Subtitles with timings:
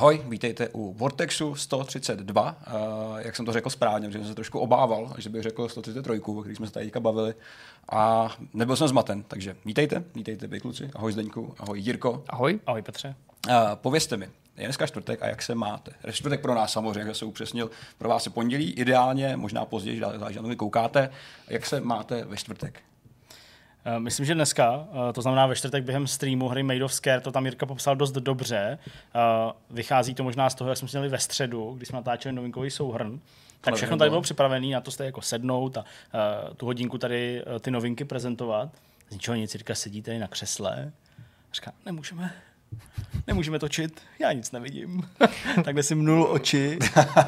[0.00, 2.56] Ahoj, vítejte u Vortexu 132.
[3.12, 6.20] Uh, jak jsem to řekl správně, protože jsem se trošku obával, že bych řekl 133,
[6.20, 7.34] o kterých jsme se tady teďka bavili.
[7.92, 10.90] A nebyl jsem zmaten, takže vítejte, vítejte vy kluci.
[10.94, 12.24] Ahoj Zdeňku, ahoj Jirko.
[12.28, 12.60] Ahoj.
[12.66, 13.14] Ahoj Petře.
[13.48, 15.92] Uh, povězte mi, je dneska čtvrtek a jak se máte?
[16.12, 20.36] Čtvrtek pro nás samozřejmě, jak se upřesnil, pro vás je pondělí, ideálně, možná později, záleží
[20.36, 21.10] na to, koukáte.
[21.48, 22.82] Jak se máte ve čtvrtek?
[23.84, 27.20] Eh, myslím, že dneska, eh, to znamená ve čtvrtek během streamu hry Made of Scare,
[27.20, 28.78] to tam Jirka popsal dost dobře.
[28.88, 32.70] Eh, vychází to možná z toho, jak jsme měli ve středu, kdy jsme natáčeli novinkový
[32.70, 33.20] souhrn.
[33.60, 35.84] Tak všechno tady bylo připravené na to jste jako sednout a
[36.56, 38.68] tu hodinku tady ty novinky prezentovat.
[39.08, 40.92] Z ničeho nic, Jirka sedí tady na křesle.
[41.50, 42.32] A říká, nemůžeme,
[43.26, 45.02] nemůžeme točit, já nic nevidím.
[45.64, 46.78] Takhle si mnul oči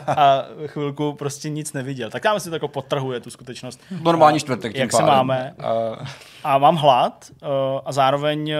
[0.06, 2.10] a chvilku prostě nic neviděl.
[2.10, 3.80] Tak tam si to jako potrhuje tu skutečnost.
[4.02, 4.74] Normální čtvrtek.
[4.74, 5.54] Jak se máme.
[6.44, 7.30] A mám hlad
[7.84, 8.54] a zároveň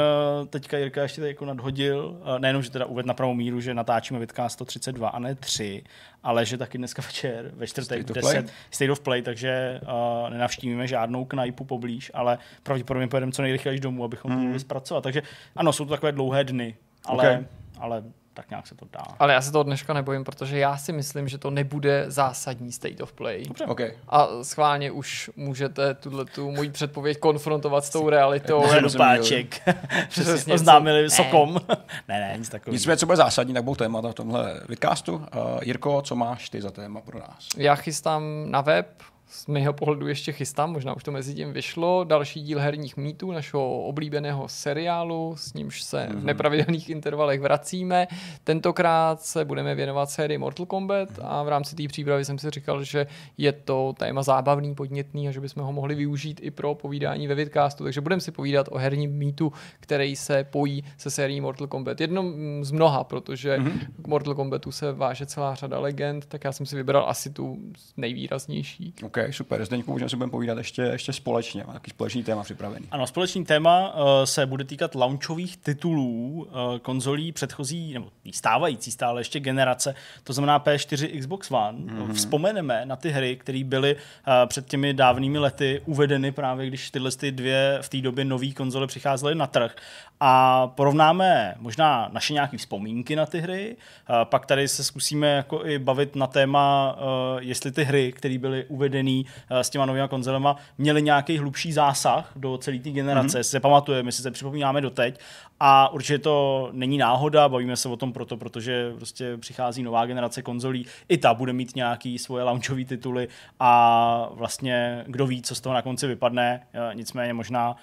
[0.50, 4.20] teďka Jirka ještě tady jako nadhodil, nejenom, že teda uvedl na pravou míru, že natáčíme
[4.20, 5.84] Vitka 132 a ne 3,
[6.22, 10.86] ale že taky dneska večer, ve čtvrtek v 10, State of Play, takže uh, nenavštívíme
[10.86, 14.36] žádnou knajpu poblíž, ale pravděpodobně pojedeme co nejrychleji domů, abychom mm.
[14.36, 15.00] to mohli zpracovat.
[15.00, 15.22] Takže
[15.56, 17.46] ano, jsou to takové dlouhé dny, ale, okay.
[17.78, 18.02] ale
[18.34, 19.04] tak nějak se to dá.
[19.18, 23.00] Ale já se toho dneška nebojím, protože já si myslím, že to nebude zásadní state
[23.00, 23.44] of play.
[23.48, 23.64] Dobře.
[23.64, 23.92] Okay.
[24.08, 28.64] A schválně už můžete tuhle tu moji předpověď konfrontovat s tou realitou.
[28.96, 29.62] Páček.
[30.08, 31.60] Přesně oznámili sokom.
[32.08, 32.72] ne, ne, nic takového.
[32.72, 35.14] Nicméně, co bude zásadní, tak budou témata v tomhle vidcastu.
[35.14, 35.24] Uh,
[35.62, 37.48] Jirko, co máš ty za téma pro nás?
[37.56, 38.86] Já chystám na web
[39.32, 43.32] z mého pohledu ještě chystám, možná už to mezi tím vyšlo, další díl herních mýtů,
[43.32, 46.12] našeho oblíbeného seriálu, s nímž se mm-hmm.
[46.12, 46.26] v mhm.
[46.26, 48.06] nepravidelných intervalech vracíme.
[48.44, 52.84] Tentokrát se budeme věnovat sérii Mortal Kombat a v rámci té přípravy jsem si říkal,
[52.84, 53.06] že
[53.38, 57.34] je to téma zábavný, podnětný a že bychom ho mohli využít i pro povídání ve
[57.34, 62.00] vidcastu, takže budeme si povídat o herním mýtu, který se pojí se sérií Mortal Kombat.
[62.00, 62.24] Jedno
[62.60, 63.78] z mnoha, protože mm-hmm.
[64.02, 67.58] k Mortal Kombatu se váže celá řada legend, tak já jsem si vybral asi tu
[67.96, 68.94] nejvýraznější.
[69.04, 69.64] Okay super.
[69.64, 71.64] Zdeňku, můžeme si budeme povídat ještě, ještě společně.
[71.66, 72.86] Má takový společný téma připravený.
[72.90, 79.20] Ano, společný téma uh, se bude týkat launchových titulů uh, konzolí předchozí, nebo stávající stále
[79.20, 79.94] ještě generace,
[80.24, 81.78] to znamená P4, Xbox One.
[81.78, 82.12] Mm-hmm.
[82.12, 84.00] Vzpomeneme na ty hry, které byly uh,
[84.46, 88.86] před těmi dávnými lety uvedeny právě, když tyhle ty dvě v té době nové konzole
[88.86, 89.74] přicházely na trh
[90.20, 93.76] a porovnáme možná naše nějaké vzpomínky na ty hry,
[94.24, 96.96] pak tady se zkusíme jako i bavit na téma,
[97.38, 99.11] jestli ty hry, které byly uvedeny
[99.50, 103.50] s těma novými konzolema, měly nějaký hlubší zásah do celé té generace, mm-hmm.
[103.50, 105.20] se pamatujeme, si se připomínáme doteď.
[105.60, 110.42] A určitě to není náhoda, bavíme se o tom proto, protože prostě přichází nová generace
[110.42, 113.28] konzolí, i ta bude mít nějaký svoje launchové tituly
[113.60, 117.76] a vlastně kdo ví, co z toho na konci vypadne, nicméně možná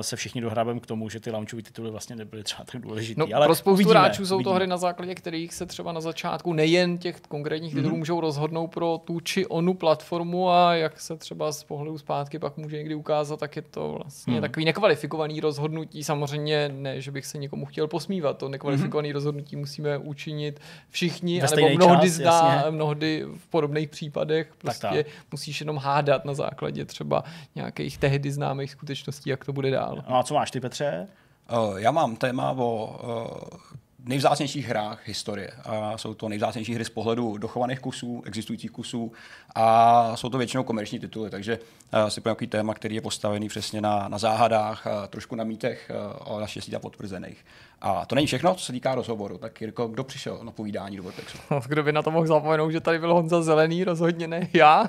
[0.00, 3.20] se všichni dohrabeme k tomu, že ty launchové tituly vlastně nebyly třeba tak důležité.
[3.20, 4.50] No, ale pro spoustu hráčů jsou uvidíme.
[4.50, 7.98] to hry, na základě kterých se třeba na začátku nejen těch konkrétních titulů mm-hmm.
[7.98, 12.56] můžou rozhodnout pro tu či onu platformu a jak se třeba z pohledu zpátky pak
[12.56, 14.40] může někdy ukázat, tak je to vlastně mm.
[14.40, 16.04] takový nekvalifikovaný rozhodnutí.
[16.04, 18.38] Samozřejmě ne, že bych se někomu chtěl posmívat.
[18.38, 19.12] To nekvalifikovaný mm-hmm.
[19.12, 22.70] rozhodnutí musíme učinit všichni, Ve anebo mnohdy čas, zdá, jasně.
[22.70, 25.06] mnohdy v podobných případech prostě tak, tak.
[25.32, 27.24] musíš jenom hádat na základě třeba
[27.54, 30.04] nějakých tehdy známých skutečností, jak to bude dál.
[30.08, 31.08] No a co máš ty, Petře?
[31.52, 33.58] Uh, já mám téma o uh,
[34.04, 35.50] nejvzácnějších hrách historie.
[35.64, 39.12] A jsou to nejvzácnější hry z pohledu dochovaných kusů, existujících kusů
[39.54, 43.80] a jsou to většinou komerční tituly, takže uh, si nějaký téma, který je postavený přesně
[43.80, 47.44] na, na záhadách, uh, trošku na mítech, uh, ale naštěstí a potvrzených.
[47.80, 49.38] A to není všechno, co se týká rozhovoru.
[49.38, 51.38] Tak Jirko, kdo přišel na povídání do Vortexu?
[51.68, 54.84] Kdo by na to mohl zapomenout, že tady byl Honza Zelený, rozhodně ne já.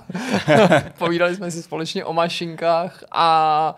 [0.98, 3.76] Povídali jsme si společně o mašinkách a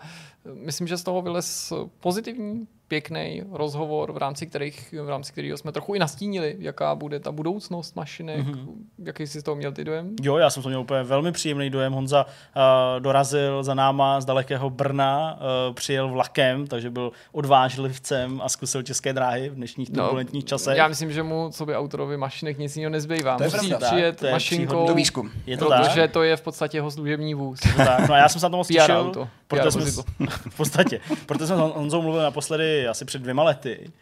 [0.54, 5.72] myslím, že z toho vylez pozitivní pěkný rozhovor, v rámci, kterých, v rámci kterého jsme
[5.72, 8.46] trochu i nastínili, jaká bude ta budoucnost mašinek.
[8.46, 8.66] Mm-hmm.
[9.04, 10.10] Jaký jsi z toho měl ty dojem?
[10.22, 11.92] Jo, já jsem to měl úplně velmi příjemný dojem.
[11.92, 15.38] Honza uh, dorazil za náma z dalekého Brna,
[15.68, 20.76] uh, přijel vlakem, takže byl odvážlivcem a zkusil české dráhy v dnešních no, turbulentních časech.
[20.76, 23.38] Já myslím, že mu, co by autorovi mašinek, nic jiného nezbývá.
[23.38, 25.30] To Musí pravda, přijet to je mašinkou, to výzkum.
[25.46, 26.10] Je to protože tak?
[26.10, 27.60] to je v podstatě jeho služební vůz.
[27.76, 28.08] tak.
[28.08, 29.12] No a já jsem se na to moc těšil,
[29.48, 30.02] protože jsme,
[30.50, 33.92] v podstatě, protože jsme s Honzou mluvili naposledy asi před dvěma lety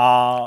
[0.00, 0.46] a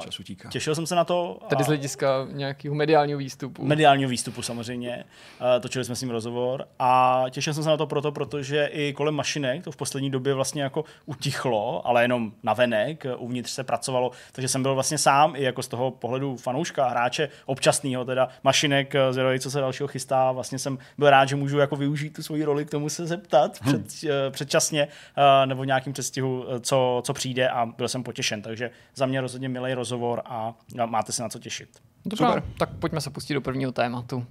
[0.50, 1.40] těšil jsem se na to.
[1.48, 3.66] Tedy z hlediska nějakého mediálního výstupu.
[3.66, 5.04] Mediálního výstupu samozřejmě.
[5.42, 8.94] Uh, točili jsme s ním rozhovor a těšil jsem se na to proto, protože i
[8.94, 13.64] kolem mašinek to v poslední době vlastně jako utichlo, ale jenom na venek, uvnitř se
[13.64, 18.30] pracovalo, takže jsem byl vlastně sám i jako z toho pohledu fanouška, hráče občasného teda
[18.44, 20.32] mašinek, eh, zvědavý, co se dalšího chystá.
[20.32, 23.62] Vlastně jsem byl rád, že můžu jako využít tu svoji roli k tomu se zeptat
[23.62, 23.84] hmm.
[23.84, 28.42] před, uh, předčasně uh, nebo v nějakým předstihu, co, co přijde a byl jsem potěšen.
[28.42, 30.56] Takže za mě rozhodně rozhodně milý rozhovor a
[30.86, 31.82] máte se na co těšit.
[32.06, 32.44] Dobrá, Super.
[32.58, 34.26] tak pojďme se pustit do prvního tématu.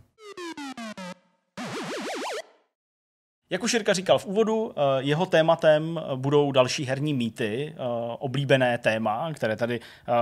[3.52, 7.78] Jak už Jirka říkal v úvodu, eh, jeho tématem budou další herní mýty, eh,
[8.18, 10.12] oblíbené téma, které tady eh,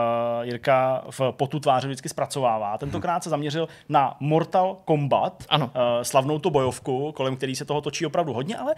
[0.46, 2.78] Jirka v potu tváře vždycky zpracovává.
[2.78, 5.70] Tentokrát se zaměřil na Mortal Kombat, ano.
[6.02, 8.74] slavnou to bojovku, kolem který se toho točí opravdu hodně, ale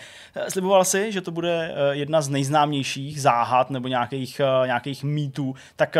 [0.48, 5.54] sliboval si, že to bude jedna z nejznámějších záhad nebo nějakých, nějakých mýtů.
[5.76, 5.96] Tak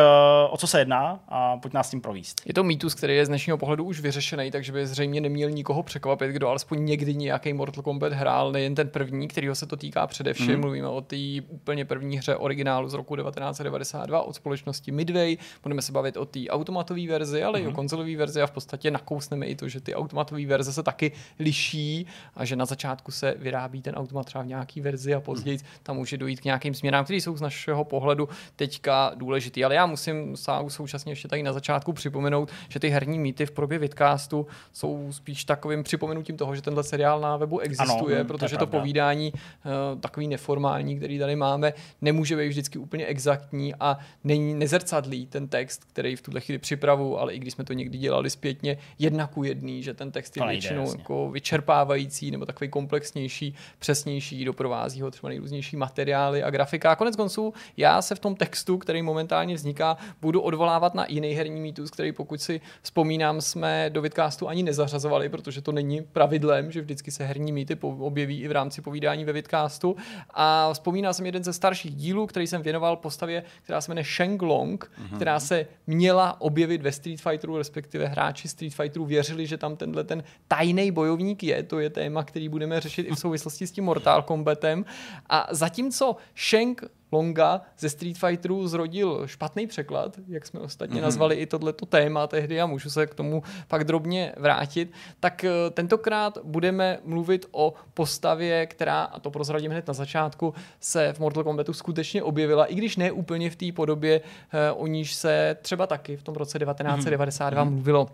[0.51, 2.41] o co se jedná a pojď nás s tím províst.
[2.47, 5.83] Je to mýtus, který je z dnešního pohledu už vyřešený, takže by zřejmě neměl nikoho
[5.83, 9.77] překvapit, kdo alespoň někdy nějaký Mortal Kombat hrál hrál nejen ten první, kterýho se to
[9.77, 10.55] týká především.
[10.55, 10.61] Mm.
[10.61, 11.17] Mluvíme o té
[11.49, 15.37] úplně první hře originálu z roku 1992 od společnosti Midway.
[15.63, 17.65] Budeme se bavit o té automatové verzi, ale mm.
[17.65, 17.77] i o mhm.
[17.77, 22.07] konzolové verzi a v podstatě nakousneme i to, že ty automatové verze se taky liší
[22.35, 25.65] a že na začátku se vyrábí ten automat třeba v nějaký verzi a později mm.
[25.83, 29.65] tam může dojít k nějakým změnám, které jsou z našeho pohledu teďka důležitý.
[29.65, 30.37] Ale já musím
[30.69, 35.45] současně ještě tady na začátku připomenout, že ty herní mýty v probě vidcastu jsou spíš
[35.45, 40.01] takovým připomenutím toho, že tenhle seriál na webu existuje, ano, protože to, to povídání uh,
[40.01, 45.85] takový neformální, který tady máme, nemůže být vždycky úplně exaktní a není nezrcadlý ten text,
[45.85, 49.45] který v tuhle chvíli připravu, ale i když jsme to někdy dělali zpětně, jedna ku
[49.45, 55.29] jedný, že ten text je většinou jako vyčerpávající nebo takový komplexnější, přesnější, doprovází ho třeba
[55.29, 56.93] nejrůznější materiály a grafika.
[56.93, 61.33] A konec konců já se v tom textu, který momentálně vzniká, budu odvolávat na jiný
[61.33, 66.73] herní mýtus, který pokud si vzpomínám, jsme do vidcastu ani nezařazovali, protože to není pravidlem,
[66.73, 69.97] že vždycky se herní mýty objeví i v rámci povídání ve vidcastu.
[70.31, 74.43] A vzpomínal jsem jeden ze starších dílů, který jsem věnoval postavě, která se jmenuje Sheng
[74.43, 75.17] Long, mm-hmm.
[75.17, 80.05] která se měla objevit ve Street Fighteru, respektive hráči Street Fighteru věřili, že tam tenhle
[80.05, 81.63] ten tajný bojovník je.
[81.63, 84.85] To je téma, který budeme řešit i v souvislosti s tím Mortal Kombatem.
[85.29, 86.17] A zatímco
[86.49, 91.05] Sheng Longa ze Street Fighteru zrodil špatný překlad, jak jsme ostatně mm-hmm.
[91.05, 95.51] nazvali i tohleto téma tehdy a můžu se k tomu pak drobně vrátit, tak eh,
[95.71, 101.45] tentokrát budeme mluvit o postavě, která, a to prozradím hned na začátku, se v Mortal
[101.45, 104.21] Kombatu skutečně objevila, i když ne úplně v té podobě,
[104.53, 107.71] eh, o níž se třeba taky v tom roce 1992 mm-hmm.
[107.71, 108.09] mluvilo.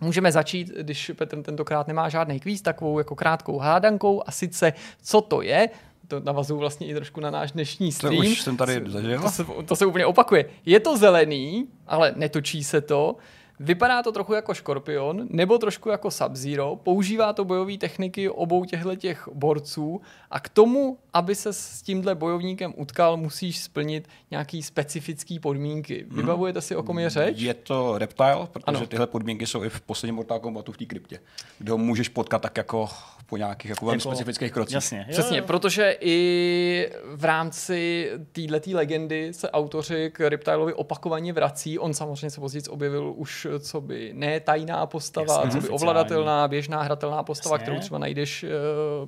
[0.00, 5.20] Můžeme začít, když Petr tentokrát nemá žádný kvíz, takovou jako krátkou hádankou a sice, co
[5.20, 5.68] to je,
[6.08, 8.16] to navazuju vlastně i trošku na náš dnešní stream.
[8.16, 9.20] To už jsem tady zažil.
[9.22, 10.50] To se, to se úplně opakuje.
[10.66, 13.16] Je to zelený, ale netočí se to.
[13.60, 18.96] Vypadá to trochu jako Škorpion, nebo trošku jako Sub-Zero, používá to bojové techniky obou těchto
[18.96, 20.00] těch borců
[20.30, 26.04] a k tomu, aby se s tímhle bojovníkem utkal, musíš splnit nějaký specifický podmínky.
[26.08, 26.16] Mhm.
[26.16, 27.36] Vybavujete si, o kom je řeč?
[27.38, 28.86] Je to Reptile, protože ano.
[28.86, 31.20] tyhle podmínky jsou i v posledním Mortal Kombatu v té kryptě,
[31.58, 32.88] kde ho můžeš potkat tak jako
[33.28, 34.74] po nějakých jako velmi jako, specifických krocích.
[34.74, 35.06] Jasně.
[35.10, 35.46] Přesně, jo, jo.
[35.46, 41.78] protože i v rámci této legendy se autoři k Reptilovi opakovaně vrací.
[41.78, 46.48] On samozřejmě se později objevil už co by ne tajná postava, Jasně, co by ovladatelná,
[46.48, 47.62] běžná hratelná postava, Jasně.
[47.62, 48.50] kterou třeba najdeš uh,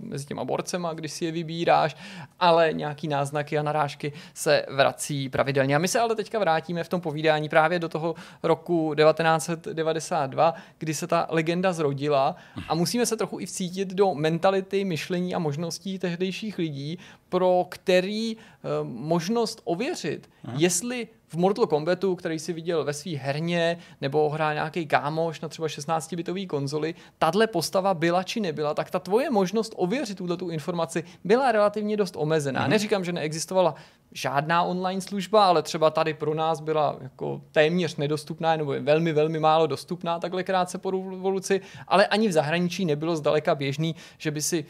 [0.02, 1.96] mezi těma borcema, když si je vybíráš,
[2.40, 5.76] ale nějaký náznaky a narážky se vrací pravidelně.
[5.76, 10.94] A my se ale teďka vrátíme v tom povídání právě do toho roku 1992, kdy
[10.94, 12.36] se ta legenda zrodila
[12.68, 16.98] a musíme se trochu i vcítit do mentality, myšlení a možností tehdejších lidí,
[17.28, 18.40] pro který uh,
[18.88, 20.56] možnost ověřit, Aha.
[20.58, 25.48] jestli v Mortal Kombatu, který si viděl ve své herně, nebo hrál nějaký kámoš na
[25.48, 30.50] třeba 16-bitový konzoli, tahle postava byla či nebyla, tak ta tvoje možnost ověřit tuto tu
[30.50, 32.66] informaci byla relativně dost omezená.
[32.66, 32.70] Mm-hmm.
[32.70, 33.74] Neříkám, že neexistovala
[34.12, 39.38] žádná online služba, ale třeba tady pro nás byla jako téměř nedostupná, nebo velmi, velmi
[39.38, 44.42] málo dostupná takhle krátce po revoluci, ale ani v zahraničí nebylo zdaleka běžný, že by
[44.42, 44.64] si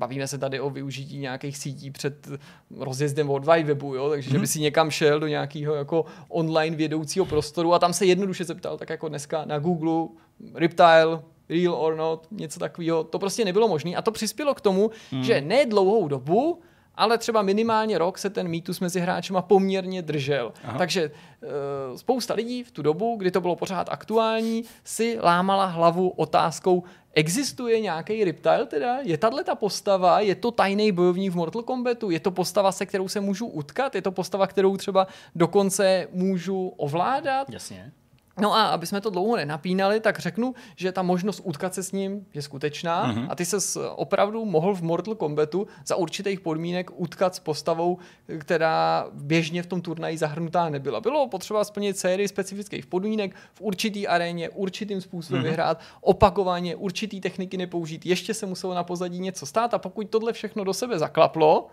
[0.00, 2.28] bavíme se tady o využití nějakých sítí před
[2.76, 4.10] rozjezdem World Wide Webu, jo?
[4.10, 4.32] takže mm-hmm.
[4.32, 4.46] že by mhm.
[4.46, 8.90] si někam šel do nějakého jako online vědoucího prostoru a tam se jednoduše zeptal, tak
[8.90, 10.08] jako dneska na Google,
[10.54, 13.04] Reptile, Real or Not, něco takového.
[13.04, 15.24] To prostě nebylo možné a to přispělo k tomu, mm.
[15.24, 16.62] že ne dlouhou dobu
[17.00, 20.52] ale třeba minimálně rok se ten mýtus mezi hráčema poměrně držel.
[20.64, 20.78] Aha.
[20.78, 26.08] Takže e, spousta lidí v tu dobu, kdy to bylo pořád aktuální, si lámala hlavu
[26.08, 28.98] otázkou, existuje nějaký Riptile teda?
[29.02, 30.20] Je tahle ta postava?
[30.20, 32.10] Je to tajný bojovník v Mortal Kombatu?
[32.10, 33.94] Je to postava, se kterou se můžu utkat?
[33.94, 37.50] Je to postava, kterou třeba dokonce můžu ovládat?
[37.50, 37.92] Jasně.
[38.40, 41.92] No a aby jsme to dlouho nenapínali, tak řeknu, že ta možnost utkat se s
[41.92, 43.26] ním je skutečná mm-hmm.
[43.28, 47.98] a ty se opravdu mohl v Mortal Kombatu za určitých podmínek utkat s postavou,
[48.38, 51.00] která běžně v tom turnaji zahrnutá nebyla.
[51.00, 55.44] Bylo potřeba splnit sérii specifických podmínek v určitý aréně, určitým způsobem mm-hmm.
[55.44, 60.32] vyhrát, opakovaně určitý techniky nepoužít, ještě se muselo na pozadí něco stát a pokud tohle
[60.32, 61.68] všechno do sebe zaklaplo,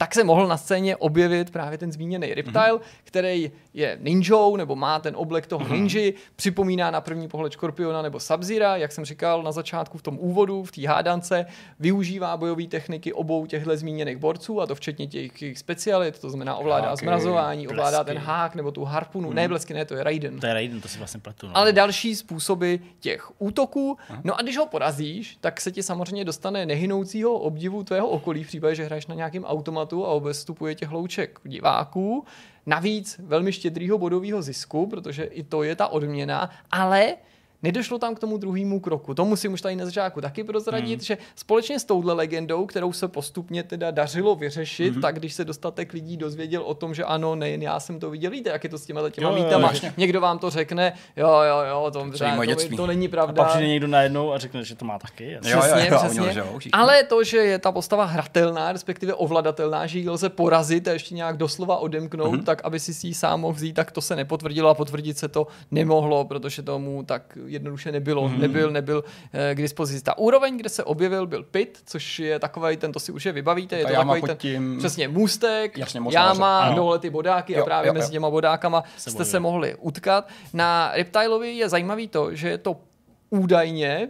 [0.00, 2.80] tak se mohl na scéně objevit právě ten zmíněný Reptile, mm-hmm.
[3.04, 5.72] který je ninjou, nebo má ten oblek toho mm-hmm.
[5.72, 10.18] ninji, připomíná na první pohled Škorpiona nebo Sabzira, jak jsem říkal na začátku v tom
[10.20, 11.46] úvodu, v té hádance,
[11.80, 16.56] využívá bojové techniky obou těchto zmíněných borců, a to včetně těch jejich specialit, to znamená
[16.56, 17.78] ovládá Háky, zmrazování, blesky.
[17.78, 19.34] ovládá ten hák nebo tu harpunu, mm-hmm.
[19.34, 20.40] ne blesky, ne, to je Raiden.
[20.40, 21.46] To je Raiden, to si vlastně pletu.
[21.46, 21.56] No.
[21.56, 23.96] Ale další způsoby těch útoků.
[24.08, 24.20] Aha.
[24.24, 28.46] No a když ho porazíš, tak se ti samozřejmě dostane nehynoucího obdivu tvého okolí v
[28.46, 32.24] případě, že hraješ na nějakém automatu a obestupuje těch hlouček diváků.
[32.66, 37.16] Navíc velmi štědrýho bodového zisku, protože i to je ta odměna, ale
[37.62, 39.14] Nedošlo tam k tomu druhému kroku.
[39.14, 41.04] To musím už tady na začátku taky prozradit, hmm.
[41.04, 45.02] že společně s touhle legendou, kterou se postupně teda dařilo vyřešit, hmm.
[45.02, 48.30] tak když se dostatek lidí dozvěděl o tom, že ano, nejen já jsem to viděl,
[48.30, 49.72] víte, jak je to s těma těma jo, mítama.
[49.82, 53.42] Jo, někdo vám to řekne, jo, jo, jo, to, to, to, to není pravda.
[53.42, 55.38] A pak přijde někdo najednou a řekne, že to má taky.
[55.40, 56.32] Přesně, jo, jo, jo, přesně.
[56.34, 60.92] Jo, Ale to, že je ta postava hratelná, respektive ovladatelná, že ji lze porazit a
[60.92, 62.44] ještě nějak doslova odemknout, hmm.
[62.44, 65.46] tak aby si ji sám mohl vzít, tak to se nepotvrdilo a potvrdit se to
[65.70, 68.38] nemohlo, protože tomu tak jednoduše nebylo, mm-hmm.
[68.38, 70.04] nebyl, nebyl eh, k dispozici.
[70.04, 73.32] Ta úroveň, kde se objevil, byl pit, což je takový, ten to si už je
[73.32, 74.76] vybavíte, je to takový ten, tím...
[74.78, 79.10] přesně můstek, Jasně, jáma, dole ty bodáky jo, a právě jo, mezi těma bodákama se
[79.10, 80.28] jste se mohli utkat.
[80.52, 82.76] Na Reptilovi je zajímavý to, že je to
[83.30, 84.08] údajně,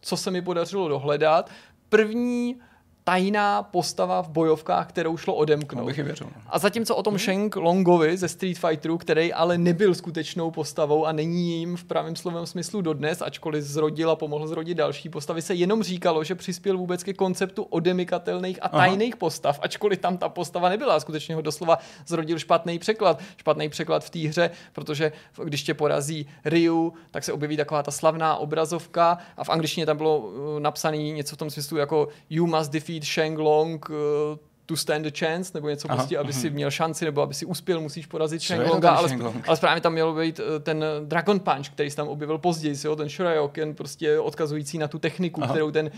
[0.00, 1.50] co se mi podařilo dohledat,
[1.88, 2.56] první
[3.04, 5.86] tajná postava v bojovkách, kterou šlo odemknout.
[5.86, 6.26] Bych věřil.
[6.46, 7.18] A zatímco o tom hmm.
[7.18, 12.16] Sheng Longovi ze Street Fighteru, který ale nebyl skutečnou postavou a není jim v pravém
[12.16, 16.78] slovém smyslu dodnes, ačkoliv zrodil a pomohl zrodit další postavy, se jenom říkalo, že přispěl
[16.78, 19.18] vůbec ke konceptu odemykatelných a tajných Aha.
[19.18, 21.00] postav, ačkoliv tam ta postava nebyla.
[21.00, 23.20] Skutečně ho doslova zrodil špatný překlad.
[23.36, 25.12] Špatný překlad v té hře, protože
[25.44, 29.96] když tě porazí Ryu, tak se objeví taková ta slavná obrazovka a v angličtině tam
[29.96, 34.36] bylo uh, napsané něco v tom smyslu jako You must defeat defeat Shenglong uh,
[34.66, 36.40] to stand a chance, nebo něco Aha, prostě, aby uh-huh.
[36.40, 39.48] si měl šanci, nebo aby si uspěl, musíš porazit Shenglonga, ale, Shenglong?
[39.48, 42.96] ale správně tam měl být uh, ten Dragon Punch, který se tam objevil později, jo,
[42.96, 45.52] ten Shoryuken, prostě odkazující na tu techniku, Aha.
[45.52, 45.92] kterou ten uh,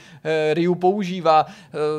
[0.53, 1.47] Ryu používá.
[1.47, 1.51] Uh,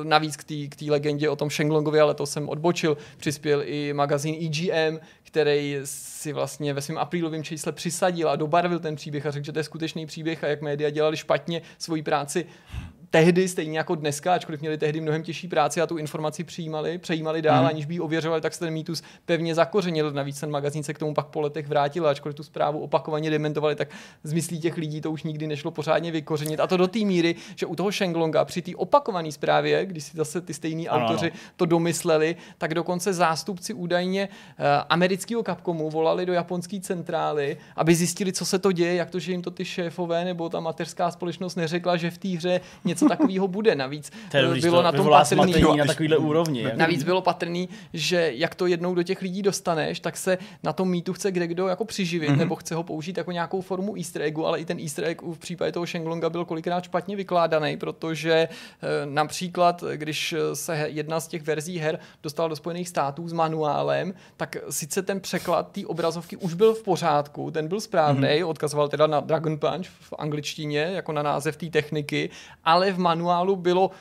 [0.03, 0.37] navíc
[0.69, 5.79] k té legendě o tom Shenglongovi, ale to jsem odbočil, přispěl i magazín EGM, který
[5.83, 9.59] si vlastně ve svém aprílovém čísle přisadil a dobarvil ten příběh a řekl, že to
[9.59, 12.45] je skutečný příběh a jak média dělali špatně svoji práci,
[13.09, 17.41] tehdy, stejně jako dneska, ačkoliv měli tehdy mnohem těžší práci a tu informaci přijímali, přejímali
[17.41, 17.67] dál, mm.
[17.67, 20.11] aniž by ji ověřovali, tak se ten mýtus pevně zakořenil.
[20.11, 23.75] Navíc ten magazín se k tomu pak po letech vrátil, ačkoliv tu zprávu opakovaně dementovali,
[23.75, 23.89] tak
[24.23, 26.59] z myslí těch lidí to už nikdy nešlo pořádně vykořenit.
[26.59, 30.17] A to do té míry, že u toho Shenglonga při té opakované zprávě, když si
[30.17, 31.39] zase ty stejní ano, autoři ano.
[31.55, 38.33] to domysleli, tak dokonce zástupci údajně uh, amerického Capcomu volali do japonské centrály, aby zjistili,
[38.33, 41.55] co se to děje, jak to, že jim to ty šéfové nebo ta mateřská společnost
[41.55, 43.75] neřekla, že v té hře něco takového bude.
[43.75, 46.61] Navíc Tedy, bylo to na tom patrný, na takovýhle úrovni.
[46.61, 46.77] Jak?
[46.77, 50.89] Navíc bylo patrný, že jak to jednou do těch lidí dostaneš, tak se na tom
[50.89, 52.37] mýtu chce kde kdo jako přiživit, mm-hmm.
[52.37, 55.37] nebo chce ho použít jako nějakou formu easter eggu, ale i ten easter egg v
[55.37, 58.47] případě toho Shenglonga byl kolikrát špatně vykládaný, protože e,
[59.05, 64.57] například, když se jedna z těch verzí her dostala do Spojených států s manuálem, tak
[64.69, 68.47] sice ten překlad té obrazovky už byl v pořádku, ten byl správný, mm-hmm.
[68.47, 72.29] odkazoval teda na Dragon Punch v angličtině, jako na název té techniky,
[72.63, 73.91] ale v manuálu bylo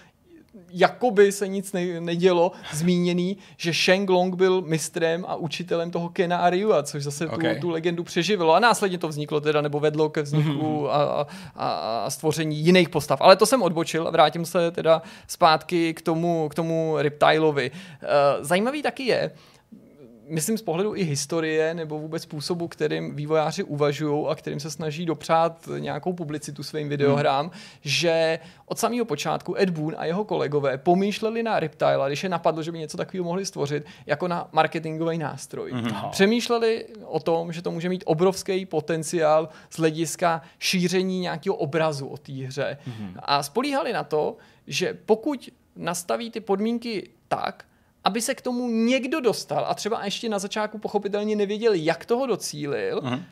[0.70, 6.38] jakoby se nic ne, nedělo, zmíněný, že Sheng Long byl mistrem a učitelem toho Kena
[6.38, 7.54] a Ryua, což zase okay.
[7.54, 8.54] tu, tu legendu přeživilo.
[8.54, 10.90] A následně to vzniklo teda, nebo vedlo ke vzniku mm-hmm.
[10.90, 11.26] a,
[11.56, 11.68] a,
[12.04, 13.20] a stvoření jiných postav.
[13.20, 17.70] Ale to jsem odbočil a vrátím se teda zpátky k tomu, k tomu Reptilovi.
[17.70, 19.30] Uh, zajímavý taky je,
[20.28, 25.06] myslím z pohledu i historie nebo vůbec způsobu, kterým vývojáři uvažují a kterým se snaží
[25.06, 27.54] dopřát nějakou publicitu svým videohrám, hmm.
[27.80, 32.62] že od samého počátku Ed Boon a jeho kolegové pomýšleli na Reptile, když je napadlo,
[32.62, 35.72] že by něco takového mohli stvořit, jako na marketingový nástroj.
[35.72, 36.10] Hmm.
[36.10, 42.16] Přemýšleli o tom, že to může mít obrovský potenciál z hlediska šíření nějakého obrazu o
[42.16, 42.78] té hře.
[42.84, 43.14] Hmm.
[43.18, 47.64] A spolíhali na to, že pokud nastaví ty podmínky tak,
[48.06, 52.26] aby se k tomu někdo dostal a třeba ještě na začátku pochopitelně nevěděl, jak toho
[52.26, 53.22] docílil, uh-huh.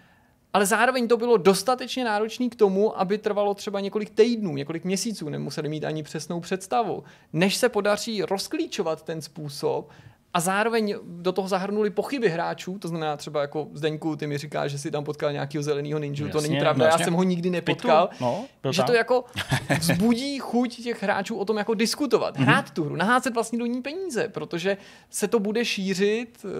[0.53, 5.29] ale zároveň to bylo dostatečně náročné k tomu, aby trvalo třeba několik týdnů, několik měsíců,
[5.29, 9.91] nemuseli mít ani přesnou představu, než se podaří rozklíčovat ten způsob
[10.35, 14.71] a zároveň do toho zahrnuli pochyby hráčů, to znamená třeba jako Zdeňku, ty mi říkáš,
[14.71, 18.09] že si tam potkal nějakého zeleného ninju, to není pravda, já jsem ho nikdy nepotkal,
[18.21, 19.25] No, že to jako
[19.81, 23.83] vzbudí chuť těch hráčů o tom jako diskutovat, hrát tu hru, naházet vlastně do ní
[23.83, 24.77] peníze, protože
[25.11, 26.51] se to bude šířit uh,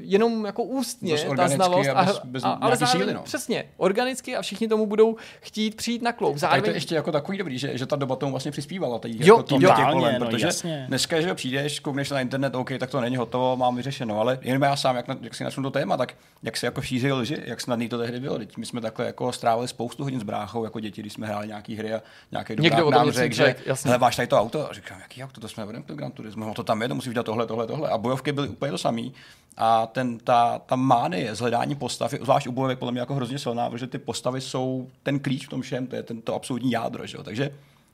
[0.00, 3.22] jenom jako ústně, ta organicky znalost, a bez- bez a, ale zároveň, síly, no.
[3.22, 6.34] přesně, organicky a všichni tomu budou chtít přijít na kloub.
[6.34, 8.98] Tak to je Zároveň, ještě jako takový dobrý, že, že ta doba tomu vlastně přispívala.
[8.98, 9.74] Tady, Jo, jako tím jo.
[9.92, 10.84] kolem, no, protože jasně.
[10.88, 14.62] dneska, že přijdeš, koukneš na internet, OK, tak to není hotovo, mám vyřešeno, ale jenom
[14.62, 17.36] já sám, jak, na, jak si načnu to téma, tak jak se jako šíří lži,
[17.44, 18.38] jak snadný to tehdy bylo.
[18.38, 21.46] Teď my jsme takhle jako strávili spoustu hodin s bráchou, jako děti, když jsme hráli
[21.46, 24.70] nějaký hry a nějaký Někdo nám řekl, že hele, máš tady to auto.
[24.70, 26.94] A říkám, jaký auto, to jsme vedem to Gran Turismo, no to tam je, to
[26.94, 27.90] musíš dělat tohle, tohle, tohle.
[27.90, 29.14] A bojovky byly úplně to samý.
[29.56, 33.14] A ten, ta, ta mánie z hledání postav, je, zvlášť u bojovek, podle mě jako
[33.14, 36.34] hrozně silná, protože ty postavy jsou ten klíč v tom všem, to je ten, to
[36.34, 37.06] absolutní jádro.
[37.06, 37.16] Že?
[37.16, 37.22] jo.
[37.22, 37.50] Takže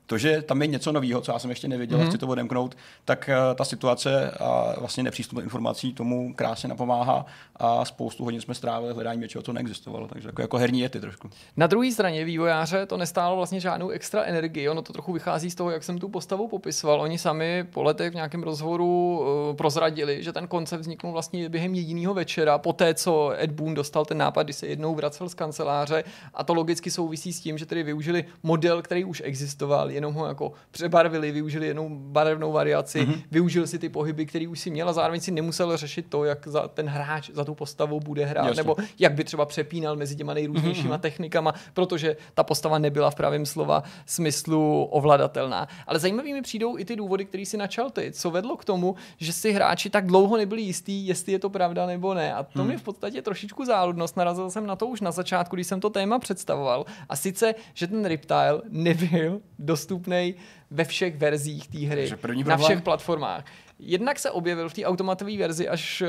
[0.06, 2.08] to, že tam je něco nového, co já jsem ještě nevěděl, mm-hmm.
[2.08, 7.84] chci to odemknout, tak uh, ta situace a vlastně nepřístup informací tomu krásně napomáhá a
[7.84, 10.08] spoustu hodin jsme strávili hledání něčeho, co neexistovalo.
[10.08, 11.30] Takže jako, jako herní jety trošku.
[11.56, 14.68] Na druhé straně vývojáře to nestálo vlastně žádnou extra energii.
[14.68, 17.00] Ono to trochu vychází z toho, jak jsem tu postavu popisoval.
[17.00, 21.74] Oni sami po letech v nějakém rozhovoru uh, prozradili, že ten koncept vzniknul vlastně během
[21.74, 25.34] jediného večera, po té, co Ed Boon dostal ten nápad, když se jednou vracel z
[25.34, 26.04] kanceláře
[26.34, 30.26] a to logicky souvisí s tím, že tedy využili model, který už existoval, jenom ho
[30.26, 33.22] jako přebarvili, využili jenom barevnou variaci, mm-hmm.
[33.30, 36.48] využil si ty pohyby, který už si měl a zároveň si nemusel řešit to, jak
[36.48, 38.62] za ten hráč za tu postavu bude hrát, Jasně.
[38.62, 41.00] nebo jak by třeba přepínal mezi těma nejrůznějšíma mm-hmm.
[41.00, 45.68] technikama, protože ta postava nebyla v pravém slova smyslu ovladatelná.
[45.86, 48.94] Ale zajímavý mi přijdou i ty důvody, které si načal ty, co vedlo k tomu,
[49.16, 52.34] že si hráči tak dlouho nebyli jistí, jestli je to pravda nebo ne.
[52.34, 52.68] A to hmm.
[52.68, 54.16] mi v podstatě trošičku záludnost.
[54.16, 56.84] Narazil jsem na to už na začátku, když jsem to téma představoval.
[57.08, 59.40] A sice, že ten Riptile nebyl
[59.82, 60.34] dostupný
[60.70, 63.44] ve všech verzích té hry, Takže první na všech platformách.
[63.78, 66.08] Jednak se objevil v té automatové verzi až uh,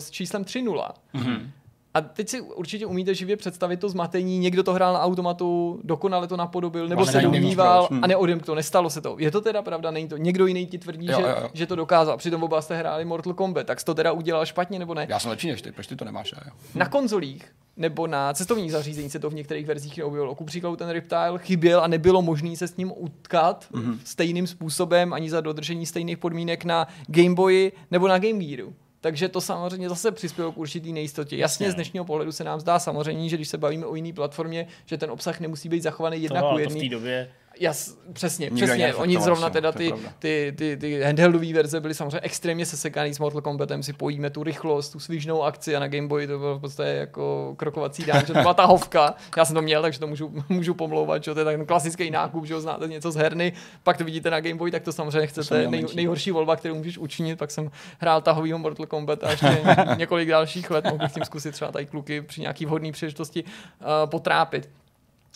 [0.00, 0.90] s číslem 3.0.
[1.14, 1.50] Mm-hmm.
[1.94, 4.38] A teď si určitě umíte živě představit to zmatení.
[4.38, 8.90] Někdo to hrál na automatu, dokonale to napodobil, nebo Ale se domníval a neodemkl, nestalo
[8.90, 9.16] se to.
[9.18, 10.16] Je to teda pravda, není to.
[10.16, 12.16] Někdo jiný ti tvrdí, Jo, že, jo, že to dokázal.
[12.16, 15.06] Přitom oba jste hráli Mortal Kombat, tak jsi to teda udělal špatně nebo ne?
[15.10, 16.32] Já jsem lepší než ty, proč ty to nemáš?
[16.32, 16.52] Jo?
[16.74, 20.34] Na konzolích nebo na cestovních zařízení se to v některých verzích neobjevilo.
[20.34, 23.92] Ku příkladu ten Riptile chyběl a nebylo možné se s ním utkat Mhm.
[23.92, 23.98] mm-hmm.
[24.04, 28.74] stejným způsobem ani za dodržení stejných podmínek na Game Boyi nebo na Game Gearu.
[29.00, 31.36] Takže to samozřejmě zase přispělo k určitý nejistotě.
[31.36, 34.66] Jasně, z dnešního pohledu se nám zdá samozřejmě, že když se bavíme o jiné platformě,
[34.86, 37.28] že ten obsah nemusí být zachovaný jedna to, ku to v té době
[37.60, 38.94] Jas, přesně, Nikdo přesně.
[38.94, 43.42] Oni zrovna teda ty, ty, ty, ty handheldové verze byly samozřejmě extrémně sesekaný s Mortal
[43.42, 46.60] Kombatem, si pojíme tu rychlost, tu svižnou akci a na Game Boy to bylo v
[46.60, 49.14] podstatě jako krokovací dán, že to byla ta hovka.
[49.36, 52.44] Já jsem to měl, takže to můžu, můžu pomlouvat, že to je ten klasický nákup,
[52.44, 55.26] že ho znáte něco z herny, pak to vidíte na Game Boy, tak to samozřejmě
[55.26, 55.68] chcete.
[55.68, 59.62] Nej, nejhorší volba, kterou můžeš učinit, pak jsem hrál tahovýho Mortal Kombat a ještě
[59.96, 63.44] několik dalších let mohl bych s tím zkusit třeba tady kluky při nějaký vhodné příležitosti
[63.44, 64.68] uh, potrápit.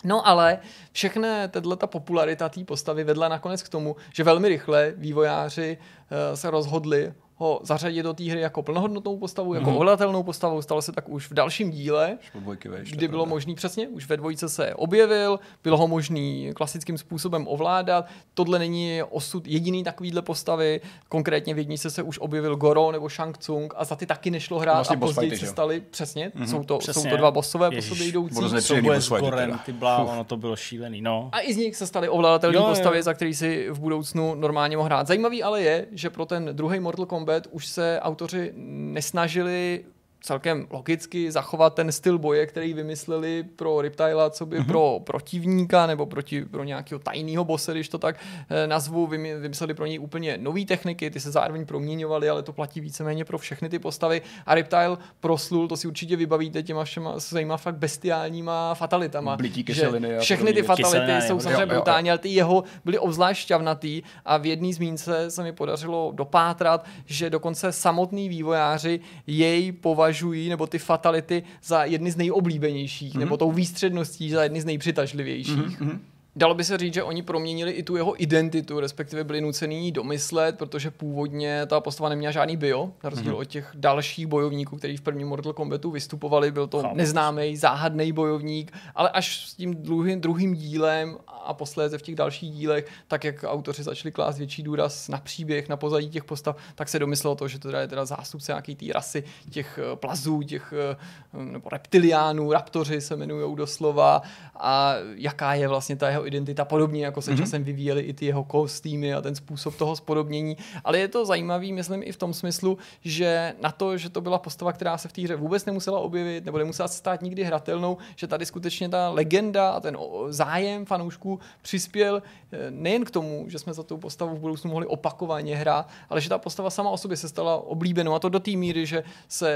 [0.03, 0.59] No ale
[0.91, 6.35] všechna tato ta popularita té postavy vedla nakonec k tomu, že velmi rychle vývojáři uh,
[6.35, 9.77] se rozhodli ho zařadit do té hry jako plnohodnotnou postavu, jako Mhm.
[9.77, 10.61] ovladatelnou postavu.
[10.61, 12.39] Stalo se tak už v dalším díle, to
[12.83, 18.05] kdy bylo možný přesně, už ve dvojce se objevil, bylo ho možný klasickým způsobem ovládat.
[18.33, 23.37] Tohle není osud jediný takovýhle postavy, konkrétně v jedničce se už objevil Goro nebo Shang
[23.37, 26.43] Tsung a za ty taky nešlo hrát Vlastně a později fighty, se stali, přesně, mm-hmm.
[26.49, 27.01] jsou, to, Přesně.
[27.03, 28.35] jsou to dva bossové po sobě jdoucí.
[28.61, 31.29] souboje s Gorem, ty bláho, ono to bylo šílený, no.
[31.31, 32.69] A i z nich se staly ovladatelné Jo, jo.
[32.69, 35.07] postavy, za který si v budoucnu normálně mohl hrát.
[35.07, 39.85] Zajímavý ale je, že pro ten druhý Mortal Kombat už se autoři nesnažili
[40.21, 44.65] celkem logicky zachovat ten styl boje, který vymysleli pro Riptila, co by mm-hmm.
[44.65, 48.15] pro protivníka nebo proti, pro nějakého tajného bose, když to tak
[48.49, 52.53] eh, nazvu, vymy- vymysleli pro něj úplně nové techniky, ty se zároveň proměňovaly, ale to
[52.53, 54.21] platí víceméně pro všechny ty postavy.
[54.45, 59.37] A Riptile proslul, to si určitě vybavíte těma všema svýma fakt bestiálníma fatalitama.
[59.37, 64.01] Blití že kyseliny všechny ty fatality jsou samozřejmě brutální, ale ty jeho byly obzvlášť šťavnatý
[64.25, 70.08] a v jedné zmínce se mi podařilo dopátrat, že dokonce samotný vývojáři jej považují,
[70.49, 73.19] nebo ty fatality, za jedny z nejoblíbenějších, mm-hmm.
[73.19, 75.81] nebo tou výstředností za jedny z nejpřitažlivějších.
[75.81, 75.99] Mm-hmm.
[76.39, 79.91] Dalo by se říct, že oni proměnili i tu jeho identitu, respektive byli nucený ji
[79.91, 83.39] domyslet, protože původně ta postava neměla žádný bio, na rozdíl mm-hmm.
[83.39, 86.51] od těch dalších bojovníků, kteří v prvním Mortal Kombatu vystupovali.
[86.51, 86.95] Byl to Chápu.
[86.95, 92.51] neznámý, záhadný bojovník, ale až s tím druhým, druhým dílem a posléze v těch dalších
[92.51, 96.89] dílech, tak jak autoři začali klást větší důraz na příběh, na pozadí těch postav, tak
[96.89, 100.41] se domyslelo to, že to teda je teda zástupce nějaký té rasy těch eh, plazů,
[100.41, 104.21] těch eh, nebo reptiliánů, raptoři se jmenují doslova
[104.55, 107.37] a jaká je vlastně ta jeho identita, podobně jako se mm-hmm.
[107.37, 110.57] časem vyvíjely i ty jeho kostýmy a ten způsob toho spodobnění.
[110.83, 114.37] Ale je to zajímavý, myslím, i v tom smyslu, že na to, že to byla
[114.39, 117.97] postava, která se v té hře vůbec nemusela objevit, nebo nemusela se stát nikdy hratelnou,
[118.15, 119.97] že tady skutečně ta legenda a ten
[120.29, 124.85] zájem fanoušků přispěl eh, nejen k tomu, že jsme za tou postavu v budoucnu mohli
[124.85, 128.39] opakovaně hrát, ale že ta postava sama o sobě se stala oblíbenou a to do
[128.39, 129.49] té míry, že se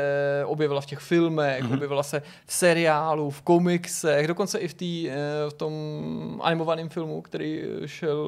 [0.45, 1.73] objevila v těch filmech, mm-hmm.
[1.73, 5.15] objevila se v seriálu, v komiksech, dokonce i v, tý, eh,
[5.49, 5.73] v tom
[6.53, 8.27] animovaném filmu, který šel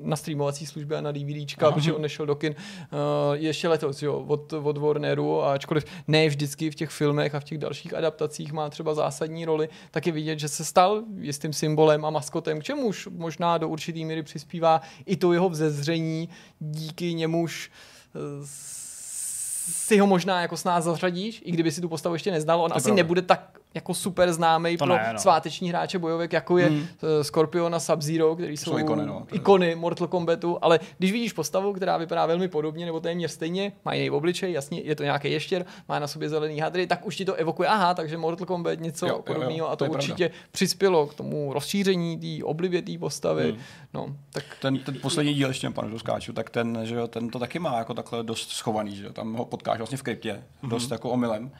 [0.00, 1.74] na streamovací službě a na DVDčka, Aha.
[1.74, 2.98] protože on nešel do kin uh,
[3.34, 7.44] ještě letos jo, od, od Warneru a ačkoliv ne vždycky v těch filmech a v
[7.44, 12.04] těch dalších adaptacích má třeba zásadní roli, tak je vidět, že se stal jistým symbolem
[12.04, 16.28] a maskotem, k čemuž možná do určitý míry přispívá i to jeho vzezření,
[16.60, 17.70] díky němuž
[18.14, 18.46] uh,
[19.70, 22.70] si ho možná jako s nás zařadíš, i kdyby si tu postavu ještě neznal, on
[22.70, 23.02] to asi pravda.
[23.02, 25.18] nebude tak jako super známý pro ne, no.
[25.18, 26.86] sváteční hráče bojovek, jako je hmm.
[27.22, 31.72] Scorpion a Sub-Zero, který jsou, jsou ikony, no, ikony Mortal Kombatu, ale když vidíš postavu,
[31.72, 35.66] která vypadá velmi podobně nebo téměř stejně, má jiný obličej, jasně, je to nějaký ještěr,
[35.88, 39.22] má na sobě zelený hadry, tak už ti to evokuje, aha, takže Mortal Kombat něco
[39.26, 40.46] podobného a to, to určitě pravda.
[40.50, 43.50] přispělo k tomu rozšíření té oblibě té postavy.
[43.50, 43.60] Hmm.
[43.94, 44.44] No, tak...
[44.60, 47.78] ten, ten poslední díl ještě, pane skáču, tak ten, že jo, ten to taky má
[47.78, 50.70] jako takhle dost schovaný, že jo, tam ho potkáš vlastně v kryptě, hmm.
[50.70, 51.50] dost jako omylem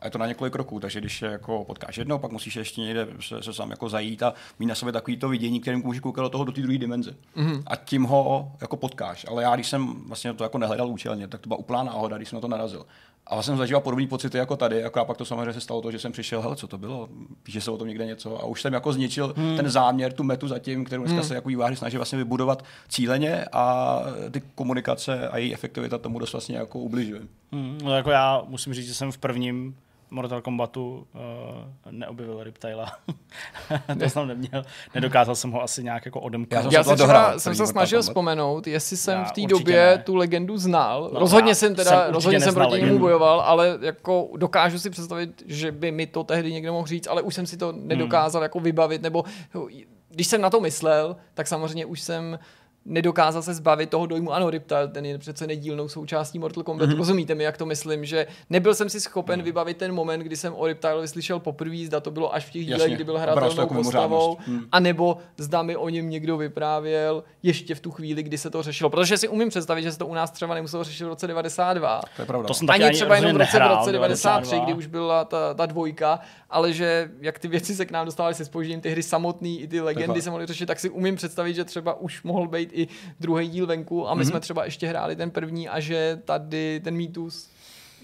[0.00, 2.80] a je to na několik kroků, takže když je jako potkáš jednou, pak musíš ještě
[2.80, 6.00] někde se, se sám jako zajít a mít na sobě takový to vidění, kterým můžeš
[6.00, 7.14] koukat do toho do té druhé dimenze.
[7.36, 7.62] Mm-hmm.
[7.66, 9.26] A tím ho jako potkáš.
[9.28, 12.28] Ale já, když jsem vlastně to jako nehledal účelně, tak to byla úplná náhoda, když
[12.28, 12.86] jsem na to narazil.
[13.26, 15.82] A vlastně jsem zažíval podobné pocity jako tady, jako a pak to samozřejmě se stalo
[15.82, 17.08] to, že jsem přišel, hele, co to bylo,
[17.42, 19.56] píše se o tom někde něco a už jsem jako zničil hmm.
[19.56, 21.28] ten záměr, tu metu zatím, kterou dneska hmm.
[21.28, 23.98] se jako výváři snaží vlastně vybudovat cíleně a
[24.30, 27.20] ty komunikace a její efektivita tomu dost vlastně jako ubližuje.
[27.52, 29.76] Hmm, no jako já musím říct, že jsem v prvním
[30.10, 32.92] Mortal Kombatu uh, neobjevil Riptila.
[33.98, 34.64] to jsem neměl.
[34.94, 36.64] Nedokázal jsem ho asi nějak jako odemknout.
[36.64, 38.10] Já, já jsem, třeba, jsem se snažil Kombat.
[38.10, 40.02] vzpomenout, jestli jsem já v té době ne.
[40.02, 41.10] tu legendu znal.
[41.12, 45.42] No, rozhodně jsem teda, jsem rozhodně jsem proti němu bojoval, ale jako dokážu si představit,
[45.46, 48.44] že by mi to tehdy někdo mohl říct, ale už jsem si to nedokázal hmm.
[48.44, 49.24] jako vybavit, nebo
[50.08, 52.38] když jsem na to myslel, tak samozřejmě už jsem
[52.88, 56.88] nedokázal se zbavit toho dojmu, ano, Riptile, ten je přece nedílnou součástí Mortal Kombat.
[56.88, 56.96] Mm-hmm.
[56.96, 59.44] Rozumíte mi, jak to myslím, že nebyl jsem si schopen mm.
[59.44, 62.66] vybavit ten moment, kdy jsem o Riptile vyslyšel poprvé, zda to bylo až v těch
[62.66, 64.60] dílech, kdy byl hratelnou jako postavou, mm.
[64.72, 68.90] anebo zda mi o něm někdo vyprávěl ještě v tu chvíli, kdy se to řešilo.
[68.90, 72.00] Protože si umím představit, že se to u nás třeba nemuselo řešit v roce 92.
[72.16, 72.46] To je pravda.
[72.46, 75.66] To jsem ani třeba jenom v roce, v roce 93, kdy už byla ta, ta
[75.66, 76.20] dvojka,
[76.50, 79.68] ale že jak ty věci se k nám dostávaly se spožděním, ty hry samotný, i
[79.68, 82.88] ty legendy se mohly řešit, tak si umím představit, že třeba už mohl být i
[83.20, 84.28] druhý díl venku a my mm-hmm.
[84.28, 87.50] jsme třeba ještě hráli ten první a že tady ten mýtus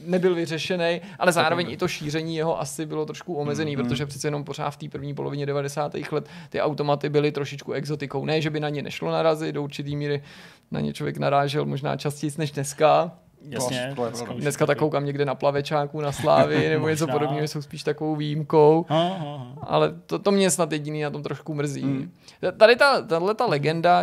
[0.06, 3.82] nebyl vyřešený, ale zároveň i to šíření jeho asi bylo trošku omezený, mm-hmm.
[3.82, 5.92] protože přece jenom pořád v té první polovině 90.
[6.10, 8.24] let ty automaty byly trošičku exotikou.
[8.24, 10.22] Ne, že by na ně nešlo narazit, do určitý míry
[10.70, 13.12] na ně člověk narážel možná častěji než dneska,
[13.48, 13.92] Jasně.
[13.96, 17.62] To, to je dneska tak koukám někde na plavečáku, na slávy nebo něco podobného, jsou
[17.62, 18.86] spíš takovou výjimkou.
[18.88, 19.46] Ha, ha, ha.
[19.62, 21.82] Ale to, to mě snad jediný na tom trošku mrzí.
[21.82, 22.12] Hmm.
[22.56, 24.02] Tady ta, tahle ta legenda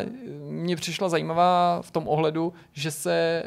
[0.50, 3.44] mě přišla zajímavá v tom ohledu, že se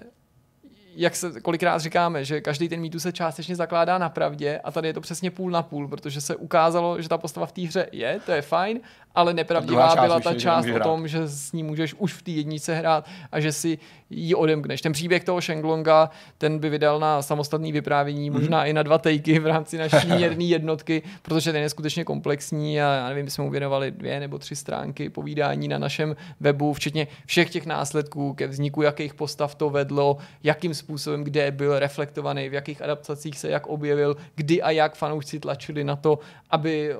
[0.97, 4.89] jak se kolikrát říkáme, že každý ten mýtus se částečně zakládá na pravdě a tady
[4.89, 7.87] je to přesně půl na půl, protože se ukázalo, že ta postava v té hře
[7.93, 8.81] je, to je fajn,
[9.14, 12.74] ale nepravdivá byla ta část o tom, že s ní můžeš už v té jednice
[12.74, 13.79] hrát a že si
[14.11, 14.81] ji odemkneš.
[14.81, 18.35] Ten příběh toho Shenglonga, ten by vydal na samostatný vyprávění, mm-hmm.
[18.35, 22.81] možná i na dva tejky v rámci naší měrné jednotky, protože ten je skutečně komplexní
[22.81, 27.07] a já nevím, jsme mu věnovali dvě nebo tři stránky povídání na našem webu, včetně
[27.27, 32.55] všech těch následků ke vzniku, jakých postav to vedlo, jakým způsobem, kde byl reflektovaný, v
[32.55, 36.18] jakých adaptacích se jak objevil, kdy a jak fanoušci tlačili na to,
[36.50, 36.94] aby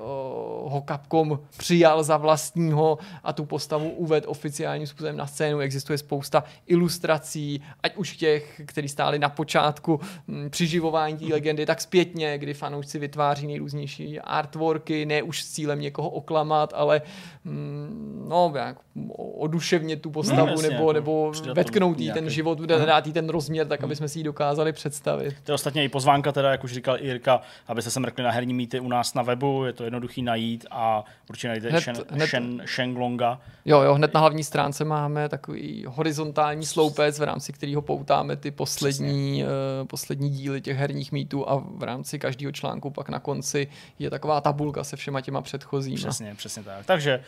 [0.65, 5.59] ho Capcom přijal za vlastního a tu postavu uved oficiálním způsobem na scénu.
[5.59, 11.81] Existuje spousta ilustrací, ať už těch, který stáli na počátku m, přiživování té legendy, tak
[11.81, 17.01] zpětně, kdy fanoušci vytváří nejrůznější artworky, ne už s cílem někoho oklamat, ale
[17.45, 18.77] m, no, jak
[19.17, 23.29] oduševnit tu postavu no, jasně, nebo, jako nebo vetknout jí ten život, dát jí ten
[23.29, 25.35] rozměr, tak aby jsme si ji dokázali představit.
[25.43, 28.31] To je ostatně i pozvánka, teda, jak už říkal Jirka, aby se sem mrkli na
[28.31, 32.29] herní mýty u nás na webu, je to jednoduchý najít a určitě najdete hned, Hned,
[32.29, 33.39] Shen, Shenglonga.
[33.65, 38.51] Jo, jo, hned na hlavní stránce máme takový horizontální sloupec, v rámci kterého poutáme ty
[38.51, 43.67] poslední, uh, poslední díly těch herních mýtů a v rámci každého článku pak na konci
[43.99, 45.97] je taková tabulka se všema těma předchozíma.
[45.97, 46.85] Přesně, přesně tak.
[46.85, 47.23] Takže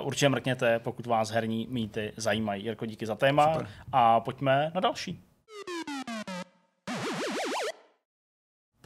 [0.00, 2.64] uh, určitě mrkněte, pokud vás herní mýty zajímají.
[2.64, 3.68] Jirko, díky za téma Super.
[3.92, 5.25] a pojďme na další.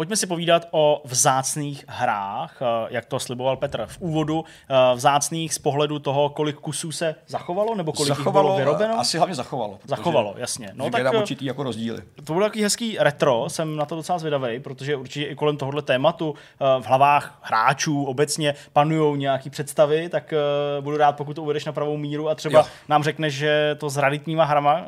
[0.01, 4.45] Pojďme si povídat o vzácných hrách, eh, jak to sliboval Petr v úvodu.
[4.45, 9.01] Eh, vzácných z pohledu toho, kolik kusů se zachovalo, nebo kolik zachovalo, jich bylo vyrobeno?
[9.01, 9.79] Asi hlavně zachovalo.
[9.85, 10.71] Zachovalo, jasně.
[10.75, 12.03] No, tak tam určitý jako rozdíly.
[12.25, 15.83] To bylo takový hezký retro, jsem na to docela zvědavý, protože určitě i kolem tohohle
[15.83, 16.35] tématu
[16.81, 20.35] v hlavách hráčů obecně panují nějaké představy, tak
[20.81, 22.67] budu rád, pokud to uvedeš na pravou míru a třeba jo.
[22.89, 24.85] nám řekneš, že to s raditníma hrama,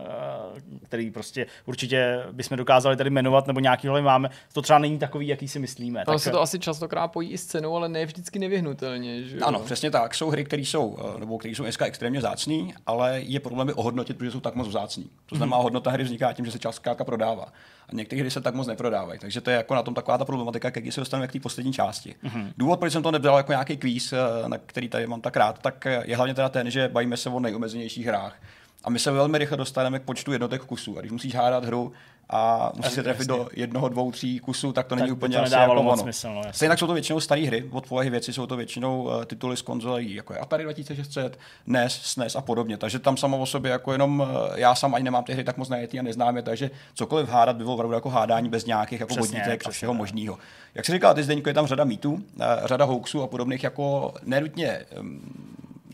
[0.93, 5.49] který prostě určitě bychom dokázali tady jmenovat, nebo nějaký máme, to třeba není takový, jaký
[5.49, 6.05] si myslíme.
[6.05, 6.23] Tam tak...
[6.23, 9.23] se to asi častokrát pojí i s cenou, ale ne vždycky nevyhnutelně.
[9.23, 10.15] Že ano, přesně tak.
[10.15, 13.75] Jsou hry, které jsou, eh, nebo které jsou dneska extrémně zácný, ale je problém je
[13.75, 15.11] ohodnotit, protože jsou tak moc vzácný.
[15.27, 15.63] To znamená, mm-hmm.
[15.63, 17.53] hodnota hry vzniká tím, že se částka prodává.
[17.89, 19.21] A některé hry se tak moc neprodávají.
[19.21, 21.73] Takže to je jako na tom taková ta problematika, jak se dostaneme k té poslední
[21.73, 22.15] části.
[22.25, 22.53] Mm-hmm.
[22.57, 25.59] Důvod, proč jsem to nebral jako nějaký kvíz, eh, na který tady mám tak rád,
[25.59, 28.37] tak je hlavně teda ten, že bavíme se o nejomezenějších hrách.
[28.85, 30.99] A my se velmi rychle dostaneme k počtu jednotek kusů.
[30.99, 31.93] A když musíš hádat hru
[32.31, 35.43] a musíš se trefit do jednoho, dvou, tří kusů, tak to tak není úplně to
[35.43, 38.47] asi jako moc smysl, no, Stejně jsou to většinou staré hry, od povahy věci jsou
[38.47, 42.77] to většinou uh, tituly z konzolí, jako je Atari 2600, NES, SNES a podobně.
[42.77, 45.57] Takže tam samo o sobě jako jenom uh, já sám ani nemám ty hry tak
[45.57, 49.01] moc najetý a neznám je, takže cokoliv hádat by bylo opravdu jako hádání bez nějakých
[49.01, 50.39] jako přesně, vodítek a všeho možného.
[50.75, 52.21] Jak se říkal, ty Zdeňko, je tam řada mýtů, uh,
[52.65, 55.21] řada hoaxů a podobných jako nenutně um,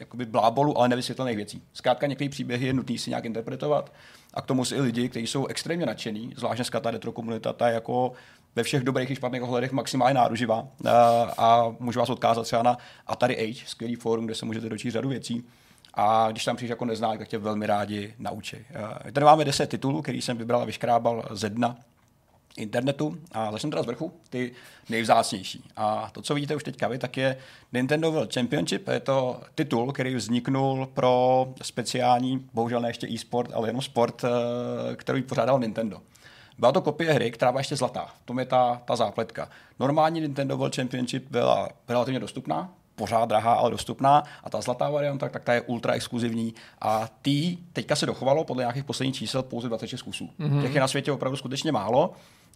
[0.00, 1.62] jakoby blábolu, ale nevysvětlených věcí.
[1.72, 3.92] Zkrátka některé příběhy je nutné si nějak interpretovat
[4.34, 7.52] a k tomu si i lidi, kteří jsou extrémně nadšení, zvláště dneska ta retro komunita,
[7.52, 8.12] ta je jako
[8.56, 12.76] ve všech dobrých i špatných ohledech maximálně náruživá a, a můžu vás odkázat třeba na
[13.06, 15.44] Atari Age, skvělý fórum, kde se můžete dočíst řadu věcí.
[15.94, 18.56] A když tam přijdeš jako neznák, tak tě velmi rádi naučí.
[19.12, 21.76] Tady máme 10 titulů, který jsem vybral a vyškrábal ze dna
[22.58, 24.52] internetu a začnu teda z vrchu, ty
[24.88, 25.64] nejvzácnější.
[25.76, 27.36] A to, co vidíte už teďka vy, tak je
[27.72, 28.88] Nintendo World Championship.
[28.88, 34.96] Je to titul, který vzniknul pro speciální, bohužel ne ještě e-sport, ale jenom sport, eh,
[34.96, 36.00] který pořádal Nintendo.
[36.58, 38.06] Byla to kopie hry, která byla ještě zlatá.
[38.22, 39.48] V tom je ta, ta zápletka.
[39.80, 44.22] Normální Nintendo World Championship byla relativně dostupná, pořád drahá, ale dostupná.
[44.44, 46.54] A ta zlatá varianta, tak ta je ultra exkluzivní.
[46.80, 50.30] A tý teďka se dochovalo podle nějakých posledních čísel pouze 26 kusů.
[50.40, 50.62] Mm-hmm.
[50.62, 52.12] Těch je na světě opravdu skutečně málo.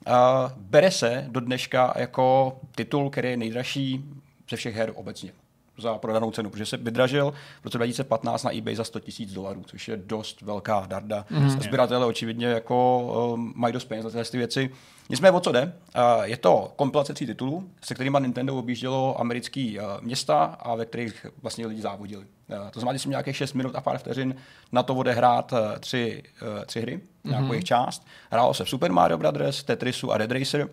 [0.06, 0.14] Uh,
[0.56, 4.04] bere se do dneška jako titul, který je nejdražší
[4.50, 5.32] ze všech her obecně
[5.78, 9.62] za prodanou cenu, protože se vydražil v roce 2015 na eBay za 100 000 dolarů,
[9.66, 11.26] což je dost velká darda.
[11.30, 11.60] Mm-hmm.
[11.60, 13.00] Sběratele očividně jako
[13.34, 14.70] um, mají dost peněz za tyhle ty věci.
[15.12, 15.62] Nicméně o co jde?
[15.62, 20.86] Uh, je to kompilace tří titulů, se kterými Nintendo objíždělo americké uh, města a ve
[20.86, 22.22] kterých vlastně lidi závodili.
[22.22, 24.34] Uh, to znamená, že jsem nějakých 6 minut a pár vteřin
[24.72, 26.22] na to odehrát tři,
[26.66, 27.30] tři hry, mm-hmm.
[27.30, 28.06] nějakou jejich část.
[28.30, 30.68] Hrálo se v Super Mario Brothers, Tetrisu a Dead Racer.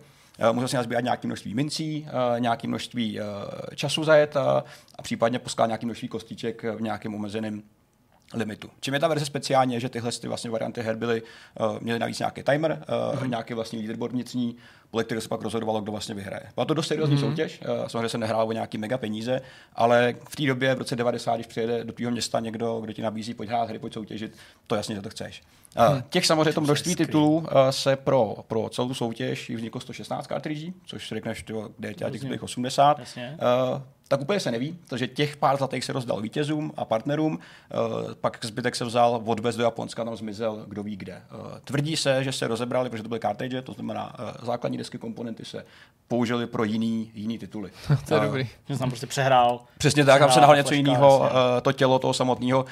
[0.52, 2.06] Musel si nazbírat nějaké množství mincí,
[2.38, 3.20] nějaké množství
[3.74, 4.64] času zajet a
[5.02, 7.62] případně posklad nějaké množství kostiček v nějakém omezeném
[8.34, 8.70] limitu.
[8.80, 11.22] Čím je ta verze speciálně, že tyhle ty vlastně varianty her byly,
[11.60, 13.28] uh, měly navíc nějaký timer, uh, mm-hmm.
[13.28, 14.56] nějaký vlastní leaderboard vnitřní,
[14.90, 16.42] podle kterého se pak rozhodovalo, kdo vlastně vyhraje.
[16.54, 17.30] Byla to dost seriózní mm-hmm.
[17.30, 19.40] soutěž, uh, samozřejmě se nehrálo o nějaký mega peníze,
[19.74, 23.02] ale v té době, v roce 90, když přijede do tvého města někdo, kdo ti
[23.02, 25.42] nabízí, pojď hrát hry, pojď soutěžit, to jasně, že to chceš.
[25.78, 30.26] Uh, těch samozřejmě to množství titulů uh, se pro, pro celou tu soutěž vzniklo 116
[30.26, 31.44] kartridží, což si řekneš,
[31.76, 32.98] kde je těch 80.
[32.98, 33.04] Uh,
[34.10, 38.44] tak úplně se neví, protože těch pár zlatých se rozdal vítězům a partnerům, uh, pak
[38.44, 41.22] zbytek se vzal odvez do Japonska, tam zmizel kdo ví kde.
[41.34, 44.98] Uh, tvrdí se, že se rozebrali, protože to byly cartridge, to znamená uh, základní desky
[44.98, 45.64] komponenty se
[46.08, 47.70] použili pro jiný, jiný tituly.
[48.08, 48.48] to je dobrý.
[48.68, 49.60] Že jsem prostě přehrál.
[49.78, 51.30] Přesně tak, tam se nahrál něco jiného,
[51.62, 52.64] to tělo toho samotného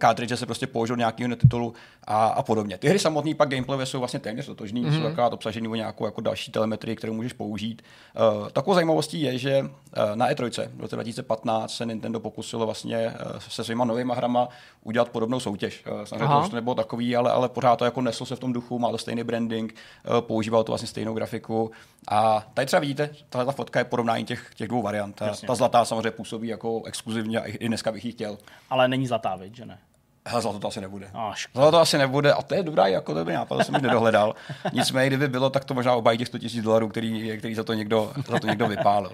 [0.00, 2.78] cartridge se prostě použil nějakého titulu a, a podobně.
[2.78, 5.00] Ty hry samotné pak gameplayové jsou vlastně téměř totožný, mm-hmm.
[5.00, 7.82] jsou akorát obsažení o nějakou jako další telemetrii, kterou můžeš použít.
[8.52, 9.64] Takovou zajímavostí je, že
[10.14, 14.48] na E3 v roce 2015 se Nintendo pokusilo vlastně uh, se svýma novýma hrama
[14.82, 15.84] udělat podobnou soutěž.
[15.92, 18.78] Uh, samozřejmě to nebylo takový, ale, ale pořád to jako neslo se v tom duchu,
[18.78, 19.74] má to stejný branding,
[20.10, 21.70] uh, používal to vlastně stejnou grafiku.
[22.08, 25.16] A tady třeba vidíte, tahle ta fotka je porovnání těch, těch dvou variant.
[25.16, 28.38] Ta, ta zlatá samozřejmě působí jako exkluzivně a i dneska bych ji chtěl.
[28.70, 29.78] Ale není zlatá, viď, že ne?
[30.26, 31.10] Hele, zlato to asi nebude.
[31.14, 33.82] Oh, zlato to asi nebude a to je dobrá, jako dobrý nápad, to jsem už
[33.82, 34.34] nedohledal.
[34.72, 37.72] Nicméně, kdyby bylo, tak to možná obajít těch 100 000 dolarů, který, který za, to
[37.72, 39.12] někdo, za to někdo vypálil.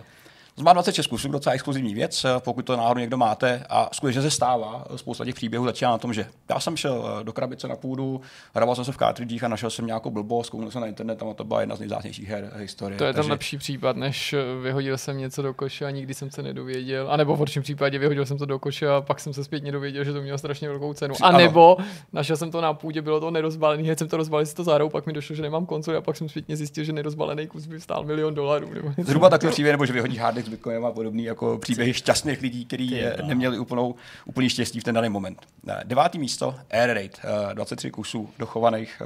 [0.58, 3.64] To má 26 kusů, docela exkluzivní věc, pokud to náhodou někdo máte.
[3.68, 7.24] A skutečně se stává, spousta těch příběhů začíná na tom, že já jsem šel eh,
[7.24, 8.20] do krabice na půdu,
[8.54, 11.34] hrával jsem se v cartridgech a našel jsem nějakou blbost, kouknul jsem na internet a
[11.34, 12.98] to byla jedna z nejvzácnějších her historie.
[12.98, 13.30] To je ten Takže...
[13.30, 17.10] lepší případ, než eh, vyhodil jsem něco do koše a nikdy jsem se nedověděl.
[17.10, 19.72] A nebo v horším případě vyhodil jsem to do koše a pak jsem se zpětně
[19.72, 21.14] dověděl, že to mělo strašně velkou cenu.
[21.22, 21.76] A nebo
[22.12, 24.88] našel jsem to na půdě, bylo to nerozbalený, hned jsem to rozbalil si to zárou,
[24.88, 27.80] pak mi došlo, že nemám konzoli a pak jsem zpětně zjistil, že nerozbalený kus by
[27.80, 28.74] stál milion dolarů.
[28.74, 32.42] Nebo Zhruba takový příběh, nebo že vyhodí hard disk Bitcoinem a podobný jako příběhy šťastných
[32.42, 35.38] lidí, kteří neměli úplnou, úplný štěstí v ten daný moment.
[35.84, 37.20] Devátý místo, Air Raid,
[37.54, 39.02] 23 kusů dochovaných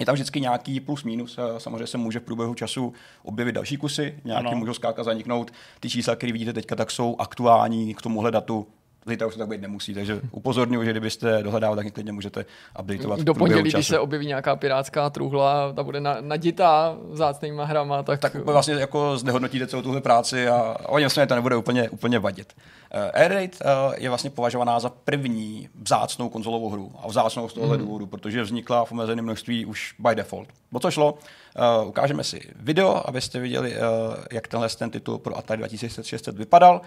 [0.00, 1.38] je tam vždycky nějaký plus minus.
[1.58, 4.58] Samozřejmě se může v průběhu času objevit další kusy, nějaké ano.
[4.58, 5.50] můžou zkrátka zaniknout.
[5.80, 8.66] Ty čísla, které vidíte teďka, tak jsou aktuální k tomuhle datu
[9.06, 12.44] zítra už to tak být nemusí, takže upozorňuji, že kdybyste dohledávali, tak klidně můžete
[12.80, 13.20] updateovat.
[13.20, 18.20] Do pondělí, když se objeví nějaká pirátská truhla, ta bude naditá vzácnýma hrama, tak...
[18.20, 22.52] Tak vlastně jako znehodnotíte celou tuhle práci a oni vlastně to nebude úplně, úplně vadit.
[22.94, 27.52] Uh, Air Raid uh, je vlastně považovaná za první vzácnou konzolovou hru a vzácnou z
[27.52, 27.86] tohohle hmm.
[27.86, 30.48] důvodu, protože vznikla v omezeném množství už by default.
[30.72, 31.12] O co šlo?
[31.12, 36.80] Uh, ukážeme si video, abyste viděli, uh, jak tenhle ten titul pro Atari 2600 vypadal.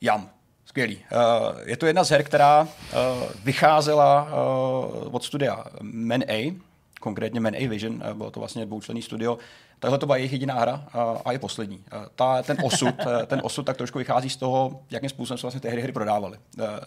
[0.00, 0.30] Jam.
[0.66, 0.96] Skvělý.
[0.96, 2.68] Uh, je to jedna z her, která uh,
[3.44, 6.56] vycházela uh, od studia Man A,
[7.00, 9.38] konkrétně Man A Vision, bylo to vlastně dvoučlenný studio.
[9.78, 10.84] Tahle to byla jejich jediná hra
[11.24, 11.84] a je poslední.
[12.14, 12.94] Ta, ten, osud,
[13.26, 16.38] ten osud tak trošku vychází z toho, jakým způsobem se vlastně ty hry, hry prodávaly.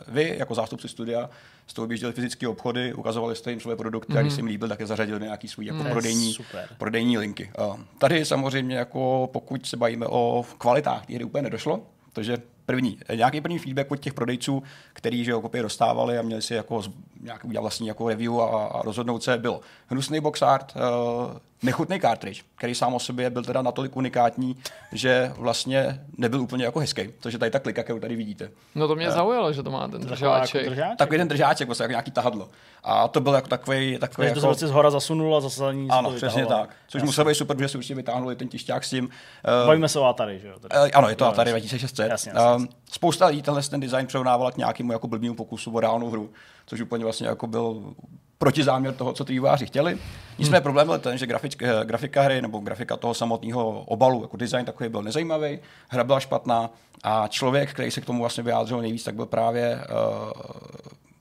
[0.08, 1.30] Vy, jako zástupci studia,
[1.68, 4.20] jste objížděli fyzické obchody, ukazovali jste jim svoje produkty mm-hmm.
[4.20, 6.36] a když se jim líbil, tak je zařadili nějaký svůj jako mm, prodejní,
[6.78, 7.52] prodejní linky.
[7.98, 11.82] Tady samozřejmě, jako pokud se bavíme o kvalitách, ty hry úplně nedošlo,
[12.14, 16.42] takže první, nějaký první feedback od těch prodejců, který že jo, kopie dostávali a měli
[16.42, 16.84] si jako
[17.22, 22.00] nějak udělat vlastní jako review a, a rozhodnout se, byl hnusný box art, uh, nechutný
[22.00, 24.56] cartridge, který sám o sobě byl teda natolik unikátní,
[24.92, 27.02] že vlastně nebyl úplně jako hezký.
[27.20, 28.52] Což je tady ta klika, kterou tady vidíte.
[28.76, 30.62] No to mě uh, zaujalo, že to má ten držáček.
[30.62, 30.98] Jako držáček.
[30.98, 32.50] Takový ten držáček, vlastně jako nějaký tahadlo.
[32.84, 33.98] A to byl jako takový.
[33.98, 34.42] takový jako...
[34.42, 36.70] to se z hora zasunul a zase ní Ano, přesně tak.
[36.88, 39.06] Což musel být super, protože si určitě vytáhnuli ten tišťák s tím.
[39.06, 40.56] Uh, Bavíme se o Atari, že jo?
[40.58, 42.10] Uh, ano, je to Atari 2600.
[42.10, 42.66] Jasně, jasně, jasně.
[42.66, 46.30] Uh, spousta lidí tenhle ten design přerovnávala k nějakému jako blbýmu pokusu o reálnou hru,
[46.66, 47.94] což úplně vlastně jako byl
[48.40, 49.98] protizáměr toho, co ty vývojáři chtěli.
[50.38, 50.64] Nicméně hmm.
[50.64, 54.66] problém byl ten, že grafick, eh, grafika hry nebo grafika toho samotného obalu, jako design
[54.66, 56.70] takový byl nezajímavý, hra byla špatná
[57.04, 60.32] a člověk, který se k tomu vlastně vyjádřil nejvíc, tak byl právě uh,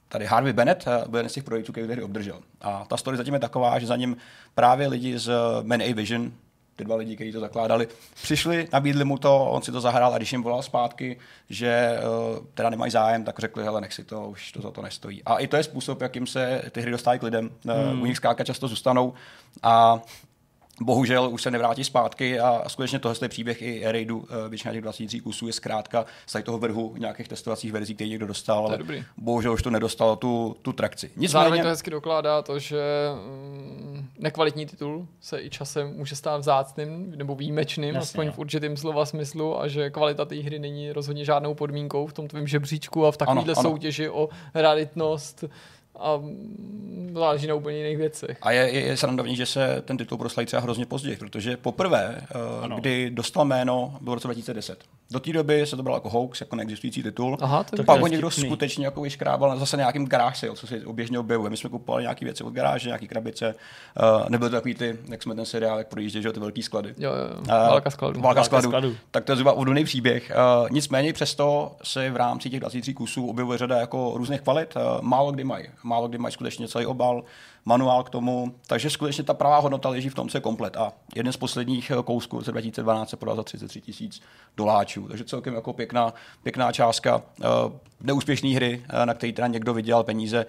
[0.08, 2.38] tady Harvey Bennett, eh, byl jeden z těch projektů, který hry obdržel.
[2.60, 4.16] A ta story zatím je taková, že za ním
[4.54, 6.32] právě lidi z Man A Vision,
[6.78, 7.88] ty dva lidi, kteří to zakládali,
[8.22, 11.18] přišli, nabídli mu to, on si to zahrál a když jim volal zpátky,
[11.50, 14.82] že uh, teda nemají zájem, tak řekli, hele, nech si to, už to za to
[14.82, 15.22] nestojí.
[15.24, 17.50] A i to je způsob, jakým se ty hry dostávají k lidem.
[17.64, 17.98] Hmm.
[17.98, 19.14] Uh, u nich zkrátka často zůstanou
[19.62, 20.00] a
[20.80, 24.82] bohužel už se nevrátí zpátky a skutečně tohle je příběh i Raidu, eh, většina těch
[24.82, 29.04] 23 kusů je zkrátka z toho vrhu nějakých testovacích verzí, který někdo dostal, ale dobrý.
[29.16, 31.06] bohužel už to nedostalo tu, tu trakci.
[31.16, 31.28] Nicméně...
[31.28, 32.82] Zároveň to hezky dokládá to, že
[33.14, 38.32] mm, nekvalitní titul se i časem může stát vzácným nebo výjimečným, Jasně, aspoň no.
[38.32, 42.28] v určitém slova smyslu a že kvalita té hry není rozhodně žádnou podmínkou v tom
[42.28, 45.44] tvém žebříčku a v takovéhle soutěži o realitnost
[45.98, 46.22] a
[47.14, 48.38] záleží na úplně jiných věcech.
[48.42, 52.20] A je, je, je srandovní, že se ten titul proslaví třeba hrozně později, protože poprvé,
[52.70, 54.84] uh, kdy dostal jméno, bylo v roce 2010.
[55.10, 57.36] Do té doby se to bral jako hoax, jako neexistující titul.
[57.40, 61.18] Aha, to pak ho někdo skutečně jako vyškrábal zase nějakým garage sale, co se oběžně
[61.18, 61.50] objevuje.
[61.50, 63.54] My jsme kupovali nějaké věci od garáže, nějaké krabice.
[64.20, 66.94] Uh, nebyly to takový ty, jak jsme ten seriál, jak projížděli, že ty velký sklady.
[66.98, 67.40] Jo, jo.
[67.40, 68.20] Uh, válka skladů.
[68.20, 68.68] Válka skladů.
[68.68, 68.96] skladu.
[69.10, 70.32] Tak to je zhruba údolný příběh.
[70.60, 74.76] Uh, nicméně přesto se v rámci těch 23 kusů objevuje řada jako různých kvalit.
[74.76, 75.64] Uh, málo kdy mají.
[75.82, 77.22] Málo kdy mají skutečně celý obal,
[77.68, 80.76] manuál k tomu, takže skutečně ta pravá hodnota leží v tom, co je komplet.
[80.76, 84.22] A jeden z posledních eh, kousků v roce 2012 se prodal za 33 tisíc
[84.56, 87.16] doláčů, takže celkem jako pěkná, pěkná částka.
[87.16, 90.46] Uh, neúspěšné hry, uh, na které teda někdo vydělal peníze,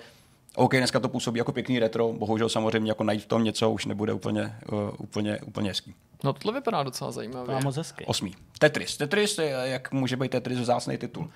[0.55, 3.85] OK, dneska to působí jako pěkný retro, bohužel samozřejmě jako najít v tom něco už
[3.85, 5.95] nebude úplně, uh, úplně, úplně hezký.
[6.23, 7.55] No tohle vypadá docela zajímavě.
[7.55, 8.05] Má moc hezky.
[8.05, 8.35] Osmý.
[8.59, 8.97] Tetris.
[8.97, 11.29] Tetris je, jak může být Tetris vzácný titul.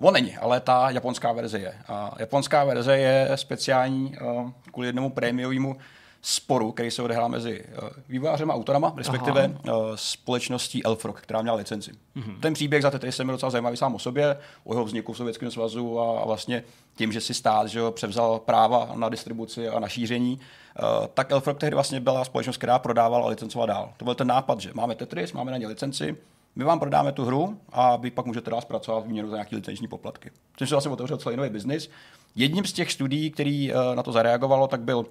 [0.00, 1.74] On není, ale ta japonská verze je.
[1.88, 5.76] A japonská verze je speciální uh, kvůli jednomu prémiovému
[6.22, 11.56] sporu, který se odehrál mezi uh, vývojářem a autorama, respektive uh, společností Elfrog, která měla
[11.56, 11.90] licenci.
[12.16, 12.40] Mm-hmm.
[12.40, 15.50] Ten příběh za Tetris je docela zajímavý sám o sobě, o jeho vzniku v Sovětském
[15.50, 16.64] svazu a, a vlastně
[16.96, 21.58] tím, že si stát že převzal práva na distribuci a na šíření, uh, tak Elfrog
[21.58, 23.92] tehdy vlastně byla společnost, která prodávala a licencovala dál.
[23.96, 26.16] To byl ten nápad, že máme Tetris, máme na ně licenci,
[26.58, 29.88] my vám prodáme tu hru a vy pak můžete dál zpracovat výměnu za nějaké licenční
[29.88, 30.30] poplatky.
[30.56, 31.90] Tím se vlastně otevřel celý nový biznis.
[32.34, 35.06] Jedním z těch studií, který uh, na to zareagovalo, tak byl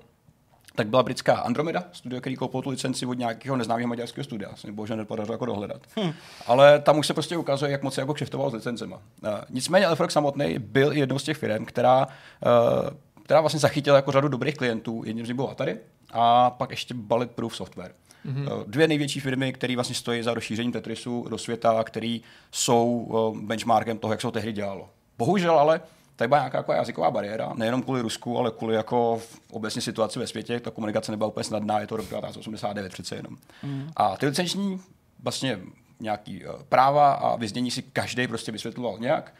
[0.75, 4.55] tak byla britská Andromeda, studio, který koupil tu licenci od nějakého neznámého maďarského studia.
[4.55, 5.81] Se mi bohužel nepodařilo jako dohledat.
[5.95, 6.13] Hmm.
[6.47, 8.95] Ale tam už se prostě ukazuje, jak moc se jako kšeftoval s licencema.
[8.95, 12.89] Uh, nicméně Elfrog samotný byl jednou z těch firm, která, uh,
[13.27, 15.03] která vlastně zachytila jako řadu dobrých klientů.
[15.05, 15.77] Jedním z nich byl Atari
[16.11, 17.91] a pak ještě Bulletproof Software.
[18.25, 18.63] Mm-hmm.
[18.67, 22.19] Dvě největší firmy, které vlastně stojí za rozšíření Tetrisu do světa, které
[22.51, 24.89] jsou eh, benchmarkem toho, jak se to tehdy dělalo.
[25.17, 25.81] Bohužel ale
[26.15, 30.27] tady byla nějaká jako jazyková bariéra, nejenom kvůli Rusku, ale kvůli jako obecně situaci ve
[30.27, 30.59] světě.
[30.59, 33.37] Ta komunikace nebyla úplně snadná, je to rok 1989 přece jenom.
[33.63, 33.89] Mm.
[33.95, 34.81] A ty licenční
[35.23, 35.59] vlastně
[35.99, 39.33] nějaký uh, práva a vyznění si každý prostě vysvětloval nějak.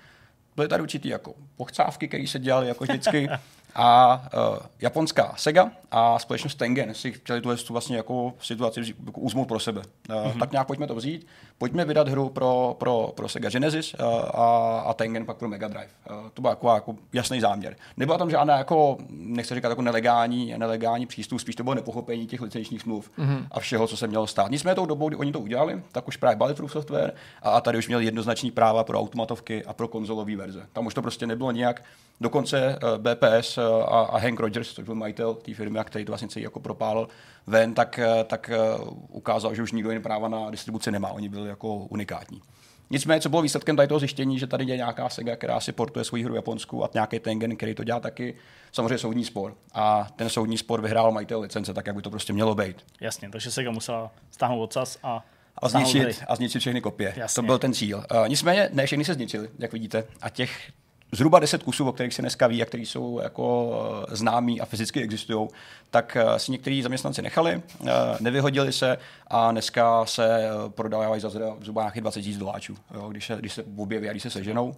[0.56, 3.30] Byly tady určitý jako pochcávky, které se dělaly jako vždycky.
[3.76, 9.48] A uh, japonská Sega a společnost Tengen si chtěli tu vlastně jako situaci jako uzmout
[9.48, 9.82] pro sebe.
[10.10, 10.40] Uh, mm-hmm.
[10.40, 14.80] Tak nějak pojďme to vzít, pojďme vydat hru pro, pro, pro Sega Genesis uh, a,
[14.80, 15.90] a Tengen pak pro Mega Drive.
[16.10, 17.76] Uh, to byl jako, jako jasný záměr.
[17.98, 22.42] Nebyla tam žádná, jako, nechci říkat, jako nelegální, nelegální přístup, spíš to bylo nepochopení těch
[22.42, 23.48] licenčních smluv mm-hmm.
[23.52, 24.52] a všeho, co se mělo stát.
[24.52, 27.78] Nicméně tou dobou, kdy oni to udělali, tak už právě Bulletproof Software a, a tady
[27.78, 30.66] už měli jednoznačný práva pro automatovky a pro konzolové verze.
[30.74, 31.84] Tam už to prostě nebylo nějak
[32.22, 36.12] Dokonce uh, BPS eh, a, a Hank Rogers, což byl majitel té firmy, který to
[36.12, 37.08] vlastně celý jako propálil
[37.48, 41.10] ven, tak, uh, tak uh, ukázal, že už nikdo jiný práva na distribuci nemá.
[41.10, 42.42] Oni byli jako unikátní.
[42.90, 46.06] Nicméně, co bylo výsledkem tady toho zjištění, že tady je nějaká Sega, která si portuje
[46.06, 48.36] svou hru Japonsku a nějaký Tengen, který to dělá taky,
[48.72, 49.56] samozřejmě soudní spor.
[49.74, 52.86] A ten soudní spor vyhrál majitel licence, tak jak by to prostě mělo být.
[53.02, 55.26] Jasně, takže Sega musela stáhnout odsaz a
[55.62, 57.14] a zničit, a zničit všechny kopie.
[57.16, 57.36] Jasně.
[57.36, 57.98] To byl ten cíl.
[57.98, 60.04] Uh, nicméně ne všechny se zničily, jak vidíte.
[60.22, 60.72] A těch
[61.12, 63.74] zhruba 10 kusů, o kterých se dneska ví a který jsou jako
[64.12, 65.48] eh, známí a fyzicky existují,
[65.92, 68.98] tak eh, si někteří zaměstnanci nechali, eh, nevyhodili se
[69.28, 72.78] a dneska se prodávají za zhruba nějakých 20 000 doláčů,
[73.10, 74.76] když se, když se objeví a když se seženou.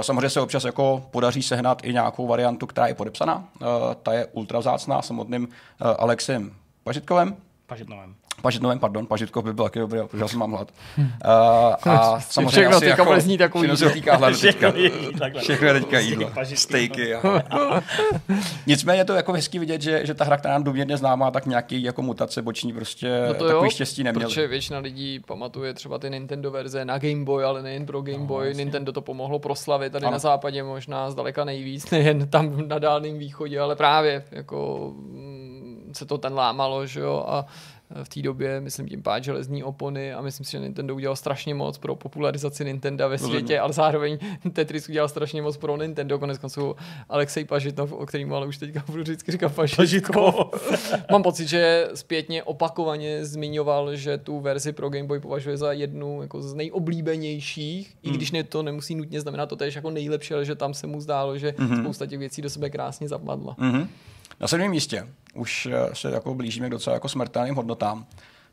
[0.00, 3.48] Samozřejmě se občas jako podaří sehnat i nějakou variantu, která je podepsaná.
[4.02, 5.48] Ta je ultra vzácná samotným
[5.98, 6.52] Alexem
[6.84, 7.36] Pažitkovem.
[7.66, 8.14] Pažitnovem.
[8.42, 10.68] Pažitnovém, pardon, Pažitkov by byl taky dobrý, protože já jsem mám hlad.
[10.98, 11.04] Uh,
[11.92, 13.68] a samozřejmě všechno asi jako, zní takový.
[13.68, 14.72] Všechno se týká hladu teďka.
[15.38, 16.30] Všechno je teďka jídlo.
[16.54, 17.14] Stejky.
[17.14, 17.20] A,
[18.66, 21.46] Nicméně je to jako hezký vidět, že, že ta hra, která nám důměrně známá, tak
[21.46, 24.28] nějaký jako mutace boční prostě no to takový jo, štěstí neměl.
[24.28, 28.18] Protože většina lidí pamatuje třeba ty Nintendo verze na Game Boy, ale nejen pro Game
[28.18, 28.46] no, Boy.
[28.46, 28.64] Vlastně.
[28.64, 30.12] Nintendo to pomohlo proslavit tady ano.
[30.12, 36.06] na západě možná zdaleka nejvíc, nejen tam na Dálném východě, ale právě jako mm, se
[36.06, 37.46] to ten lámalo, že jo, a
[38.02, 41.54] v té době, myslím tím pád železní opony a myslím si, že Nintendo udělal strašně
[41.54, 44.18] moc pro popularizaci Nintendo ve světě, ale zároveň
[44.52, 46.76] Tetris udělal strašně moc pro Nintendo, konec konců
[47.08, 50.50] Alexej Pažitnov, o kterým ale už teďka budu vždycky říkat Pažitko.
[51.10, 56.22] Mám pocit, že zpětně opakovaně zmiňoval, že tu verzi pro Game Boy považuje za jednu
[56.22, 58.14] jako z nejoblíbenějších, hmm.
[58.14, 60.86] i když ne, to nemusí nutně znamenat to tež jako nejlepší, ale že tam se
[60.86, 61.76] mu zdálo, že hmm.
[61.76, 63.56] spousta těch věcí do sebe krásně zapadla.
[63.58, 63.88] Hmm.
[64.40, 68.06] Na sedmém místě už eh, se jako blížíme k docela jako smrtelným hodnotám,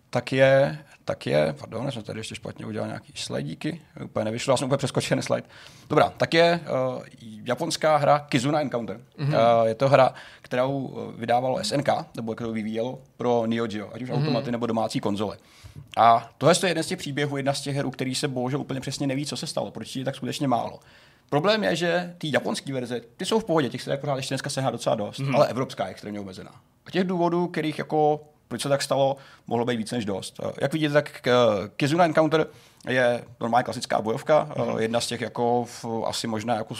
[0.09, 4.53] tak je, tak je, pardon, já jsem tady ještě špatně udělal nějaký slidíky, úplně nevyšlo,
[4.53, 5.47] já jsem úplně přeskočil ten slide.
[5.89, 6.59] Dobrá, tak je
[6.95, 7.03] uh,
[7.43, 8.99] japonská hra Kizuna Encounter.
[9.19, 9.61] Mm-hmm.
[9.61, 14.09] Uh, je to hra, kterou vydávalo SNK, nebo kterou vyvíjelo pro Neo Geo, ať už
[14.09, 14.15] mm-hmm.
[14.15, 15.37] automaty nebo domácí konzole.
[15.97, 18.79] A tohle je jeden z těch příběhů, jedna z těch her, který se bohužel úplně
[18.79, 20.79] přesně neví, co se stalo, proč je tak skutečně málo.
[21.29, 24.49] Problém je, že ty japonské verze, ty jsou v pohodě, těch se pořád ještě dneska
[24.49, 25.35] sehná docela dost, mm.
[25.35, 26.51] ale evropská je extrémně omezená.
[26.85, 29.17] A těch důvodů, kterých jako proč se tak stalo,
[29.47, 30.39] mohlo být víc než dost.
[30.61, 31.27] Jak vidíte, tak
[31.75, 32.47] Kizuna Encounter
[32.87, 34.79] je normálně klasická bojovka, mm.
[34.79, 35.65] jedna z těch jako
[36.05, 36.75] asi možná jako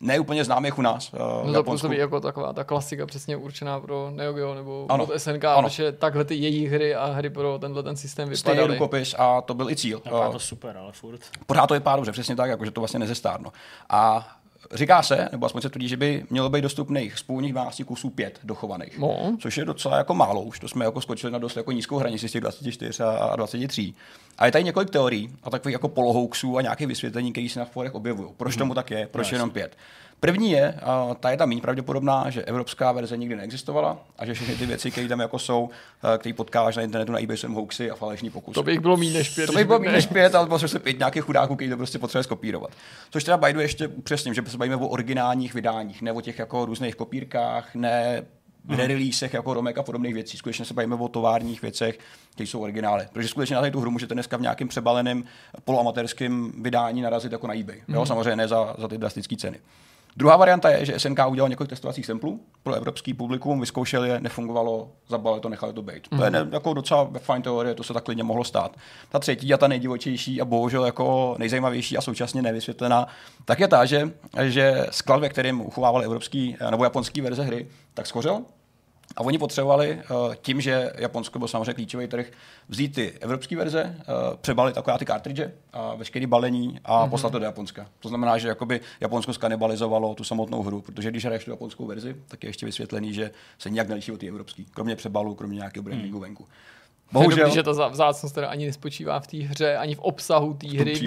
[0.00, 1.12] ne úplně známých u nás.
[1.12, 5.06] Uh, no to působí jako taková ta klasika přesně určená pro Neo Geo nebo ano,
[5.06, 5.62] pro SNK, ano.
[5.62, 8.56] protože takhle ty jejich hry a hry pro tenhle ten systém vypadaly.
[8.58, 10.02] Stejný rukopis a to byl i cíl.
[10.10, 11.20] No, to super, ale furt.
[11.46, 13.52] Pořád to vypadá dobře, přesně tak, jako, že to vlastně nezestárno.
[13.90, 14.28] A
[14.72, 18.10] Říká se, nebo aspoň se tvrdí, že by mělo být dostupných z původních 12 kusů
[18.10, 18.98] 5 dochovaných.
[18.98, 19.36] No.
[19.40, 22.28] Což je docela jako málo, už to jsme jako skočili na dost jako nízkou hranici
[22.28, 23.94] z těch 24 a 23.
[24.38, 27.64] A je tady několik teorií a takových jako polohouksů a nějakých vysvětlení, které se na
[27.64, 28.28] forech objevují.
[28.36, 29.76] Proč tomu tak je, proč no, jenom pět.
[30.20, 34.34] První je, a ta je tam méně pravděpodobná, že evropská verze nikdy neexistovala a že
[34.34, 35.70] všechny ty věci, které tam jako jsou,
[36.18, 38.54] které potkáváš na internetu na eBay, jsou hoaxy a falešní pokusy.
[38.54, 39.46] To bych bylo méně než pět.
[39.46, 42.24] To bych bylo méně než pět, ale se pět nějakých chudáků, který to prostě potřebuje
[42.24, 42.70] skopírovat.
[43.10, 46.64] Což teda bajdu ještě přesně, že se bavíme o originálních vydáních, ne o těch jako
[46.64, 48.22] různých kopírkách, ne
[48.64, 50.36] v releasech jako Romek a podobných věcí.
[50.36, 51.98] Skutečně se bavíme o továrních věcech,
[52.32, 53.06] které jsou originály.
[53.12, 55.24] Protože skutečně na tu hru můžete dneska v nějakém přebaleném
[55.64, 57.82] poloamatérském vydání narazit jako na eBay.
[57.88, 59.58] Jo, samozřejmě ne za, za ty drastické ceny.
[60.16, 64.90] Druhá varianta je, že SNK udělal několik testovacích samplů pro evropský publikum, vyzkoušeli je, nefungovalo,
[65.08, 66.08] zabali to, nechali to být.
[66.08, 66.18] Mm-hmm.
[66.18, 66.50] To je mhm.
[66.50, 68.76] ne, jako docela fajn teorie, to se tak klidně mohlo stát.
[69.08, 73.06] Ta třetí a ta nejdivočejší a bohužel jako nejzajímavější a současně nevysvětlená,
[73.44, 74.10] tak je ta, že,
[74.42, 78.42] že sklad, ve kterém uchovávali evropský nebo japonský verze hry, tak schořel
[79.16, 82.26] a oni potřebovali uh, tím, že Japonsko byl samozřejmě klíčový trh,
[82.68, 87.10] vzít ty evropské verze, uh, přebalit taková ty cartridge a veškeré balení a mm-hmm.
[87.10, 87.86] poslat to do Japonska.
[88.00, 92.16] To znamená, že jakoby Japonsko skanibalizovalo tu samotnou hru, protože když hraješ tu japonskou verzi,
[92.28, 95.82] tak je ještě vysvětlený, že se nijak neliší od té evropské, kromě přebalu, kromě nějakého
[95.82, 96.22] brandingu mm.
[96.22, 96.46] venku.
[97.12, 97.50] Bohužel.
[97.50, 101.00] Že ta vzácnost teda ani nespočívá v té hře, ani v obsahu té hry,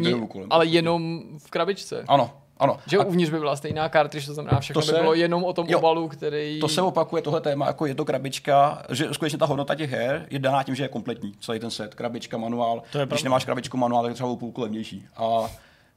[0.49, 2.03] ale jenom v krabičce.
[2.07, 2.31] Ano,
[2.63, 2.77] ano.
[2.87, 5.43] Že a uvnitř by byla stejná kartridž, to znamená, všechno to se, by bylo jenom
[5.43, 6.59] o tom jo, obalu, který...
[6.59, 10.27] To se opakuje tohle téma, jako je to krabička, že skutečně ta hodnota těch her
[10.29, 12.83] je daná tím, že je kompletní, celý ten set, krabička, manuál.
[12.91, 15.05] To je Když nemáš krabičku, manuál, tak je třeba o půlku levnější.
[15.17, 15.49] A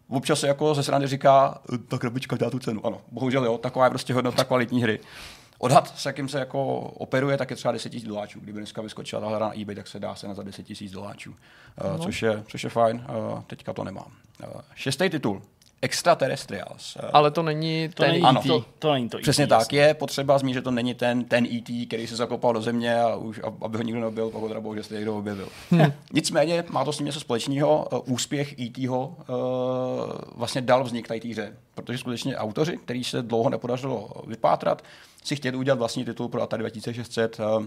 [0.09, 1.59] občas se jako ze strany říká,
[1.89, 2.87] ta krabička dá tu cenu.
[2.87, 5.01] Ano, bohužel jo, taková je prostě hodnota kvalitní hry.
[5.59, 8.41] Odhad, s jakým se jako operuje, tak je třeba 10 000 doláčů.
[8.41, 10.93] Kdyby dneska vyskočila ta hra na eBay, tak se dá se na za 10 000
[10.93, 11.99] doláčů, uh, no.
[11.99, 13.07] což, je, což je fajn.
[13.33, 14.13] Uh, teďka to nemám.
[14.55, 15.43] Uh, šestý titul.
[15.83, 16.97] Extraterrestrials.
[17.13, 18.41] Ale to není To ten není, Ano.
[18.41, 18.49] E.T.
[18.49, 19.79] to, to není to Přesně ET, tak, jasně.
[19.79, 23.17] je potřeba zmínit, že to není ten, ten E.T., který se zakopal do země a
[23.17, 25.49] už, aby ho nikdo nebyl, pak ho teda bohužel jste někdo objevil.
[26.13, 27.89] Nicméně má to s ním něco společného.
[27.93, 29.35] Uh, Úspěch E.T.ho uh,
[30.35, 34.83] vlastně dal vznik tady té hře, protože skutečně autoři, který se dlouho nepodařilo vypátrat,
[35.25, 37.65] si chtěli udělat vlastní titul pro Atari 2600, uh,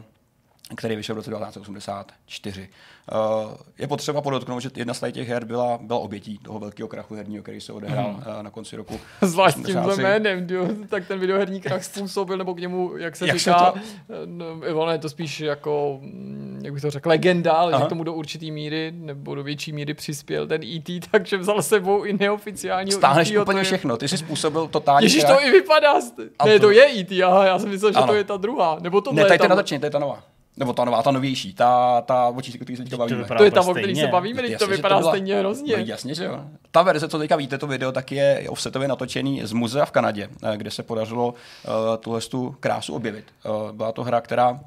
[0.75, 2.69] který vyšel v roce 1984.
[3.13, 7.15] Uh, je potřeba podotknout, že jedna z těch her byla, byla obětí toho velkého krachu
[7.15, 8.99] herního, který se odehrál uh, na konci roku.
[9.21, 10.01] 83.
[10.01, 10.47] jménem,
[10.89, 13.79] tak ten videoherní krach způsobil, nebo k němu, jak se Jak se říká, to-
[14.25, 14.45] no,
[14.81, 17.85] ono je to spíš jako, mm, jak bych to řekl, legenda, ale že Aha.
[17.85, 22.03] k tomu do určitý míry, nebo do větší míry přispěl ten E.T., takže vzal sebou
[22.03, 23.97] i neoficiálního Stáhneš E.T.ho, úplně je- všechno.
[23.97, 25.37] Ty jsi způsobil totální Ježíš, krach.
[25.39, 25.93] to i vypadá.
[26.45, 28.07] Ne, to- je E.T., aha, já jsem myslel, že Ano.
[28.07, 28.77] to je ta druhá.
[28.81, 29.33] Nebo to Ne, tady
[29.71, 30.23] je je ta nová.
[30.59, 33.21] Nebo ta nová, ta novější, ta, ta o čísku, který se teďka bavíme.
[33.21, 35.77] vypadá to je ta, o který se bavíme, to Jasně, že vypadá byla- stejně hrozně.
[35.77, 36.41] No, jasně, že jo.
[36.71, 40.29] Ta verze, co teďka víte, to video, tak je offsetově natočený z muzea v Kanadě,
[40.43, 43.25] eh, kde se podařilo uh, tuhle tu krásu objevit.
[43.45, 44.59] Uh, byla to hra, která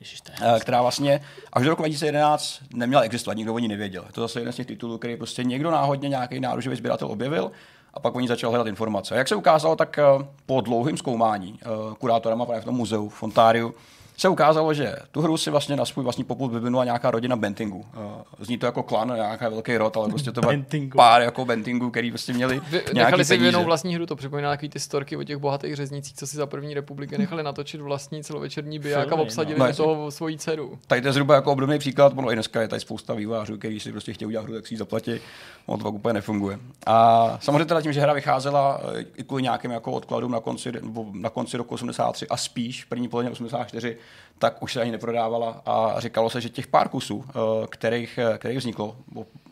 [0.00, 1.20] Ježiš, to která vlastně
[1.52, 4.04] až do roku 2011 neměla existovat, nikdo o ní nevěděl.
[4.06, 7.50] Je to zase jeden z těch titulů, který prostě někdo náhodně, nějaký náruživý sběratel objevil
[7.94, 9.14] a pak oni začal hledat informace.
[9.14, 9.98] A jak se ukázalo, tak
[10.46, 11.58] po dlouhém zkoumání
[11.98, 13.74] kurátorama právě v tom muzeu v Ontáriu
[14.16, 17.84] se ukázalo, že tu hru si vlastně na svůj vlastní popud vyvinula nějaká rodina Bentingu.
[17.94, 20.96] Eh, Zní to jako klan, nějaký velký rod, ale prostě to byl Bentingu.
[20.96, 23.44] pár jako Bentingů, který prostě měli Vy, nějaký nechali si peníze.
[23.44, 26.46] vyvinout vlastní hru, to připomíná takový ty storky o těch bohatých řeznicích, co si za
[26.46, 29.72] první republiky nechali natočit vlastní celovečerní biják a obsadili no.
[29.72, 30.78] toho svoji dceru.
[30.86, 33.80] Tady to je zhruba jako obdobný příklad, ono i dneska je tady spousta vývojářů, kteří
[33.80, 35.20] si prostě chtějí udělat hru, tak si ji zaplatí,
[35.66, 36.58] ono to pak úplně nefunguje.
[36.86, 40.72] A samozřejmě teda tím, že hra vycházela eh, i kvůli nějakým jako odkladům na konci,
[41.12, 43.96] na konci roku 83 a spíš v první polovině 84,
[44.38, 48.38] tak už se ani neprodávala a říkalo se, že těch pár kusů, eh, kterých, eh,
[48.38, 48.96] kterých vzniklo,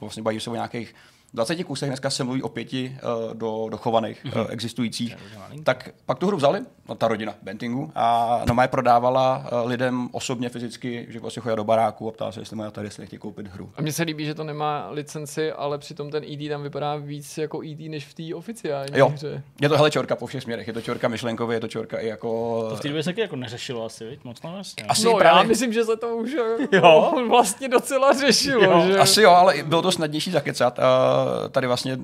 [0.00, 0.94] vlastně baví se o nějakých
[1.34, 2.96] 20 kusech, dneska se mluví o pěti
[3.28, 4.40] uh, do, dochovaných mm-hmm.
[4.40, 5.16] uh, existujících,
[5.64, 10.08] tak pak tu hru vzali, no, ta rodina Bentingu, a Noma je prodávala uh, lidem
[10.12, 13.20] osobně, fyzicky, že prostě chodila do baráku a ptala se, jestli mají tady, jestli nechtějí
[13.20, 13.70] koupit hru.
[13.76, 17.38] A mně se líbí, že to nemá licenci, ale přitom ten ED tam vypadá víc
[17.38, 19.42] jako ED než v té oficiální Jo, hře.
[19.60, 22.06] je to hele čorka po všech směrech, je to čorka myšlenkově, je to čorka i
[22.06, 22.28] jako...
[22.68, 24.24] To v té době se taky jako neřešilo asi, viď?
[24.24, 24.84] Moc no vlastně.
[24.84, 26.44] Asi no právě- já myslím, že se to už Jo?
[26.72, 27.12] jo?
[27.28, 28.62] vlastně docela řešilo.
[28.62, 28.98] Jo, že?
[28.98, 30.78] Asi jo, ale bylo to snadnější zakecat.
[30.78, 31.98] Uh, tady vlastně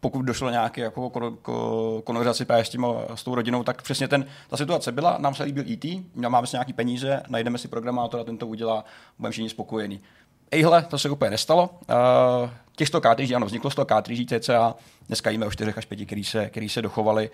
[0.00, 4.08] pokud došlo nějaké jako kon- ko- konverzaci právě s, tím, s tou rodinou, tak přesně
[4.08, 8.24] ten, ta situace byla, nám se líbil E.T., máme si nějaký peníze, najdeme si programátora,
[8.24, 8.84] ten to udělá,
[9.18, 10.00] budeme všichni spokojení.
[10.50, 11.70] Ejhle, to se úplně nestalo.
[12.42, 14.74] Uh, těch 100 cartridží, ano, vzniklo 100 cartridží cca,
[15.06, 17.30] dneska jíme o 4 až 5, který se, který se dochovaly.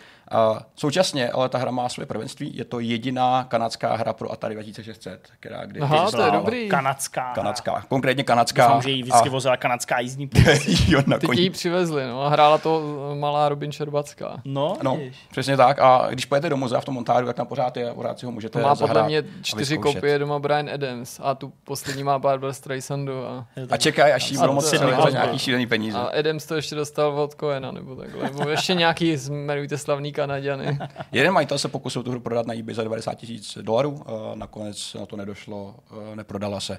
[0.51, 4.55] Uh, současně, ale ta hra má své prvenství, je to jediná kanadská hra pro Atari
[4.55, 6.68] 2600, která kdy Aha, to je dobrý.
[6.68, 7.32] Kanadská.
[7.34, 8.66] Kanadská, konkrétně kanadská.
[8.66, 10.30] Doufám, že jí vždycky a- vozila kanadská jízdní
[10.88, 12.82] jo, na Teď ji přivezli, no a hrála to
[13.18, 14.40] malá Robin Šerbacká.
[14.45, 14.99] No, No,
[15.30, 15.78] přesně tak.
[15.78, 18.32] A když pojete do muzea v tom Ontáriu, tak tam pořád je, pořád si ho
[18.32, 22.53] můžete To má podle mě čtyři kopie doma Brian Adams a tu poslední má Barbara
[22.53, 25.98] Streisandu a, A čekaj, až jí A budou moc za nějaký šílený peníze.
[25.98, 28.24] a Adams to ještě dostal od Coena nebo takhle.
[28.24, 30.78] Nebo ještě nějaký, jmenujte slavný Kanaděny.
[31.12, 34.94] Jeden majitel se pokusil tu hru prodat na eBay za 90 tisíc dolarů, a nakonec
[34.94, 35.74] na to nedošlo,
[36.12, 36.78] eh, neprodala se.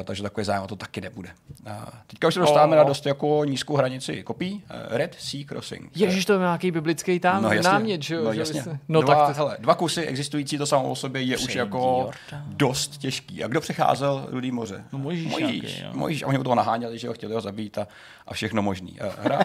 [0.00, 1.28] Eh, takže takový zájem o to taky nebude.
[1.70, 2.78] A teďka už se dostáváme O.
[2.78, 4.62] na dost jako nízkou hranici kopí.
[4.70, 5.90] eh, Red Sea Crossing.
[5.96, 7.70] Ježíš, to je nějaký biblický tam No, jasně.
[7.72, 8.24] námět, že jo?
[8.24, 8.62] No, že jasně.
[8.88, 11.58] no dva, tak to, hele, dva kusy existující, to samo o sobě je už Přejdi
[11.58, 12.44] jako Jordan.
[12.48, 13.44] dost těžký.
[13.44, 14.84] A kdo přecházel Rudý moře?
[14.92, 15.84] No, Mojžíš Mojžíš.
[15.92, 16.22] Mojžíš.
[16.22, 17.86] A oni ho toho naháněli, že ho chtěli ho zabít a,
[18.26, 18.96] a všechno možný.
[19.00, 19.38] Eh, Hra?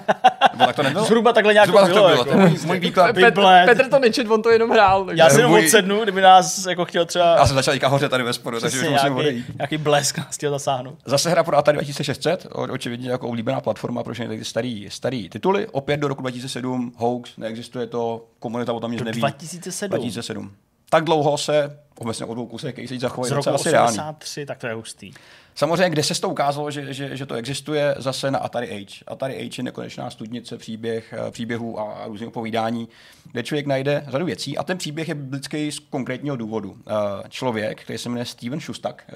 [0.53, 1.05] Nebo tak to nebylo?
[1.05, 2.17] Zhruba takhle nějak Zhruba to bylo, bylo.
[2.25, 2.37] jako.
[2.37, 3.13] Můj, můj výklad.
[3.15, 3.63] Petr, Bible.
[3.65, 5.05] Petr to nečet, on to jenom hrál.
[5.05, 7.87] takže- Já si jenom Můj- odsednu, kdyby nás jako chtěl třeba Já jsem začal teďka
[7.87, 9.45] hořet tady ve sporu, takže už musím nějaký, odejít.
[9.57, 10.99] nějaký blesk chtěl zasáhnout.
[11.05, 15.29] Zase hra pro Atari 2600, o- očividně jako oblíbená platforma pro všechny ty starý, starý
[15.29, 15.67] tituly.
[15.67, 19.19] Opět do roku 2007, hoax, neexistuje to, komunita o tom nic Do neví.
[19.21, 19.89] 2007.
[19.89, 20.51] 2007.
[20.93, 23.91] Tak dlouho se, obecně o dvou kusech, který se Z roku asi reálný.
[23.91, 25.13] 83, tak to je hustý.
[25.55, 29.03] Samozřejmě, kde se to ukázalo, že, že, že, to existuje, zase na Atari Age.
[29.07, 32.89] Atari Age je nekonečná studnice příběh, eh, příběhů a, a různých povídání,
[33.31, 36.77] kde člověk najde řadu věcí a ten příběh je biblický z konkrétního důvodu.
[36.87, 36.93] Eh,
[37.29, 39.13] Člověk, který se jmenuje Steven Šustak, eh,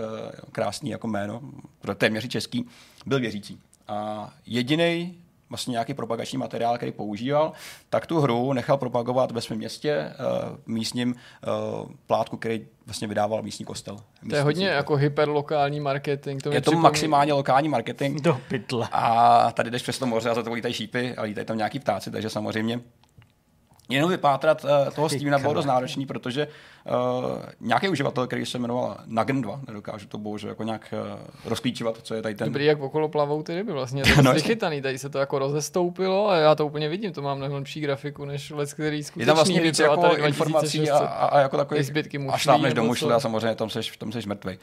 [0.52, 1.42] krásný jako jméno,
[1.96, 2.66] téměř český,
[3.06, 3.60] byl věřící.
[3.88, 5.18] A jediný
[5.50, 7.52] vlastně nějaký propagační materiál, který používal,
[7.90, 11.16] tak tu hru nechal propagovat ve svém městě, uh, místním
[11.80, 13.98] uh, plátku, který vlastně vydával místní kostel.
[14.30, 14.76] To je hodně církev.
[14.78, 16.44] jako hyperlokální marketing.
[16.44, 18.22] To Je to připomíná- maximálně lokální marketing.
[18.22, 18.88] Do pytle.
[18.92, 21.80] A tady jdeš přes to moře a za to lítají šípy a lítají tam nějaký
[21.80, 22.80] ptáci, takže samozřejmě
[23.90, 26.94] Jenom vypátrat uh, toho Ty Stevena bylo dost náročný, protože uh,
[27.60, 32.14] nějaký uživatel, který se jmenoval Nagen 2, nedokážu to bohužel jako nějak uh, rozklíčovat, co
[32.14, 32.48] je tady ten...
[32.48, 34.04] Dobrý, jak okolo plavou ty ryby vlastně.
[34.04, 37.38] To No, vychytaný, tady se to jako rozestoupilo a já to úplně vidím, to mám
[37.38, 40.94] mnohem lepší grafiku než les, který skutečný Je tam vlastně víc jako informací 2600.
[40.94, 41.80] a, a, a jako takový...
[41.80, 44.58] Ty zbytky a mušlí šlápneš do mušle a samozřejmě tam seš, tam seš mrtvej.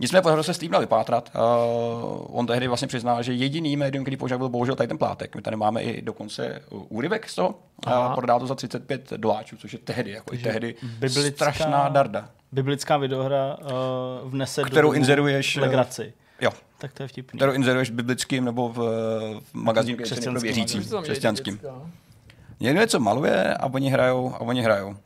[0.00, 1.30] Nicméně podařilo se Stevena vypátrat.
[1.34, 5.34] Uh, on tehdy vlastně přiznal, že jediný médium, který použil, byl bohužel tady ten plátek.
[5.36, 7.48] My tady máme i dokonce úryvek z toho.
[7.86, 12.28] Uh, prodal to za 35 doláčů, což je tehdy, jako i tehdy biblická- strašná darda.
[12.52, 13.56] Biblická videohra
[14.24, 16.12] uh, vnese Kterou do inzeruješ, eh, legraci.
[16.40, 17.38] Jo, Tak to je vtipný.
[17.38, 18.76] kterou inzeruješ biblickým nebo v,
[19.40, 21.60] v magazínu, Křesťanským věřící, Proč to tam dělají křesťanským.
[22.60, 24.96] Někdo něco maluje a oni hrajou a oni hrajou.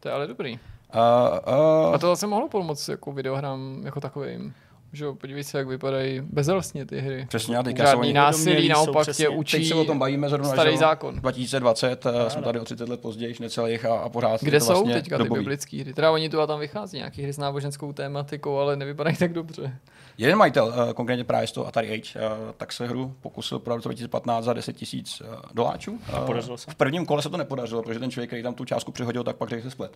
[0.00, 0.58] To je ale dobrý.
[0.94, 1.54] Uh,
[1.88, 4.54] uh, A to zase mohlo pomoct jako videohrám jako takovým.
[4.92, 7.26] Že jo, podívej se, jak vypadají bezrastně ty hry.
[7.28, 10.28] Přesně, a teďka jsou Žádný násilí, naopak tě Teď učí Teď se o tom bavíme
[10.28, 11.14] zrovna, starý že zákon.
[11.20, 14.72] 2020, uh, jsme tady o 30 let později, necelých a, a pořád Kde to jsou
[14.72, 15.40] vlastně teďka ty dobový.
[15.40, 15.92] biblické hry?
[15.94, 19.76] Teda oni tu a tam vychází nějaký hry s náboženskou tématikou, ale nevypadají tak dobře.
[20.18, 23.78] Jeden majitel, uh, konkrétně právě z toho Atari Age, uh, tak se hru pokusil prodat
[23.78, 25.92] v 2015 za 10 tisíc uh, doláčů.
[25.92, 26.70] Uh, podařilo se?
[26.70, 29.36] V prvním kole se to nepodařilo, protože ten člověk, který tam tu částku přihodil, tak
[29.36, 29.92] pak řekl, že se splet.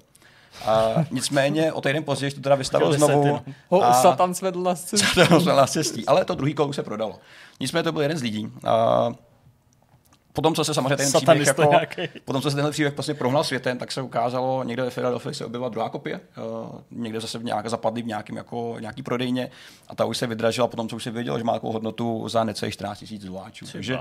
[0.96, 3.40] Uh, nicméně o týden později to teda vystavil znovu.
[3.68, 5.28] Ho a- Satan svedl na scénu.
[5.28, 7.18] to jsme na cestí, ale to druhý kolo se prodalo.
[7.60, 8.46] Nicméně to byl jeden z lidí.
[8.46, 9.14] Uh,
[10.34, 12.02] potom, co se samozřejmě ten příběh jako, nějaký.
[12.24, 15.44] potom, co se tenhle příběh prostě prohnal světem, tak se ukázalo, někde ve Philadelphia se
[15.44, 19.50] objevila druhá kopie, uh, někde zase v nějak, zapadly v nějakým, jako, nějaký prodejně
[19.88, 22.44] a ta už se vydražila potom, co už se věděl, že má takovou hodnotu za
[22.44, 23.66] necelých 14 000 doláčů.
[23.72, 23.98] Takže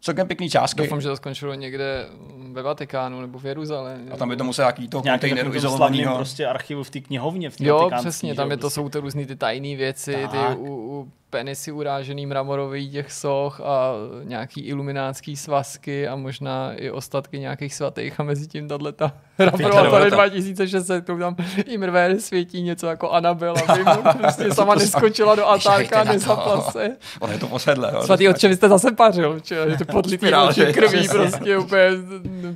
[0.00, 0.82] celkem pěkný částky.
[0.82, 2.06] Doufám, že to skončilo někde
[2.52, 4.10] ve Vatikánu nebo v Jeruzalémě.
[4.12, 6.16] A tam by to muselo nějaký toho Nějaký kontejneru izolovaného.
[6.16, 8.74] prostě archivu v té knihovně, v té Jo, přesně, tam je to, prostě.
[8.80, 10.58] jsou to různý ty tajné věci, ty Tak.
[10.58, 13.92] u, u penisy urážený mramorový těch soch a
[14.24, 20.08] nějaký iluminátský svazky a možná i ostatky nějakých svatých a mezi tím tahle ta debata.
[20.08, 25.70] 2600, to tam Imrvér světí něco jako Anabel, aby mu prostě sama neskočila do atárka
[25.70, 26.12] a Nešahejte na to.
[26.12, 26.96] nezapla se.
[27.20, 27.90] Ono je to posedlé.
[27.94, 28.02] jo.
[28.02, 31.88] Svatý otče, vy jste zase pařil, če, že to podlitý oči krví, prostě úplně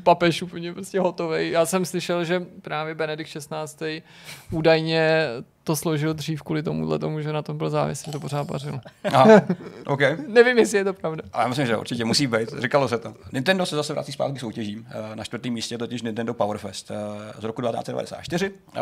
[0.03, 1.51] papež úplně prostě hotovej.
[1.51, 3.83] Já jsem slyšel, že právě Benedikt 16.
[4.51, 5.27] údajně
[5.65, 8.81] to složil dřív kvůli tomuhle tomu, že na tom byl závislý, to pořád pařil.
[9.05, 9.43] Aha,
[9.87, 10.01] OK.
[10.27, 11.23] Nevím, jestli je to pravda.
[11.33, 12.49] A já myslím, že určitě musí být.
[12.59, 13.15] Říkalo se to.
[13.33, 14.87] Nintendo se zase vrací zpátky k soutěžím.
[15.13, 16.95] Eh, Na čtvrtém místě totiž Nintendo Power Fest eh,
[17.41, 18.53] z roku 1994.
[18.77, 18.81] Eh,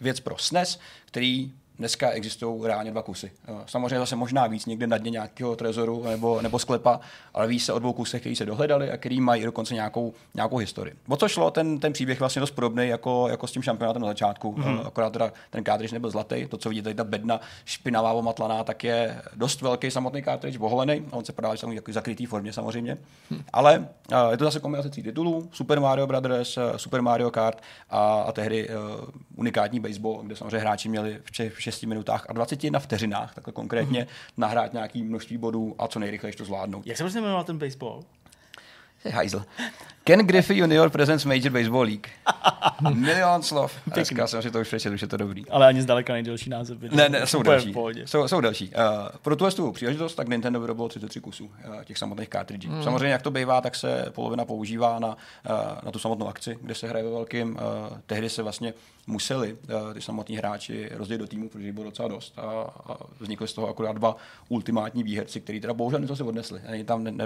[0.00, 3.30] Věc pro SNES, který dneska existují reálně dva kusy.
[3.48, 7.00] Eh, Samozřejmě zase možná víc někde na dně nějakého trezoru nebo, nebo sklepa,
[7.34, 10.56] ale ví se o dvou kusech, který se dohledali a který mají dokonce nějakou, nějakou
[10.56, 10.94] historii.
[11.08, 14.08] O co šlo, ten, ten příběh vlastně dost podobný jako, jako s tím šampionátem na
[14.08, 14.52] začátku.
[14.52, 14.86] Mm-hmm.
[14.86, 18.84] Akorát teda ten cartridge nebyl zlatý, to, co vidíte, tady ta bedna špinavá, omatlaná, tak
[18.84, 20.22] je dost velký samotný
[20.58, 21.54] oholený, a on se prodává
[21.86, 22.98] v zakrytý formě samozřejmě.
[23.52, 28.22] Ale uh, je to zase kombinace tří titulů, Super Mario Brothers, Super Mario Kart a,
[28.22, 28.74] a tehdy uh,
[29.36, 33.52] unikátní baseball, kde samozřejmě hráči měli v, če- v 6 minutách a 21 vteřinách, takhle
[33.52, 34.06] konkrétně,
[34.36, 36.86] nahrát nějaký množství bodů a co nejrychleji to zvládnout.
[36.86, 38.04] Jak se prostě jmenoval ten baseball?
[39.04, 39.44] Je hajzl.
[40.04, 42.08] Ken Griffey Junior presents Major Baseball League.
[42.94, 43.72] Milion slov.
[43.86, 45.48] Dneska jsem si to už přečetl, už je to dobrý.
[45.50, 46.78] Ale ani zdaleka nejdelší název.
[46.80, 47.72] Ne, ne, jsou v delší.
[47.72, 48.06] pohodě.
[48.06, 48.68] Jsou, jsou delší.
[48.68, 48.74] Uh,
[49.22, 52.68] pro tuhle tu příležitost tak Nintendo vyrobilo 33 kusů uh, těch samotných cartridží.
[52.68, 52.82] Mm.
[52.82, 55.14] Samozřejmě, jak to bývá, tak se polovina používá na, uh,
[55.82, 57.50] na tu samotnou akci, kde se hraje ve velkým.
[57.50, 58.74] Uh, tehdy se vlastně
[59.06, 62.38] museli uh, ty samotní hráči rozdělit do týmu, protože jich bylo docela dost.
[62.38, 62.42] A,
[62.92, 64.16] a vznikly z toho akorát dva
[64.48, 66.60] ultimátní výherci, kteří teda bohužel něco si odnesli.
[66.60, 67.16] Ani tam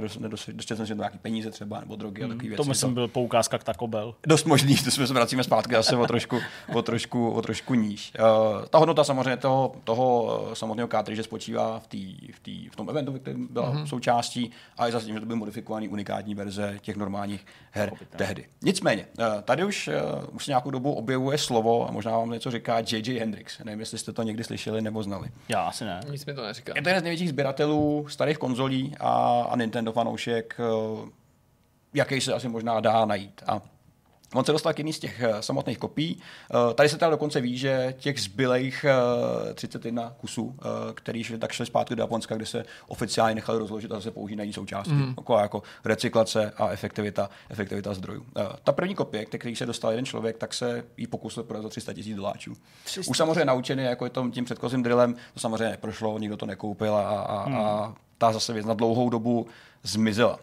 [0.53, 2.57] doštěl jsem si nějaký peníze třeba, nebo drogy a takové věci.
[2.57, 4.15] To myslím byl poukázka k Taco Bell.
[4.27, 6.41] Dost možný, to jsme se vracíme zpátky zase o trošku,
[6.75, 8.13] o trošku, o trošku níž.
[8.19, 12.77] Uh, ta hodnota samozřejmě toho, toho eh, samotného cartridge spočívá v, tý, v, tý, v
[12.77, 13.85] tom eventu, ve kterém byla mm-hmm.
[13.85, 18.45] součástí a je zase tím, že to byly modifikovaný unikátní verze těch normálních her tehdy.
[18.63, 22.51] Nicméně, uh, tady už, uh, už se nějakou dobu objevuje slovo, a možná vám něco
[22.51, 23.19] říká J.J.
[23.19, 23.59] Hendrix.
[23.65, 25.29] Nevím, jestli jste to někdy slyšeli nebo znali.
[25.49, 26.01] Já asi ne.
[26.11, 26.73] Nic mi to neříká.
[26.77, 31.11] Je to jeden z největších sběratelů starých konzolí a, a Nintendo fanoušek, eh,
[31.97, 33.43] jaký se asi možná dá najít.
[33.47, 33.61] A
[34.35, 36.19] On se dostal k jedný z těch eh, samotných kopií.
[36.51, 41.39] Eh, Tady se teda dokonce ví, že těch zbylejch eh, 31 kusů, eh, který šli,
[41.39, 44.53] tak šli zpátky do Japonska, kde se oficiálně nechali rozložit a zase použít na jiný
[44.53, 44.95] součástky.
[44.95, 45.15] Mm.
[45.17, 48.27] Jako, jako recyklace a efektivita, efektivita zdrojů.
[48.65, 51.69] Ta první kopie, ke který se dostal jeden člověk, tak se jí pokusil prodat za
[51.69, 52.55] 300 tisíc doláčů.
[53.09, 56.95] Už samozřejmě naučený jako je tom, tím předchozím drillem, to samozřejmě neprošlo, nikdo to nekoupil
[56.95, 57.57] a, a, mm.
[57.57, 59.47] a ta zase věc na dlouhou dobu
[59.83, 60.39] zmizela.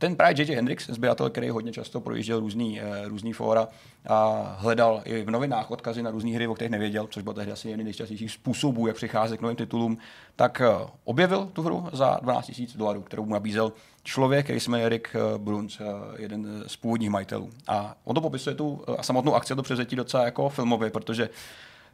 [0.00, 0.56] Ten právě J.J.
[0.56, 3.68] Hendrix, sběratel, který hodně často projížděl různý, různý fóra
[4.08, 7.52] a hledal i v novinách odkazy na různé hry, o kterých nevěděl, což byl tehdy
[7.52, 9.98] asi jeden nejčastějších způsobů, jak přicházet k novým titulům,
[10.36, 10.62] tak
[11.04, 13.72] objevil tu hru za 12 000 dolarů, kterou mu nabízel
[14.02, 15.80] člověk, který se jmenuje Rick Bruns,
[16.18, 17.50] jeden z původních majitelů.
[17.68, 21.28] A on to popisuje tu samotnou akci do převzetí docela jako filmově, protože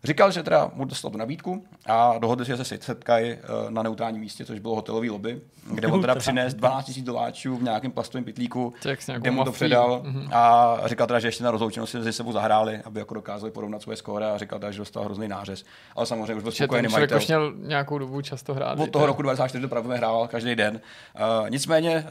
[0.04, 3.82] Říkal, že teda mu dostal tu nabídku a dohodli se, že se setkají eh, na
[3.82, 5.40] neutrálním místě, což bylo hotelový lobby,
[5.70, 8.74] kde on teda přines 12 000 doláčů v nějakém plastovém pitlíku,
[9.16, 10.28] kde mu to předal mm-hmm.
[10.32, 13.96] a říkal teda, že ještě na rozloučenost si sebou zahráli, aby jako dokázali porovnat svoje
[13.96, 15.64] skóre a říkal teda, že dostal hrozný nářez.
[15.96, 17.18] Ale samozřejmě už byl spokojený majitel.
[17.18, 18.80] Už měl nějakou dobu často hrát.
[18.80, 20.80] Od toho roku 24 to pravě hrával každý den.
[21.14, 22.06] Uh, nicméně,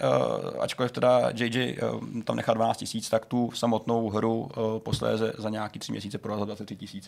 [0.53, 5.33] uh, ačkoliv teda JJ uh, tam nechal 12 000, tak tu samotnou hru uh, posléze
[5.37, 7.07] za nějaký tři měsíce prodal za 23 000.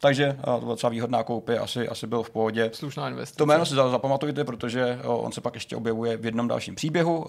[0.00, 2.70] Takže to byla docela výhodná koupě, asi, asi byl v pohodě.
[2.74, 3.38] Slušná investice.
[3.38, 7.26] To jméno si zapamatujte, protože on se pak ještě objevuje v jednom dalším příběhu.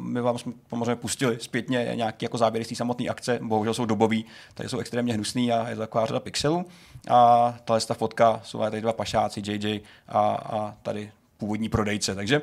[0.00, 3.84] My vám jsme samozřejmě pustili zpětně nějaký jako záběry z té samotné akce, bohužel jsou
[3.84, 4.24] dobový,
[4.54, 6.64] tady jsou extrémně hnusný a je to taková řada pixelů.
[7.10, 12.14] A tahle ta fotka jsou tady dva pašáci, JJ a, a tady původní prodejce.
[12.14, 12.40] Takže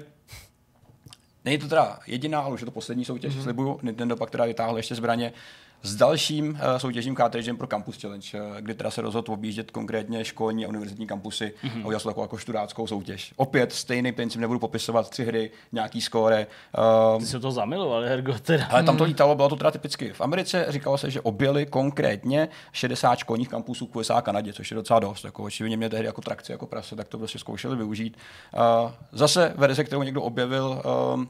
[1.45, 3.43] Není to teda jediná, ale už je to poslední soutěž, mm-hmm.
[3.43, 3.79] slibuju.
[3.83, 5.33] Nintendo pak teda vytáhl ještě zbraně
[5.81, 10.25] s dalším uh, soutěžním cartridgem pro Campus Challenge, uh, kdy teda se rozhodl objíždět konkrétně
[10.25, 11.81] školní a univerzitní kampusy mm-hmm.
[11.83, 13.33] a udělal takovou jako študáckou soutěž.
[13.35, 16.47] Opět stejný princip, nebudu popisovat tři hry, nějaký skóre.
[17.13, 18.65] Uh, Ty se to zamiloval, Hergo, teda.
[18.65, 20.13] Ale tam to lítalo, bylo to teda typicky.
[20.13, 24.71] V Americe říkalo se, že objeli konkrétně 60 školních kampusů v USA a Kanadě, což
[24.71, 25.23] je docela dost.
[25.23, 28.17] Jako, očividně mě tehdy jako trakci, jako prase, tak to prostě zkoušeli využít.
[28.53, 30.81] Uh, zase verze, kterou někdo objevil,
[31.15, 31.23] uh,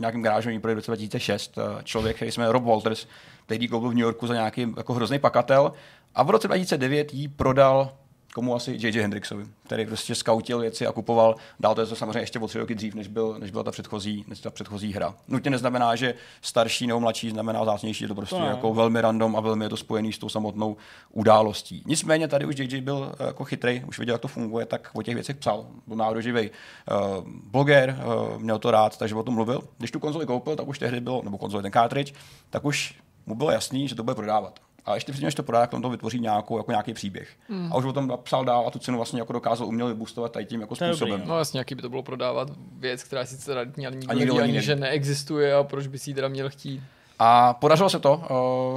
[0.00, 3.06] nějakým garážovým v roce 2006, člověk, který jmenuje Rob Walters,
[3.46, 5.72] tehdy byl v New Yorku za nějaký jako hrozný pakatel
[6.14, 7.92] a v roce 2009 jí prodal
[8.34, 9.02] komu asi J.J.
[9.02, 11.34] Hendrixovi, který prostě skautil věci a kupoval.
[11.60, 13.70] Dál to je to samozřejmě ještě o tři roky dřív, než, byl, než byla ta
[13.70, 15.14] předchozí, než ta předchozí hra.
[15.28, 19.36] Nutně neznamená, že starší nebo mladší znamená zácnější, je to prostě to jako velmi random
[19.36, 20.76] a velmi je to spojený s tou samotnou
[21.10, 21.82] událostí.
[21.86, 25.02] Nicméně tady už JJ byl eh, jako chytrý, už věděl, jak to funguje, tak o
[25.02, 25.66] těch věcech psal.
[25.86, 29.60] Byl národoživý uh, bloger, uh, měl to rád, takže o tom mluvil.
[29.78, 32.14] Když tu konzoli koupil, tak už tehdy bylo, nebo konzoli, ten cartridge,
[32.50, 32.94] tak už
[33.26, 34.60] mu bylo jasný, že to bude prodávat.
[34.86, 37.28] A ještě předtím, než to prodá, tak on to vytvoří nějakou, jako nějaký příběh.
[37.48, 37.72] Hmm.
[37.72, 40.44] A už o tom psal dál a tu cenu vlastně jako dokázal uměle vybustovat tady
[40.44, 41.22] tím jako způsobem.
[41.24, 42.48] No jasně, jaký by to bylo prodávat
[42.78, 46.10] věc, která je sice radní, ale nikdo, nikdo ani, že neexistuje a proč by si
[46.10, 46.82] ji teda měl chtít.
[47.18, 48.22] A podařilo se to,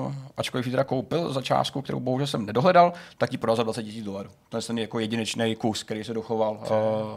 [0.06, 3.64] uh, ačkoliv ji teda koupil za částku, kterou bohužel jsem nedohledal, tak ji prodal za
[3.64, 4.30] 20 000 dolarů.
[4.50, 6.60] To je ten jako jedinečný kus, který se dochoval.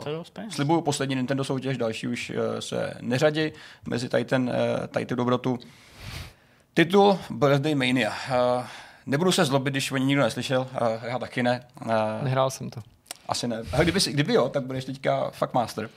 [0.07, 3.53] Uh, slibuju poslední Nintendo soutěž, další už uh, se neřadí
[3.87, 5.59] mezi tady, ten, uh, tady tu dobrotu.
[6.75, 8.11] Titul Birthday Mania.
[8.11, 8.64] Uh,
[9.07, 11.66] nebudu se zlobit, když o ní nikdo neslyšel, uh, já taky ne.
[11.87, 11.93] Uh,
[12.23, 12.81] Nehrál jsem to.
[13.29, 13.62] Asi ne.
[13.73, 15.91] A kdyby, kdyby jo, tak budeš teďka fakt master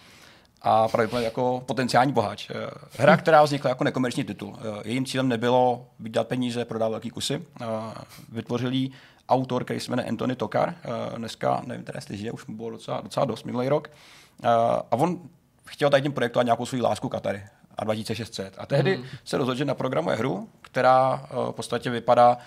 [0.62, 2.52] a pravděpodobně jako potenciální boháč.
[2.98, 4.58] Hra, která vznikla jako nekomerční titul.
[4.86, 7.44] Jejím cílem nebylo vydělat peníze, prodat velký kusy.
[8.32, 8.72] Vytvořil
[9.30, 10.76] autor, který se jmenuje Anthony Tokar.
[11.18, 13.92] Dneska, nevím, teda jestli žije, už mu bylo docela, docela dost minulý rok.
[14.92, 15.20] A on
[15.66, 17.44] chtěl tady tím projektovat nějakou svou lásku Katary
[17.78, 18.54] a 2600.
[18.58, 19.06] A tehdy hmm.
[19.26, 22.38] se rozhodl, že naprogramuje hru, která uh, v podstatě vypadá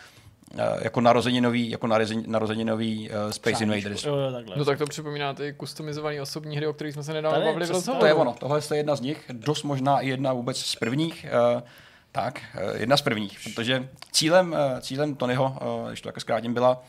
[0.55, 1.87] uh, jako narozeninový, jako
[2.27, 4.05] narozeninový uh, Space Invaders.
[4.05, 7.45] Jo, jo, no tak to připomíná ty customizované osobní hry, o kterých jsme se nedávno
[7.45, 8.01] bavili v rozhovoru.
[8.01, 11.27] To je ono, tohle je jedna z nich, dost možná i jedna vůbec z prvních.
[11.55, 11.63] Uh,
[12.13, 12.41] tak,
[12.75, 15.57] jedna z prvních, protože cílem, cílem Tonyho,
[15.89, 16.83] když to tak zkrátím, byla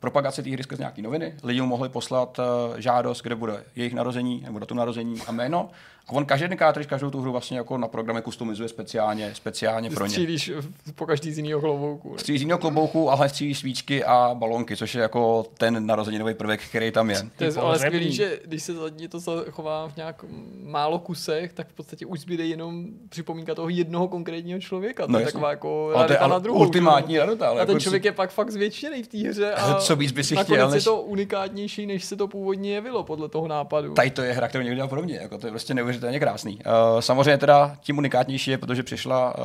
[0.00, 1.34] propagace té hry skrz nějaké noviny.
[1.42, 2.40] Lidi mu mohli poslat
[2.76, 5.70] žádost, kde bude jejich narození, nebo datum narození a jméno
[6.08, 10.06] on každý den cartridge, každou tu hru vlastně jako na programe customizuje speciálně, speciálně pro
[10.06, 10.10] ně.
[10.10, 10.52] Střílíš
[10.94, 12.18] po každý z jiného klobouku.
[12.18, 16.60] Střílíš z jiného klobouku, ale střílíš svíčky a balonky, což je jako ten narozeninový prvek,
[16.68, 17.28] který tam je.
[17.36, 18.72] To je ale skvělý, že když se
[19.08, 20.24] to zachová v nějak
[20.62, 25.06] málo kusech, tak v podstatě už zbyde jenom připomínka toho jednoho konkrétního člověka.
[25.06, 26.58] To no je taková jako ale to je na druhou.
[26.58, 27.48] Ultimátní rarita.
[27.48, 28.08] Ale a ten jako člověk si...
[28.08, 29.52] je pak fakt zvětšený v té hře.
[29.52, 30.84] A co víc by si chtěl, než...
[30.84, 33.94] je to unikátnější, než se to původně jevilo podle toho nápadu.
[33.94, 35.16] Tady to je hra, kterou někdo dělal pro mě.
[35.16, 36.58] Jako to je prostě neuvěřitelně krásný.
[36.94, 39.44] Uh, samozřejmě teda tím unikátnější je, protože přišla uh,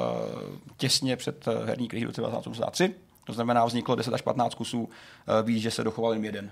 [0.78, 2.93] těsně před uh, herní krizi 1983,
[3.26, 4.89] to znamená, vzniklo 10 až 15 kusů,
[5.43, 6.52] ví, že se dochoval jen jeden,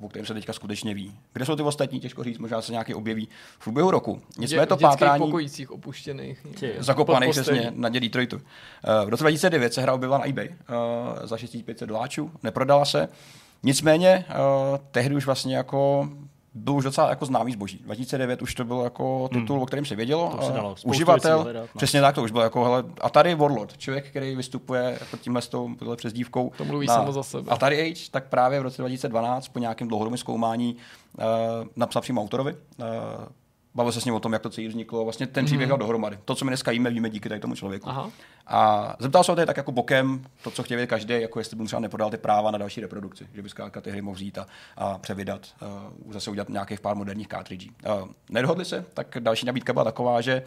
[0.00, 1.14] o kterém se teďka skutečně ví.
[1.32, 3.28] Kde jsou ty ostatní, těžko říct, možná se nějaký objeví
[3.58, 4.22] v průběhu roku.
[4.38, 5.24] Nicméně to pátrání...
[5.24, 6.46] pokojicích opuštěných.
[6.78, 8.40] Zakopaných přesně na dělí trojtu.
[9.04, 10.48] V roce 2009 se hra objevila na eBay
[11.24, 13.08] za 6500 doláčů, neprodala se.
[13.62, 14.24] Nicméně
[14.90, 16.08] tehdy už vlastně jako
[16.56, 17.78] byl už docela jako známý zboží.
[17.78, 19.62] 2009 už to byl jako titul, hmm.
[19.62, 20.34] o kterém se vědělo.
[20.40, 20.74] To se dalo.
[20.84, 21.68] Uživatel, hledat, no.
[21.76, 25.48] přesně tak, to už bylo jako, hele, Atari Warlord, člověk, který vystupuje jako tímhle s
[25.48, 26.52] tou přezdívkou.
[26.56, 27.50] To mluví samo za sebe.
[27.50, 30.76] Atari Age, tak právě v roce 2012 po nějakém dlouhodobém zkoumání
[31.18, 31.24] uh,
[31.76, 32.54] napsal přímo autorovi.
[32.78, 32.86] Uh,
[33.76, 35.04] bavil se s ním o tom, jak to celý vzniklo.
[35.04, 35.78] Vlastně ten příběh mm-hmm.
[35.78, 36.18] dohromady.
[36.24, 37.88] To, co my dneska jíme, víme díky tady tomu člověku.
[37.88, 38.10] Aha.
[38.46, 41.56] A zeptal se ho tady tak jako bokem, to, co chtěl vědět každý, jako jestli
[41.56, 44.38] by třeba neprodal ty práva na další reprodukci, že by zkrátka ty hry mohl vzít
[44.38, 44.46] a,
[44.76, 45.46] a převydat,
[46.06, 47.70] uh, zase udělat nějakých pár moderních cartridží.
[48.02, 50.42] Uh, nedohodli se, tak další nabídka byla taková, že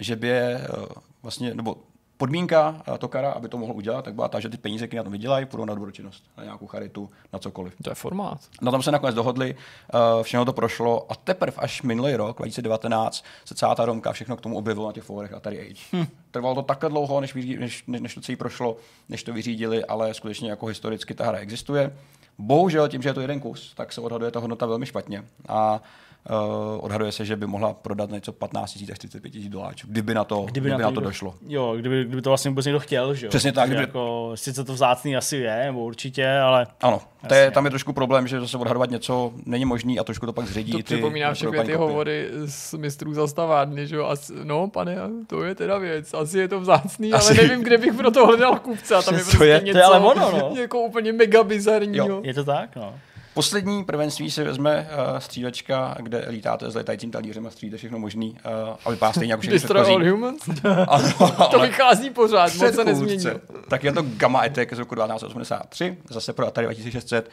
[0.00, 0.84] že by je uh,
[1.22, 1.76] vlastně, nebo
[2.20, 5.04] podmínka uh, Tokara, aby to mohl udělat, tak byla ta, že ty peníze, které na
[5.04, 7.74] to vydělají, půjdou na dobročinnost, na nějakou charitu, na cokoliv.
[7.82, 8.40] To je formát.
[8.62, 13.24] Na tom se nakonec dohodli, uh, všechno to prošlo a teprve až minulý rok, 2019,
[13.44, 15.82] se celá ta romka všechno k tomu objevilo na těch forech Atari Age.
[15.92, 16.06] Hm.
[16.30, 18.76] Trvalo to takhle dlouho, než, než, než, to celý prošlo,
[19.08, 21.96] než to vyřídili, ale skutečně jako historicky ta hra existuje.
[22.38, 25.24] Bohužel tím, že je to jeden kus, tak se odhaduje ta hodnota velmi špatně.
[25.48, 25.82] A
[26.30, 30.14] Uh, odhaduje se, že by mohla prodat něco 15 000 až 35 000 dolarů, kdyby
[30.14, 31.34] na to, kdyby, kdyby na, to, na to došlo.
[31.48, 33.30] Jo, kdyby, kdyby to vlastně vůbec někdo chtěl, že jo?
[33.30, 33.68] Přesně tak.
[33.68, 33.82] Kdyby...
[33.82, 36.66] Jako, sice to vzácný asi je, nebo určitě, ale...
[36.80, 40.26] Ano, to je, tam je trošku problém, že zase odhadovat něco není možný a trošku
[40.26, 40.72] to pak zředí.
[40.72, 44.06] To ty, připomíná všechny ty hovory s mistrů zastavárny, že jo?
[44.06, 44.96] As, no, pane,
[45.26, 46.14] to je teda věc.
[46.14, 47.28] Asi je to vzácný, asi...
[47.28, 48.94] ale nevím, kde bych pro to hledal kupce.
[48.94, 50.52] A tam je prostě je, něco, to je ale ono, no.
[50.60, 52.20] jako úplně mega bizarního.
[52.24, 52.94] Je to tak, no.
[53.34, 58.30] Poslední prvenství si vezme uh, střílečka, kde lítáte s letajícím talířem a střílíte všechno možný
[58.30, 60.42] uh, a vypadá stejně jako všechny Destroy all humans?
[60.88, 63.40] ano, to vychází pořád, moc se nezměnil.
[63.68, 67.30] Tak je to Gamma Attack z roku 1983, zase pro Atari 2600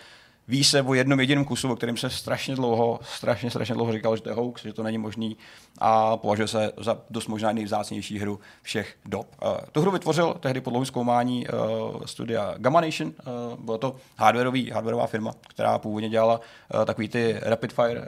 [0.47, 4.15] Ví se o jednom jediném kusu, o kterém se strašně dlouho, strašně, strašně dlouho říkal,
[4.15, 5.37] že to je hoax, že to není možný
[5.77, 9.27] a považuje se za dost možná nejvzácnější hru všech dob.
[9.45, 13.07] Uh, tu hru vytvořil tehdy po dlouhém zkoumání uh, studia Gamma Nation.
[13.07, 16.39] Uh, byla to hardwareový, hardwareová firma, která původně dělala
[16.73, 18.05] uh, takový ty rapid fire uh,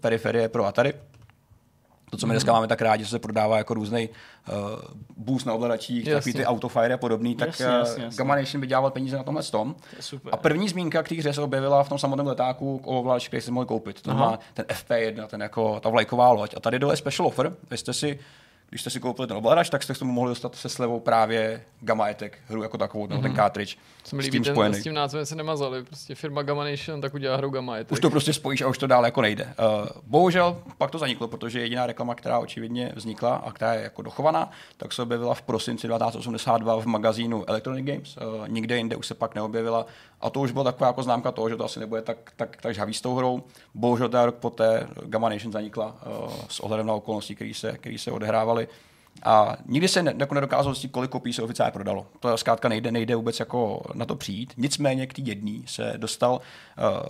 [0.00, 0.94] periferie pro Atari
[2.12, 2.56] to, co my dneska mhm.
[2.56, 4.56] máme tak rádi, že se prodává jako různý uh,
[5.16, 8.18] boost na ovladačích, takový ty autofire a podobný, tak jasně, jasně, jasně.
[8.18, 9.74] Gamma Nation vydělával peníze na tomhle tom.
[10.22, 13.28] To a první zmínka k té hře se objevila v tom samotném letáku o ovladači,
[13.28, 14.02] který si mohli koupit.
[14.02, 16.54] To znamená ten FP1, ten jako ta vlajková loď.
[16.56, 17.52] A tady dole je special offer.
[17.70, 18.18] Vy jste si
[18.72, 21.64] když jste si koupili ten ovladač, tak jste k tomu mohli dostat se slevou právě
[21.80, 23.22] Gamma Attack, hru jako takovou, mm-hmm.
[23.22, 23.36] ten mhm.
[23.36, 23.76] cartridge.
[24.04, 25.84] Se mi líbí, s tím, ten, s tím názvem se nemazali.
[25.84, 27.92] Prostě firma Gamma Nation tak udělá hru Gamma Attack.
[27.92, 29.44] Už to prostě spojíš a už to dál jako nejde.
[29.44, 34.02] Uh, bohužel pak to zaniklo, protože jediná reklama, která očividně vznikla a která je jako
[34.02, 38.16] dochovaná, tak se objevila v prosinci 1982 v magazínu Electronic Games.
[38.16, 39.86] Uh, nikde jinde už se pak neobjevila.
[40.20, 42.74] A to už byla taková jako známka toho, že to asi nebude tak, tak, tak
[42.74, 43.42] žhavý s tou hrou.
[43.74, 47.98] Bohužel ten rok poté Gamma Nation zanikla uh, s ohledem na okolnosti, které se, který
[47.98, 48.61] se odehrávaly.
[49.22, 52.06] A nikdy se ne, jako nedokázal zjistit, kolik kopií se oficiálně prodalo.
[52.20, 54.52] To zkrátka nejde, nejde vůbec jako na to přijít.
[54.56, 57.08] Nicméně k té jedné se dostal uh,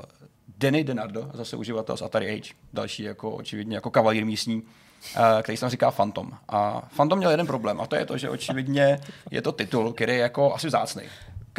[0.59, 5.57] Danny Denardo, zase uživatel z Atari Age, další jako očividně jako kavalír místní, uh, který
[5.57, 6.30] se tam říká Phantom.
[6.48, 9.00] A Phantom měl jeden problém a to je to, že očividně
[9.30, 11.03] je to titul, který je jako asi vzácný.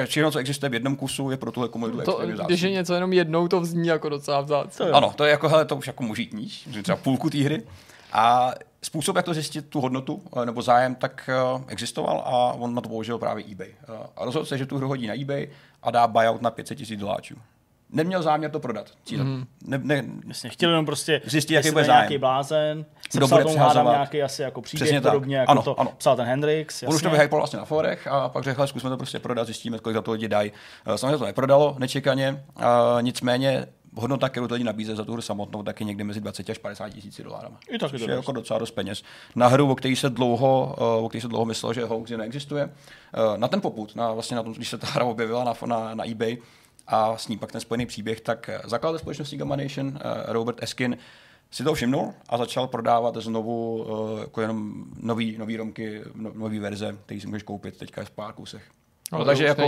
[0.05, 3.13] Všechno, co existuje v jednom kusu, je pro tuhle komunitu to, Když je něco jenom
[3.13, 4.85] jednou, to zní jako docela vzácný.
[4.85, 7.63] Ano, to je jako, hele, to už jako můžítníš, třeba půlku té hry.
[8.13, 12.75] A způsob, jak to zjistit, tu hodnotu eh, nebo zájem, tak eh, existoval a on
[12.75, 13.69] na to použil právě eBay.
[13.69, 15.47] Eh, a rozhodl se, že tu hru hodí na eBay
[15.83, 17.35] a dá buyout na 500 000 doláčů.
[17.89, 18.85] Neměl záměr to prodat.
[19.17, 19.45] Mm.
[19.65, 22.01] Ne, ne, Jasně, chtěl jenom prostě zjistit, jaký bude zájem.
[22.01, 25.41] nějaký blázen, kdo bude tomu hádám nějaký asi jako příběh, Přesně podobně, tak.
[25.41, 25.91] jako ano, to ano.
[25.97, 26.75] psal ten Hendrix.
[26.75, 26.87] Jasně.
[26.87, 29.79] On už to vyhypal vlastně na forech a pak řekl, zkusme to prostě prodat, zjistíme,
[29.79, 30.51] kolik za to lidi dají.
[30.95, 32.43] Samozřejmě to neprodalo nečekaně,
[33.01, 36.57] nicméně hodnota, kterou lidi nabízí za tu hru samotnou, tak je někdy mezi 20 až
[36.57, 37.59] 50 tisíc dolárama.
[37.69, 39.03] I tak je to jako docela dost peněz.
[39.35, 42.63] Na hru, o který se dlouho, eh, o který se dlouho myslelo, že hoax neexistuje.
[43.13, 45.95] Eh, na ten poput, na, vlastně na tom, když se ta hra objevila na, na,
[45.95, 46.37] na eBay,
[46.87, 50.97] a s ní pak ten spojený příběh, tak eh, zakladatel společnosti Gamma Nation, Robert Eskin,
[51.51, 53.87] si to všimnul a začal prodávat znovu
[54.19, 58.33] jako jenom nový, nový romky, no, nový verze, který si můžeš koupit teďka v pár
[58.33, 58.63] kusech.
[59.11, 59.61] No, takže jako,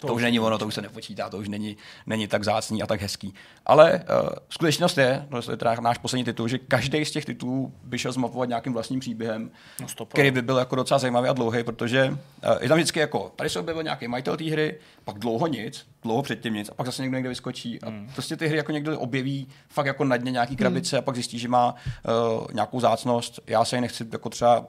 [0.00, 1.76] to, to už není ono, to už se nepočítá, to už není,
[2.06, 3.34] není tak zácný a tak hezký.
[3.66, 7.72] Ale uh, skutečnost je, to je teda náš poslední titul, že každý z těch titulů
[7.84, 11.64] by šel zmapovat nějakým vlastním příběhem, no který by byl jako docela zajímavý a dlouhý,
[11.64, 15.46] protože uh, je tam vždycky jako, tady se objevil nějaký majitel té hry, pak dlouho
[15.46, 17.82] nic, dlouho předtím nic a pak zase někdo někde vyskočí.
[17.82, 18.10] A mm.
[18.12, 20.98] prostě ty hry jako někdo objeví fakt jako na dně nějaký krabice mm.
[20.98, 23.40] a pak zjistí, že má uh, nějakou zácnost.
[23.46, 24.66] Já se ji nechci jako třeba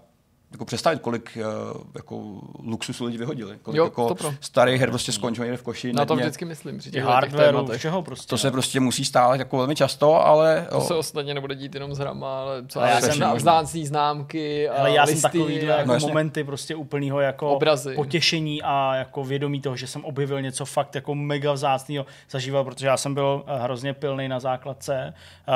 [0.52, 1.38] jako představit, kolik
[1.74, 3.58] uh, jako luxusu lidi vyhodili.
[3.62, 5.94] Kolik jo, jako starý her prostě skončil někde v koši.
[5.94, 6.78] Na to vždycky myslím.
[6.78, 8.28] Při těch hardware, všeho prostě.
[8.28, 8.52] To se no.
[8.52, 10.68] prostě musí stát jako velmi často, ale...
[10.72, 14.80] To se ostatně nebude dít jenom s hrama, ale co já jsem vzácný známky a
[14.80, 17.96] ale já listy, jsem takový jako no, momenty prostě úplného jako obrazy.
[17.96, 22.88] potěšení a jako vědomí toho, že jsem objevil něco fakt jako mega vzácného zažíval, protože
[22.88, 25.14] já jsem byl eh, hrozně pilný na základce,
[25.48, 25.52] eh,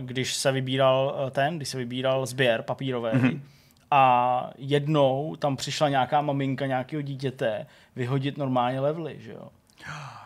[0.00, 3.10] když se vybíral ten, když se vybíral sběr papírový.
[3.10, 3.40] Mm-hmm
[3.90, 7.66] a jednou tam přišla nějaká maminka nějakého dítěte
[7.96, 9.48] vyhodit normálně levely, že jo.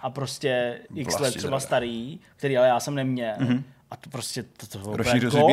[0.02, 3.34] A prostě x let třeba starý, který ale já jsem neměl.
[3.34, 3.62] Mm-hmm.
[3.91, 4.97] A to prostě to, to bylo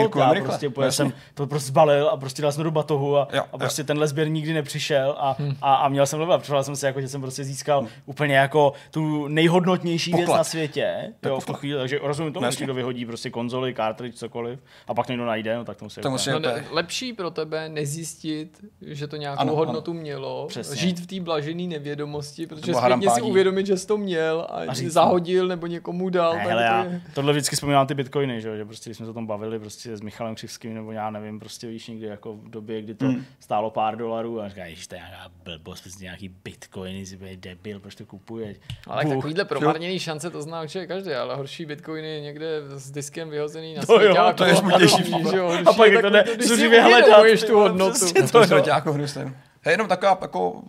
[0.08, 0.96] gold, já prostě, úplně Jasně.
[1.06, 4.08] jsem to prostě zbalil a prostě dal jsem do batohu a, Jo, a prostě tenhle
[4.08, 5.56] sběr nikdy nepřišel a, Hm.
[5.62, 6.38] a, a měl jsem level.
[6.38, 10.38] Představil jsem si, jako, že jsem prostě získal úplně jako tu nejhodnotnější věc Poklad.
[10.38, 13.74] na světě jo, v tu chvíli, takže rozumím tomu, No, že někdo vyhodí prostě konzoli,
[13.74, 16.56] cartridge, cokoliv a pak někdo najde, no tak to musí To musí- No, to je-
[16.56, 19.66] ne, lepší pro tebe nezjistit, že to nějakou Ano, ano, ano.
[19.66, 20.76] hodnotu mělo, Přesně.
[20.76, 25.48] žít v té blažené nevědomosti, protože zpětně si uvědomit, že jsi to měl a, zahodil
[25.48, 26.34] nebo někomu dal.
[26.34, 29.06] Ne, tak hele, já tohle vždycky vzpomínám ty bitcoiny, že, jo, že prostě, když jsme
[29.06, 32.34] se o tom bavili prostě s Michalem Křivským, nebo já nevím, prostě víš někdy jako
[32.34, 33.26] v době, kdy to Hmm.
[33.40, 37.38] stálo pár dolarů a říká, že to je nějaká blbost, prostě nějaký bitcoiny, jsi bude
[37.38, 38.58] debil, proč to kupuješ?
[38.88, 39.14] Ale Bůh.
[39.16, 43.86] takovýhle promarněný šance to zná že každý, ale horší bitcoiny někde s diskem vyhozený na
[43.86, 46.02] To jo, to je smutnější že A pak je jak
[46.38, 48.00] to zuřivě hledat, tu hodnotu.
[48.00, 48.24] prostě.
[48.24, 49.22] To je jako hnusný.
[49.66, 50.62] Je jenom taková jako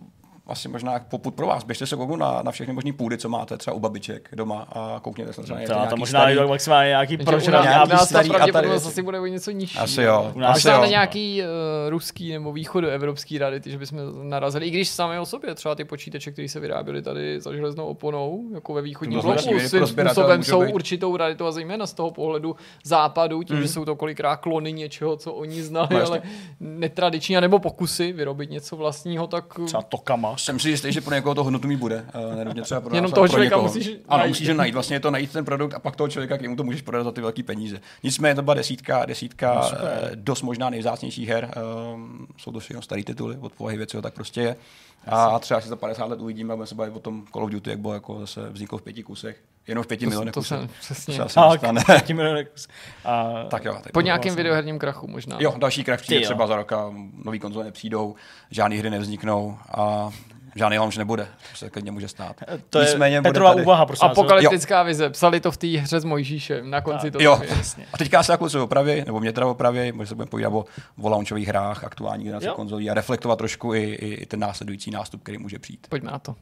[0.49, 1.63] asi možná poput pro vás.
[1.63, 4.99] Běžte se kouknout na, na všechny možné půdy, co máte třeba u babiček doma a
[5.01, 8.29] koukněte se třeba To, nějaký to možná starý- je maximálně nějaký u nějaký ta starý
[8.29, 9.77] pravděpodobnost Atari asi bude o něco nižší.
[9.77, 10.31] Asi jo.
[10.35, 10.81] U nás Asi Možná jo.
[10.81, 11.47] na nějaký uh,
[11.89, 16.31] ruský nebo východoevropský rarity, že bychom narazili, i když sami o sobě, třeba ty počítače,
[16.31, 20.73] které se vyráběly tady za železnou oponou, jako ve východním bloku, svým způsobem jsou být.
[20.73, 23.61] určitou raritou a zejména z toho pohledu západu, tím, Mm.
[23.61, 26.21] že jsou to kolikrát klony něčeho, co oni znali, No, ale
[26.59, 30.37] netradiční, nebo pokusy vyrobit něco vlastního, tak třeba tokama.
[30.39, 32.05] Jsem si jistý, že pro někoho to hodnotu bude.
[32.31, 33.67] eh, Nenutně třeba pro Jenom toho pro člověka někoho.
[33.67, 34.29] musíš Ano, najít.
[34.29, 34.73] musíš najít.
[34.73, 37.03] Vlastně je to najít ten produkt a pak toho člověka, k němu to můžeš prodat
[37.03, 37.81] za ty velké peníze.
[38.03, 40.11] Nicméně to byla desítka, desítka No, super.
[40.15, 41.51] dost možná nejvzácnějších her.
[41.93, 44.55] Um, jsou to všechno staré tituly, od povahy věci, tak prostě je.
[45.07, 47.69] A třeba si za 50 let uvidíme, budeme se bavit o tom Call of Duty,
[47.69, 49.37] jak bylo jako zase vzniklo v pěti kusech.
[49.69, 50.59] Jenom v pěti to, milionech to kusech.
[50.59, 51.13] jsem přesně.
[51.15, 51.61] se asi Tak,
[52.53, 52.67] kus.
[53.05, 53.77] A, tak jo.
[53.83, 54.03] Tak Po jo.
[54.05, 54.43] nějakém vlastně.
[54.43, 55.37] videoherním krachu možná.
[55.39, 56.25] Jo, další krach přijde jo.
[56.25, 56.93] třeba za roka,
[57.25, 58.15] nový konzole nepřijdou,
[58.51, 60.09] žádné hry nevzniknou a
[60.55, 61.27] žádný launch nebude.
[61.51, 62.35] To se klidně může stát.
[62.69, 64.05] to je Nicméně bude Petrová tady- úvaha, prosím.
[64.07, 65.09] Apokalyptická vize.
[65.09, 67.23] Psali to v té hře s Mojžíšem na konci toho.
[67.23, 67.41] Jo,
[67.93, 70.65] a teďka se jako se opraví, nebo mě teda opraví, možná se budeme povídat o,
[71.01, 72.53] o launchových hrách, aktuální generace Jo.
[72.53, 75.87] konzolí a reflektovat trošku i, i, i ten následující nástup, který může přijít.
[75.89, 76.35] Pojďme na to.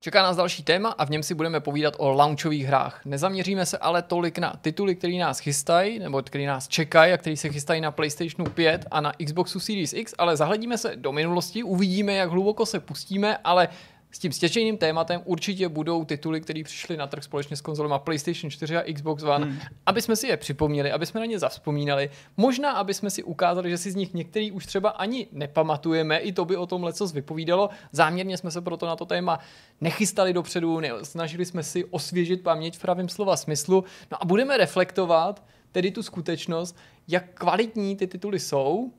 [0.00, 3.00] Čeká nás další téma a v něm si budeme povídat o launchových hrách.
[3.04, 7.36] Nezaměříme se ale tolik na tituly, které nás chystají, nebo které nás čekají a které
[7.36, 11.62] se chystají na PlayStationu 5 a na Xboxu Series X, ale zahledíme se do minulosti,
[11.62, 13.68] uvidíme, jak hluboko se pustíme, ale
[14.10, 18.50] s tím stěžejným tématem určitě budou tituly, které přišly na trh společně s konzolema PlayStation
[18.50, 19.58] 4 a Xbox One, hmm.
[19.86, 22.10] aby jsme si je připomněli, aby jsme na ně zavzpomínali.
[22.36, 26.32] Možná, aby jsme si ukázali, že si z nich některý už třeba ani nepamatujeme, i
[26.32, 27.70] to by o tom lecos vypovídalo.
[27.92, 29.38] Záměrně jsme se proto na to téma
[29.80, 33.84] nechystali dopředu, snažili jsme si osvěžit paměť v pravém slova smyslu.
[34.10, 36.76] No a budeme reflektovat tedy tu skutečnost,
[37.08, 38.92] jak kvalitní ty tituly jsou,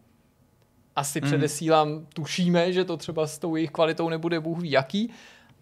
[0.99, 1.27] asi mm.
[1.27, 5.11] předesílám, tušíme, že to třeba s tou jejich kvalitou nebude bůh ví jaký.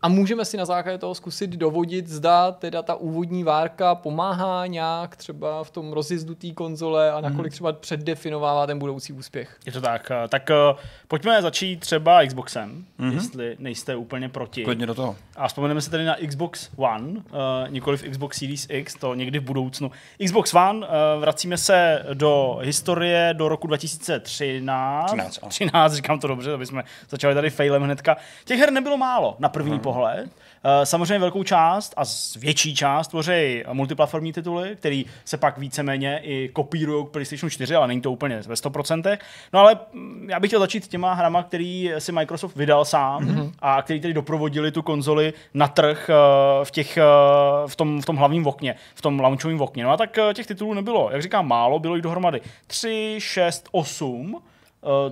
[0.01, 5.15] A můžeme si na základě toho zkusit dovodit, zda teda ta úvodní várka pomáhá nějak
[5.15, 9.57] třeba v tom rozjezdu té konzole a nakolik třeba předdefinovává ten budoucí úspěch.
[9.65, 10.11] Je to tak.
[10.11, 10.55] eh, Tak eh,
[11.07, 13.13] pojďme začít třeba Xboxem, mm-hmm.
[13.13, 14.63] jestli nejste úplně proti.
[14.63, 15.15] Klidně do toho.
[15.35, 17.21] A vzpomeneme se tedy na Xbox One, uh,
[17.69, 19.91] nikoli v Xbox Series X, to někdy v budoucnu.
[20.25, 20.85] Xbox One, uh,
[21.19, 25.05] vracíme se do historie do roku 2013.
[25.05, 25.49] 13, ano.
[25.49, 28.17] 13, říkám to dobře, aby jsme začali tady failem hnedka.
[28.45, 29.79] Těch her nebylo málo na první hmm.
[29.87, 30.25] Pohled.
[30.25, 32.03] Uh, samozřejmě velkou část a
[32.39, 37.87] větší část tvoří multiplatformní tituly, který se pak víceméně i kopírují k PlayStation 4, ale
[37.87, 39.17] není to úplně ve 100%.
[39.53, 43.51] No ale mm, já bych chtěl začít těma hrama, který si Microsoft vydal sám mm-hmm.
[43.59, 46.13] a který tedy doprovodili tu konzoli na trh eh,
[46.65, 47.03] v, těch, eh,
[47.67, 49.83] v, tom, v tom hlavním okně, v tom launchovém okně.
[49.83, 53.69] No a tak eh, těch titulů nebylo, jak říkám, málo, bylo jich dohromady 3, 6,
[53.71, 54.56] 8, eh,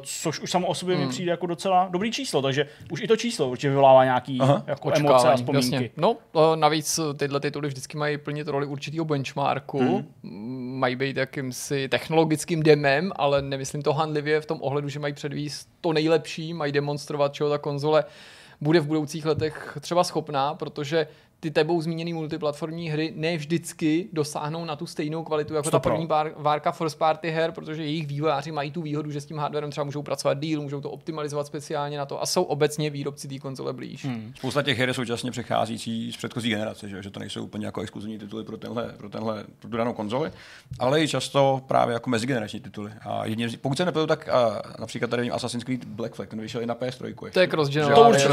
[0.01, 3.17] což už samo o sobě mi přijde jako docela dobrý číslo, takže už i to
[3.17, 4.63] číslo určitě vyvolává nějaký Aha.
[4.67, 5.75] jako emoce a vzpomínky.
[5.75, 5.89] jasně.
[5.97, 9.79] No, eh, navíc eh, tyhle tituly vždycky mají plnit roli určitého benchmarku,
[10.23, 10.79] hmm.
[10.79, 15.69] mají být jakýmsi technologickým demem, ale nemyslím to handlivě v tom ohledu, že mají předvíst
[15.81, 18.05] to nejlepší, mají demonstrovat, čeho ta konzole
[18.61, 21.07] bude v budoucích letech třeba schopná, protože
[21.45, 25.91] ty tebou zmíněné multiplatformní hry ne vždycky dosáhnou na tu stejnou kvalitu jako ta Stopro.
[25.91, 29.37] první vár, várka first party her, protože jejich vývojáři mají tu výhodu, že s tím
[29.37, 33.27] hardwarem třeba můžou pracovat díl, můžou to optimalizovat speciálně na to a jsou obecně výrobci
[33.27, 34.05] té konzole blíž.
[34.05, 34.33] Hmm.
[34.37, 37.81] Spousta těch her je současně přecházící z předchozí generace, že, že to nejsou úplně jako
[37.81, 40.31] exkluzivní tituly pro tenhle, pro tenhle pro tu danou konzoli,
[40.79, 42.91] ale i často právě jako mezigenerační tituly.
[43.01, 46.61] A z- pokud se nepletu, tak a, například tady Assassin's Creed Black Flag, ten vyšel
[46.61, 47.05] i na PS3.
[47.05, 47.31] ještě.
[47.33, 47.47] To je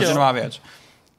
[0.01, 0.09] věc.
[0.09, 0.61] to věc.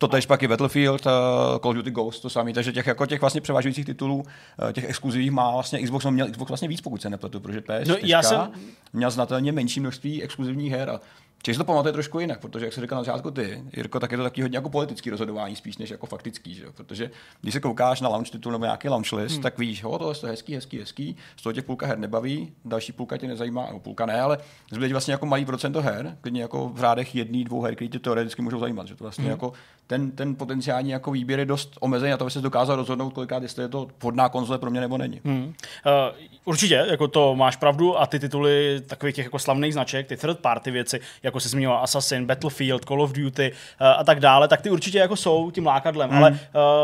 [0.04, 1.12] To tež pak i Battlefield, uh,
[1.60, 4.84] Call of Duty Ghost, to samý, takže těch, jako těch vlastně převažujících titulů, uh, těch
[4.84, 7.95] exkluzivních má vlastně Xbox, on měl Xbox vlastně víc, pokud se nepletu, protože PS4 No,
[8.04, 8.51] já jsem-
[8.93, 10.99] měl znatelně menší množství exkluzivních her a
[11.46, 14.18] Čili to pamatuje trošku jinak, protože jak se říkal na začátku ty, Jirko, tak je
[14.18, 16.66] to taky hodně jako politický rozhodování spíš než jako faktický, že?
[16.76, 19.41] protože když se koukáš na launch titul nebo nějaký launch list, hmm.
[19.41, 22.91] tak víš, jo, tohle je hezký, hezký, hezký, z toho tě půlka her nebaví, další
[22.91, 24.38] půlka tě nezajímá, no půlka ne, ale
[24.72, 28.00] zbyde vlastně jako malý procento her, klidně jako v řádech jedný, dvou her, které tě
[28.00, 29.32] teoreticky můžou zajímat, že to vlastně hmm.
[29.32, 29.54] jako
[29.88, 33.44] ten, ten potenciální jako výběr je dost omezený na to, aby se dokázal rozhodnout, kolikrát,
[33.44, 35.22] jestli je to vhodná konzole pro mě nebo není.
[35.26, 35.44] Hmm.
[35.44, 35.54] Uh,
[36.46, 40.39] určitě, jako to máš pravdu a ty tituly takových těch jako slavných značek, ty third
[40.39, 44.61] party věci, jako se zmiňoval Assassin, Battlefield, Call of Duty uh, a tak dále, tak
[44.61, 46.17] ty určitě jako jsou tím lákadlem, hmm.
[46.17, 46.38] ale uh,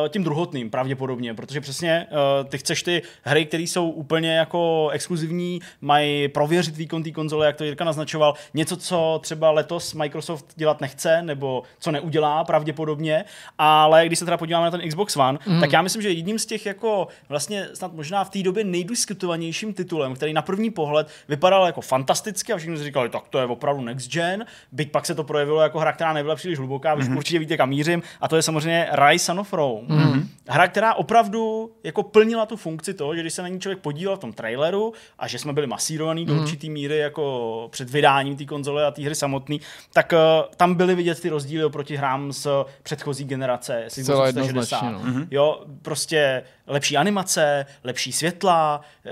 [0.10, 5.60] tím druhotným pravděpodobně, protože přesně uh, ty chceš ty hry, které jsou úplně jako exkluzivní,
[5.82, 10.82] mají prověřit výkon té konzole, jak to Jirka naznačoval, něco, co třeba letos Microsoft dělat
[10.82, 13.26] nechce, nebo co neudělá pravděpodobně,
[13.58, 15.60] ale když se teda podíváme na ten Xbox One, hmm.
[15.60, 19.74] tak já myslím, že jedním z těch jako vlastně snad možná v té době nejdiskutovanějším
[19.74, 23.46] titulem, který na první pohled vypadal jako fantasticky a všichni si říkali, tak to je
[23.46, 24.39] opravdu next gen,
[24.72, 27.18] byť pak se to projevilo jako hra, která nebyla příliš hluboká, mm-hmm.
[27.18, 29.88] určitě víte, kam mířím, a to je samozřejmě Rise Son of Rome.
[29.88, 30.24] Mm-hmm.
[30.48, 34.16] Hra, která opravdu jako plnila tu funkci toho, že když se na ní člověk podíval
[34.16, 36.28] v tom traileru a že jsme byli masírovaní mm-hmm.
[36.28, 36.44] do mhm.
[36.44, 39.58] určitý míry jako před vydáním té konzole a té hry samotné,
[39.94, 42.48] tak uh, tam byly vidět ty rozdíly oproti hrám z
[42.84, 44.82] předchozí generace, z 360.
[44.82, 45.00] No.
[45.00, 45.28] Mm-hmm.
[45.32, 49.12] Jo, prostě lepší animace, lepší světla, eh,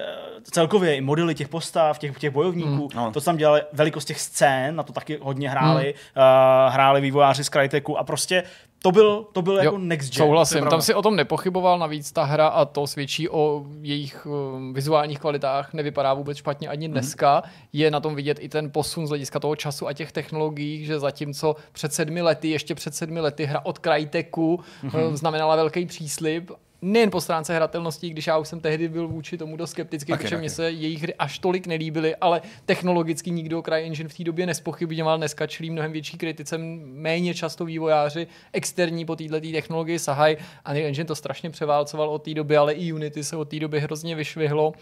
[0.51, 3.12] celkově i modely těch postav, těch, těch bojovníků, mm, no.
[3.12, 6.22] to, co tam dělali, velikost těch scén, na to taky hodně hráli, mm.
[6.24, 8.43] uh, hráli vývojáři z Cryteku a prostě
[8.82, 10.18] to byl, to byl jo, jako next gen.
[10.18, 14.74] Souhlasím, tam si o tom nepochyboval, navíc ta hra a to svědčí o jejich um,
[14.74, 16.93] vizuálních kvalitách, nevypadá vůbec špatně ani mhm.
[16.93, 17.43] dneska.
[17.45, 17.51] Mm.
[17.74, 20.99] Je na tom vidět i ten posun z hlediska toho času a těch technologií, že
[20.99, 25.14] zatímco před sedmi lety, ještě před sedmi lety hra od Cryteku mm-hmm.
[25.14, 26.51] znamenala velký příslip
[26.82, 30.23] nejen po stránce hratelnosti, když já už jsem tehdy byl vůči tomu dost skeptický, taky,
[30.23, 34.45] protože mně se jejich hry až tolik nelíbily, ale technologicky nikdo CryEngine v té době
[34.45, 40.38] nespochybňoval, dneska čelí mnohem větší kritice, méně často vývojáři externí po této technologii sahají.
[40.69, 43.80] Unreal Engine to strašně převálcoval od té doby, ale i Unity se od té doby
[43.80, 44.73] hrozně vyšvihlo.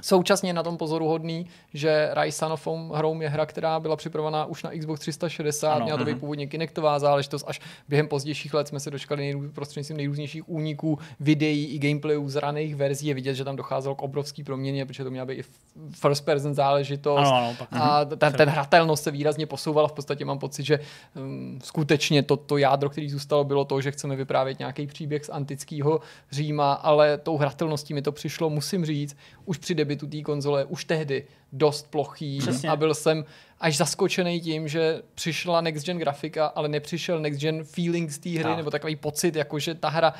[0.00, 4.62] Současně na tom pozoruhodný, že Rise Son of Rome je hra, která byla připravena už
[4.62, 6.20] na Xbox 360, ano, měla to být uh-huh.
[6.20, 11.64] původně Kinectová záležitost, až během pozdějších let jsme se dočkali nejrůz, prostřednictvím nejrůznějších úniků, videí
[11.64, 13.06] i gameplayů z raných verzí.
[13.06, 15.44] Je vidět, že tam docházelo k obrovský proměně, protože to měla být i
[15.90, 17.18] first person záležitost.
[17.18, 17.68] Ano, ano, pak.
[17.72, 18.18] A mhm.
[18.18, 19.88] ten, ten hratelnost se výrazně posouvala.
[19.88, 20.80] V podstatě mám pocit, že
[21.14, 25.28] um, skutečně to, to jádro, který zůstalo, bylo to, že chceme vyprávět nějaký příběh z
[25.28, 30.64] antického Říma, ale tou hratelností mi to přišlo, musím říct, už při debitu té konzole
[30.64, 32.70] už tehdy dost plochý Přesně.
[32.70, 33.24] a byl jsem
[33.60, 38.30] až zaskočený tím, že přišla next gen grafika, ale nepřišel next gen feeling z té
[38.30, 38.56] hry, no.
[38.56, 40.14] nebo takový pocit, jako že ta hra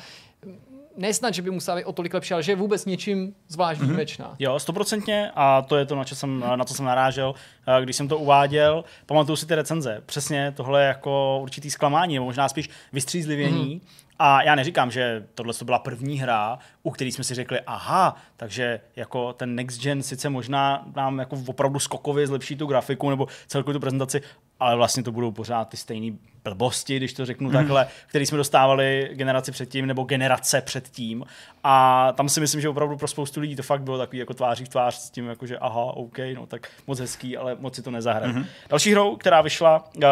[0.97, 3.85] nesnad, že by musela být o tolik lepší, ale že je vůbec něčím zvlášť mm-hmm.
[3.85, 4.35] výjimečná.
[4.39, 7.35] Jo, stoprocentně a to je to, na co jsem, na co jsem narážel,
[7.67, 8.83] eh, když jsem to uváděl.
[9.05, 10.01] Pamatuju si ty recenze.
[10.05, 13.81] Přesně tohle je jako určitý zklamání, nebo možná spíš vystřízlivění.
[13.81, 14.06] Mm-hmm.
[14.19, 18.15] A já neříkám, že tohle to byla první hra, u který jsme si řekli, aha,
[18.37, 23.27] takže jako ten next gen sice možná nám jako opravdu skokově zlepší tu grafiku nebo
[23.47, 24.21] celkovou tu prezentaci,
[24.59, 27.53] ale vlastně to budou pořád ty stejné blbosti, když to řeknu mm.
[27.53, 31.25] takhle, který jsme dostávali generaci předtím nebo generace předtím.
[31.63, 34.65] A tam si myslím, že opravdu pro spoustu lidí to fakt bylo takový jako tváří
[34.65, 37.81] v tvář s tím, jako že aha, OK, no tak moc hezký, ale moc si
[37.81, 38.33] to nezahraje.
[38.33, 38.45] Mm-hmm.
[38.69, 40.03] Další hrou, která vyšla uh,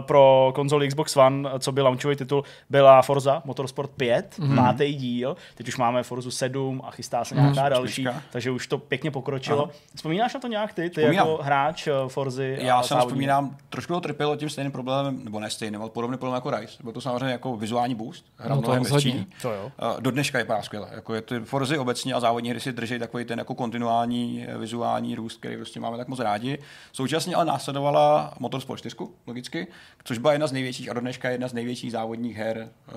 [0.00, 4.56] pro konzoli Xbox One, co byl launchový titul, byla Forza Motorsport 5, mm-hmm.
[4.56, 5.36] pátý díl.
[5.54, 9.10] Teď už máme Forzu 7 a chystá se nějaká mm, další, takže už to pěkně
[9.10, 9.62] pokročilo.
[9.62, 9.72] Aha.
[9.94, 11.28] Vzpomínáš na to nějak ty, ty Vzpomínám.
[11.28, 12.58] jako hráč uh, Forzy?
[12.60, 16.34] Já se vzpomínám, trošku to trpělo tím stejným problémem, nebo ne stejným, ale podobný problém
[16.34, 16.82] jako Rise.
[16.82, 19.26] Byl to samozřejmě jako vizuální boost, hra no, to hezčí.
[19.42, 19.72] To jo.
[20.00, 20.88] Do dneška je skvěle.
[20.92, 24.58] Jako je ty Forzy obecně a závodní hry si drží takový ten jako kontinuální eh,
[24.58, 26.58] vizuální růst, který prostě máme tak moc rádi.
[26.92, 28.96] Současně ale následovala Motorsport 4,
[29.26, 29.66] logicky,
[30.04, 32.92] což byla jedna z největších a do dneška jedna z největších závodních her, eh,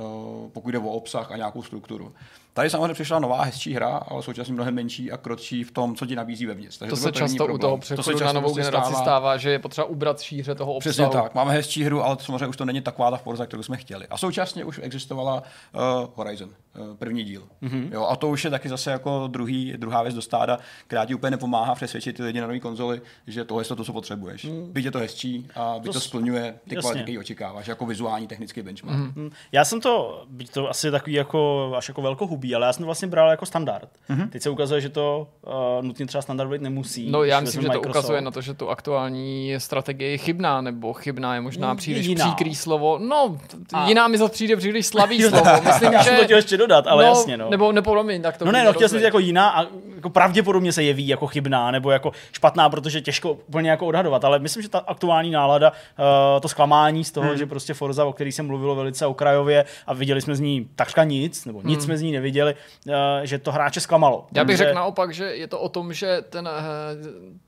[0.53, 2.13] pokud jde o obsah a nějakou strukturu.
[2.58, 6.05] Tady samozřejmě přišla nová hezčí hra, ale současně mnohem menší a krotší v tom, co
[6.05, 6.78] ti nabízí vevnitř.
[6.78, 7.55] Takže to, to se často problém.
[7.55, 9.03] u toho přechodu na novou generaci stává.
[9.03, 10.91] stává, že je potřeba ubrat šíře toho obsahu.
[10.93, 11.36] Přesně tak.
[11.36, 14.08] Máme hezčí hru, ale samozřejmě už to není taková ta Forza, kterou jsme chtěli.
[14.08, 15.43] A současně už existovala
[15.74, 15.82] uh,
[16.16, 17.43] Horizon, uh, první díl.
[17.64, 17.89] Mm-hmm.
[17.91, 21.16] Jo, a to už je taky zase jako druhý, druhá věc do stáda, která ti
[21.16, 24.43] úplně nepomáhá přesvědčit ty lidi na nové konzoli, že tohle je to, co potřebuješ.
[24.43, 24.74] Mm.
[24.74, 28.28] Byť je to hezčí a byť to, to splňuje ty kvality, které očekáváš, jako vizuální
[28.28, 28.97] technický benchmark.
[28.97, 29.32] Mm-hmm.
[29.51, 32.86] Já jsem to, byť to asi takový jako, až jako velkohubý, ale já jsem to
[32.86, 33.89] vlastně bral jako standard.
[34.10, 34.30] Mm-hmm.
[34.30, 35.54] Teď se ukazuje, že to uh,
[35.86, 37.12] nutně třeba standard být nemusí.
[37.12, 37.94] No já myslím, že Microsoft.
[37.94, 41.78] to ukazuje na to, že tu aktuální strategie je chybná, nebo chybná je možná mm,
[41.78, 42.26] příliš jiná.
[42.26, 42.99] příkrý slovo.
[42.99, 43.38] No,
[43.74, 43.88] a...
[43.88, 45.52] jiná mi zase přijde příliš slabý slovo.
[45.65, 46.10] Myslím, já že...
[46.10, 47.49] jsem to chtěl ještě dodat, ale no, jasně, no.
[47.49, 49.65] Nebo, nebo promiň, tak to No ne, no chtěl jsem říct jako jiná a
[49.98, 54.40] jako pravděpodobně se jeví jako chybná nebo jako špatná, protože těžko úplně jako odhadovat, ale
[54.40, 57.38] myslím, že ta aktuální nálada, uh, to zklamání z toho, hmm.
[57.38, 61.03] že prostě Forza, o který se mluvilo velice okrajově a viděli jsme z ní takřka
[61.03, 61.82] nic, nebo nic hmm.
[61.86, 62.93] jsme z ní neviděli, uh,
[63.23, 64.27] že to hráče zklamalo.
[64.35, 64.64] Já bych že...
[64.64, 66.49] řekl naopak, že je to o tom, že ten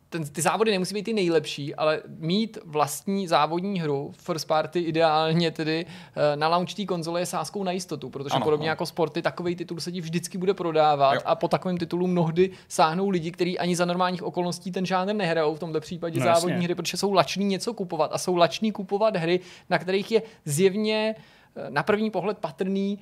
[0.09, 5.51] ten, ty závody nemusí být ty nejlepší, ale mít vlastní závodní hru, first party ideálně
[5.51, 8.71] tedy eh, na launch té konzole je sázkou na jistotu, protože ano, podobně ano.
[8.71, 11.21] jako sporty, takový titul se ti vždycky bude prodávat jo.
[11.25, 15.55] a po takovém titulu mnohdy sáhnou lidi, kteří ani za normálních okolností ten žádný nehrajou,
[15.55, 16.65] v tomto případě no, závodní jasně.
[16.65, 19.39] hry, protože jsou lační něco kupovat a jsou lační kupovat hry,
[19.69, 21.15] na kterých je zjevně
[21.55, 22.99] eh, na první pohled patrný,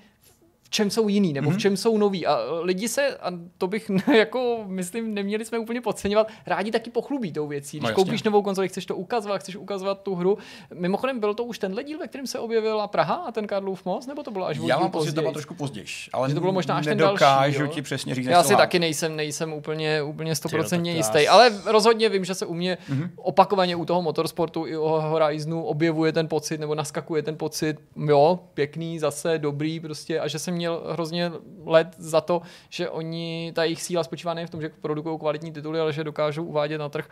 [0.67, 1.51] v čem jsou jiný, nebo mm-hmm.
[1.51, 1.59] v mhm.
[1.59, 2.25] čem jsou noví.
[2.25, 6.89] A e, lidi se, a to bych jako, myslím, neměli jsme úplně podceňovat, rádi taky
[6.89, 7.79] pochlubí tou věcí.
[7.79, 10.37] Když no, koupíš novou konzoli, chceš to ukazovat, chceš ukazovat tu hru.
[10.73, 14.07] Mimochodem, byl to už tenhle díl, ve kterém se objevila Praha a ten Karlův most,
[14.07, 16.53] nebo to bylo až Já mám pocit, to bylo trošku později, ale že to bylo
[16.53, 17.23] možná až ten další.
[17.73, 18.25] ti přesně říct.
[18.25, 22.53] Já si taky nejsem, nejsem úplně, úplně stoprocentně jistý, ale rozhodně vím, že se u
[22.53, 23.09] mě mm-hmm.
[23.15, 28.39] opakovaně u toho motorsportu i u Horizonu objevuje ten pocit, nebo naskakuje ten pocit, jo,
[28.53, 31.31] pěkný, zase dobrý, prostě, a že jsem měl hrozně
[31.65, 35.51] let za to, že oni, ta jejich síla spočívá nejen v tom, že produkují kvalitní
[35.51, 37.09] tituly, ale že dokážou uvádět na trh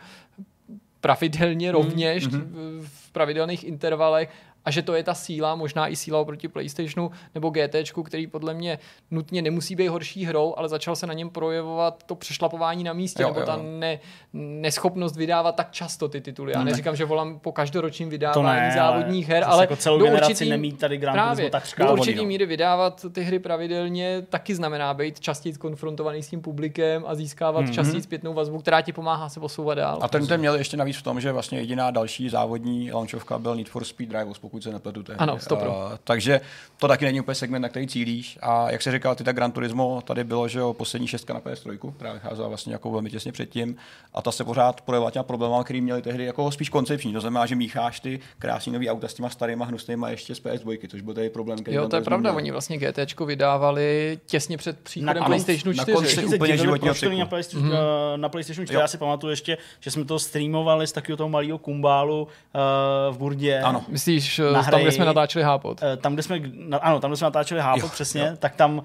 [1.00, 2.42] pravidelně hmm, rovněž mm-hmm.
[2.80, 4.28] v pravidelných intervalech
[4.66, 8.54] a že to je ta síla, možná i síla oproti PlayStationu nebo GT, který podle
[8.54, 8.78] mě
[9.10, 13.22] nutně nemusí být horší hrou, ale začal se na něm projevovat to přešlapování na místě,
[13.22, 13.46] jo, nebo jo.
[13.46, 13.98] ta ne,
[14.32, 16.52] neschopnost vydávat tak často ty tituly.
[16.52, 20.48] Já neříkám, že volám po každoročním vydávání ne, závodních her, ale jako celou do určitý,
[20.48, 25.20] nemít tady Grand právě, tak do určitý míry vydávat ty hry pravidelně taky znamená být
[25.20, 27.72] častěji konfrontovaný s tím publikem a získávat mm-hmm.
[27.72, 29.98] častěji zpětnou vazbu, která ti pomáhá se posouvat dál.
[30.00, 33.56] A ten ten měl ještě navíc v tom, že vlastně jediná další závodní launchovka byl
[33.56, 35.02] Need for Speed Drive, pokud se nepletu.
[35.02, 35.18] Tehdy.
[35.18, 35.62] Ano, Uh,
[36.04, 36.40] takže
[36.76, 38.38] to taky není úplně segment, na který cílíš.
[38.42, 41.40] A jak se říkal, ty tak Gran Turismo, tady bylo, že jo, poslední šestka na
[41.40, 43.76] PS3, která vycházela vlastně jako velmi těsně předtím.
[44.14, 47.12] A ta se pořád projevovala těma problémy, který měli tehdy jako spíš koncepční.
[47.12, 50.88] To znamená, že mícháš ty krásný nový auta s těma starýma hnusnýma ještě z PS2,
[50.88, 51.58] což byl tady problém.
[51.66, 52.42] Jo, to je pravda, měli.
[52.42, 55.92] oni vlastně GT vydávali těsně před příchodem na, PlayStation 4.
[55.92, 58.16] Na konci úplně životního Na PlayStation, mm-hmm.
[58.16, 58.80] na PlayStation 4 jo.
[58.80, 63.18] já si pamatuju ještě, že jsme to streamovali z takového toho malého kumbálu uh, v
[63.18, 63.60] Burdě.
[63.60, 63.84] Ano.
[63.88, 65.80] Myslíš, na tam, kde jsme natáčeli hápot.
[65.82, 66.40] Eh, tam, kde jsme,
[66.80, 68.36] ano, tam, kde jsme natáčeli hápot, jo, přesně, jo.
[68.38, 68.84] tak tam uh,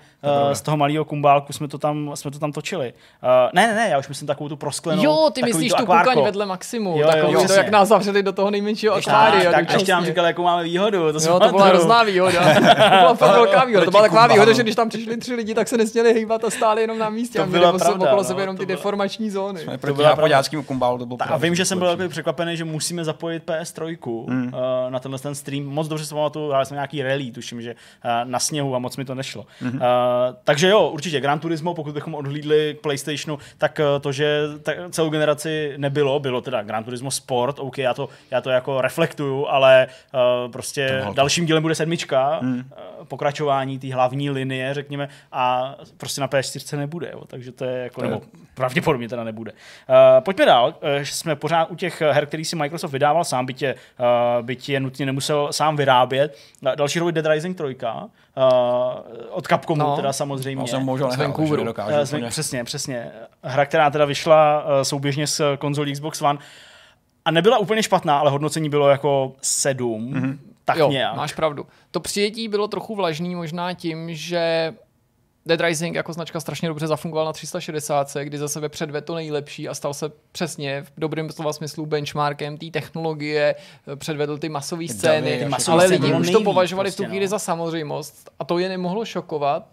[0.54, 2.94] z toho malého kumbálku jsme to tam, jsme to tam točili.
[3.24, 5.04] Uh, ne, ne, ne, já už myslím takovou tu prosklenou.
[5.04, 8.32] Jo, ty myslíš tu kukaň vedle Maximu, jo, takový jo, to, jak nás zavřeli do
[8.32, 9.52] toho nejmenšího akvária.
[9.52, 11.14] Tak, tak ještě nám říkali, jakou máme výhodu.
[11.14, 12.54] To, jo, to byla hrozná výhoda.
[13.08, 13.86] to byla velká výhoda.
[13.86, 16.50] To byla taková výhoda, že když tam přišli tři lidi, tak se nesměli hýbat a
[16.50, 17.40] stáli jenom na místě.
[17.40, 19.60] To byla pravda, okolo sebe jenom ty deformační zóny.
[19.82, 20.16] To byla
[20.66, 23.98] kumbálu, to bylo A vím, že jsem byl překvapený, že musíme zapojit PS3
[24.30, 24.52] hmm.
[24.90, 25.66] na tenhle ten stream.
[25.66, 28.98] Moc dobře si pamatuju, hráli jsme nějaký rally, tuším, že eh, na sněhu a moc
[28.98, 29.46] mi to nešlo.
[29.62, 29.76] Mm-hmm.
[29.76, 34.42] Uh, takže jo, určitě Gran Turismo, pokud bychom odhlídli k PlayStationu, tak eh, to, že
[34.90, 39.48] celou generaci nebylo, bylo teda Gran Turismo Sport, OK, já to, já to jako reflektuju,
[39.48, 42.56] ale uh, prostě dalším dílem bude sedmička, mm.
[42.56, 47.84] uh, pokračování té hlavní linie, řekněme, a prostě na PS4 nebude, jo, takže to je
[47.84, 48.22] jako, to nebo
[48.54, 49.52] pravděpodobně teda nebude.
[49.52, 53.76] Uh, pojďme dál, uh, jsme pořád u těch her, který si Microsoft vydával sám, bytě,
[54.00, 56.38] uh, bytě nutně nemusel sám vyrábět.
[56.76, 57.74] Další roli Dead Rising 3, uh,
[59.30, 60.68] od Capcomu no, teda samozřejmě.
[60.68, 61.64] Jsem možná z Vancouveru.
[61.64, 63.12] Uh, přesně, přesně.
[63.44, 66.40] Hra, která teda vyšla uh, souběžně s konzolí Xbox One
[67.26, 70.14] a nebyla úplně špatná, ale hodnocení bylo jako 7.
[70.14, 70.38] Mm-hmm.
[70.66, 71.16] Tak jo, nějak.
[71.16, 71.66] máš pravdu.
[71.92, 74.74] To přijetí bylo trochu vlažný možná tím, že
[75.46, 79.70] Dead Rising jako značka strašně dobře zafungoval na 360, kdy za sebe předvedl to nejlepší
[79.70, 83.56] a stal se přesně v dobrém slova smyslu benchmarkem té technologie,
[83.96, 87.30] předvedl ty masové scény, ale lidi už to považovali prostě, v tu prostě, chvíli no.
[87.30, 89.68] za samozřejmost a to je nemohlo šokovat,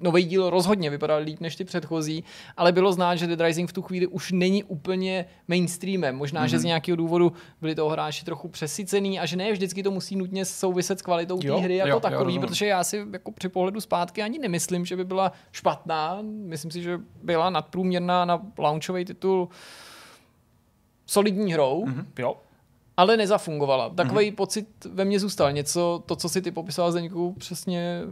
[0.00, 2.24] nový díl rozhodně vypadal líp než ty předchozí,
[2.56, 6.16] ale bylo znát, že Dead Rising v tu chvíli už není úplně mainstreamem.
[6.16, 6.50] Možná, mm-hmm.
[6.50, 6.66] že z mhm.
[6.66, 10.98] nějakého důvodu byli toho hráči trochu přesycený a že ne vždycky to musí nutně souviset
[10.98, 14.22] s kvalitou té hry jako jo, takový, jo, protože já si jako při pohledu zpátky
[14.22, 16.18] ani nemyslím, že by byla špatná.
[16.22, 19.48] Myslím si, že byla nadprůměrná na launchový titul
[21.06, 21.84] solidní hrou.
[21.86, 22.04] Mm-hmm.
[22.18, 22.36] Jo
[22.96, 23.90] ale nezafungovala.
[23.90, 24.34] Takový mm-hmm.
[24.34, 25.52] pocit ve mně zůstal.
[25.52, 28.02] Něco, to, co si ty popisoval Zdeňku, přesně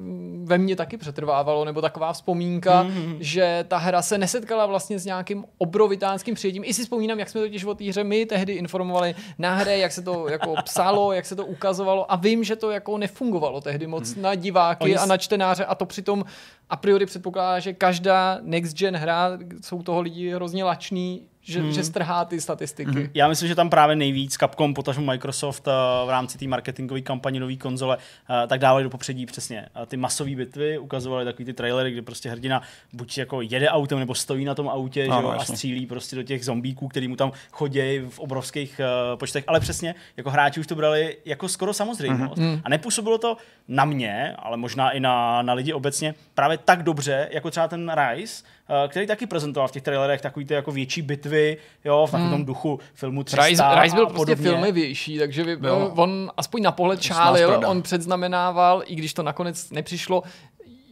[0.44, 3.16] ve mně taky přetrvávalo, nebo taková vzpomínka, mm-hmm.
[3.20, 6.62] že ta hra se nesetkala vlastně s nějakým obrovitánským přijetím.
[6.66, 9.92] I si vzpomínám, jak jsme totiž o té hře my tehdy informovali na hře, jak
[9.92, 13.86] se to jako psalo, jak se to ukazovalo a vím, že to jako nefungovalo tehdy
[13.86, 14.20] moc mm-hmm.
[14.20, 16.24] na diváky Oni a na čtenáře a to přitom
[16.70, 21.72] a priori předpokládá, že každá next gen hra, jsou toho lidi hrozně lační, že, hmm.
[21.72, 22.90] že strhá ty statistiky.
[22.90, 23.08] Hmm.
[23.14, 25.66] Já myslím, že tam právě nejvíc Capcom, potažmo Microsoft
[26.06, 27.98] v rámci té marketingové kampaně nové konzole,
[28.46, 32.62] tak dávali do popředí přesně ty masové bitvy, ukazovali takový ty trailery, kde prostě hrdina
[32.92, 36.16] buď jako jede autem nebo stojí na tom autě no, že jo, a střílí prostě
[36.16, 40.60] do těch zombíků, který mu tam chodí v obrovských uh, počtech, ale přesně jako hráči
[40.60, 42.40] už to brali jako skoro samozřejmost.
[42.40, 42.60] Mm-hmm.
[42.64, 43.36] A nepůsobilo to
[43.68, 47.92] na mě, ale možná i na, na lidi obecně právě tak dobře, jako třeba ten
[47.94, 48.44] Rise,
[48.88, 52.44] který taky prezentoval v těch trailerech takový ty jako větší bitvy, jo, v takovém mm.
[52.44, 55.56] duchu filmu 300 Rise, Rise byl prostě filmovější, takže vy,
[55.94, 60.22] on aspoň na pohled čálil, on předznamenával, i když to nakonec nepřišlo,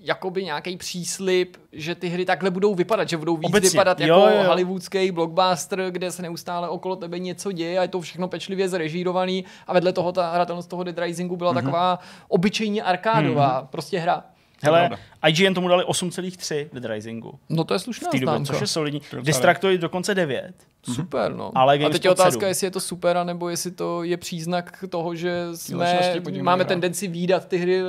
[0.03, 3.71] jakoby nějaký příslip, že ty hry takhle budou vypadat, že budou víc Obecně.
[3.71, 4.49] vypadat jo, jako jo.
[4.49, 9.45] hollywoodský blockbuster, kde se neustále okolo tebe něco děje a je to všechno pečlivě zrežírovaný
[9.67, 11.55] a vedle toho ta hratelnost toho Dead Risingu byla mm-hmm.
[11.55, 13.67] taková obyčejně arkádová, mm-hmm.
[13.67, 14.25] prostě hra.
[14.63, 14.91] Hele,
[15.29, 17.39] IGN tomu dali 8,3 Dead Risingu.
[17.49, 19.03] No to je slušná v té době, což je solidní.
[19.23, 20.55] Destructoid dokonce 9.
[20.87, 20.95] Mm-hmm.
[20.95, 21.53] Super, no.
[21.55, 22.49] Ale a teď je otázka, 7.
[22.49, 27.49] jestli je to super, anebo jestli to je příznak toho, že jsme, máme tendenci výdat
[27.49, 27.83] ty hry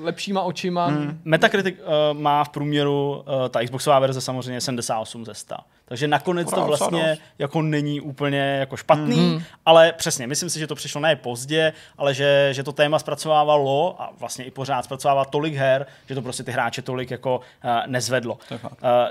[0.00, 0.88] lepšíma očima.
[0.88, 1.20] Mm.
[1.24, 5.54] Metacritic uh, má v průměru uh, ta Xboxová verze samozřejmě 78 ze 100.
[5.88, 9.42] Takže nakonec to vlastně jako není úplně jako špatný, mm-hmm.
[9.66, 13.96] ale přesně, myslím si, že to přišlo ne pozdě, ale že, že to téma zpracovávalo
[13.98, 17.70] a vlastně i pořád zpracovává tolik her, že to prostě ty hráče tolik jako uh,
[17.86, 18.38] nezvedlo.
[18.50, 18.58] Uh,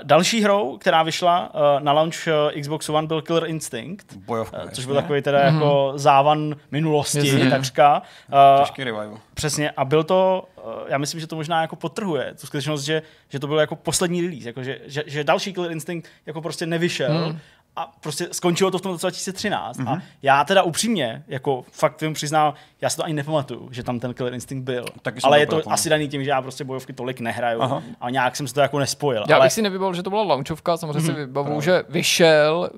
[0.02, 4.70] další hrou, která vyšla uh, na launch uh, Xbox One byl Killer Instinct, Bojovka, uh,
[4.70, 5.54] což byl takový teda mm-hmm.
[5.54, 8.02] jako závan minulosti, takřka.
[8.28, 9.18] Uh, Těžký revival.
[9.34, 10.44] Přesně, a byl to
[10.86, 14.20] já myslím, že to možná jako potrhuje tu skutečnost, že, že to byl jako poslední
[14.20, 17.38] release, jako že, že, že další Killer Instinct jako prostě nevyšel hmm.
[17.76, 19.88] a prostě skončilo to v tom 2013 mm-hmm.
[19.88, 20.02] a mhm.
[20.22, 24.14] já teda upřímně, jako fakt vím přiznám, já si to ani nepamatuju, že tam ten
[24.14, 25.72] Killer Instinct byl, Taky ale je to tomu.
[25.72, 27.82] asi daný tím, že já prostě bojovky tolik nehraju Aha.
[28.00, 29.24] a nějak jsem si to jako nespojil.
[29.28, 29.46] Já ale...
[29.46, 31.14] bych si nevybavil, že to byla launchovka, samozřejmě mm-hmm.
[31.14, 32.70] si vybavu, že vyšel,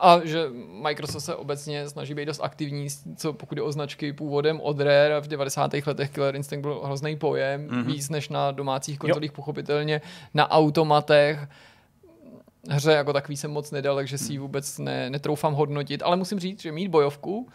[0.00, 0.46] a že
[0.82, 5.20] Microsoft se obecně snaží být dost aktivní, co pokud je o značky původem od Rare.
[5.20, 5.70] V 90.
[5.86, 7.84] letech Killer Instinct byl hrozný pojem, mm-hmm.
[7.84, 10.00] víc než na domácích konzolích, pochopitelně
[10.34, 11.48] na automatech
[12.70, 16.38] hře jako takový jsem moc nedal, takže si ji vůbec ne, netroufám hodnotit, ale musím
[16.38, 17.48] říct, že mít bojovku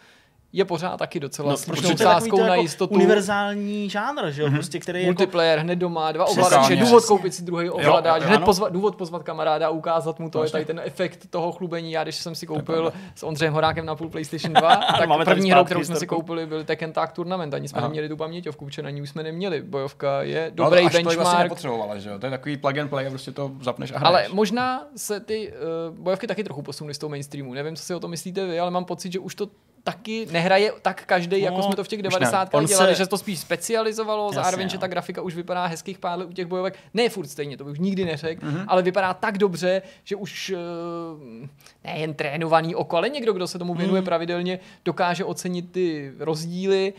[0.54, 2.94] je pořád taky docela no, slušnou sázkou na jako jistotu.
[2.94, 4.48] univerzální žánr, že jo?
[4.48, 4.54] Mm-hmm.
[4.54, 5.64] Prostě, který Multiplayer, jako...
[5.64, 9.70] hned doma, dva ovladače, důvod koupit si druhý ovladač, hned pozvat, důvod pozvat kamaráda a
[9.70, 11.92] ukázat mu to, je tady ten efekt toho chlubení.
[11.92, 15.50] Já, když jsem si koupil s Ondřejem Horákem na půl PlayStation 2, tak Máme první
[15.50, 17.88] hru, kterou jsme si koupili, byl Tekken Tag Tournament, ani jsme Aha.
[17.88, 19.62] neměli tu paměťovku, protože na ní už jsme neměli.
[19.62, 21.62] Bojovka je no, dobrý no, benchmark.
[21.62, 22.18] To vlastně že jo?
[22.18, 24.26] To je takový plug and play, prostě to zapneš a hraješ.
[24.26, 25.52] Ale možná se ty
[25.90, 27.54] uh, bojovky taky trochu posunuly z toho mainstreamu.
[27.54, 29.48] Nevím, co si o tom myslíte vy, ale mám pocit, že už to
[29.84, 32.48] taky nehraje tak každý, jako no, jako jsme to v těch 90.
[32.66, 32.94] dělali, se...
[32.94, 34.70] že to spíš specializovalo, Jasně, zároveň, jo.
[34.70, 36.78] že ta grafika už vypadá hezkých pár u těch bojovek.
[36.94, 38.64] Ne furt stejně, to bych nikdy neřekl, mm-hmm.
[38.68, 41.46] ale vypadá tak dobře, že už uh,
[41.84, 44.04] nejen trénovaný oko, ale někdo, kdo se tomu věnuje mm.
[44.04, 46.92] pravidelně, dokáže ocenit ty rozdíly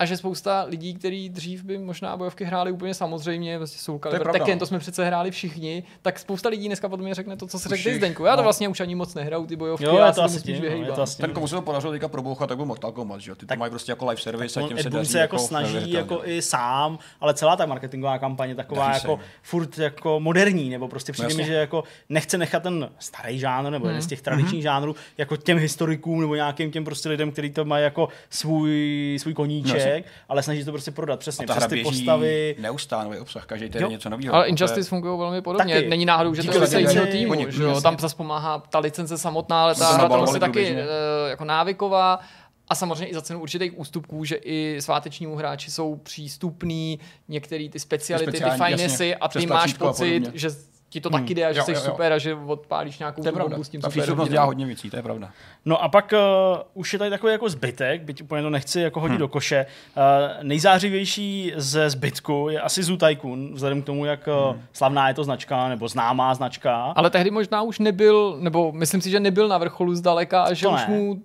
[0.00, 4.32] a že spousta lidí, kteří dřív by možná bojovky hráli úplně samozřejmě, vlastně Soul Calibur,
[4.32, 7.58] Tekken, to jsme přece hráli všichni, tak spousta lidí dneska potom mě řekne to, co
[7.58, 8.24] se řekl ty Zdeňku.
[8.24, 8.42] Já to no.
[8.42, 11.18] vlastně už ani moc nehraju ty bojovky, jo, já to asi tím, no, to asi
[11.18, 13.34] Ten, komu se to podařilo teďka probouchat, tak byl Mortal Kombat, že?
[13.34, 15.46] Ty tak, to mají prostě jako live service a tím se daří se jako, jako
[15.46, 20.88] snaží jako i sám, ale celá ta marketingová kampaně taková jako furt jako moderní, nebo
[20.88, 24.08] prostě přijde mi, že jako nechce nechat ten starý žánr nebo jeden z hmm.
[24.08, 24.62] těch tradičních mhm.
[24.62, 29.34] žánrů jako těm historikům nebo nějakým těm prostě lidem, kteří to mají jako svůj, svůj
[29.34, 31.44] koníček výsledek, ale snaží to prostě prodat přesně.
[31.44, 32.56] A ta hra ty postavy.
[32.58, 34.34] Neustále obsah, každý týden něco nového.
[34.34, 34.84] Ale Injustice je...
[34.84, 35.74] fungují velmi podobně.
[35.74, 35.88] Taky.
[35.88, 37.50] Není náhodou, že to je jiného týmu.
[37.50, 37.80] že jo?
[37.80, 40.78] Tam zase pomáhá ta licence samotná, ale ta hra tam prostě taky uh,
[41.28, 42.20] jako návyková.
[42.68, 46.98] A samozřejmě i za cenu určitých ústupků, že i svátečnímu hráči jsou přístupný
[47.28, 50.50] některé ty speciality, ty finesy a ty máš pocit, že
[50.90, 51.20] ti to hmm.
[51.20, 54.30] taky jde a že jsi super a že odpálíš nějakou bombu s tím Ta přístupnost
[54.30, 55.30] dělá hodně věcí, to je pravda.
[55.64, 59.00] No a pak uh, už je tady takový jako zbytek, byť úplně to nechci jako
[59.00, 59.18] hodit hmm.
[59.18, 59.66] do koše.
[59.96, 60.02] Uh,
[60.42, 65.24] nejzářivější ze zbytku je asi Zoo Tycoon, vzhledem k tomu, jak uh, slavná je to
[65.24, 66.92] značka, nebo známá značka.
[66.96, 70.66] Ale tehdy možná už nebyl, nebo myslím si, že nebyl na vrcholu zdaleka a že
[70.66, 70.94] to už ne.
[70.94, 71.22] mu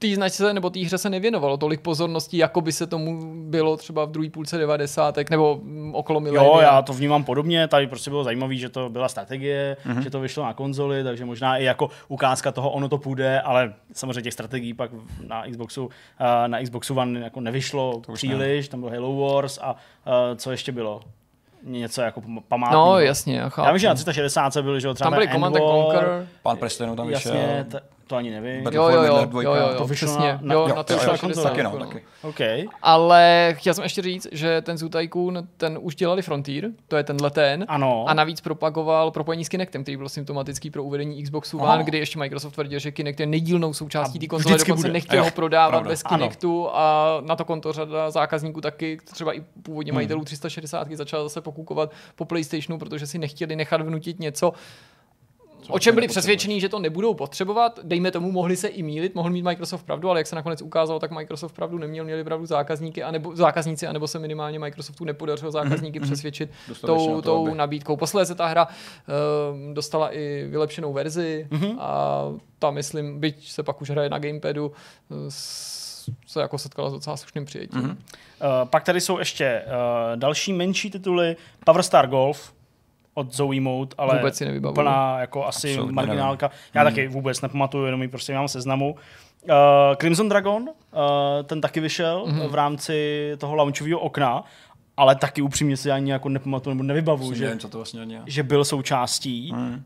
[0.00, 4.04] té značce nebo té hře se nevěnovalo tolik pozorností, jako by se tomu bylo třeba
[4.04, 5.18] v druhé půlce 90.
[5.30, 5.60] nebo
[5.92, 6.44] okolo milénia.
[6.44, 9.98] Jo, já to vnímám podobně, tady prostě bylo zajímavé, že to byla strategie, mm-hmm.
[9.98, 13.74] že to vyšlo na konzoli, takže možná i jako ukázka toho, ono to půjde, ale
[13.92, 14.90] samozřejmě těch strategií pak
[15.26, 15.90] na Xboxu,
[16.20, 18.70] eh, na Xboxu One jako nevyšlo to příliš, ne.
[18.70, 21.00] tam byl Halo Wars a eh, co ještě bylo?
[21.62, 22.74] něco jako památný.
[22.74, 23.66] No, jasně, já chápu.
[23.66, 26.28] Já vím, že na 360 byly, že třeba Tam byly Command Conquer.
[26.42, 27.34] Pan Prstenů tam vyšel.
[27.34, 28.66] Jasně, t- To ani nevím.
[28.72, 30.26] Jo, jo, jo, jo, jo, To vyšlo přesně.
[30.32, 32.04] na- na- jo, na to jo, jo, konzoli, taky no, taky.
[32.22, 32.40] OK.
[32.82, 37.04] Ale chtěl jsem ještě říct, že ten Zoo Tycoon, ten už dělali Frontier, to je
[37.04, 37.64] tenhle ten.
[37.68, 38.04] Ano.
[38.08, 41.58] A navíc propagoval propojení s Kinectem, který byl symptomatický pro uvedení Xboxu.
[41.58, 44.92] One, kdy ještě Microsoft tvrdil, že Kinect je nedílnou součástí té konzole, dokonce bude.
[44.92, 45.88] nechtěl Jo, ho prodávat pravda.
[45.90, 46.18] bez Ano.
[46.18, 49.46] Kinectu a na to konto řada zákazníků taky, třeba i Hmm.
[49.62, 54.52] původně majitelů 360 začala zase pokukovat po PlayStationu, protože si nechtěli nechat vnutit něco,
[55.68, 57.80] o čem byli přesvědčení, že to nebudou potřebovat.
[57.82, 60.98] Dejme tomu, mohli se i mílit, mohl mít Microsoft pravdu, ale jak se nakonec ukázalo,
[61.00, 66.00] tak Microsoft pravdu neměl, měli pravdu zákazníky, anebo, zákazníci, anebo se minimálně Microsoftu nepodařilo zákazníky
[66.00, 67.96] přesvědčit Dostatečně tou, na tou aby- nabídkou.
[67.96, 72.22] Posledně ta hra uh, dostala i vylepšenou verzi a
[72.58, 74.72] ta, myslím, byť se pak už hraje na gamepadu,
[75.28, 77.82] s- se jako setkala s docela slušným přijetím.
[77.82, 77.88] Uh,
[78.64, 79.72] pak tady jsou ještě uh,
[80.16, 81.36] další menší tituly.
[81.64, 82.52] Power Star Golf
[83.14, 84.72] od Zoe Mode, ale Vůbec si nevybavuju.
[84.72, 86.50] úplná jako asi Absolutně marginálka.
[86.74, 88.94] Já taky vůbec nepamatuju, jenom ji prostě mám seznamu.
[89.42, 89.50] Uh,
[90.00, 90.68] Crimson Dragon, uh,
[91.44, 92.48] ten taky vyšel mm-hmm.
[92.48, 94.44] v rámci toho launchového okna,
[94.96, 98.14] ale taky upřímně si ani jako nepamatuju nebo nevybavuju, že, Nevím, co to vlastně ani
[98.14, 98.22] je.
[98.26, 99.52] že byl součástí.
[99.54, 99.84] Mm.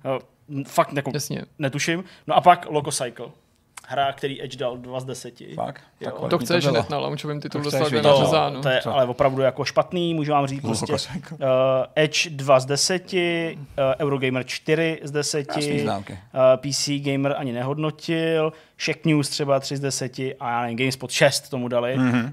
[0.49, 1.43] Uh, fakt jako Jasně.
[1.59, 2.05] netuším.
[2.27, 3.27] No a pak Loco Cycle.
[3.89, 5.35] Hra, který Edge dal 2 z 10.
[5.55, 5.83] Fakt?
[6.01, 6.11] Jo.
[6.11, 6.29] Takhle.
[6.29, 8.61] To chceš hned na launchovém titulu dostat na To, řezánu.
[8.63, 8.95] to je Co?
[8.95, 11.39] ale opravdu jako špatný, můžu vám říct prostě uh,
[11.95, 13.19] Edge 2 z 10, uh,
[13.99, 16.13] Eurogamer 4 z 10, Krásný známky.
[16.13, 16.19] uh,
[16.57, 21.49] PC Gamer ani nehodnotil, Shack News třeba 3 z 10 a já nevím, GameSpot 6
[21.49, 21.97] tomu dali.
[21.97, 22.13] Mhm.
[22.13, 22.33] Mm-hmm.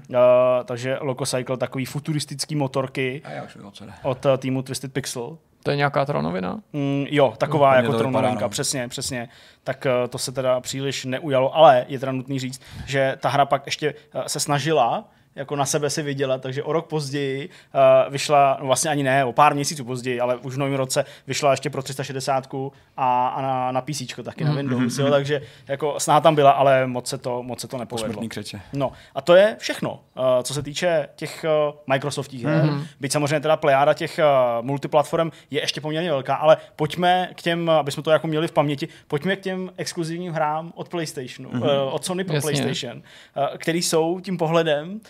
[0.58, 3.56] Uh, takže Loco Cycle takový futuristický motorky A já už
[4.02, 5.38] od týmu Twisted Pixel.
[5.62, 6.60] To je nějaká tronovina?
[6.72, 8.48] Mm, jo, taková jako to vypadá, tronovinka, no.
[8.48, 9.28] přesně, přesně.
[9.64, 13.46] Tak uh, to se teda příliš neujalo, ale je teda nutný říct, že ta hra
[13.46, 18.12] pak ještě uh, se snažila jako na sebe si vydělat, takže o rok později uh,
[18.12, 21.50] vyšla, no vlastně ani ne, o pár měsíců později, ale už v novém roce vyšla
[21.50, 22.48] ještě pro 360
[22.96, 26.86] a, a na, na PC taky na Windows, jo, takže jako snaha tam byla, ale
[26.86, 28.22] moc se to, moc se to nepovedlo.
[28.28, 28.60] Křeče.
[28.72, 32.64] No a to je všechno, uh, co se týče těch uh, Microsoftích her.
[32.64, 32.86] Mm-hmm.
[33.00, 37.70] Byť samozřejmě teda plejáda těch uh, multiplatform je ještě poměrně velká, ale pojďme k těm,
[37.70, 41.86] aby jsme to jako měli v paměti, pojďme k těm exkluzivním hrám od PlayStationu, mm-hmm.
[41.86, 42.52] uh, od Sony pro Jasně.
[42.52, 45.00] PlayStation, uh, který jsou tím pohledem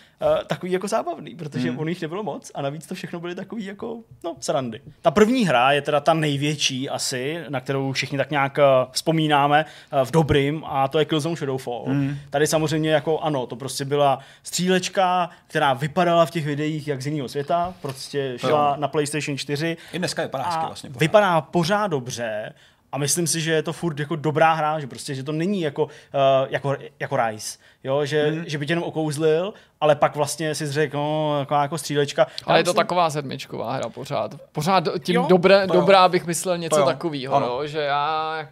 [0.46, 1.72] takový jako zábavný, protože Mhm.
[1.74, 1.78] mm.
[1.80, 4.80] on jich nebylo moc a navíc to všechno byly takový jako, no, srandy.
[5.02, 9.64] Ta první hra je teda ta největší asi, na kterou všichni tak nějak uh, vzpomínáme
[9.92, 11.84] uh, v dobrým a to je Killzone Shadowfall.
[11.86, 11.96] Mhm.
[12.02, 12.16] Mm.
[12.30, 17.06] Tady samozřejmě jako ano, to prostě byla střílečka, která vypadala v těch videích jak z
[17.06, 18.80] jiného světa, prostě šla Jo.
[18.80, 20.90] na PlayStation 4 I dneska vypadá vlastně.
[20.90, 21.00] pořád.
[21.00, 22.52] vypadá pořád dobře
[22.92, 25.60] a myslím si, že je to furt jako dobrá hra, že prostě, že to není
[25.60, 25.90] jako, uh,
[26.48, 28.04] jako, jako Rise, jo?
[28.04, 28.44] Že, mm.
[28.46, 32.26] že by tě jenom okouzlil, ale pak vlastně si řekl, no, jako, jako střílečka.
[32.44, 34.34] Ale Já je to myslím- taková sedmičková hra pořád.
[34.52, 35.80] Pořád tím Jo, dobré, to jo.
[35.80, 38.48] dobrá bych myslel něco To jo, takového, no, že já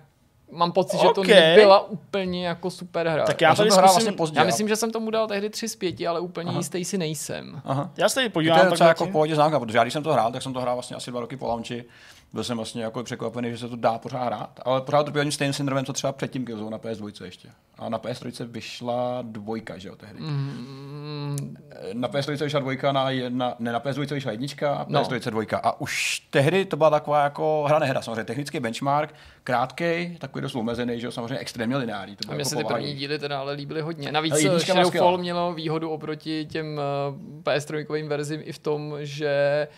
[0.52, 3.24] mám pocit, že to nebyla úplně jako super hra.
[3.24, 4.38] Tak já Já jsem tady to zkusím, vlastně pozdě.
[4.38, 6.58] já myslím, že jsem tomu dal tehdy 3 z 5, ale úplně Aha.
[6.58, 7.62] jistý si nejsem.
[7.64, 7.90] Aha.
[7.96, 8.58] já se tady To podívám.
[8.58, 10.52] je tak docela jako v pohodě známka, protože já když jsem to hrál, tak jsem
[10.52, 11.84] to hrál vlastně asi dva roky po launchi.
[12.32, 15.32] Byl jsem vlastně jako překvapený, že se to dá pořád hrát, ale pořád trpěl tím
[15.32, 17.48] stejným syndromem, co třeba předtím Killzone na PS2 ještě.
[17.78, 20.20] A na PS3 vyšla dvojka, že jo, tehdy.
[20.20, 21.56] Mm,
[21.92, 25.02] Na PS3 vyšla dvojka, na jedna, ne, na PS2 vyšla jednička a No.
[25.02, 25.58] PS3 dvojka.
[25.58, 30.54] A už tehdy to byla taková jako hra nehra, samozřejmě technický benchmark, krátkej, takový dost
[30.54, 32.16] omezený, že jo, samozřejmě extrémně lineární.
[32.16, 34.12] To a mně jako se ty první díly teda ale líbily hodně.
[34.12, 36.80] Navíc byla Shadowfall mělo výhodu oproti těm
[37.10, 39.68] uh, PS3 verzím i v tom, že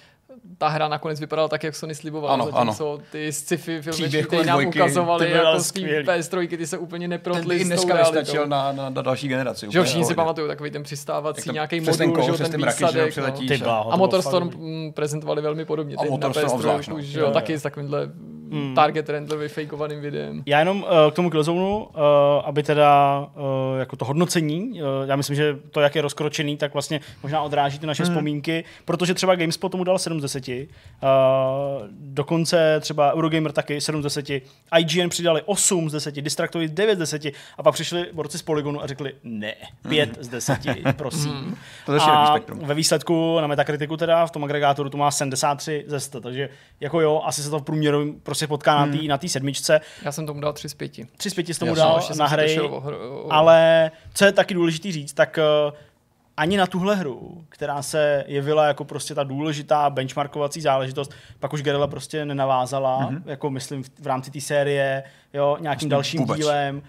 [0.58, 4.44] ta hra nakonec vypadala tak, jak Sony slibovala, Ano, zatímco ty sci-fi filmy, Příběh které
[4.44, 6.06] nám dvojky, ukazovali ty byly jako z té skvělý.
[6.06, 9.66] PS3, ty se úplně Ten neprotly s tou dneska nestačil na, na, na, další generaci.
[9.70, 13.14] Že všichni si pamatují takový ten přistávací nějaký ten modul, že ten že jo, výsadek.
[13.48, 14.50] Ty a- Motorstorm
[14.94, 15.96] prezentovali velmi podobně.
[15.96, 17.30] A Motorstorm PS3, obzvlášť, no.
[17.30, 18.08] taky s takovýmhle
[18.52, 18.74] Hmm.
[18.74, 20.42] target randle fejkovaným videem.
[20.46, 22.00] Já jenom uh, k tomu Killzoneu, uh,
[22.44, 26.72] aby teda uh, jako to hodnocení, uh, já myslím, že to, jak je rozkročený, tak
[26.72, 28.12] vlastně možná odráží ty naše hmm.
[28.12, 30.54] vzpomínky, protože třeba GameSpot tomu dal 7 z 10, uh,
[31.90, 34.30] dokonce třeba Eurogamer taky 7 z 10,
[34.78, 37.24] IGN přidali 8 z 10, Distractoid 9 z 10
[37.58, 39.54] a pak přišli borci z Polygonu a řekli ne,
[39.88, 40.58] 5 z 10,
[40.96, 41.56] prosím.
[41.86, 45.84] To je široký a ve výsledku na Metakritiku teda v tom agregátoru to má 73
[45.86, 46.48] ze 100, takže
[46.80, 48.90] jako jo, asi se to v průměru prostě potká Hmm.
[48.92, 49.80] na té na tý sedmičce.
[50.02, 50.92] Já jsem tomu dal 3 z 5.
[51.16, 52.58] 3 z 5 jsi tomu dal na hry,
[53.30, 55.38] ale co je taky důležitý říct, tak
[55.68, 55.74] uh,
[56.36, 61.62] ani na tuhle hru, která se jevila jako prostě ta důležitá benchmarkovací záležitost, pak už
[61.62, 63.16] Guerrilla prostě nenavázala, Mhm.
[63.18, 63.22] mm-hmm.
[63.30, 65.02] jako myslím v, v rámci té série,
[65.34, 66.38] jo, nějakým Vlastně dalším vůbec.
[66.38, 66.82] dílem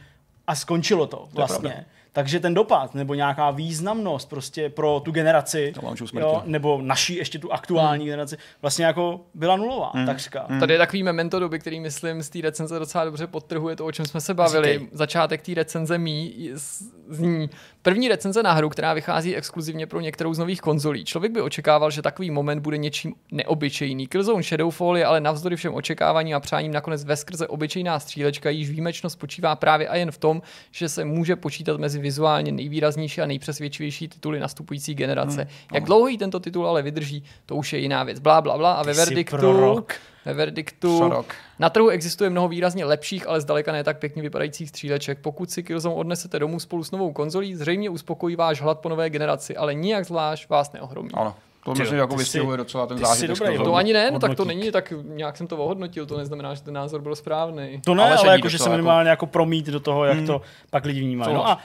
[0.47, 1.69] a skončilo to vlastně.
[1.69, 1.83] pravda.
[2.13, 5.73] Takže ten dopad nebo nějaká významnost prostě pro tu generaci,
[6.21, 10.45] jo, nebo naší ještě tu aktuální generaci, vlastně jako byla nulová, takřka.
[10.59, 13.91] Tady je takový memento doby, který myslím z té recenze docela dobře podtrhuje to, o
[13.91, 14.73] čem jsme se bavili.
[14.73, 14.87] Říkej.
[14.91, 17.49] Začátek té recenze mý z- zní
[17.81, 21.05] první recenze na hru, která vychází exkluzivně pro některou z nových konzolí.
[21.05, 24.07] Člověk by očekával, že takový moment bude něčím neobyčejný.
[24.07, 29.13] Killzone Shadowfall je ale navzdory všem očekáváním a přáním nakonec veskrze obyčejná střílečka, již výjimečnost
[29.13, 30.41] spočívá právě a jen v tom,
[30.71, 35.41] že se může počítat mezi vizuálně nejvýraznější a nejpřesvědčivější tituly nastupující generace.
[35.41, 35.49] Hmm.
[35.73, 38.19] Jak dlouho jí tento titul ale vydrží, to už je jiná věc.
[38.19, 38.73] Blá, blá, blá.
[38.73, 39.85] A ve verdiktu,
[40.25, 41.33] ve verdiktu Prorok.
[41.59, 45.19] na trhu existuje mnoho výrazně lepších, ale zdaleka ne tak pěkně vypadajících stříleček.
[45.19, 49.09] Pokud si Killzone odnesete domů spolu s novou konzolí, zřejmě uspokojí váš hlad po nové
[49.09, 51.09] generaci, ale nijak zvlášť vás neohromí.
[51.13, 51.35] Ano.
[51.65, 53.39] To myslím, jako vystihuje docela ten zážitek.
[53.39, 53.57] dobrý.
[53.57, 56.61] To ani ne, no tak to není, tak nějak jsem to ohodnotil, to neznamená, že
[56.61, 57.81] ten názor byl správný.
[57.85, 60.85] To ne, Ale ale, jako, že se minimálně jako promít do toho, jak to pak
[60.85, 61.33] lidi vnímají.
[61.33, 61.59] No a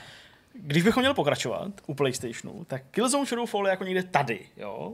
[0.61, 4.93] když bychom měli pokračovat u PlayStationu, tak Killzone Shadowfall je jako někde tady, jo?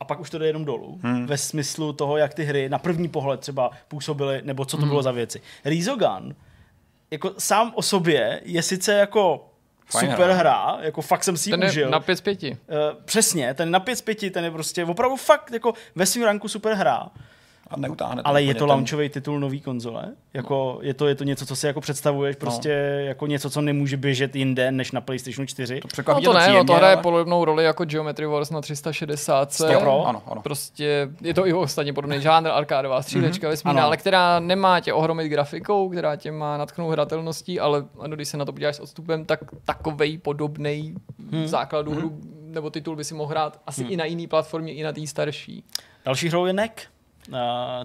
[0.00, 1.00] A pak už to jde jenom dolů.
[1.02, 1.26] Hmm.
[1.26, 4.88] Ve smyslu toho, jak ty hry na první pohled třeba působily, nebo co to Hmm.
[4.88, 5.40] bylo za věci.
[5.64, 6.34] Resogun,
[7.10, 9.44] jako sám o sobě, je sice jako
[9.86, 10.34] Fajn super hra.
[10.34, 11.90] hra, jako fakt jsem si ji Ten užil.
[11.90, 12.42] na 5 z 5.
[12.42, 12.56] Uh,
[13.04, 16.48] přesně, ten na 5 z 5, ten je prostě opravdu fakt jako ve svém ranku
[16.48, 17.08] super hra.
[17.70, 20.04] A neutáhne Ale je to ten- launchový titul nový konzole?
[20.34, 22.70] Jako, je, to, je to něco, co si jako představuješ, prostě
[23.06, 25.80] jako něco, co nemůže běžet jinde než na PlayStation 4?
[25.80, 28.50] To No to tě ne, no, příjemně, to hraje ale- podobnou roli jako Geometry Wars
[28.50, 29.60] na 360.
[29.70, 30.06] Jo, pro?
[30.06, 30.42] Ano, ano.
[30.42, 33.50] Prostě je to i ostatně podobný žánr, arkádová střílečka mm-hmm.
[33.50, 38.28] vesmírná, ale která nemá tě ohromit grafikou, která tě má natchnout hratelností, ale ano, když
[38.28, 40.94] se na to podíváš s odstupem, tak takovej podobný
[41.32, 41.46] hmm.
[41.46, 44.92] základu hru nebo titul by si mohl hrát asi i na jiný platformě, i na
[44.92, 45.64] té starší.
[46.04, 46.72] Další hrou je NEC.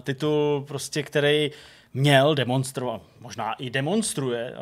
[0.02, 1.50] Titul prostě, který
[1.94, 4.52] měl demonstrovat, možná i demonstruje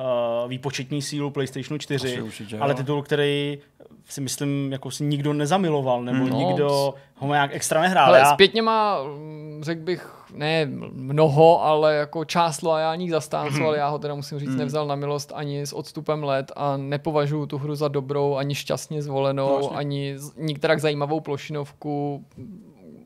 [0.45, 3.59] uh, výpočetní sílu PlayStationu 4, Asi určitě, ale titul, který
[4.05, 8.07] si myslím, jako si nikdo nezamiloval, nebo No, nikdo ho nějak extra nehrál.
[8.07, 13.67] Ale Já- zpětně má, mm, řekl bych, ne mnoho, ale jako část loajálních zastánců, Mhm.
[13.67, 17.47] ale já ho teda musím říct, nevzal na milost ani s odstupem let a nepovažuji
[17.47, 22.25] tu hru za dobrou, ani šťastně zvolenou, No, ani nikterak zajímavou plošinovku.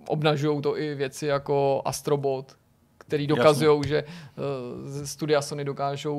[0.09, 2.57] Obnažují to i věci jako Astrobot,
[3.07, 6.19] který dokazují, že uh, studia Sony dokážou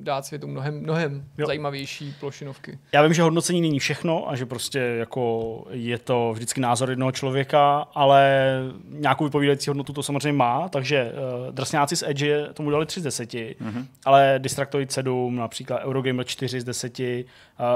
[0.00, 1.46] dát světu mnohem, mnohem Jo.
[1.46, 2.78] zajímavější plošinovky.
[2.92, 7.12] Já vím, že hodnocení není všechno a že prostě jako je to vždycky názor jednoho
[7.12, 8.50] člověka, ale
[8.84, 13.02] nějakou vypovídající hodnotu to samozřejmě má, takže uh, drsňáci z Edge tomu dali 3 z
[13.02, 13.86] 10, mm-hmm.
[14.04, 17.06] ale Distractoid 7, například Eurogamer 4 z 10, uh,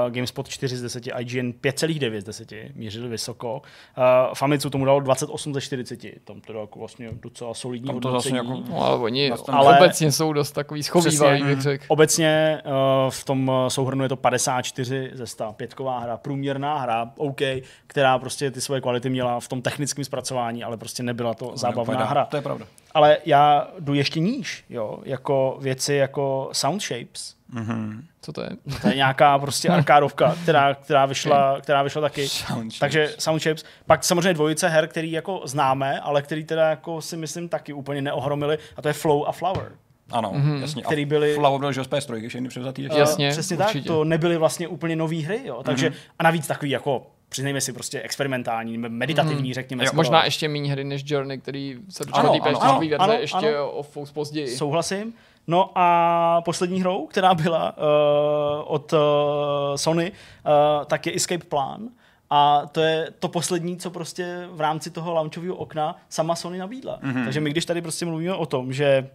[0.09, 3.61] GameSpot 4 z 10, IGN 5,9 z 10, mířili vysoko.
[3.97, 8.34] Uh, Famitsu tomu dalo 28 ze 40, tam to jako vlastně docela solidní hodnocení.
[8.35, 9.77] Zase jako- No ale oni ale...
[9.77, 11.85] Obecně jsou dost takový schovývalý, bych řekl.
[11.87, 12.71] Obecně uh,
[13.11, 17.41] v tom uh, souhrnu je to 54 ze 100, pětková hra, průměrná hra, OK,
[17.87, 21.93] která prostě ty svoje kvality měla v tom technickém zpracování, ale prostě nebyla to zábavná
[21.93, 22.25] Úplně, hra.
[22.25, 22.65] To je pravda.
[22.93, 27.34] Ale já jdu ještě níž, jo, jako věci jako Sound Shapes,
[28.21, 28.49] Co to je?
[28.81, 32.27] to je nějaká prostě arkádovka, která, která, vyšla, která vyšla taky.
[32.27, 32.79] Sound.
[32.79, 33.63] Takže Sound Shapes.
[33.85, 38.01] Pak samozřejmě dvojice her, který jako známe, ale který teda jako si myslím taky úplně
[38.01, 39.71] neohromili, a to je Flow a Flower.
[40.11, 40.61] Ano, mm-hmm.
[40.61, 40.83] jasně.
[40.83, 42.83] A Který byli- Flower byl, že z PS3, všechny převzatý.
[42.83, 42.99] ještě.
[42.99, 43.79] Jasně, Eh, Přesně určitě.
[43.79, 45.63] tak, to nebyly vlastně úplně nové hry, jo.
[45.63, 45.97] Takže Mhm.
[46.19, 49.83] a navíc takový jako přiznejme si prostě experimentální, meditativní, řekněme.
[49.83, 49.97] Jo, skoro.
[49.97, 53.13] možná ještě méně hry než Journey, který se dočkal té ano, PS4 ano, verze ano,
[53.13, 53.71] ještě ano.
[53.71, 54.47] o fous později.
[54.57, 55.13] Souhlasím.
[55.47, 57.83] No a poslední hrou, která byla uh,
[58.65, 58.99] od uh,
[59.75, 61.89] Sony, uh, tak je Escape Plan.
[62.29, 66.99] A to je to poslední, co prostě v rámci toho launchového okna sama Sony nabídla.
[67.01, 67.13] Mhm.
[67.13, 67.23] Mm-hmm.
[67.23, 69.09] Takže my, když tady prostě mluvíme o tom, že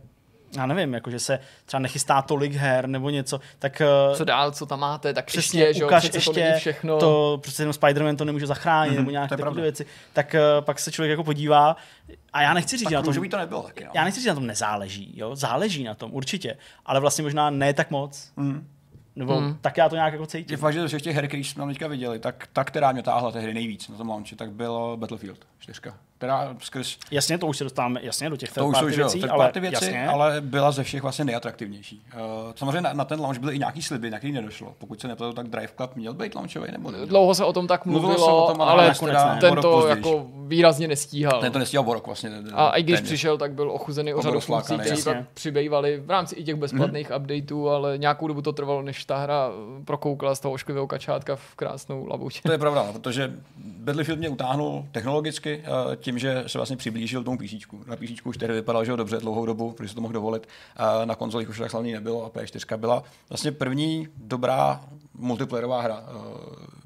[0.57, 4.51] já nevím, jako že se třeba nechystá tolik her nebo něco, tak uh, Co dál,
[4.53, 6.99] co tam máte, tak přesně ještě, že jo, ukaž přece ještě to není všechno.
[6.99, 10.65] to přece jenom Spider-Man to nemůže zachránit, mm-hmm, nebo nějaké je takové věci, tak uh,
[10.65, 11.77] pak se člověk jako podívá
[12.33, 13.91] a já nechci říct, že Tak na tom, to nebylo taky, no.
[13.95, 15.37] já nechci říct, že na tom nezáleží, jo?
[15.37, 16.57] záleží na tom, určitě,
[16.87, 18.67] ale vlastně možná ne tak moc, Mm.
[19.17, 19.59] nebo Mm.
[19.61, 20.57] tak já to nějak jako Je cítím.
[20.59, 23.03] fakt, že ze všech těch her, které jsme tam teďka viděli, tak ta, která mě
[23.03, 25.81] táhla té hry nejvíc na tom launchi, tak bylo Battlefield 4.
[26.19, 29.07] Která skrz Jasně, to už se dostáváme jasně do těch to už third jsou jo,
[29.07, 32.03] věcí, third ale, věci, jasně, ale byla ze všech vlastně nejatraktivnější.
[32.15, 32.21] Uh,
[32.55, 34.75] samozřejmě na, na, ten launch byly i nějaký sliby, na který nedošlo.
[34.79, 37.09] Pokud se nepletu, tak Drive Club měl být launchový nebo neměl.
[37.09, 39.39] Dlouho se o tom tak Mluvilo mluvilo, se o tom, ale ale nakonec ne.
[39.41, 41.41] ten to jako výrazně nestíhal.
[41.41, 42.31] Ten to nestíhal o rok vlastně.
[42.55, 43.09] A i když téměř.
[43.09, 47.11] přišel, tak byl ochuzený o řadu funkcí, které pak přibývaly v rámci i těch bezplatných
[47.11, 47.21] mm-hmm.
[47.21, 49.51] updateů, ale nějakou dobu to trvalo, než ta hra
[49.85, 52.43] prokoukla z toho ošklivého kačátka v krásnou labuť.
[52.43, 57.25] To je pravda, no, protože Battlefield mě utáhnul technologicky eh, tím, že se vlastně přiblížil
[57.25, 57.55] tomu PC.
[57.87, 60.49] Na PC už tehdy vypadal, že ho dobře dlouhou dobu, protože se to mohl dovolit.
[61.05, 64.81] Na konzolích už tak slavný nebylo a P4 byla vlastně první dobrá
[65.21, 66.07] multiplayerová hra, uh,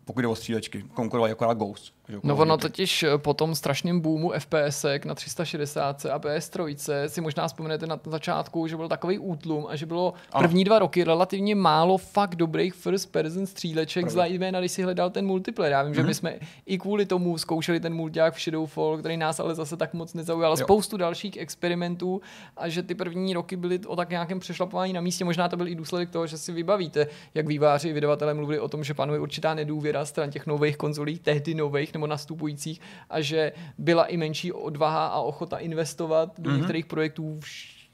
[0.05, 0.82] pokud jde o střílečky.
[0.95, 1.95] Konkurovali jako Ghost.
[2.09, 7.20] Že, no ono totiž eh, po tom strašném boomu FPS na 360 a PS3 si
[7.20, 10.48] možná vzpomenete na začátku, že byl takový útlum a že bylo ano.
[10.48, 15.26] první dva roky relativně málo fakt dobrých first person stříleček, zejména když si hledal ten
[15.26, 15.72] multiplayer.
[15.72, 15.97] Já vím, mm-hmm.
[15.97, 16.14] že my mhm.
[16.14, 20.14] jsme i kvůli tomu zkoušeli ten multiák v Shadowfall, který nás ale zase tak moc
[20.14, 20.52] nezaujal.
[20.52, 20.56] Jo.
[20.56, 22.20] Spoustu dalších experimentů
[22.56, 25.24] a že ty první roky byly o tak nějakém přešlapování na místě.
[25.24, 28.85] Možná to byl i důsledek toho, že si vybavíte, jak výváři, vydavatelé mluvili o tom,
[28.85, 32.81] že panuje určitá nedůvěra stran těch nových konzolí, tehdy nových nebo nastupujících
[33.11, 36.57] a že byla i menší odvaha a ochota investovat do mm-hmm.
[36.57, 37.41] některých projektů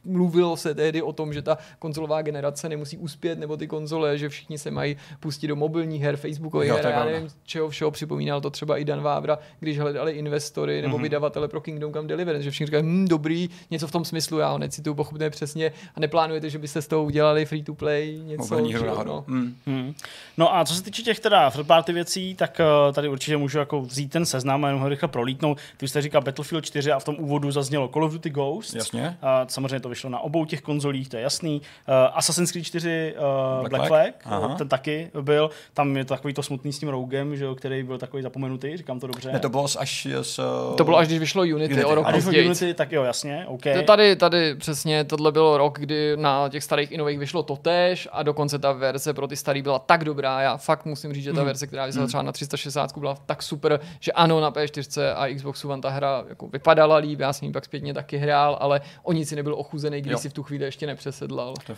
[0.05, 4.29] mluvilo se tehdy o tom, že ta konzolová generace nemusí uspět, nebo ty konzole, že
[4.29, 8.51] všichni se mají pustit do mobilních her, Facebookových her, já nevím, čeho všeho připomínal to
[8.51, 11.03] třeba i Dan Vávra, když hledali investory nebo mm-hmm.
[11.03, 14.49] vydavatele pro Kingdom Come Deliverance, že všichni říkají, hm, dobrý, něco v tom smyslu, já
[14.49, 18.57] ho necituju pochopně přesně a neplánujete, že byste z toho udělali free to play, něco.
[18.57, 19.25] Hru no.
[19.27, 19.57] Mm.
[19.67, 19.95] Mm.
[20.37, 23.59] no a co se týče těch teda third party věcí, tak uh, tady určitě můžu
[23.59, 25.59] jako vzít ten seznam a jenom ho rychle prolítnout.
[25.77, 28.75] Ty jste říkal Battlefield 4 a v tom úvodu zaznělo Call of Duty Ghost.
[28.75, 29.19] Jasně.
[29.23, 31.63] A samozřejmě to vyšlo na obou těch konzolích, to je jasný.
[31.89, 35.51] Uh, Assassin's Creed 4 uh, Black, Black Flag, Flag ten taky byl.
[35.75, 38.77] Tam je to takový to smutný s tím Rougem, že jo, který byl takový zapomenutý,
[38.77, 39.33] říkám to dobře.
[39.33, 40.41] Ne, to bylo až s,
[40.77, 41.85] To bylo až když vyšlo Unity, Unity.
[41.85, 43.63] o rok A když vyšlo Unity, tak jo, jasně, OK.
[43.63, 48.09] To tady, tady přesně, tohle bylo rok, kdy na těch starých inových vyšlo to tež
[48.13, 50.41] a dokonce ta verze pro ty starý byla tak dobrá.
[50.41, 51.47] Já fakt musím říct, že ta mm.
[51.47, 52.09] verze, která vyšla mm.
[52.09, 56.25] třeba na 360, byla tak super, že ano, na P4 a Xboxu One ta hra
[56.29, 59.55] jako vypadala líp, já jsem ji pak zpětně taky hrál, ale o nic si nebyl
[59.55, 60.19] ochuzený, když jo.
[60.19, 61.55] si v tu chvíli ještě nepřesedlal.
[61.71, 61.77] Uh,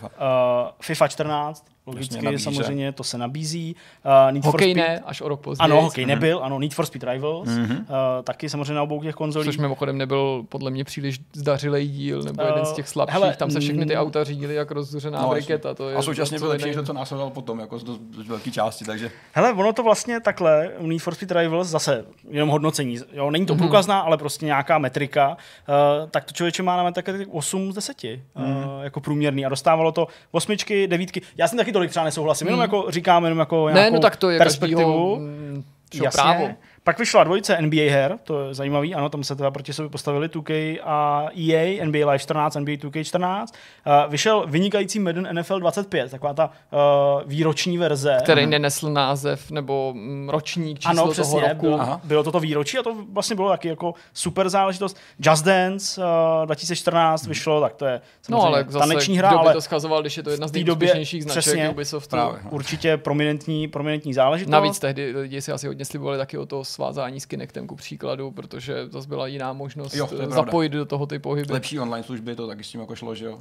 [0.81, 3.77] FIFA 14, logicky Jasně, samozřejmě, to se nabízí.
[4.05, 4.77] Uh, Need hokej for Speed...
[4.77, 5.65] ne, až o rok později.
[5.65, 6.09] Ano, hokej mm-hmm.
[6.09, 7.81] nebyl, ano, Need for Speed Rivals, mm-hmm.
[7.81, 7.87] uh,
[8.25, 9.49] taky samozřejmě na obou těch konzolích.
[9.49, 13.37] Což mimochodem nebyl podle mě příliš zdařilej díl, nebo uh, jeden z těch slabších, hele,
[13.37, 14.01] tam se všechny ty mm.
[14.01, 15.75] auta řídily jako rozzuřená no, briketa.
[15.75, 17.85] To je a současně byl lepší, to, co následovalo potom, jako z
[18.27, 19.11] velké části, takže...
[19.33, 23.55] Hele, ono to vlastně takhle, Need for Speed Rivals, zase jenom hodnocení, jo, není to
[23.55, 23.59] mm-hmm.
[23.59, 27.97] průkazná, ale prostě nějaká metrika, uh, tak to člověče má na tak 8 z 10,
[27.97, 28.19] mm-hmm.
[28.37, 31.23] uh, jako průměrný a dostávalo to osmičky, devítky.
[31.37, 34.31] Já jsem taky tolik třeba nesouhlasím, jenom jako říkám, jenom jako ne, no tak to
[34.31, 35.17] je perspektivu.
[35.17, 36.23] Mm, Jasně.
[36.23, 36.49] právo.
[36.85, 40.29] Pak vyšla dvojice NBA her, to je zajímavý, ano, tam se teda proti sobě postavili
[40.29, 43.47] 2K a EA, NBA Live 14, NBA 2K14.
[43.87, 46.81] Uh, vyšel vynikající Madden NFL 25, taková ta uh,
[47.27, 48.19] výroční verze.
[48.23, 51.67] Který nenesl název nebo mm, ročník číslo ano, přesně, toho roku.
[51.67, 54.97] Bylo, bylo to to výročí a to vlastně bylo taky jako super záležitost.
[55.19, 57.29] Just Dance uh, 2014 hmm.
[57.29, 60.49] vyšlo, tak to je no, ale taneční hra, ale to schazoval, když je to jedna
[60.49, 62.11] z nejúspěšnějších značek přesně, Ubisoftu.
[62.11, 62.51] Právě, no.
[62.51, 64.51] Určitě prominentní, prominentní záležitost.
[64.51, 68.31] Navíc tehdy lidi si asi hodně slibovali taky o to svázání s Kinectem ku příkladu,
[68.31, 71.53] protože to byla jiná možnost jo, zapojit do toho ty pohyby.
[71.53, 73.39] Lepší online služby to taky s tím jako šlo, že jo?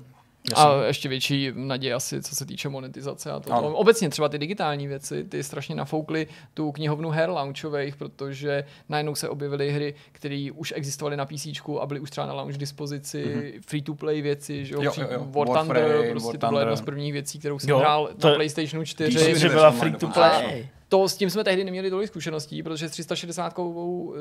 [0.49, 0.64] Jasně.
[0.64, 3.52] A ještě větší naděje asi, co se týče monetizace a to.
[3.74, 9.30] Obecně třeba ty digitální věci, ty strašně nafoukly tu knihovnu her launchových, protože najednou se
[9.30, 11.48] objevily hry, které už existovaly na PC
[11.82, 13.62] a byly už třeba na launch dispozici, mm-hmm.
[13.66, 15.28] free-to-play věci, že jo, jo, jo, jo.
[15.30, 17.78] War, War Thunder, Frame, prostě War to byla jedna z prvních věcí, kterou jsem jo,
[17.78, 19.40] hrál to na PlayStationu 4.
[19.40, 23.59] Že byla free-to-play to s tím jsme tehdy neměli tolik zkušeností, protože s 360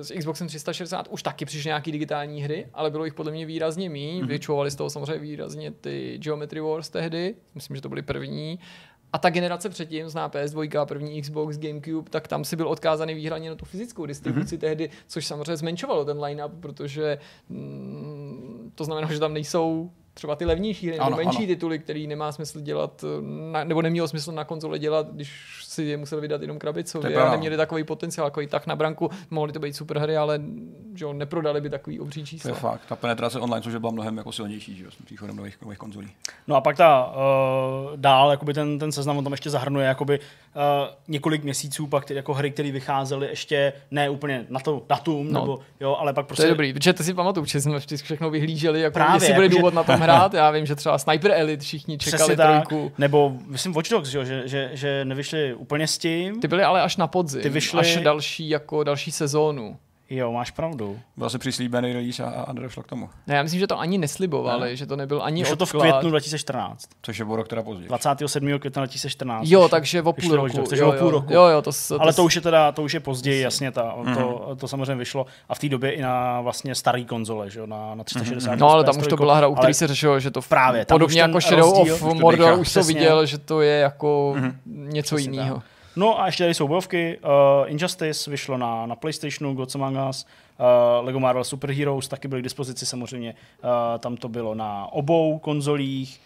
[0.01, 3.91] s Xboxem 360 už taky přišly nějaký digitální hry, ale bylo jich podle mě výrazně
[3.91, 4.23] méně.
[4.23, 4.27] Mm-hmm.
[4.27, 8.59] Vyčovali z toho samozřejmě výrazně ty Geometry Wars tehdy, myslím, že to byly první.
[9.13, 13.51] A ta generace předtím, zná PS2, první Xbox, Gamecube, tak tam si byl odkázaný výhradně
[13.51, 14.61] na tu fyzickou distribuci mm-hmm.
[14.61, 17.19] tehdy, což samozřejmě zmenšovalo ten line-up, protože
[17.49, 19.91] mm, to znamená, že tam nejsou
[20.21, 21.47] třeba ty levnější hry, nebo menší ano.
[21.47, 23.05] tituly, který nemá smysl dělat,
[23.53, 25.33] na, nebo nemělo smysl na konzole dělat, když
[25.63, 29.53] si je musel vydat jenom krabicově a neměli takový potenciál, takový tak na branku, mohly
[29.53, 30.41] to být super hry, ale
[30.95, 32.51] že jo, neprodali by takový obří čísla.
[32.51, 35.37] To je fakt, ta penetrace online, což byla mnohem jako silnější, že jo, s příchodem
[35.37, 36.09] nových, nových konzolí.
[36.47, 40.19] No a pak ta uh, dál, jakoby ten, ten seznam on tam ještě zahrnuje jakoby,
[40.19, 40.63] uh,
[41.09, 45.41] několik měsíců pak ty, jako hry, které vycházely ještě ne úplně na to datum, no,
[45.41, 46.43] nebo, jo, ale pak prostě...
[46.43, 49.47] To je dobrý, protože ty si pamatuju, že jsme všechno vyhlíželi, jako Právě, jestli bude
[49.47, 49.77] jako, důvod že...
[49.77, 52.89] na tom hrát, já vím, že třeba Sniper Elite všichni čekali trojku.
[52.89, 56.41] Tak, nebo myslím Watch Dogs, že, že, že nevyšli úplně s tím.
[56.41, 57.81] Ty byly ale až na podzim, Ty vyšly...
[57.81, 59.77] až další, jako další sezónu.
[60.11, 60.99] Jo, máš pravdu.
[61.17, 63.11] Byl se přislíbený release a, a nedošlo k tomu.
[63.27, 64.77] Ne, já myslím, že to ani neslibovali, ne.
[64.77, 66.89] že to nebyl ani Vyšlo to v květnu 2014.
[67.03, 67.89] Což je o rok teda později.
[67.89, 68.59] 27.
[68.59, 69.49] května 2014.
[69.49, 70.63] Jo, takže o půl roku.
[70.69, 71.33] Takže jo, o půl roku.
[71.33, 73.97] Jo, jo, to, to, Ale to už je teda, to už je později, jasně, ta,
[73.97, 74.15] mm-hmm.
[74.15, 75.27] to, to, samozřejmě vyšlo.
[75.49, 78.51] A v té době i na vlastně starý konzole, že jo, na, na 360.
[78.51, 78.59] Mm-hmm.
[78.59, 81.21] No, ale tam už to byla hra, u které se řešilo, že to právě, podobně
[81.21, 84.57] jako Shadow of Mordor už to viděl, že to je jako mhm.
[84.67, 85.63] něco jiného.
[85.97, 87.19] No a ještě tady jsou bojovky.
[87.19, 90.27] Uh, Injustice vyšlo na, na PlayStationu, Gods Among Us.
[90.59, 93.35] Uh, Lego Marvel Super Heroes taky byly k dispozici samozřejmě.
[93.65, 96.21] Uh, tam to bylo na obou konzolích.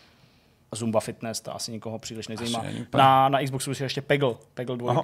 [0.72, 2.64] Zumba Fitness, to asi nikoho příliš nezajímá.
[2.94, 5.02] Na, na Xboxu je ještě Peggle, Peggle 2,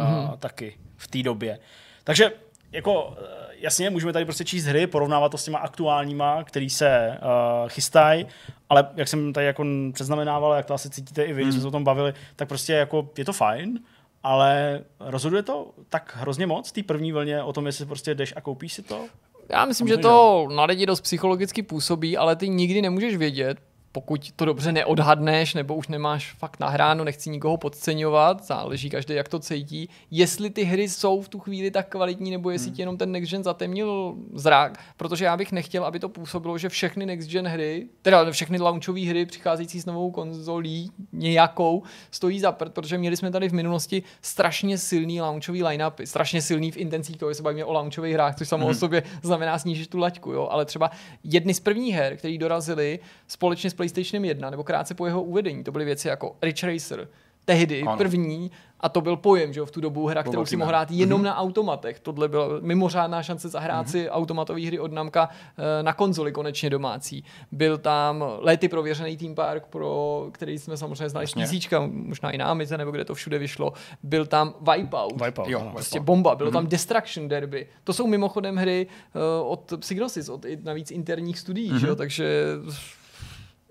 [0.00, 1.58] a, taky v té době.
[2.04, 2.32] Takže
[2.72, 3.16] jako
[3.58, 8.26] jasně, můžeme tady prostě číst hry, porovnávat to s těma aktuálníma, který se uh, chystají,
[8.68, 11.52] ale jak jsem tady jako předznamenával, jak to asi cítíte i vy, hmm.
[11.52, 13.78] jsme se o tom bavili, tak prostě jako je to fajn,
[14.26, 18.40] ale rozhoduje to tak hrozně moc, té první vlně, o tom, jestli prostě jdeš a
[18.40, 19.04] koupíš si to?
[19.48, 23.58] Já myslím, že to na lidi dost psychologicky působí, ale ty nikdy nemůžeš vědět,
[23.96, 29.28] pokud to dobře neodhadneš, nebo už nemáš fakt nahráno, nechci nikoho podceňovat, záleží každý, jak
[29.28, 32.96] to cítí, jestli ty hry jsou v tu chvíli tak kvalitní, nebo jestli ti jenom
[32.96, 37.30] ten next gen zatemnil zrak, protože já bych nechtěl, aby to působilo, že všechny next
[37.30, 42.98] gen hry, teda všechny launchové hry přicházející s novou konzolí nějakou, stojí za prd, protože
[42.98, 47.34] měli jsme tady v minulosti strašně silný launchový line-upy, strašně silný v intencích toho, že
[47.34, 50.64] se bavíme o launchových hrách, což samo o sobě znamená snížit tu laťku, jo, ale
[50.64, 50.90] třeba
[51.24, 52.98] jedny z prvních her, které dorazily
[53.28, 57.08] společně s PlayStationem 1, nebo krátce po jeho uvedení, to byly věci jako Ridge Racer,
[57.44, 57.96] tehdy Ano.
[57.96, 58.50] první,
[58.80, 61.22] a to byl pojem, že jo, v tu dobu hra, kterou si mohl hrát jenom
[61.22, 62.00] na automatech.
[62.00, 67.24] Tohle byla mimořádná šance zahrát si automatové hry od Namka eh, na konzoli konečně domácí.
[67.52, 71.32] Byl tam lety prověřený Team Park, pro který jsme samozřejmě znali z.
[71.32, 73.72] PC, možná i na Amize, nebo kde to všude vyšlo.
[74.02, 75.22] Byl tam Wipeout.
[75.24, 75.70] Wipeout, Jo, ano.
[75.72, 77.66] Prostě bomba, bylo tam Destruction Derby.
[77.84, 81.96] To jsou mimochodem hry uh, od Psygnosis, od navíc interních studií, že jo?
[81.96, 82.44] takže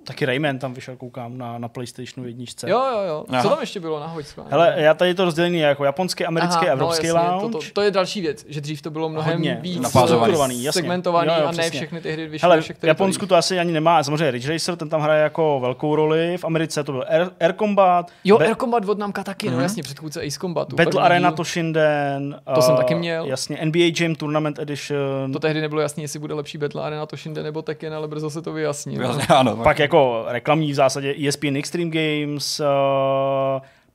[0.06, 2.70] Taky Rayman tam vyšel, koukám, na, na PlayStationu jedničce.
[2.70, 3.26] jo, jo, jo.
[3.30, 3.42] Aha.
[3.42, 4.42] Co tam ještě bylo na hoďsku?
[4.50, 7.52] Hele, já tady to rozdělení jako japonský, americký, Aha, evropský no, jasně, lounge.
[7.54, 10.72] To, to, to, je další věc, že dřív to bylo mnohem Hodně víc jasně.
[10.72, 11.80] segmentovaný Jo, jo, a ne přesně.
[11.80, 14.90] všechny ty hry vyšly Hele, v Japonsku to asi ani nemá, samozřejmě Ridge Racer, ten
[14.90, 18.56] tam hraje jako velkou roli, v Americe to byl Air, Air Combat, Jo, Ba- Air
[18.56, 20.76] Combat od Namka taky, no jasně, předchůdce Ace Combatu.
[20.76, 21.32] Battle první Arena.
[21.32, 22.40] Toshinden.
[22.56, 23.26] To jsem uh, taky měl.
[23.26, 25.32] Jasně, NBA Jam Tournament Edition.
[25.34, 28.42] To tehdy nebylo jasné, jestli bude lepší Battle Arena Toshinden nebo Tekken, ale brzo se
[28.42, 28.98] to vyjasní.
[28.98, 29.18] no.
[29.38, 29.95] ano, Pak jako
[30.28, 32.66] reklamní v zásadě ESPN Extreme Games, uh,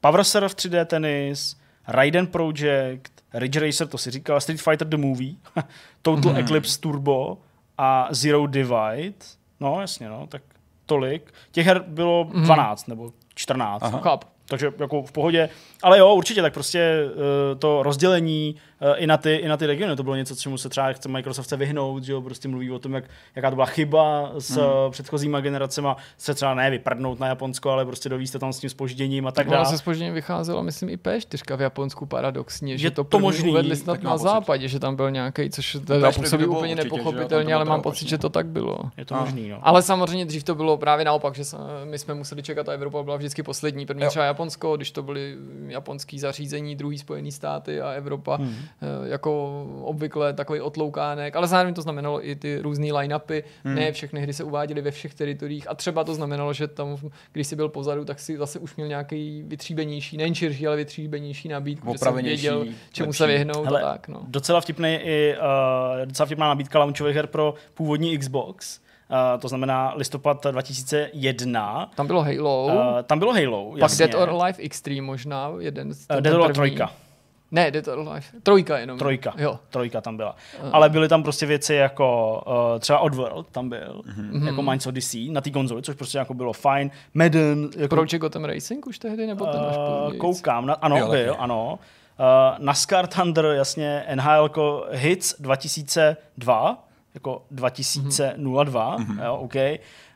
[0.01, 1.57] Power Surf 3D Tennis,
[1.89, 5.35] Raiden Project, Ridge Racer, to si říkal, Street Fighter The Movie,
[6.03, 6.41] Total Mhm.
[6.41, 7.39] Eclipse Turbo
[7.79, 9.15] a Zero Divide.
[9.61, 10.43] No, jasně, no, tak
[10.87, 11.33] tolik.
[11.53, 12.45] Těch her bylo Mhm.
[12.45, 13.83] 12 nebo 14.
[14.03, 14.27] Chápu.
[14.49, 15.49] Takže jako v pohodě.
[15.83, 18.57] Ale jo, určitě, tak prostě uh, to rozdělení
[18.97, 21.47] i, na ty, i na ty regiony, to bylo něco, čemu se třeba chce Microsoft
[21.47, 23.05] chce vyhnout, že jo, prostě mluví o tom, jak,
[23.37, 24.65] jaká to byla chyba s hmm.
[24.91, 28.71] předchozíma generacema, se třeba ne vyprdnout na Japonsko, ale prostě dovíst to tam s tím
[28.71, 29.67] spožděním a tak dále.
[29.67, 33.77] se spožděně vycházela, myslím, i P4 v Japonsku paradoxně, že Je to, to možný, uvedli
[33.77, 34.23] snad na pocit.
[34.25, 37.65] západě, že tam byl nějaký, což teda P4 působí bylo úplně určitě, že nepochopitelně, ale
[37.65, 38.79] mám pocit, že to tak bylo.
[38.97, 39.21] Je to A.
[39.21, 39.59] možný, no.
[39.63, 43.03] Ale samozřejmě dřív to bylo právě naopak, že se- my jsme museli čekat a Evropa
[43.03, 43.87] byla vždycky poslední.
[43.87, 44.09] První Jo.
[44.11, 45.37] třeba Japonsko, když to byly
[45.69, 48.55] japonský zařízení, druhý Spojený státy a Evropa Hmm.
[48.83, 53.75] Eh, jako obvykle takový otloukánek, ale zároveň to znamenalo i ty různé line-upy, hmm.
[53.75, 56.97] ne všechny hry se uváděly ve všech teritoriích a třeba to znamenalo, že tam,
[57.33, 61.49] když si byl pozadu, tak si zase už měl nějaký vytříbenější, nejen širší, ale vytříbenější
[61.49, 63.19] nabídku, že jsi věděl, čemu lepší.
[63.19, 64.09] se vyhnout Hele, tak.
[64.09, 64.21] No.
[64.29, 68.81] Docela, vtipný i, uh, docela vtipná nabídka launchových her pro původní Xbox,
[69.11, 71.91] Uh, to znamená listopad 2001.
[71.95, 72.67] Tam bylo Halo.
[72.67, 74.07] Uh, tam bylo Halo, jasně.
[74.07, 77.10] Dead or Alive Extreme možná, jeden z uh, Dead or Alive 3.
[77.53, 78.27] Ne, Dead or Alive.
[78.43, 78.99] Trojka jenom.
[78.99, 79.35] Trojka.
[79.39, 79.59] Jo.
[79.71, 80.37] Trojka tam byla.
[80.73, 84.31] Ale byly tam prostě věci jako uh, třeba Oddworld tam byl, Mhm.
[84.33, 84.47] mm-hmm.
[84.47, 86.91] jako Minds Odyssey na té konzoli, což prostě jako bylo fajn.
[87.15, 90.21] Madden, jako, Project Gotham Racing už tehdy, nebo ten až uh, později?
[90.21, 91.79] koukám, na, ano, Jo, jo, byl, ano.
[92.19, 94.51] Uh, NASCAR Thunder, jasně, NHL
[94.91, 99.25] Hits 2002, jako 2002, mm-hmm.
[99.25, 99.55] jo, OK.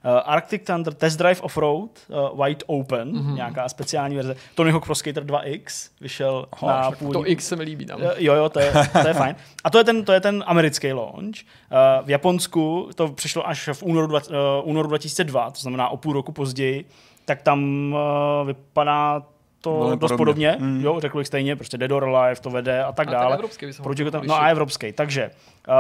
[0.05, 3.35] Uh, Arctic Thunder Test Drive Offroad, uh, White Open, mm-hmm.
[3.35, 4.37] nějaká speciální verze.
[4.55, 8.01] Tony Hawk Pro Skater 2X vyšel Aha, na původní To X se mi líbí tam.
[8.03, 8.73] Eh, Jo, jo, to je,
[9.03, 9.37] to je fajn.
[9.65, 11.37] A to je ten, to je ten americký launch.
[11.37, 14.35] Uh, v Japonsku to přišlo až v únoru, dva, uh,
[14.69, 16.85] únoru 2002, to znamená o půl roku později,
[17.25, 19.23] tak tam uh, vypadá
[19.65, 20.53] to Velmi dost podobně.
[20.53, 20.67] podobně.
[20.79, 20.85] Mm.
[20.85, 23.35] Jo, řekl bych stejně, prostě Dead or Alive to vede a tak A dále.
[23.35, 24.93] evropský Proti tam, no a evropský.
[24.93, 25.31] Takže
[25.69, 25.75] uh,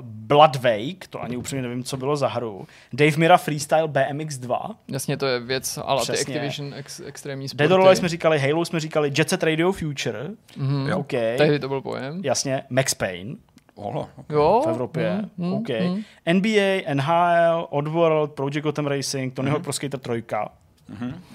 [0.00, 2.66] Blood Wake, to ani upřímně nevím, co bylo za hru.
[2.92, 4.70] Dave Mira Freestyle BMX 2.
[4.88, 6.34] Jasně, to je věc, ale ty Přesně.
[6.34, 7.58] Activision ex, extrémní sporty.
[7.68, 10.30] Dead or Alive jsme říkali, Halo jsme říkali, Jet Set Radio Future.
[10.56, 10.86] Mhm.
[10.88, 10.98] Jo.
[10.98, 11.10] OK.
[11.10, 12.20] Tehdy to byl pojem.
[12.24, 13.34] Jasně, Max Payne.
[13.74, 14.62] Olo, Jo.
[14.64, 15.12] v Evropě.
[15.36, 15.68] Mm, mm, OK.
[15.68, 16.02] mm.
[16.32, 20.24] NBA, NHL, Oddworld, Project Gotham Racing, Tony Hawk Pro Skater 3.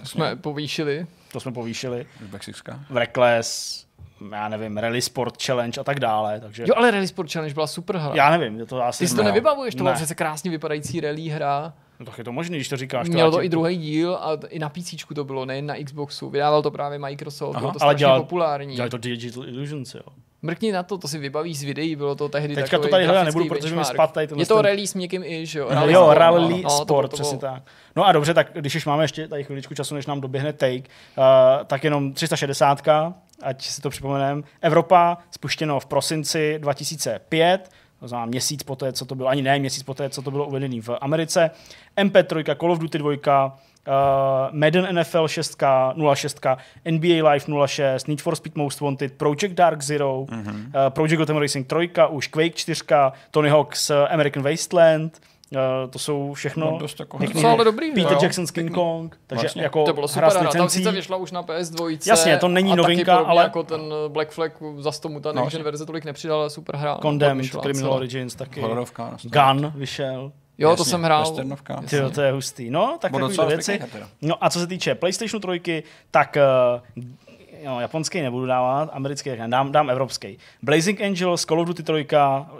[0.04, 1.08] Jsme povýšili.
[1.32, 2.06] To jsme povýšili.
[2.32, 2.80] Mexická.
[2.90, 3.86] V Reckless,
[4.32, 6.40] já nevím, Rally Sport Challenge a tak dále.
[6.40, 8.12] Takže Jo, ale Rally Sport Challenge byla super hra.
[8.16, 9.04] já nevím, je to asi...
[9.04, 9.96] Ty si to nevybavuješ, to byla Ne.
[9.96, 11.74] přece krásně vypadající rally hra.
[12.00, 13.10] No, tak je to možný, když to říkáš.
[13.10, 15.76] Mělo já to ti- i druhý díl a i na PC to bylo, nejen na
[15.84, 16.30] Xboxu.
[16.30, 18.76] Vydával to právě Microsoft, Aha, bylo to ale strašně dělal- populární.
[18.76, 20.02] Dělali to Digital Illusions, jo.
[20.42, 23.24] Mrkni na to, to si vybaví z videí, bylo to tehdy Teďka to tady hledat
[23.24, 25.66] nebudu, protože mi spadl tady Je to ten- rally s někým i, že jo?
[25.66, 27.64] Jo, Rally jo, sport, rally no, no, to to přesně tak.
[27.96, 30.78] No a dobře, tak když už máme ještě tady chviličku času, než nám doběhne take,
[30.78, 30.84] uh,
[31.66, 32.82] tak jenom 360,
[33.44, 34.42] ať si to připomeneme.
[34.62, 39.84] Evropa spuštěno v prosinci 2005, to znamená měsíc poté, co to bylo, ani ne měsíc
[39.84, 41.52] poté, co to bylo uvedené v Americe.
[41.98, 43.58] MP3, Call of Duty 2,
[43.90, 45.58] uh, Madden NFL 6,
[46.16, 46.36] 06,
[46.86, 50.66] NBA Live 06, Need for Speed Most Wanted, Project Dark Zero, mm-hmm.
[50.68, 52.82] uh, Project Gotham Racing 3, už Quake 4,
[53.32, 55.20] Tony Hawk's American Wasteland,
[55.56, 58.20] Uh, to jsou všechno No, dost jako pěkný ale dobrý, Peter jo.
[58.22, 59.64] Jackson's King Kong, takže Vlastně.
[59.64, 60.78] jako To bylo hra super s hra, tam licencí.
[60.78, 62.00] sice vyšla už na PS2.
[62.08, 65.86] Jasně, to není a novinka, ale- jako ten Black Flag, zas tomu ta No, verze
[65.86, 66.98] tolik nepřidala, ale super hra.
[67.02, 67.96] Condemned, Criminal celá.
[67.96, 68.62] Origins taky.
[68.62, 69.18] Hororovka.
[69.24, 70.32] Gun vyšel.
[70.60, 71.22] Jo, to Jasně, jsem hrál.
[71.22, 71.82] Westernovka.
[71.90, 72.70] Tyjo, to je hustý.
[72.70, 73.80] No, tak Bylo takové věci.
[74.22, 76.38] No a co se týče PlayStationu 3, tak
[76.96, 77.04] uh,
[77.64, 80.38] jo, japonský nebudu dávat, americký ne, dám, dám evropský.
[80.62, 82.08] Blazing Angels, Call of Duty 3,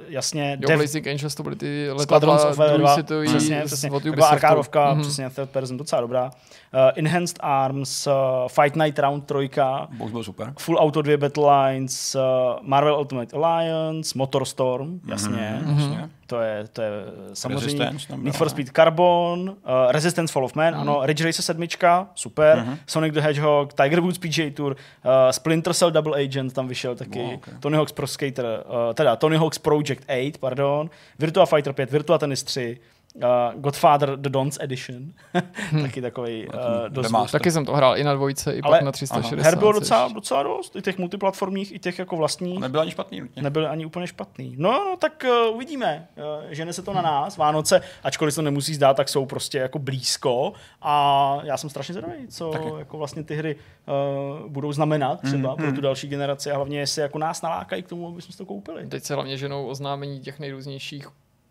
[0.08, 0.58] jasně.
[0.62, 2.10] Jo, Dev- Blazing Angels to byly ty Squadrons
[2.44, 3.92] letadla of Fire 2, druhý přesně, přesně.
[3.92, 4.34] od Taková Ubisoftu.
[4.34, 5.02] arkádovka, Mhm.
[5.02, 6.32] přesně, third person, docela dobrá.
[6.74, 8.14] Uh, Enhanced Arms, uh,
[8.48, 9.50] Fight Night Round 3,
[9.98, 10.54] Box byl super.
[10.60, 12.22] Full Auto 2 Battle Lines, uh,
[12.62, 15.60] Marvel Ultimate Alliance, Motorstorm, jasně.
[15.64, 16.10] Mhm, jasně.
[16.28, 16.92] To je, to je
[17.34, 18.50] samozřejmě Resistance Need for ne?
[18.52, 19.56] Speed Carbon, uh,
[19.92, 21.68] Resistance Fall of Man, ano, Ridge Racer 7,
[22.16, 22.78] super, Mhm.
[22.88, 27.20] Sonic the Hedgehog, Tiger Woods PGA Tour, uh, Splinter Cell Double Agent tam vyšel taky,
[27.20, 27.54] Wow, okay.
[27.60, 30.90] Tony Hawk's Pro Skater, uh, teda Tony Hawk's Project 8, pardon,
[31.20, 32.78] Virtua Fighter 5, Virtua Tennis 3,
[33.16, 35.14] uh, Godfather The Dons Edition,
[35.82, 36.54] taky takový uh,
[36.90, 37.32] dost.
[37.32, 39.46] Taky jsem to hrál i na dvojce, i Ale pak na 360.
[39.46, 42.60] her bylo docela, docela dost, i těch multiplatformních, i těch jako vlastních.
[42.60, 43.42] Nebyl ani špatný nutně.
[43.42, 44.56] Nebyly ani úplně špatný.
[44.58, 46.08] No, no tak uh, uvidíme.
[46.18, 47.38] Uh, žene se to na nás.
[47.38, 50.54] Vánoce, ačkoliv se to nemusí zdát, tak jsou prostě jako blízko.
[50.82, 52.70] A já jsem strašně zvědavý, co Taky.
[52.78, 57.02] jako vlastně ty hry uh, budou znamenat třeba pro tu další generaci a hlavně jestli
[57.02, 58.88] jako nás nalákají k tomu, aby jsme si to koupili.
[58.88, 61.08] Teď se hlavně ženou oznámení těch nejrůznějších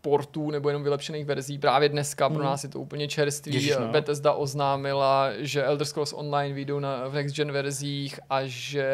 [0.09, 1.59] portů nebo jenom vylepšených verzí.
[1.59, 3.55] Právě dneska pro nás je to úplně čerstvý.
[3.55, 3.89] Ježiš, no.
[3.89, 8.89] Bethesda oznámila, že Elder Scrolls Online vyjdou na, v Next Gen verzích a že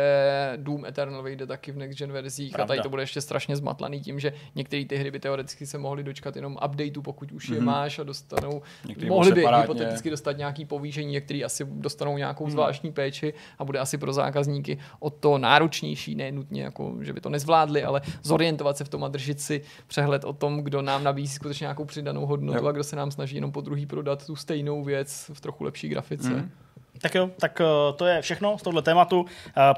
[0.56, 2.52] Doom Eternal vyjde taky v Next Gen verzích.
[2.52, 2.64] Pravda.
[2.64, 5.78] A tady to bude ještě strašně zmatlaný tím, že některé ty hry by teoreticky se
[5.78, 9.62] mohly dočkat jenom updateu, pokud už je máš a dostanou, Některý mohli by separátně.
[9.62, 14.78] hypoteticky dostat nějaký povýšení, některý asi dostanou nějakou zvláštní péči a bude asi pro zákazníky
[15.00, 19.04] o to náročnější, ne nutně jako, že by to nezvládli, ale zorientovat se v tom
[19.04, 22.66] a držet si přehled o tom, kdo nám nabízí skutečně nějakou přidanou hodnotu Jo.
[22.66, 25.88] a kdo se nám snaží jenom po druhý prodat tu stejnou věc v trochu lepší
[25.88, 26.30] grafice.
[26.30, 26.50] Mhm.
[27.00, 29.20] Tak jo, tak uh, to je všechno z tohle tématu.
[29.20, 29.26] Uh,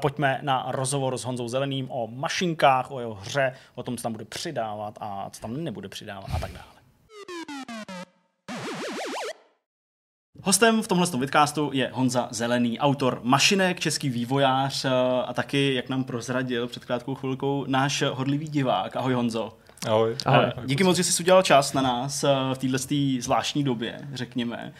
[0.01, 4.11] pojďme na rozhovor s Honzou Zeleným o mašinkách, o jeho hře, o tom, co tam
[4.11, 6.77] bude přidávat a co tam nebude přidávat a tak dále.
[10.43, 14.89] Hostem v tomhle vidcastu je Honza Zelený, autor mašinek, český vývojář eh,
[15.25, 18.95] a taky, jak nám prozradil před krátkou chvilkou, náš hodlivý divák.
[18.95, 19.57] Ahoj Honzo.
[19.85, 20.15] Ahoj.
[20.25, 20.51] Ahoj.
[20.65, 22.77] Díky moc, že jsi udělal čas na nás eh, v této
[23.19, 24.73] zvláštní době, řekněme,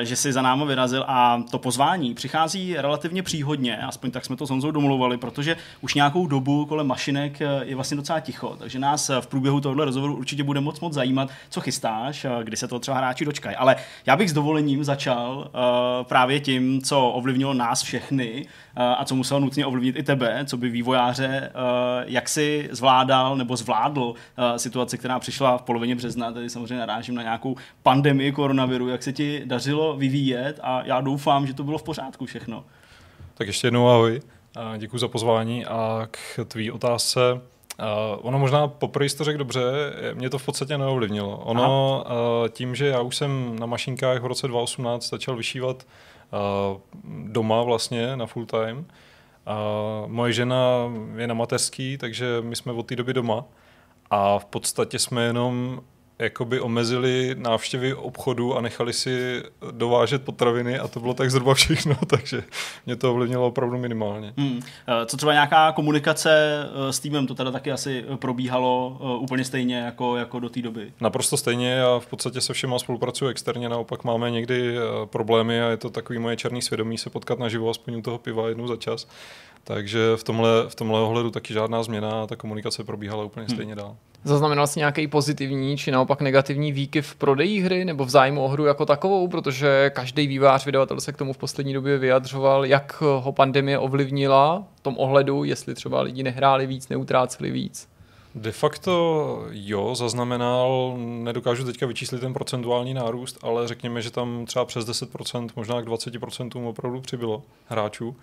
[0.00, 4.36] eh, že jsi za náma vyrazil a to pozvání přichází relativně příhodně, aspoň tak jsme
[4.36, 8.56] to s Honzou domluvali, protože už nějakou dobu kolem mašinek eh, je vlastně docela ticho,
[8.58, 12.68] takže nás v průběhu tohoto rozhovoru určitě bude moc moc zajímat, co chystáš, kdy se
[12.68, 13.56] to třeba hráči dočkají.
[13.56, 13.76] Ale
[14.06, 18.46] já bych s dovolením začal eh, právě tím, co ovlivnilo nás všechny
[18.76, 21.50] a co muselo nutně ovlivnit i tebe, co by vývojáře, eh,
[22.06, 24.14] jak si zvládal nebo zvládl
[24.56, 29.12] situaci, která přišla v polovině března, tedy samozřejmě narážím na nějakou pandemii koronaviru, jak se
[29.12, 32.64] ti dařilo vyvíjet a já doufám, že to bylo v pořádku všechno.
[33.34, 34.20] Tak ještě jednou ahoj.
[34.56, 37.20] A Děkuji za pozvání a k tvý otázce.
[37.32, 39.62] Uh, ono možná poprvé jsi to řekl dobře,
[40.14, 41.38] mě to v podstatě neovlivnilo.
[41.38, 45.86] Ono uh, tím, že já už jsem na mašinkách v roce 2018 začal vyšívat
[46.32, 46.80] uh,
[47.26, 48.86] doma vlastně na full time.
[49.46, 49.56] A
[50.06, 50.56] moje žena
[51.16, 53.44] je na mateřský, takže my jsme od té doby doma.
[54.10, 55.80] A v podstatě jsme jenom
[56.20, 61.94] jakoby omezili návštěvy obchodu a nechali si dovážet potraviny a to bylo tak zhruba všechno,
[62.06, 62.42] takže
[62.86, 64.34] mě to ovlivnilo opravdu minimálně.
[64.36, 64.60] Hmm.
[64.88, 69.44] Eh, Co třeba nějaká komunikace eh, s týmem, to teda taky asi probíhalo eh, úplně
[69.44, 70.92] stejně jako, jako do té doby.
[71.00, 75.76] Naprosto stejně, já v podstatě se všema spolupracuji externě, naopak máme někdy problémy a je
[75.76, 79.06] to takový moje černý svědomí se potkat naživo aspoň u toho piva jednou za čas.
[79.64, 83.74] Takže v tomhle, v tomhle ohledu taky žádná změna a ta komunikace probíhala úplně stejně
[83.74, 83.96] dál.
[84.24, 88.48] Zaznamenal jsi nějaký pozitivní či naopak negativní výkyv v prodeji hry nebo v zájmu o
[88.48, 93.00] hru jako takovou, protože každý vývář, vydavatel se k tomu v poslední době vyjadřoval, jak
[93.00, 97.88] ho pandemie ovlivnila v tom ohledu, jestli třeba lidi nehráli víc, neutráceli víc.
[98.34, 104.64] De facto jo, zaznamenal, nedokážu teďka vyčíslit ten procentuální nárůst, ale řekněme, že tam třeba
[104.64, 108.16] přes 10%, možná k 20% opravdu přibylo hráčů.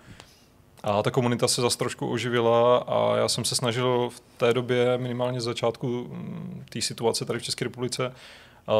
[0.82, 4.98] A ta komunita se zase trošku oživila a já jsem se snažil v té době,
[4.98, 8.12] minimálně z začátku mm, té situace tady v České republice,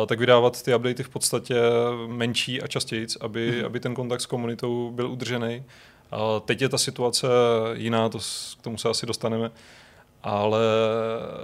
[0.07, 1.55] tak vydávat ty updaty v podstatě
[2.07, 3.65] menší a častěji, aby, mm.
[3.65, 5.65] aby ten kontakt s komunitou byl udržený.
[6.45, 7.27] Teď je ta situace
[7.75, 8.19] jiná, to,
[8.59, 9.51] k tomu se asi dostaneme
[10.23, 10.61] ale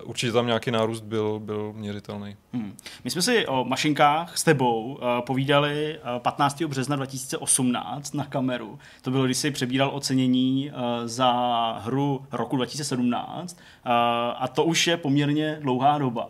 [0.05, 2.37] určitě tam nějaký nárůst byl, byl měřitelný.
[2.53, 2.77] Hmm.
[3.05, 6.63] My jsme si o mašinkách s tebou uh, povídali uh, 15.
[6.63, 8.79] března 2018 na kameru.
[9.03, 11.33] To bylo, když jsi přebíral ocenění uh, za
[11.85, 13.93] hru roku 2017 uh,
[14.39, 16.29] a to už je poměrně dlouhá doba.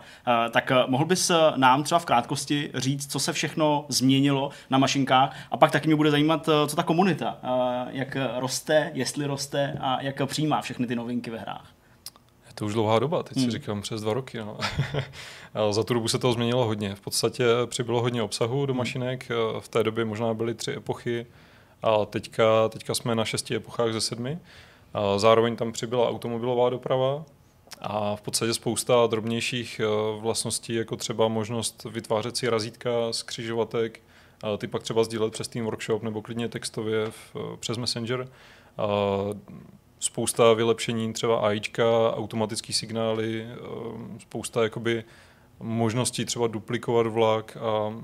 [0.51, 5.57] Tak mohl bys nám třeba v krátkosti říct, co se všechno změnilo na mašinkách a
[5.57, 7.39] pak taky mě bude zajímat, co ta komunita,
[7.91, 11.75] jak roste, jestli roste a jak přijímá všechny ty novinky ve hrách
[12.55, 13.47] to už dlouhá doba, teď hmm.
[13.47, 14.39] si říkám přes dva roky.
[14.39, 14.59] No.
[15.71, 16.95] za tu dobu se to změnilo hodně.
[16.95, 18.79] V podstatě přibylo hodně obsahu do hmm.
[18.79, 19.29] mašinek,
[19.61, 21.27] v té době možná byly tři epochy
[21.83, 24.39] a teďka, teďka jsme na šesti epochách ze sedmi.
[24.95, 27.25] A zároveň tam přibyla automobilová doprava
[27.81, 34.01] a v podstatě spousta drobnějších eh, vlastností, jako třeba možnost vytvářet si razítka z křižovatek,
[34.59, 38.29] ty pak třeba sdílet přes Team Workshop nebo klidně textově v, přes Messenger
[40.05, 43.57] spousta vylepšení, třeba AIčka, automatický signály, eh,
[44.19, 45.05] spousta jakoby
[45.61, 47.95] možností třeba duplikovat vlak a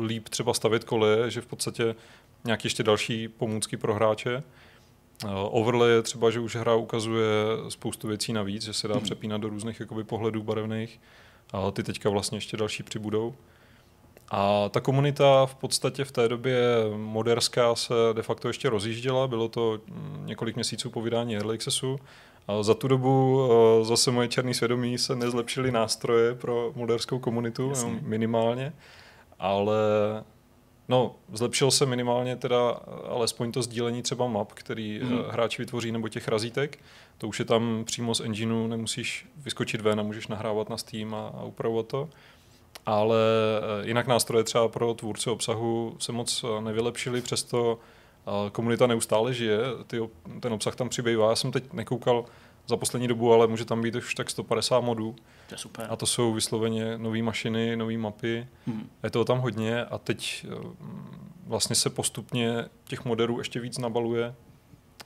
[0.00, 1.94] líp třeba stavět koleje, že v podstatě
[2.44, 4.42] nějaké ještě další pomůcky pro hráče.
[5.24, 7.28] Eh, overlay je třeba, že už hra ukazuje
[7.68, 9.04] spoustu věcí navíc, že se dá hmm.
[9.04, 11.00] přepínat do různých jakoby, pohledů barevných.
[11.52, 13.34] A ty teďka vlastně ještě další přibudou.
[14.34, 16.58] A ta komunita v podstatě v té době
[16.96, 21.98] moderská se de facto ještě rozjížděla, bylo to mm, několik měsíců po vydání Early Accessu.
[22.48, 27.68] A za tu dobu eh, zase moje černé svědomí se nezlepšily nástroje pro moderskou komunitu,
[27.68, 27.98] Jasně.
[28.02, 28.72] minimálně,
[29.38, 29.76] ale
[30.88, 32.70] no, zlepšil se minimálně teda
[33.08, 35.18] alespoň to sdílení třeba map, který mm.
[35.30, 36.78] hráči vytvoří, nebo těch razítek.
[37.18, 41.14] To už je tam přímo z engineu, nemusíš vyskočit ven a můžeš nahrávat na Steam
[41.14, 42.08] a, a upravovat to
[42.86, 43.18] ale
[43.82, 47.78] eh, jinak nástroje třeba pro tvůrce obsahu se moc eh, nevylepšily, přesto
[48.26, 50.00] eh, komunita neustále žije, ty,
[50.40, 51.30] ten obsah tam přibývá.
[51.30, 52.24] Já jsem teď nekoukal
[52.66, 55.14] za poslední dobu, ale může tam být už tak 150 modů.
[55.48, 55.86] To je super.
[55.90, 58.48] A to jsou vysloveně nové mašiny, nové mapy.
[58.66, 58.90] Hmm.
[59.02, 60.46] Je toho tam hodně a teď
[61.46, 64.34] vlastně se postupně těch moderů ještě víc nabaluje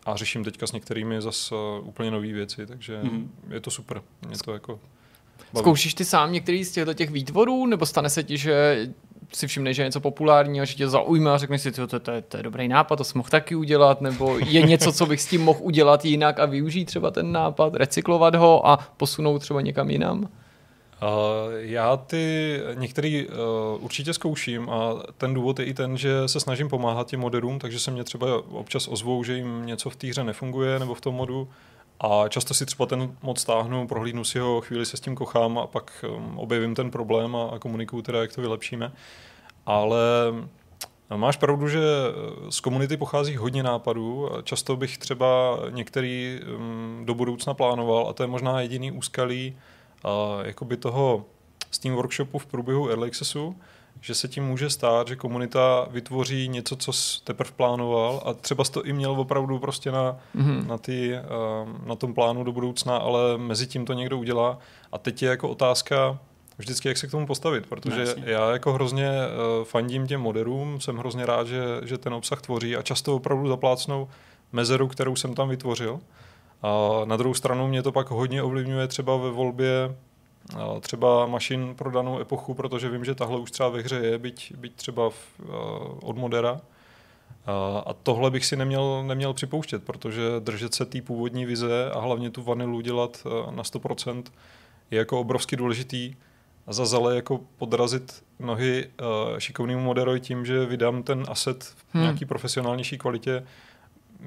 [0.07, 3.33] a řeším teďka s některými zase úplně nové věci, takže hmm.
[3.49, 4.03] je to super.
[4.29, 4.81] Mě to jako
[5.53, 5.63] Baví.
[5.63, 8.87] Zkoušíš ty sám některý z těchto těch výtvorů, nebo stane se ti, že
[9.33, 12.11] si všimneš, že je něco populárního, že tě zaujme a řekneš si, to, to, to,
[12.11, 15.23] je, to je dobrý nápad, to jsem mohl taky udělat, nebo je něco, co bych
[15.23, 19.61] s tím mohl udělat jinak a využít třeba ten nápad, recyklovat ho a posunout třeba
[19.61, 20.29] někam jinam?
[21.03, 21.09] Uh,
[21.55, 23.35] já ty některý uh,
[23.85, 27.81] určitě zkouším a ten důvod je i ten, že se snažím pomáhat těm moderům, takže
[27.81, 31.15] se mě třeba občas ozvou, že jim něco v té hře nefunguje nebo v tom
[31.15, 31.49] modu
[32.01, 35.59] a často si třeba ten mod stáhnu, prohlídnu si ho, chvíli se s tím kochám
[35.59, 38.93] a pak um, objevím ten problém a, a komunikuju teda, jak to vylepšíme.
[39.67, 39.99] Ale
[41.11, 44.29] no, Máš pravdu, že eh, z komunity pochází hodně nápadů.
[44.43, 49.57] Často bych třeba některý um, do budoucna plánoval a to je možná jediný úskalí
[50.05, 50.11] uh,
[50.47, 51.25] jakoby toho
[51.71, 53.57] Steam Workshopu v průběhu Early Accessu,
[54.01, 56.93] že se tím může stát, že komunita vytvoří něco, co
[57.25, 60.67] teprve plánoval a třeba to i měl opravdu prostě na, mm-hmm.
[60.67, 61.25] na, ty, ehm,
[61.87, 64.59] na tom plánu do budoucna, ale mezi tím to někdo udělá
[64.93, 66.19] a teď je jako otázka,
[66.59, 70.81] vždycky, jak se k tomu postavit, protože no, já jako hrozně uh, fandím těm moderům,
[70.81, 74.09] jsem hrozně rád, že, že ten obsah tvoří a často opravdu zaplácnou
[74.53, 76.01] mezeru, kterou jsem tam vytvořil.
[76.63, 79.97] A na druhou stranu mě to pak hodně ovlivňuje třeba ve volbě
[80.81, 84.53] třeba mašin pro danou epochu, protože vím, že tahle už třeba ve hře je, byť,
[84.57, 85.49] byť třeba v, uh,
[86.03, 86.61] od modera.
[87.87, 92.31] A tohle bych si neměl, neměl připouštět, protože držet se té původní vize a hlavně
[92.31, 94.23] tu vanilu dělat na 100%
[94.91, 96.15] je jako obrovsky důležitý
[96.67, 101.95] a za zale jako podrazit nohy uh, šikovnému moderovi tím, že vydám ten asset v
[101.95, 102.03] hmm.
[102.03, 103.47] nějaký profesionálnější kvalitě,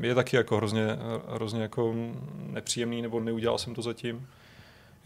[0.02, 0.88] je taky jako hrozně,
[1.28, 1.96] hrozně jako
[2.36, 4.28] nepříjemný, nebo neudělal jsem to zatím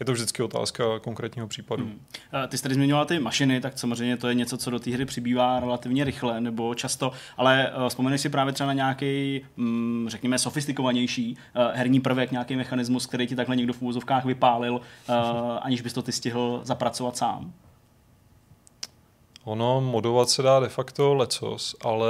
[0.00, 1.84] je to vždycky otázka konkrétního případu.
[1.84, 2.00] Hmm.
[2.48, 5.04] Ty jsi tady zmiňoval ty mašiny, tak samozřejmě to je něco, co do té hry
[5.04, 10.38] přibývá relativně rychle nebo často, ale uh, vzpomeneš si právě třeba na nějaký, um, řekněme,
[10.38, 14.80] sofistikovanější uh, herní prvek, nějaký mechanismus, který ti takhle někdo v úvozovkách vypálil,
[15.60, 17.52] aniž bys to ty stihl zapracovat sám?
[19.44, 22.08] Ono modovat se dá de facto lecos, ale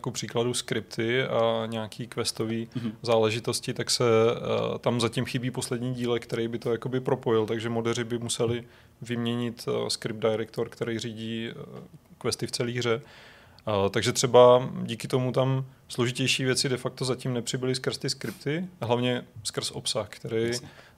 [0.00, 2.92] ku příkladu skripty a nějaký questový mm-hmm.
[3.02, 7.68] záležitosti, tak se uh, tam zatím chybí poslední dílek, který by to jakoby propojil, takže
[7.68, 8.64] modeři by museli
[9.02, 11.78] vyměnit uh, script director, který řídí uh,
[12.18, 12.96] questy v celé hře.
[13.66, 18.64] Uh, takže třeba díky tomu tam složitější věci de facto zatím nepřibyly skrz ty skripty,
[18.80, 20.50] hlavně skrz obsah, který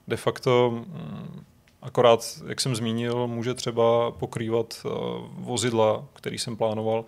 [0.07, 1.43] de facto mm,
[1.81, 4.91] akorát, jak jsem zmínil, může třeba pokrývat uh,
[5.31, 7.05] vozidla, který jsem plánoval,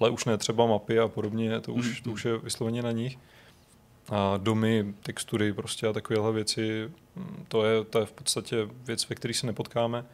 [0.00, 2.04] ale už ne třeba mapy a podobně, to už, mm-hmm.
[2.04, 3.18] to už je vysloveně na nich.
[4.08, 9.08] A domy, textury prostě a takovéhle věci, mm, to je, to je v podstatě věc,
[9.08, 10.04] ve které se nepotkáme.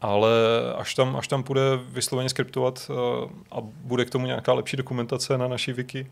[0.00, 0.30] Ale
[0.76, 5.38] až tam, až tam bude vysloveně skriptovat uh, a bude k tomu nějaká lepší dokumentace
[5.38, 6.10] na naší wiki,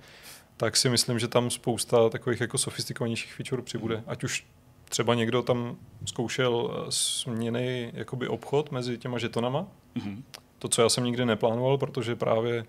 [0.57, 4.03] tak si myslím, že tam spousta takových jako sofistikovanějších feature přibude.
[4.07, 4.47] Ať už
[4.93, 9.67] třeba někdo tam zkoušel směný jakoby obchod mezi těma žetonama,
[9.97, 10.23] mm-hmm.
[10.59, 12.67] to, co já jsem nikdy neplánoval, protože právě uh,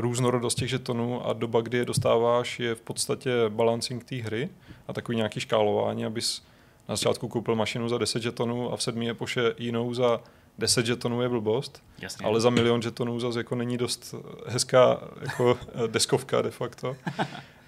[0.00, 4.48] různorodost těch žetonů a doba, kdy je dostáváš, je v podstatě balancing té hry
[4.88, 6.42] a takový nějaký škálování, abys
[6.88, 10.20] na začátku koupil mašinu za 10 žetonů a v sedmi epoše jinou za
[10.58, 12.26] 10 žetonů je blbost, Jasně.
[12.26, 14.14] ale za milion žetonů zase jako není dost
[14.46, 16.96] hezká jako deskovka de facto.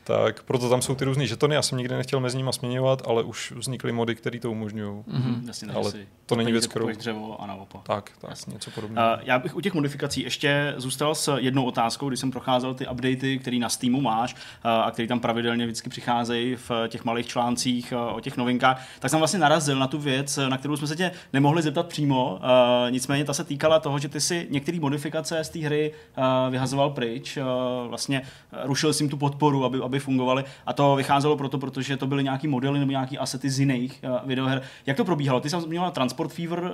[0.04, 1.54] tak proto tam jsou ty různé žetony.
[1.54, 4.90] Já jsem nikdy nechtěl mezi nimi směňovat, ale už vznikly mody, které to umožňují.
[4.90, 5.46] Mm-hmm.
[5.46, 6.88] Jasně, ale si to není věc, kterou...
[6.88, 7.82] dřevo a naopak.
[7.82, 8.52] Tak, tak Jasně.
[8.52, 9.14] něco podobného.
[9.14, 12.88] Uh, já bych u těch modifikací ještě zůstal s jednou otázkou, když jsem procházel ty
[12.88, 17.26] updaty, které na Steamu máš uh, a které tam pravidelně vždycky přicházejí v těch malých
[17.26, 20.86] článcích uh, o těch novinkách, tak jsem vlastně narazil na tu věc, na kterou jsme
[20.86, 22.34] se tě nemohli zeptat přímo.
[22.34, 26.24] Uh, nicméně ta se týkala toho, že ty si některé modifikace z té hry uh,
[26.50, 27.36] vyhazoval pryč.
[27.36, 28.22] Uh, vlastně
[28.62, 30.44] rušil jsi jim tu podporu, aby, aby aby fungovaly.
[30.66, 34.28] A to vycházelo proto, protože to byly nějaký modely nebo nějaký asety z jiných uh,
[34.28, 34.62] videoher.
[34.86, 35.40] Jak to probíhalo?
[35.40, 36.70] Ty jsi měla Transport Fever uh,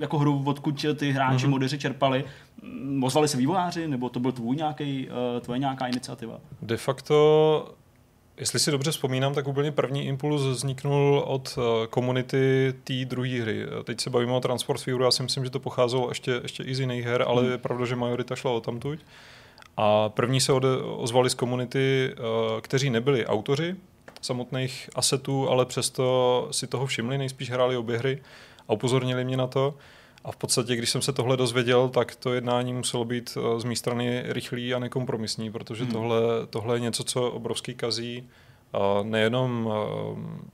[0.00, 1.50] jako hru, odkud ty hráči, mm-hmm.
[1.50, 2.24] modeři čerpali.
[2.62, 6.38] Mm, ozvali se vývojáři, nebo to byl tvůj nějaký, uh, tvoje nějaká iniciativa?
[6.62, 7.74] De facto
[8.38, 11.58] Jestli si dobře vzpomínám, tak úplně první impuls vzniknul od
[11.90, 13.66] komunity té druhé hry.
[13.84, 16.74] Teď se bavíme o Transport Fever, já si myslím, že to pocházelo ještě, ještě i
[16.74, 17.50] z jiných her, ale hmm.
[17.50, 18.98] je pravda, že majorita šla o tamtuť.
[19.80, 20.52] A první se
[20.96, 23.76] ozvali z komunity, eh, kteří nebyli autoři
[24.20, 28.22] samotných asetů, ale přesto si toho všimli, nejspíš hráli obě hry
[28.68, 29.74] a upozornili mě na to.
[30.24, 33.64] A v podstatě, když jsem se tohle dozvěděl, tak to jednání muselo být eh, z
[33.64, 35.92] mé strany rychlý a nekompromisní, protože hmm.
[35.92, 38.28] tohle, tohle je něco, co obrovský kazí
[39.02, 40.48] nejenom eh,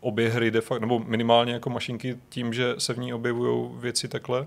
[0.00, 4.08] obě hry, de facto, nebo minimálně jako mašinky tím, že se v ní objevují věci
[4.08, 4.46] takhle,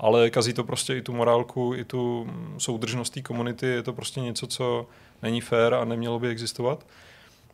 [0.00, 4.20] ale kazí to prostě i tu morálku, i tu soudržnost té komunity, je to prostě
[4.20, 4.86] něco, co
[5.22, 6.86] není fér a nemělo by existovat.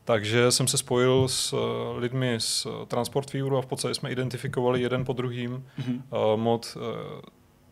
[0.04, 1.58] Takže jsem se spojil s uh,
[1.98, 6.02] lidmi z Transport Feveru a v podstatě jsme identifikovali jeden po druhým mm-hmm.
[6.34, 6.76] uh, mod.
[6.76, 6.82] Uh,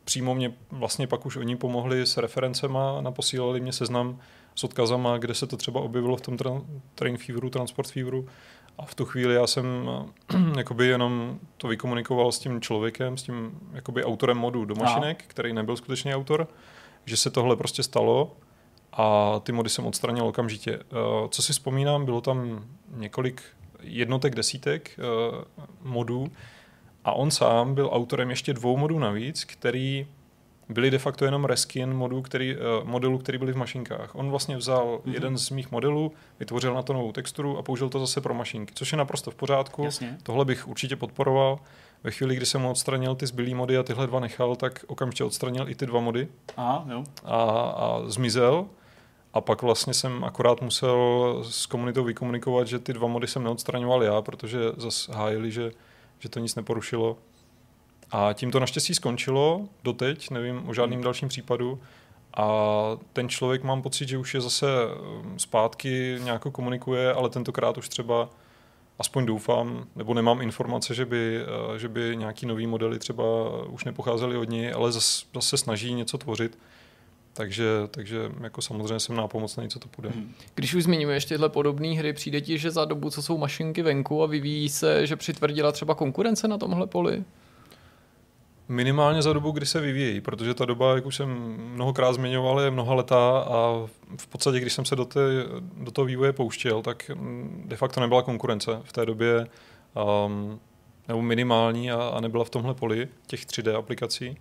[0.04, 4.18] přímo mě vlastně pak už oni pomohli s referencema, naposílali mě seznam
[4.54, 6.64] s odkazama, kde se to třeba objevilo v tom tra-
[6.94, 8.28] Train Feveru, Transport Feveru
[8.78, 9.90] a v tu chvíli já jsem
[10.56, 15.30] jakoby jenom to vykomunikoval s tím člověkem, s tím jakoby autorem modu do mašinek, a.
[15.30, 16.48] který nebyl skutečný autor,
[17.04, 18.36] že se tohle prostě stalo
[18.92, 20.74] a ty mody jsem odstranil okamžitě.
[20.74, 23.42] Eh, co si vzpomínám, bylo tam několik
[23.80, 25.44] jednotek, desítek eh,
[25.82, 26.30] modů
[27.04, 30.06] a on sám byl autorem ještě dvou modů navíc, který
[30.68, 34.14] byly de facto jenom reskin modů, který, uh, modelů, který byly v mašinkách.
[34.14, 35.14] On vlastně vzal mm-hmm.
[35.14, 38.72] jeden z mých modelů, vytvořil na to novou texturu a použil to zase pro mašinky,
[38.74, 39.84] což je naprosto v pořádku.
[39.84, 40.18] Jasně.
[40.22, 41.58] Tohle bych určitě podporoval.
[42.04, 45.24] Ve chvíli, kdy jsem mu odstranil ty zbylý mody a tyhle dva nechal, tak okamžitě
[45.24, 46.28] odstranil i ty dva mody.
[46.56, 47.04] Aha, jo.
[47.24, 48.66] A, a zmizel.
[49.32, 54.02] A pak vlastně jsem akorát musel s komunitou vykomunikovat, že ty dva mody jsem neodstraňoval
[54.02, 55.70] já, protože zase hájili, že,
[56.18, 57.16] že to nic neporušilo.
[58.16, 61.80] A tím to naštěstí skončilo doteď, nevím o žádným dalším případu.
[62.36, 62.46] A
[63.12, 67.88] ten člověk mám pocit, že už je zase um, zpátky nějak komunikuje, ale tentokrát už
[67.88, 68.28] třeba
[68.98, 73.24] aspoň doufám, nebo nemám informace, že by, uh, že by nějaký nový modely třeba
[73.68, 76.58] už nepocházely od něj, ale zase, zase snaží něco tvořit.
[77.32, 80.08] Takže, takže jako samozřejmě jsem nápomocný, co to půjde.
[80.08, 80.34] Hmm.
[80.54, 84.22] Když už zmiňuješ tyhle podobné hry, přijde ti, že za dobu, co jsou mašinky venku
[84.22, 87.24] a vyvíjí se, že přitvrdila třeba konkurence na tomhle poli?
[88.68, 91.28] Minimálně za dobu, kdy se vyvíjí, protože ta doba, jak už jsem
[91.74, 93.86] mnohokrát zmiňoval, je mnoha letá a
[94.16, 95.20] v podstatě, když jsem se do, té,
[95.76, 97.10] do toho vývoje pouštěl, tak
[97.64, 99.46] de facto nebyla konkurence v té době,
[100.26, 100.60] um,
[101.08, 104.36] nebo minimální a, a nebyla v tomhle poli těch 3D aplikací.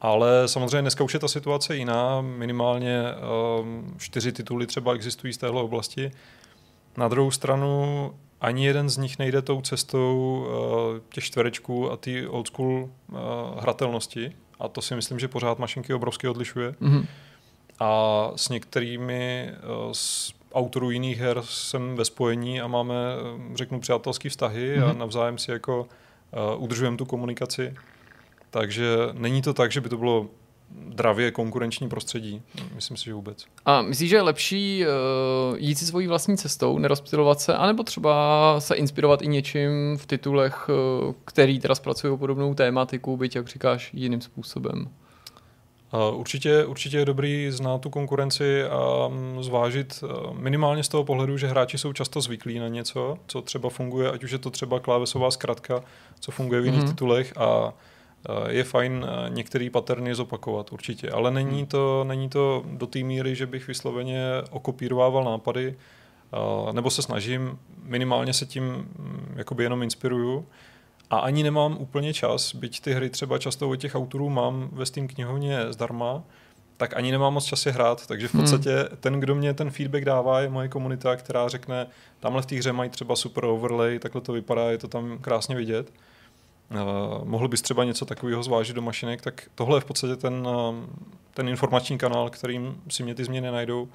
[0.00, 3.02] Ale samozřejmě dneska už je ta situace jiná, minimálně
[3.60, 6.10] um, čtyři tituly třeba existují z téhle oblasti.
[6.96, 8.10] Na druhou stranu
[8.44, 13.18] ani jeden z nich nejde tou cestou uh, těch čtverečků a ty old school uh,
[13.60, 14.32] hratelnosti.
[14.60, 16.70] A to si myslím, že pořád mašinky obrovsky odlišuje.
[16.70, 17.06] Mm-hmm.
[17.80, 22.94] A s některými uh, z autorů jiných her jsem ve spojení a máme,
[23.54, 24.90] řeknu, přátelské vztahy mm-hmm.
[24.90, 27.74] a navzájem si jako uh, udržujeme tu komunikaci.
[28.50, 30.26] Takže není to tak, že by to bylo
[30.70, 32.42] dravě konkurenční prostředí.
[32.74, 33.44] Myslím si, že vůbec.
[33.64, 38.56] A myslíš, že je lepší uh, jít si svojí vlastní cestou, nerozptilovat se, anebo třeba
[38.58, 43.90] se inspirovat i něčím v titulech, uh, který teda zpracují podobnou tématiku, byť, jak říkáš,
[43.94, 44.88] jiným způsobem?
[46.12, 51.46] Určitě, určitě je dobrý znát tu konkurenci a mm, zvážit minimálně z toho pohledu, že
[51.46, 55.30] hráči jsou často zvyklí na něco, co třeba funguje, ať už je to třeba klávesová
[55.30, 55.84] zkratka,
[56.20, 56.88] co funguje v jiných mm-hmm.
[56.88, 57.72] titulech a
[58.48, 61.66] je fajn některé paterny zopakovat určitě, ale není mhm.
[61.66, 65.74] to, není to do té míry, že bych vysloveně okopírovával nápady,
[66.72, 70.46] nebo se snažím, minimálně se tím mm, jakoby jenom inspiruju,
[71.10, 74.86] a ani nemám úplně čas, byť ty hry třeba často od těch autorů mám ve
[74.86, 76.22] Steam knihovně zdarma,
[76.76, 78.42] tak ani nemám moc čas je hrát, takže v hmm.
[78.42, 78.96] podstatě hmm.
[79.00, 81.86] ten, kdo mě ten feedback dává, je moje komunita, která řekne,
[82.20, 85.56] tamhle v té hře mají třeba super overlay, takhle to vypadá, je to tam krásně
[85.56, 85.92] vidět.
[86.70, 90.46] Uh, mohl bys třeba něco takového zvážit do mašinek, tak tohle je v podstatě ten,
[90.46, 90.74] uh,
[91.34, 93.88] ten informační kanál, kterým si mě ty změny najdou.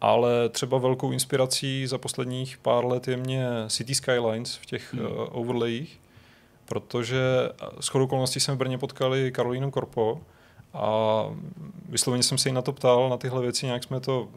[0.00, 5.06] Ale třeba velkou inspirací za posledních pár let je mě City Skylines v těch hmm.
[5.06, 6.00] uh, overlayích,
[6.64, 7.20] protože
[7.80, 10.20] s chodou okolností jsem v Brně potkali Karolínu Korpo
[10.74, 11.24] a
[11.88, 14.28] vysloveně jsem se jí na to ptal, na tyhle věci, nějak jsme to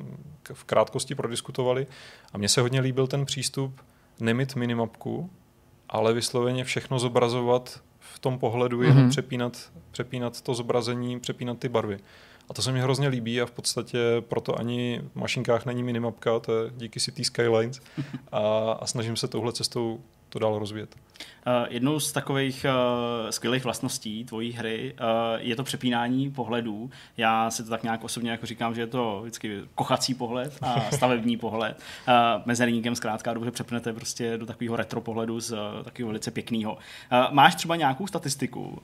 [0.54, 1.88] v krátkosti prodiskutovali
[2.34, 3.82] a mně se hodně líbil ten přístup
[4.20, 5.30] nemít minimapku,
[5.94, 8.88] ale vysloveně všechno zobrazovat v tom pohledu, mm-hmm.
[8.88, 12.00] jenom přepínat, přepínat to zobrazení, přepínat ty barvy.
[12.50, 16.40] A to se mi hrozně líbí a v podstatě proto ani v mašinkách není minimapka,
[16.40, 17.82] to je díky City Skylines
[18.32, 20.00] a, a snažím se touhle cestou
[20.34, 20.96] to dál rozvíjet.
[21.48, 25.08] Uh, jednou z takových uh, skvělých vlastností tvojí hry uh,
[25.42, 26.90] je to přepínání pohledů.
[27.18, 30.82] Já si to tak nějak osobně jako říkám, že je to vždycky kochací pohled a
[30.92, 31.80] stavební pohled.
[32.08, 32.14] Uh,
[32.46, 36.74] mezerníkem zkrátka dobře přepnete prostě do takového retro pohledu z uh, takového velice pěkného.
[36.74, 36.80] Uh,
[37.32, 38.78] máš třeba nějakou statistiku uh,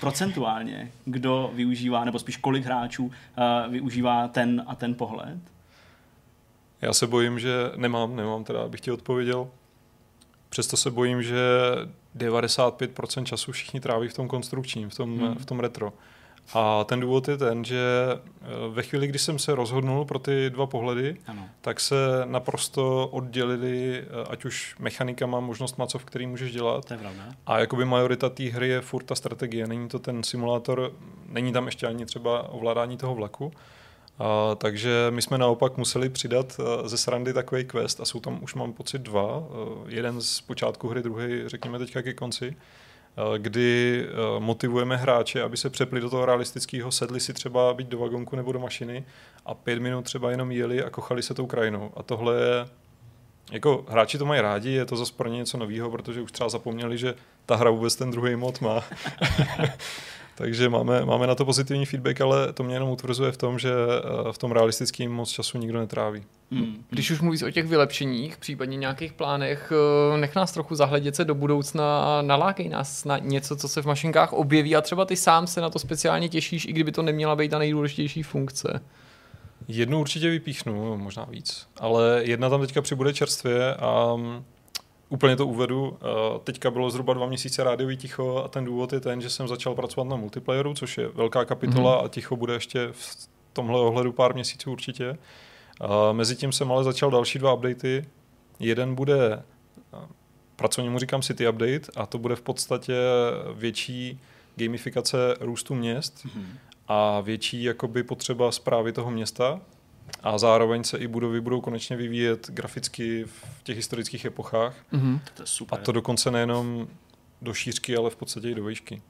[0.00, 3.12] procentuálně, kdo využívá, nebo spíš kolik hráčů uh,
[3.72, 5.38] využívá ten a ten pohled?
[6.82, 9.48] Já se bojím, že nemám, nemám teda, abych ti odpověděl.
[10.48, 11.36] Přesto se bojím, že
[12.16, 15.34] 95% času všichni tráví v tom konstrukčním, v tom, hmm.
[15.34, 15.92] v tom retro.
[16.54, 17.78] A ten důvod je ten, že
[18.12, 21.48] eh, ve chvíli, kdy jsem se rozhodnul pro ty dva pohledy, ano.
[21.60, 26.84] tak se naprosto oddělili, eh, ať už mechanika má možnost macov, který můžeš dělat.
[26.84, 27.22] To je pravda.
[27.46, 29.66] A jakoby majorita té hry je furt ta strategie.
[29.66, 30.92] Není to ten simulátor,
[31.28, 33.52] není tam ještě ani třeba ovládání toho vlaku,
[34.18, 38.38] a, takže my jsme naopak museli přidat uh, ze srandy takový quest a jsou tam
[38.42, 39.36] už mám pocit dva.
[39.36, 39.44] Uh,
[39.86, 44.06] jeden z počátku hry, druhý řekněme teďka ke konci, uh, kdy
[44.38, 48.52] motivujeme hráče, aby se přepli do toho realistického, sedli si třeba být do vagonku nebo
[48.52, 49.04] do mašiny
[49.46, 51.90] a pět minut třeba jenom jeli a kochali se tou krajinou.
[51.96, 52.66] A tohle je
[53.52, 56.48] jako hráči to mají rádi, je to zase pro ně něco nového, protože už třeba
[56.48, 57.14] zapomněli, že
[57.46, 58.84] ta hra vůbec ten druhý mod má.
[60.38, 63.70] Takže máme, máme na to pozitivní feedback, ale to mě jenom utvrzuje v tom, že
[63.70, 66.22] eh, v tom realistickém moc času nikdo netráví.
[66.50, 66.84] Hmm.
[66.90, 69.72] Když už mluvíš o těch vylepšeních, případně nějakých plánech,
[70.14, 73.82] eh, nech nás trochu zahledět se do budoucna a nalákej nás na něco, co se
[73.82, 77.02] v mašinkách objeví a třeba ty sám se na to speciálně těšíš, i kdyby to
[77.02, 78.80] neměla být ta nejdůležitější funkce.
[79.68, 84.44] Jednu určitě vypíchnu, možná víc, ale jedna tam teďka přibude čerstvě a mm,
[85.08, 85.98] Úplně to uvedu.
[86.00, 89.48] Eh, teďka bylo zhruba dva měsíce rádiový ticho a ten důvod je ten, že jsem
[89.48, 92.04] začal pracovat na multiplayeru, což je velká kapitola mm-hmm.
[92.04, 95.18] a ticho bude ještě v tomhle ohledu pár měsíců určitě.
[96.12, 98.04] Mezitím jsem ale začal další dva updaty.
[98.60, 99.42] Jeden bude,
[99.94, 99.98] eh,
[100.56, 102.94] pracovně mu říkám City Update, a to bude v podstatě
[103.54, 104.20] větší
[104.56, 106.46] gamifikace růstu měst mm-hmm.
[106.88, 109.60] a větší jakoby potřeba zprávy toho města,
[110.22, 114.74] a zároveň se i budovy budou konečně vyvíjet graficky v těch historických epochách.
[114.92, 115.20] Mm-hmm.
[115.34, 115.78] To je super.
[115.78, 116.88] A to dokonce nejenom
[117.42, 119.02] do šířky, ale v podstatě i do výšky.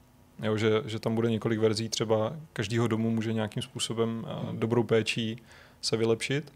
[0.43, 4.59] Jo, že, že tam bude několik verzí, třeba každýho domu může nějakým způsobem mm.
[4.59, 5.41] dobrou péčí
[5.81, 6.53] se vylepšit.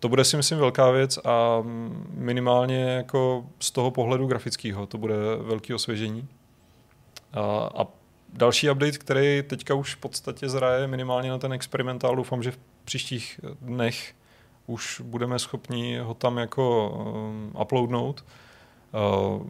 [0.00, 1.62] To bude si myslím velká věc a
[2.10, 6.28] minimálně jako z toho pohledu grafického to bude velký osvěžení.
[7.32, 7.86] A, a
[8.32, 12.58] další update, který teďka už v podstatě zraje minimálně na ten experimentál, doufám, že v
[12.86, 14.14] příštích dnech
[14.66, 18.24] už budeme schopni ho tam jako um, uploadnout.
[18.94, 19.46] Uh,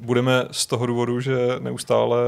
[0.00, 2.18] budeme z toho důvodu, že neustále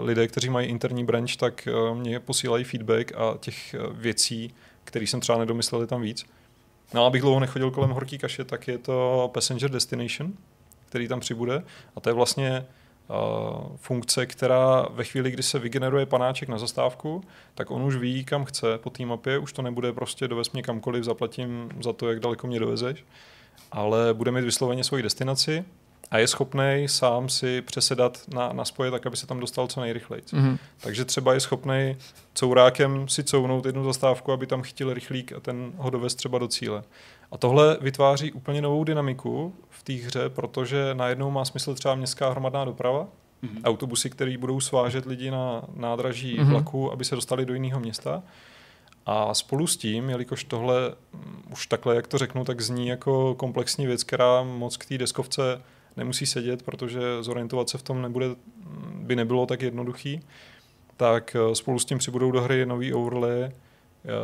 [0.00, 4.54] lidé, kteří mají interní branch, tak mě posílají feedback a těch věcí,
[4.84, 6.26] které jsem třeba nedomyslel, je tam víc.
[6.94, 10.32] No abych dlouho nechodil kolem horký kaše, tak je to Passenger Destination,
[10.86, 11.62] který tam přibude
[11.96, 12.66] a to je vlastně
[13.76, 17.24] funkce, která ve chvíli, kdy se vygeneruje panáček na zastávku,
[17.54, 20.62] tak on už ví, kam chce po té mapě, už to nebude prostě dovez mě
[20.62, 23.04] kamkoliv, zaplatím za to, jak daleko mě dovezeš,
[23.72, 25.64] ale bude mít vysloveně svoji destinaci
[26.10, 29.80] a je schopný sám si přesedat na, na spoje tak, aby se tam dostal co
[29.80, 30.22] nejrychleji.
[30.22, 30.58] Mm-hmm.
[30.80, 31.96] Takže třeba je schopný
[32.34, 36.48] courákem si counout jednu zastávku, aby tam chytil rychlík a ten ho dovez třeba do
[36.48, 36.82] cíle.
[37.32, 42.30] A tohle vytváří úplně novou dynamiku v té hře, protože najednou má smysl třeba městská
[42.30, 43.08] hromadná doprava,
[43.42, 43.60] mm-hmm.
[43.64, 46.50] autobusy, které budou svážet lidi na nádraží mm-hmm.
[46.50, 48.22] vlaku, aby se dostali do jiného města.
[49.06, 53.34] A spolu s tím, jelikož tohle mm, už takhle, jak to řeknu, tak zní jako
[53.34, 55.62] komplexní věc, která moc k té deskovce
[55.96, 60.20] nemusí sedět, protože zorientovat se v tom nebude, mm, by nebylo tak jednoduchý,
[60.96, 63.50] tak eh, spolu s tím přibudou do hry nový overlay,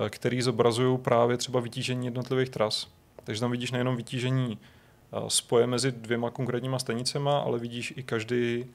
[0.08, 2.88] který zobrazují právě třeba vytížení jednotlivých tras.
[3.24, 8.66] Takže tam vidíš nejenom vytížení eh, spoje mezi dvěma konkrétníma stanicema, ale vidíš i každý,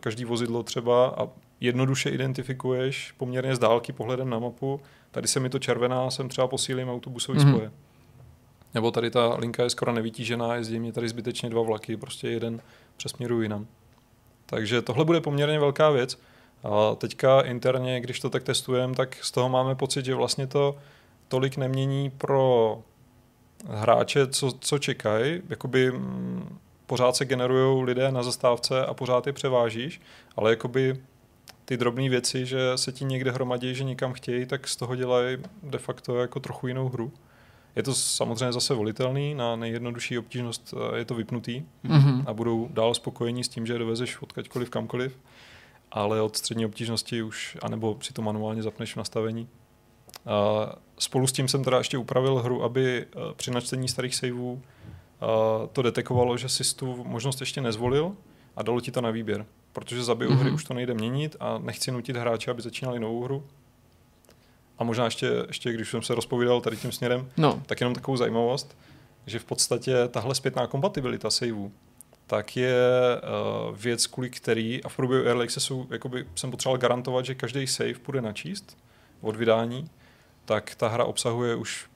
[0.00, 1.28] každý vozidlo třeba a
[1.60, 4.80] jednoduše identifikuješ poměrně z dálky pohledem na mapu.
[5.10, 7.50] Tady se mi to červená, jsem třeba posílím autobusový mm-hmm.
[7.50, 7.70] spoje.
[8.74, 12.60] Nebo tady ta linka je skoro nevytížená, jezdí mě tady zbytečně dva vlaky, prostě jeden
[12.96, 13.66] přesměruji jinam.
[14.46, 16.18] Takže tohle bude poměrně velká věc.
[16.62, 20.76] A teďka interně, když to tak testujeme, tak z toho máme pocit, že vlastně to
[21.28, 22.78] tolik nemění pro
[23.68, 25.42] hráče, co, co čekají.
[25.48, 30.00] Jakoby mm, pořád se generují lidé na zastávce a pořád je převážíš,
[30.36, 30.96] ale jakoby
[31.64, 35.36] ty drobné věci, že se ti někde hromadí, že někam chtějí, tak z toho dělají
[35.62, 37.12] de facto jako trochu jinou hru.
[37.76, 42.24] Je to samozřejmě zase volitelný, na nejjednodušší obtížnost eh, je to vypnutý mm-hmm.
[42.26, 45.18] a budou dál spokojení s tím, že dovezeš odkaďkoliv kamkoliv,
[45.92, 49.48] ale od střední obtížnosti už, anebo si to manuálně zapneš v nastavení.
[50.26, 54.62] A spolu s tím jsem teda ještě upravil hru, aby eh, při načtení starých saveů
[54.62, 55.26] eh,
[55.72, 58.16] to detekovalo, že si tu možnost ještě nezvolil
[58.56, 59.46] a dalo ti to na výběr.
[59.72, 60.36] Protože za mm-hmm.
[60.36, 63.44] hry už to nejde měnit a nechci nutit hráče, aby začínali novou hru,
[64.80, 67.62] a možná ještě, ještě když jsem se rozpovídal tady tím směrem, no.
[67.66, 68.76] tak jenom takovou zajímavost,
[69.26, 71.72] že v podstatě tahle zpětná kompatibilita saveů,
[72.30, 72.76] tak je
[73.70, 77.66] uh, věc, kvůli který, a v průběhu Early Accessu jakoby jsem potřeboval garantovat, že každý
[77.66, 78.78] save půjde načíst
[79.20, 79.90] od vydání,
[80.44, 81.86] tak ta hra obsahuje už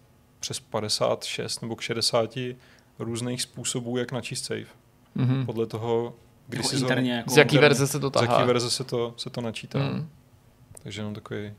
[0.41, 2.39] přes 56 nebo k 60
[2.99, 4.67] různých způsobů, jak načíst save.
[5.17, 5.47] Mm-hmm.
[5.47, 6.15] Podle toho,
[6.49, 8.27] kdy jako si interně, jako z jaký verze se to tahá.
[8.27, 9.79] Z jaký verze se to, se to načítá.
[9.79, 10.09] Mm.
[10.83, 11.53] Takže jenom takový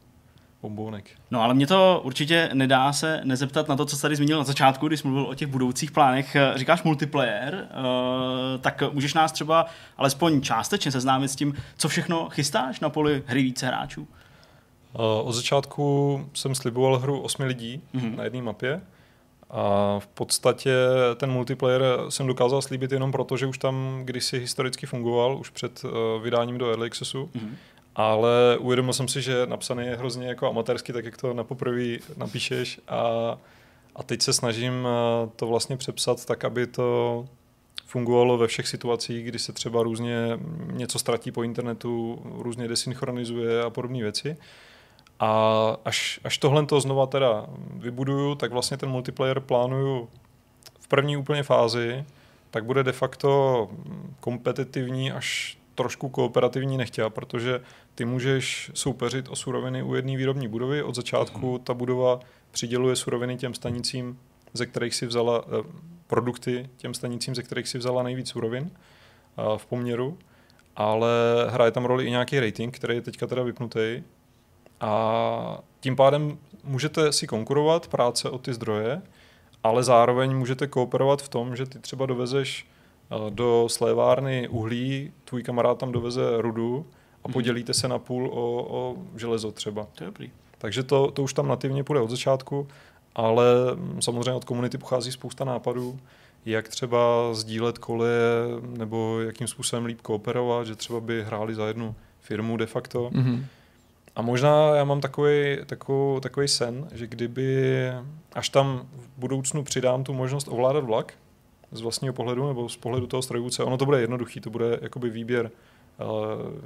[0.65, 1.09] bombónek.
[1.31, 4.43] No ale mě to určitě nedá se nezeptat na to, co jsi tady zmínil na
[4.43, 6.35] začátku, když jsi mluvil o těch budoucích plánech.
[6.55, 9.65] Říkáš multiplayer, uh, tak můžeš nás třeba
[9.97, 14.01] alespoň částečně seznámit s tím, co všechno chystáš na poli hry více hráčů?
[14.01, 18.15] Uh, od začátku jsem sliboval hru osmi lidí mm-hmm.
[18.15, 18.81] na jedné mapě.
[19.49, 20.75] A v podstatě
[21.15, 25.83] ten multiplayer jsem dokázal slíbit jenom proto, že už tam kdysi historicky fungoval, už před
[25.83, 25.91] uh,
[26.23, 27.29] vydáním do Early Accessu.
[27.35, 27.55] Mm-hmm
[27.95, 31.97] ale uvědomil jsem si, že napsaný je hrozně jako amatérsky, tak jak to na poprvé
[32.17, 33.01] napíšeš a,
[33.95, 37.25] a teď se snažím eh, to vlastně přepsat tak, aby to
[37.85, 40.39] fungovalo ve všech situacích, kdy se třeba různě
[40.71, 44.37] něco ztratí po internetu, různě desynchronizuje a podobné věci.
[45.19, 50.09] A až, až tohle to znova teda vybuduju, tak vlastně ten multiplayer plánuju
[50.79, 52.05] v první úplně fázi,
[52.51, 53.69] tak bude de facto
[54.19, 57.61] kompetitivní až trošku kooperativní nechtěla, protože
[57.95, 60.83] ty můžeš soupeřit o suroviny u jedné výrobní budovy.
[60.83, 62.19] Od začátku ta budova
[62.51, 64.19] přiděluje suroviny těm stanicím,
[64.53, 65.63] ze kterých si vzala eh,
[66.07, 70.17] produkty těm stanicím, ze kterých si vzala nejvíc surovin eh, v poměru,
[70.75, 71.09] ale
[71.49, 74.03] hraje tam roli i nějaký rating, který je teďka teda vypnutý.
[74.81, 79.01] A tím pádem můžete si konkurovat práce o ty zdroje,
[79.63, 82.67] ale zároveň můžete kooperovat v tom, že ty třeba dovezeš
[83.29, 86.85] do slévárny uhlí, tvůj kamarád tam doveze rudu
[87.23, 89.87] a podělíte se na půl o, o železo třeba.
[89.95, 90.31] To je dobrý.
[90.57, 92.67] Takže to, to už tam nativně půjde od začátku,
[93.15, 93.45] ale
[93.99, 95.99] samozřejmě od komunity pochází spousta nápadů,
[96.45, 98.21] jak třeba sdílet koleje
[98.77, 103.09] nebo jakým způsobem líp kooperovat, že třeba by hráli za jednu firmu de facto.
[103.09, 103.45] Mm-hmm.
[104.15, 107.87] A možná já mám takový, takový, takový sen, že kdyby
[108.33, 111.13] až tam v budoucnu přidám tu možnost ovládat vlak
[111.77, 115.09] z vlastního pohledu nebo z pohledu toho strojvůdce, ono to bude jednoduchý, to bude jakoby
[115.09, 115.51] výběr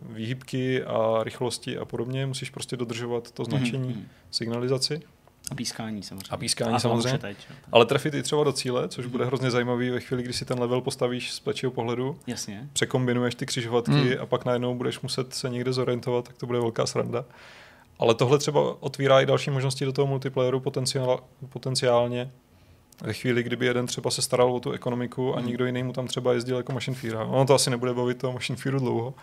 [0.02, 2.26] výhybky a rychlosti a podobně.
[2.26, 4.32] Musíš prostě dodržovat to značení, mm-hmm.
[4.32, 5.02] signalizaci.
[5.52, 6.30] A pískání samozřejmě.
[6.30, 7.18] A pískání a samozřejmě.
[7.18, 7.38] Teď,
[7.72, 9.12] Ale trefit i třeba do cíle, což mm.
[9.12, 12.20] bude hrozně zajímavý ve chvíli, kdy si ten level postavíš z plečího pohledu.
[12.28, 12.70] Jasně.
[12.74, 14.22] Překombinuješ ty křižovatky mm.
[14.22, 17.26] a pak najednou budeš muset se někde zorientovat, tak to bude velká sranda.
[18.00, 22.32] Ale tohle třeba otvírá i další možnosti do toho multiplayeru potenciál, potenciálně
[23.02, 25.48] ve chvíli, kdyby jeden třeba se staral o tu ekonomiku a hmm.
[25.48, 27.16] někdo jiný mu tam třeba jezdil jako machine fear.
[27.16, 29.14] Ono to asi nebude bavit toho machine fearu dlouho.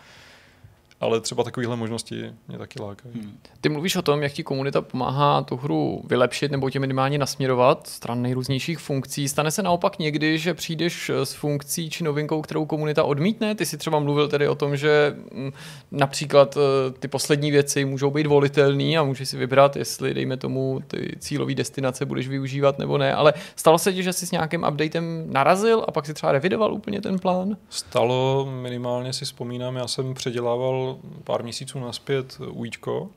[0.99, 3.13] Ale třeba takovéhle možnosti mě taky lákají.
[3.15, 3.37] Hmm.
[3.61, 7.87] Ty mluvíš o tom, jak ti komunita pomáhá tu hru vylepšit nebo tě minimálně nasměrovat
[7.87, 9.29] stran nejrůznějších funkcí.
[9.29, 13.55] Stane se naopak někdy, že přijdeš s funkcí či novinkou, kterou komunita odmítne?
[13.55, 15.51] Ty si třeba mluvil tedy o tom, že mm,
[15.91, 20.81] například eh, ty poslední věci můžou být volitelné a můžeš si vybrat, jestli, dejme tomu,
[20.87, 23.13] ty cílové destinace budeš využívat nebo ne.
[23.13, 26.73] Ale stalo se ti, že jsi s nějakým updatem narazil a pak si třeba revidoval
[26.73, 27.57] úplně ten plán?
[27.69, 30.86] Stalo, minimálně si vzpomínám, já jsem předělával
[31.23, 33.09] pár měsíců naspět UIčko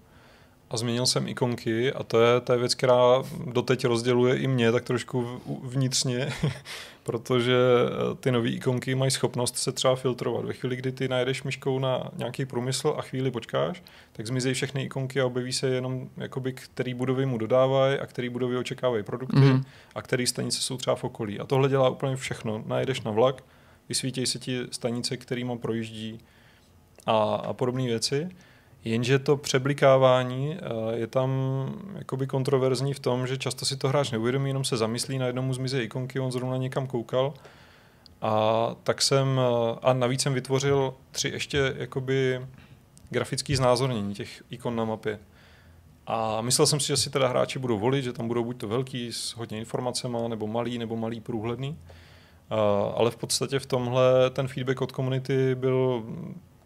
[0.70, 4.72] a změnil jsem ikonky a to je, to je věc, která doteď rozděluje i mě
[4.72, 6.32] tak trošku vnitřně,
[7.02, 10.44] protože eh, ty nové ikonky mají schopnost se třeba filtrovat.
[10.44, 13.82] Ve chvíli, kdy ty najedeš myškou na nějaký průmysl a chvíli počkáš,
[14.12, 18.28] tak zmizejí všechny ikonky a objeví se jenom, jakoby, který budovy mu dodávají a který
[18.28, 19.64] budovy očekávají produkty mm.
[19.94, 21.40] a který stanice jsou třeba v okolí.
[21.40, 22.62] A tohle dělá úplně všechno.
[22.66, 23.44] Najedeš na vlak,
[23.88, 26.20] vysvítějí se ti stanice, kterýma projíždí
[27.06, 28.28] a, a podobné věci.
[28.84, 31.30] Jenže to přeblikávání eh, je tam
[31.94, 35.54] jakoby kontroverzní v tom, že často si to hráč neuvědomí, jenom se zamyslí, najednou mu
[35.54, 37.34] zmizí ikonky, on zrovna někam koukal.
[38.22, 42.46] A tak jsem, eh, a navíc jsem vytvořil tři ještě jakoby
[43.10, 45.18] grafický znázornění těch ikon na mapě.
[46.06, 48.68] A myslel jsem si, že si teda hráči budou volit, že tam budou buď to
[48.68, 51.70] velký s hodně informacemi, nebo malý, nebo malý průhledný.
[51.70, 52.58] Uh,
[52.96, 56.04] ale v podstatě v tomhle ten feedback od komunity byl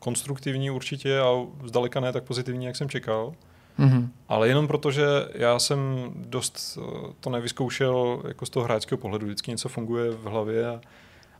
[0.05, 3.35] konstruktivní určitě a zdaleka ne tak pozitivní, jak jsem čekal.
[3.79, 4.09] Mm-hmm.
[4.29, 5.05] Ale jenom proto, že
[5.35, 9.27] já jsem dost eh, to nevyzkoušel jako z toho hráčského pohledu.
[9.27, 10.81] Vždycky něco funguje v hlavě a,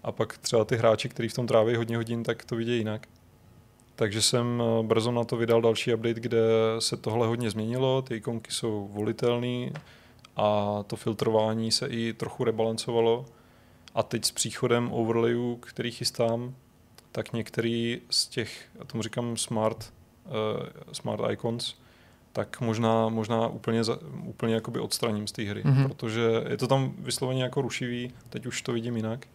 [0.03, 3.07] a pak třeba ty hráči, kteří v tom tráví hodně hodin, tak to vidějí jinak.
[3.97, 6.41] Takže jsem eh, brzo na to vydal další update, kde
[6.79, 9.71] se tohle hodně změnilo, ty ikonky jsou volitelné
[10.37, 13.25] a to filtrování se i trochu rebalancovalo.
[13.95, 16.55] A teď s příchodem overlayu, který chystám,
[17.15, 19.93] tak některý z těch, já tomu říkám smart,
[20.27, 20.33] uh,
[20.93, 21.75] smart icons,
[22.33, 25.89] tak možná, možná úplně, za, úplně jakoby odstraním z té hry, mm-hmm.
[25.89, 29.27] protože je to tam vysloveně jako rušivý, teď už to vidím jinak.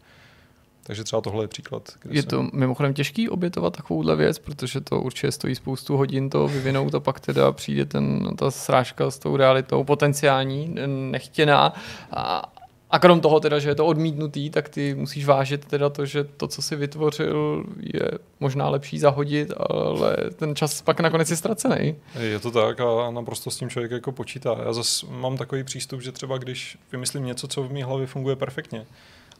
[0.84, 1.90] Takže třeba tohle je příklad.
[2.10, 2.50] Je to jsem...
[2.54, 7.20] mimochodem těžký obětovat takovouhle věc, protože to určitě stojí spoustu hodin to vyvinout a pak
[7.20, 11.74] teda přijde ten, ta srážka s tou realitou potenciální, nechtěná
[12.12, 12.54] a,
[12.90, 16.24] a krom toho teda, že je to odmítnutý, tak ty musíš vážit teda to, že
[16.24, 21.96] to, co si vytvořil, je možná lepší zahodit, ale ten čas pak nakonec je ztracený.
[22.20, 24.58] Je to tak a naprosto s tím člověk jako počítá.
[24.66, 28.36] Já zase mám takový přístup, že třeba když vymyslím něco, co v mé hlavě funguje
[28.36, 28.86] perfektně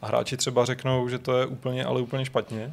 [0.02, 2.72] a hráči třeba řeknou, že to je úplně, ale úplně špatně,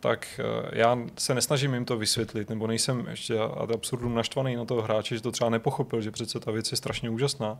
[0.00, 3.38] tak eh, já se nesnažím jim to vysvětlit, nebo nejsem ještě
[3.74, 7.10] absurdum naštvaný na toho hráče, že to třeba nepochopil, že přece ta věc je strašně
[7.10, 7.58] úžasná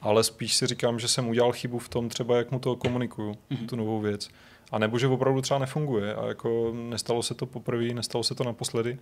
[0.00, 3.32] ale spíš si říkám, že jsem udělal chybu v tom třeba, jak mu to komunikuju,
[3.32, 3.66] mm-hmm.
[3.66, 4.28] tu novou věc.
[4.72, 8.44] A nebo že opravdu třeba nefunguje a jako nestalo se to poprvé, nestalo se to
[8.44, 8.98] naposledy.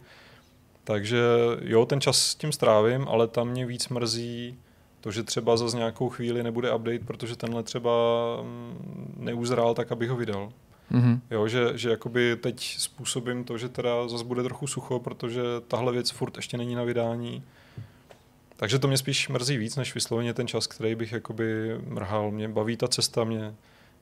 [0.85, 1.19] Takže
[1.63, 4.59] jo, ten čas s tím strávím, ale tam mě víc mrzí
[5.01, 7.91] to, že třeba za nějakou chvíli nebude update, protože tenhle třeba
[8.43, 10.53] mm, neuzrál tak, abych ho vydal.
[10.93, 11.21] Mm-hmm.
[11.31, 15.93] Jo, že, že jakoby teď způsobím to, že teda zase bude trochu sucho, protože tahle
[15.93, 17.43] věc furt ještě není na vydání
[18.57, 22.31] takže to mě spíš mrzí víc, než vysloveně ten čas, který bych jakoby mrhal.
[22.31, 23.55] Mě baví ta cesta, mě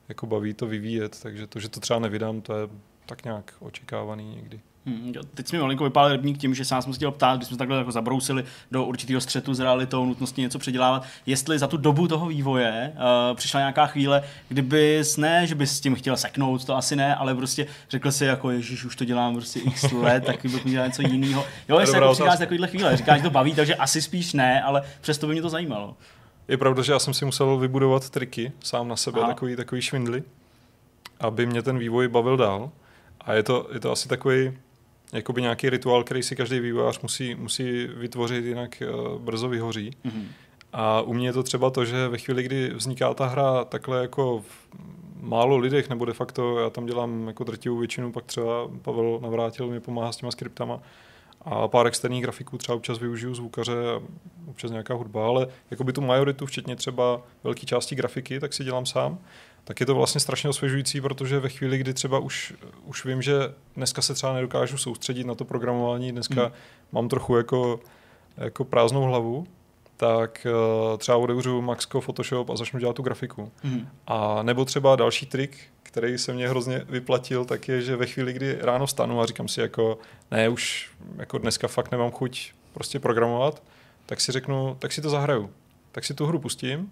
[0.09, 2.69] jako baví to vyvíjet, takže to, že to třeba nevydám, to je
[3.05, 4.59] tak nějak očekávaný někdy.
[4.85, 7.57] Hmm, teď jsme malinko vypálil rybník tím, že sám jsem se chtěl ptát, když jsme
[7.57, 12.07] takhle jako zabrousili do určitého střetu s realitou, nutnosti něco předělávat, jestli za tu dobu
[12.07, 16.77] toho vývoje uh, přišla nějaká chvíle, kdyby ne, že bys s tím chtěl seknout, to
[16.77, 20.41] asi ne, ale prostě řekl si jako, ježíš, už to dělám prostě x let, tak
[20.43, 21.45] bych měl něco jiného.
[21.69, 24.81] Jo, jestli jako přichází takovýhle chvíle, říkáš, že to baví, takže asi spíš ne, ale
[25.01, 25.97] přesto by mě to zajímalo.
[26.47, 29.29] Je pravda, že já jsem si musel vybudovat triky sám na sebe, Aha.
[29.29, 30.23] takový, takový švindly,
[31.19, 32.71] aby mě ten vývoj bavil dál.
[33.21, 34.51] A je to, je to asi takový
[35.13, 39.91] jakoby nějaký rituál, který si každý vývojář musí, musí vytvořit, jinak uh, brzo vyhoří.
[40.05, 40.25] Mm-hmm.
[40.73, 44.01] A u mě je to třeba to, že ve chvíli, kdy vzniká ta hra takhle
[44.01, 44.67] jako v
[45.21, 49.67] málo lidech, nebo de facto já tam dělám jako drtivou většinu, pak třeba Pavel Navrátil
[49.67, 50.79] mi pomáhá s těma skriptama
[51.41, 54.01] a pár externích grafiků, třeba občas využiju zvukaře a
[54.49, 58.63] občas nějaká hudba, ale jako by tu majoritu, včetně třeba velké části grafiky, tak si
[58.63, 59.19] dělám sám
[59.63, 62.53] tak je to vlastně strašně osvěžující, protože ve chvíli, kdy třeba už,
[62.85, 63.33] už vím, že
[63.75, 66.53] dneska se třeba nedokážu soustředit na to programování, dneska hmm.
[66.91, 67.79] mám trochu jako,
[68.37, 69.47] jako prázdnou hlavu,
[69.97, 70.47] tak
[70.91, 73.51] uh, třeba otevřu Maxco Photoshop a začnu dělat tu grafiku.
[73.63, 73.87] Hmm.
[74.07, 78.33] A nebo třeba další trik, který se mě hrozně vyplatil, tak je, že ve chvíli,
[78.33, 79.97] kdy ráno stanu a říkám si jako,
[80.31, 83.63] ne, už jako dneska fakt nemám chuť prostě programovat,
[84.05, 85.49] tak si řeknu, tak si to zahraju.
[85.91, 86.91] Tak si tu hru pustím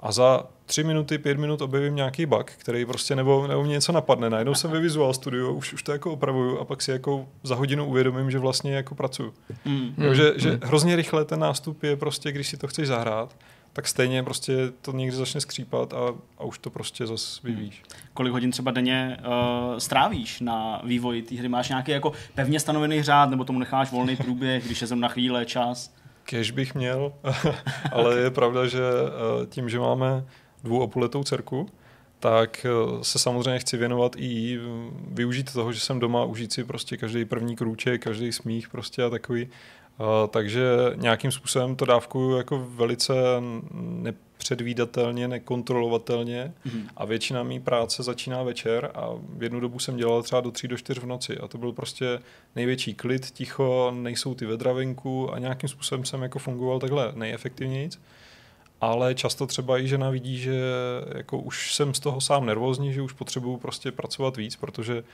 [0.00, 3.92] a za tři minuty, pět minut objevím nějaký bug, který prostě nebo, nebo mě něco
[3.92, 4.30] napadne.
[4.30, 7.54] Najednou jsem ve Visual Studio, už, už to jako opravuju a pak si jako za
[7.54, 9.34] hodinu uvědomím, že vlastně jako pracuju.
[9.64, 9.94] Mm.
[9.98, 13.36] Jo, že, že hrozně rychle ten nástup je prostě, když si to chceš zahrát,
[13.72, 14.52] tak stejně prostě
[14.82, 17.74] to někdy začne skřípat a, a už to prostě zase vyvíjíš.
[17.74, 18.10] Hmm.
[18.14, 21.48] Kolik hodin třeba denně uh, strávíš na vývoji té hry?
[21.48, 25.46] Máš nějaký jako pevně stanovený řád, nebo tomu necháš volný průběh, když je na chvíle
[25.46, 25.94] čas?
[26.24, 27.12] Kež bych měl,
[27.92, 30.24] ale je pravda, že uh, tím, že máme
[30.64, 31.68] dvou a půl letou dcerku,
[32.18, 34.58] tak uh, se samozřejmě chci věnovat i
[35.08, 39.10] využít toho, že jsem doma, užít si prostě každý první krůček, každý smích prostě a
[39.10, 39.48] takový
[40.30, 40.62] takže
[40.94, 43.12] nějakým způsobem to dávkuju jako velice
[43.74, 46.88] nepředvídatelně, nekontrolovatelně mm.
[46.96, 50.68] a většina mý práce začíná večer a v jednu dobu jsem dělal třeba do 3
[50.68, 52.18] do 4 v noci a to byl prostě
[52.56, 57.90] největší klid, ticho, nejsou ty vedra venku a nějakým způsobem jsem jako fungoval takhle nejefektivněji.
[58.80, 60.62] Ale často třeba i žena vidí, že
[61.16, 65.04] jako už jsem z toho sám nervózní, že už potřebuju prostě pracovat víc, protože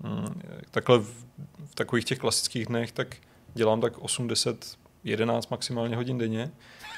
[0.00, 0.40] hm,
[0.70, 1.24] takhle v,
[1.66, 3.16] v takových těch klasických dnech, tak
[3.54, 4.56] dělám tak 80,
[5.04, 6.50] 11 maximálně hodin denně,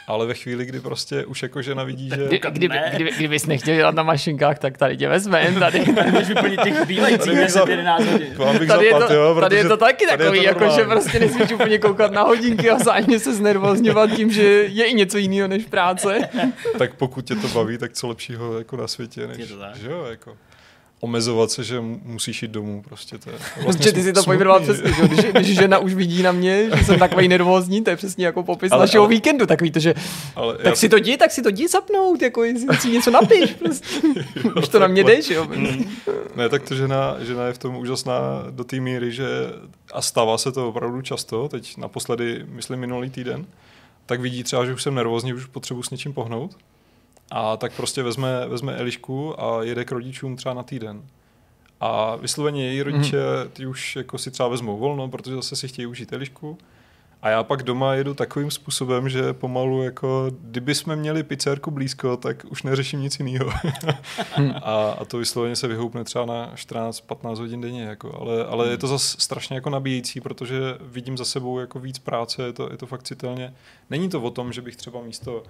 [0.07, 2.27] ale ve chvíli, kdy prostě už jako žena vidí, že...
[2.27, 5.55] Kdy, kdyby, kdyby, kdybys nechtěl dělat na mašinkách, tak tady tě vezme.
[5.59, 8.35] Tady, tady můžeš vyplnit těch zbývajících 10, 11 hodin.
[8.37, 11.79] Tady, tady, je to, jo, tady je to taky takový, jako že prostě nesmíš úplně
[11.79, 16.19] koukat na hodinky a zájemně se znervozňovat tím, že je i něco jiného než práce.
[16.79, 19.77] tak pokud tě to baví, tak co lepšího jako na světě, než, je to tak.
[19.77, 20.37] že jo, jako
[21.01, 22.83] omezovat se, že musíš jít domů.
[22.83, 25.09] Prostě to je vlastně Protože ty si to pojmenoval přesně, že?
[25.09, 28.43] Když, když, žena už vidí na mě, že jsem takový nervózní, to je přesně jako
[28.43, 29.95] popis ale, našeho ale, víkendu, takový to, že
[30.37, 33.53] ale tak si to jdi, tak si to jdi zapnout, jako jestli si něco napiš.
[33.53, 33.87] Prostě.
[34.45, 35.45] jo, už to na mě jdeš, jo.
[35.45, 35.85] Mm.
[36.37, 39.27] ne, tak to žena, žena je v tom úžasná do té míry, že
[39.93, 43.47] a stává se to opravdu často, teď naposledy, myslím minulý týden,
[44.07, 46.57] tak vidí třeba, že už jsem nervózní, už potřebuji s něčím pohnout
[47.31, 51.03] a tak prostě vezme, vezme Elišku a jede k rodičům třeba na týden.
[51.81, 53.51] A vysloveně její rodiče, mhm.
[53.53, 56.59] ty už jako si třeba vezmou volno, protože zase si chtějí užít Elišku.
[57.23, 62.17] A já pak doma jedu takovým způsobem, že pomalu jako, kdyby jsme měli pizzerku blízko,
[62.17, 63.53] tak už neřeším nic jiného.
[64.33, 64.51] Hmm.
[64.63, 68.79] a, a to vysloveně se vyhoupne třeba na 14-15 hodin denně, jako, ale, ale je
[68.79, 72.77] to zase strašně jako nabíjející, protože vidím za sebou jako víc práce, je to, je
[72.77, 73.55] to fakt citelně.
[73.91, 75.43] Není to o tom, že bych třeba místo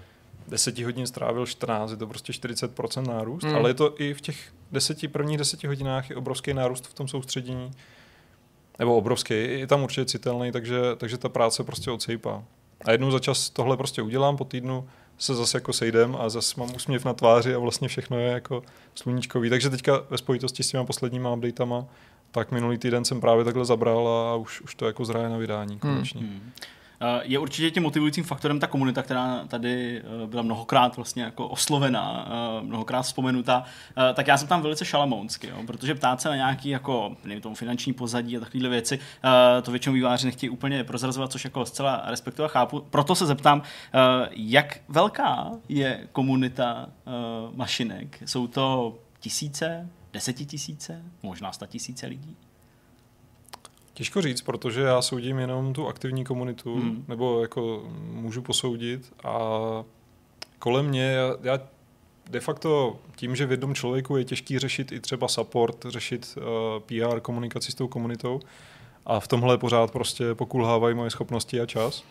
[0.48, 3.56] 10 hodin strávil 14, je to prostě 40% nárůst, hmm.
[3.56, 7.08] ale je to i v těch deseti, prvních deseti hodinách je obrovský nárůst v tom
[7.08, 7.70] soustředění,
[8.78, 12.44] nebo obrovský, je tam určitě citelný, takže, takže ta práce prostě odsejpá.
[12.84, 14.88] A jednou za čas tohle prostě udělám, po týdnu
[15.18, 18.62] se zase jako sejdem a zase mám úsměv na tváři a vlastně všechno je jako
[18.94, 19.50] sluníčkový.
[19.50, 21.86] Takže teďka ve spojitosti s těma posledníma updatama,
[22.30, 25.78] tak minulý týden jsem právě takhle zabral a už, už to jako zraje na vydání
[25.78, 26.20] konečně.
[26.20, 26.52] Hmm.
[27.02, 31.48] Eh, je určitě tím motivujícím faktorem ta komunita, která tady eh, byla mnohokrát vlastně jako
[31.48, 33.64] oslovená, eh, mnohokrát vzpomenutá,
[34.14, 37.55] tak já jsem tam velice šalamounsky, jo, protože ptát se na nějaký jako, nevím, tomu
[37.55, 38.98] finanční pozadí a takovéhle věci,
[39.62, 42.81] to většinou výváři nechtějí úplně prozrazovat, což jako zcela respektuju a chápu.
[42.90, 43.62] Proto se zeptám,
[44.31, 46.86] jak velká je komunita
[47.55, 48.22] mašinek?
[48.27, 52.36] Jsou to tisíce, desetitisíce, možná sta tisíce lidí?
[54.01, 57.05] Těžko říct, protože já soudím jenom tu aktivní komunitu, hmm.
[57.09, 59.39] nebo jako můžu posoudit a
[60.59, 61.60] kolem mě, já, já
[62.31, 66.44] de facto tím, že v jednom člověku je těžký řešit i třeba support, řešit uh,
[66.98, 68.40] eh, PR, komunikaci s tou komunitou
[69.06, 72.05] a v tomhle pořád prostě pokulhávají moje schopnosti a čas,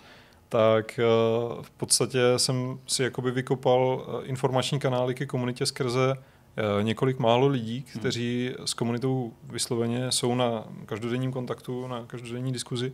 [0.49, 6.38] tak uh, v podstatě jsem si jakoby vykopal uh, informační kanály ke komunitě skrze Eh,
[6.81, 7.99] několik málo lidí, hmm.
[7.99, 12.91] kteří s komunitou vysloveně jsou na každodenním kontaktu, na každodenní diskuzi.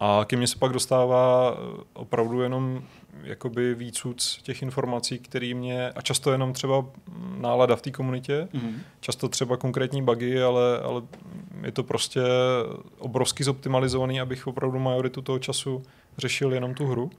[0.00, 2.82] A ke mně se pak dostává eh, opravdu jenom
[3.22, 6.86] jakoby výcuc těch informací, které mě, a často jenom třeba
[7.38, 8.74] nálada v té komunitě, mm-hmm.
[9.00, 11.02] často třeba konkrétní bugy, ale, ale
[11.62, 12.20] je to prostě
[12.98, 15.82] obrovsky zoptimalizovaný, abych opravdu majoritu toho času
[16.18, 17.10] řešil jenom tu hru.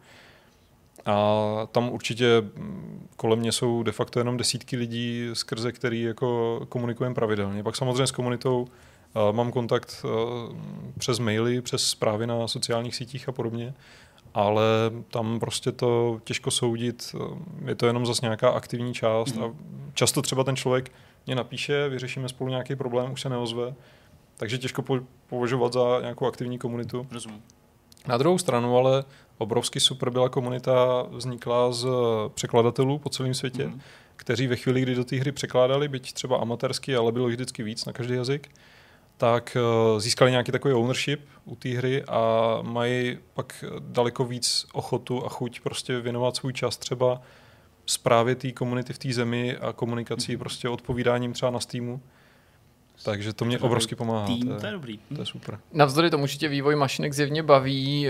[1.08, 6.62] A tam určitě mm, kolem mě jsou de facto jenom desítky lidí, skrze který jako
[6.70, 7.64] komunikujeme pravidelně.
[7.64, 10.56] Pak samozřejmě s komunitou uh, mám kontakt uh,
[10.98, 13.74] přes maily, přes zprávy na sociálních sítích a podobně,
[14.34, 14.64] ale
[15.12, 17.16] tam prostě to těžko soudit,
[17.66, 19.44] je to jenom zase nějaká aktivní část mm.
[19.44, 19.54] a
[19.94, 20.92] často třeba ten člověk
[21.26, 23.74] mě napíše, vyřešíme spolu nějaký problém, už se neozve,
[24.38, 24.84] takže těžko
[25.28, 27.08] považovat za nějakou aktivní komunitu.
[27.12, 27.42] Rozumím.
[28.08, 29.04] Na druhou stranu ale
[29.38, 31.88] obrovsky super byla komunita vznikla z
[32.34, 33.82] překladatelů po celém světě, mm.
[34.16, 37.64] kteří ve chvíli, kdy do té hry překládali, byť třeba amatérsky, ale bylo jich vždycky
[37.64, 38.50] víc na každý jazyk,
[39.18, 39.58] tak
[39.94, 42.22] uh, získali nějaký takový ownership u té hry a
[42.62, 47.22] mají pak daleko víc ochotu a chuť prostě věnovat svůj čas třeba
[47.86, 50.40] zprávě té komunity v té zemi a komunikací, Mhm.
[50.40, 52.02] prostě odpovídáním třeba na Steamu.
[53.04, 54.26] Takže to mě obrovsky pomáhá.
[54.28, 55.00] Tým, to, to je je, dobrý.
[55.16, 55.60] to je super.
[55.74, 58.10] Navzdory tomu, že tě vývoj mašinek zjevně baví,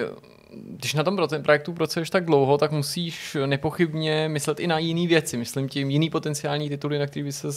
[0.54, 5.38] když na tom projektu pracuješ tak dlouho, tak musíš nepochybně myslet i na jiné věci.
[5.38, 7.48] Myslím tím jiný potenciální tituly, na který by se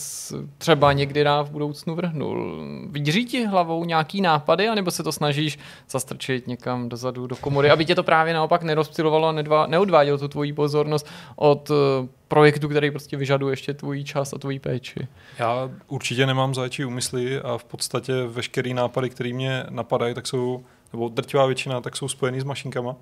[0.58, 2.64] třeba někdy rád v budoucnu vrhnul.
[2.90, 5.58] Vydrží ti hlavou nějaký nápady, anebo se to snažíš
[5.90, 10.52] zastrčit někam dozadu do komory, aby tě to právě naopak nerozptilovalo a neodvádělo tu tvoji
[10.52, 11.06] pozornost
[11.36, 15.08] od eh, projektu, který prostě vyžaduje ještě tvůj čas a tvoji péči.
[15.38, 20.64] Já určitě nemám zajčí úmysly a v podstatě veškerý nápady, které mě napadají, tak jsou,
[20.92, 22.96] nebo drtivá většina, tak jsou spojený s mašinkama.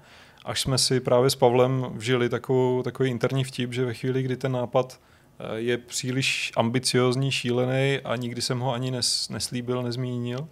[0.45, 4.37] Až jsme si právě s Pavlem vžili takovou, takový interní vtip, že ve chvíli, kdy
[4.37, 5.01] ten nápad
[5.39, 10.49] eh, je příliš ambiciozní, šílený a nikdy jsem ho ani nes, neslíbil, nezmínil,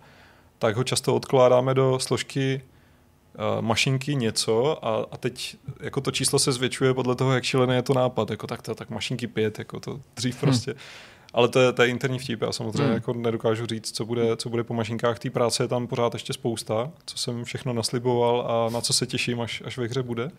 [0.59, 2.63] tak ho často odkládáme do složky
[3.35, 7.75] uh, mašinky něco a, a teď jako to číslo se zvětšuje podle toho, jak šílený
[7.75, 8.31] je to nápad.
[8.31, 10.71] Jako tak, to, tak mašinky pět, jako to dřív prostě.
[10.71, 10.81] Hmm.
[11.37, 12.87] Ale to je, to je interní vtip, já samozřejmě Hmm.
[12.87, 12.95] hmm.
[12.95, 15.19] jako nedokážu říct, co bude, co bude po mašinkách.
[15.19, 19.07] Té práce je tam pořád ještě spousta, co jsem všechno nasliboval a na co se
[19.07, 20.31] těším, až, až ve hře bude.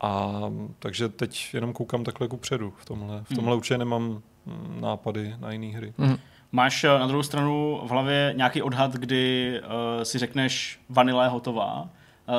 [0.00, 0.40] A
[0.78, 3.24] takže teď jenom koukám takhle ku předu v tomhle.
[3.24, 4.02] V tomhle určitě nemám
[4.46, 5.92] mm, nápady na jiné hry.
[5.98, 6.18] Mhm.
[6.52, 11.28] Máš eh, na druhou stranu v hlavě nějaký odhad, kdy uh, si řekneš vanila je
[11.28, 11.88] hotová,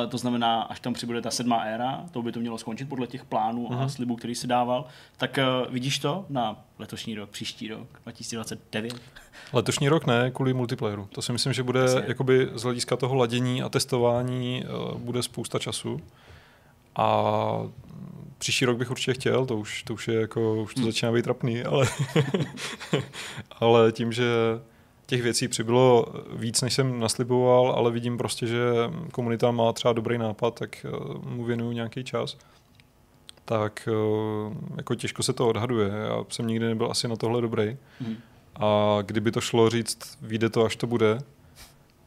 [0.10, 3.26] to znamená, až tam přibude ta sedmá éra, to by to mělo skončit podle těch
[3.26, 3.90] plánů a Mhm.
[3.90, 4.86] slibů, který si dával,
[5.18, 8.94] tak uh, vidíš to na letošní rok, příští rok, 2029?
[9.53, 11.07] Letošní rok ne, kvůli multiplayeru.
[11.12, 12.03] To si myslím, že bude Jasně.
[12.07, 14.64] jakoby z hlediska toho ladění a testování
[14.94, 15.99] uh, bude spousta času.
[16.95, 17.22] A
[18.38, 20.90] příští rok bych určitě chtěl, to už, to už je jako, už to Hmm.
[20.91, 21.88] začíná být trapný, ale,
[23.60, 24.26] ale tím, že
[25.06, 28.60] těch věcí přibylo víc, než jsem nasliboval, ale vidím prostě, že
[29.11, 32.38] komunita má třeba dobrý nápad, tak uh, mu věnuju nějaký čas.
[33.45, 35.90] Tak uh, jako těžko se to odhaduje.
[35.90, 37.77] Já jsem nikdy nebyl asi na tohle dobrý.
[38.02, 38.15] Mhm.
[38.56, 41.19] A kdyby to šlo říct, vyjde to, až to bude,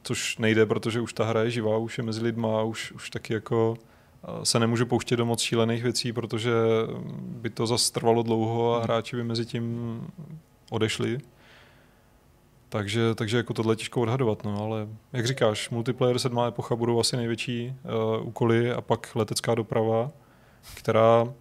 [0.03, 3.33] což nejde, protože už ta hra je živá, už je mezi lidma, už, už taky
[3.33, 3.77] jako
[4.25, 6.53] eh, se nemůžu pouštět do moc šílených věcí, protože
[7.19, 10.01] by to zase trvalo dlouho a hráči by mezi tím
[10.71, 11.19] odešli.
[12.69, 17.01] Takže, takže jako tohle je těžko odhadovat, no, ale jak říkáš, multiplayer 7 epocha budou
[17.01, 17.75] asi největší
[18.19, 20.11] uh, úkoly a pak letecká doprava,
[20.75, 21.35] která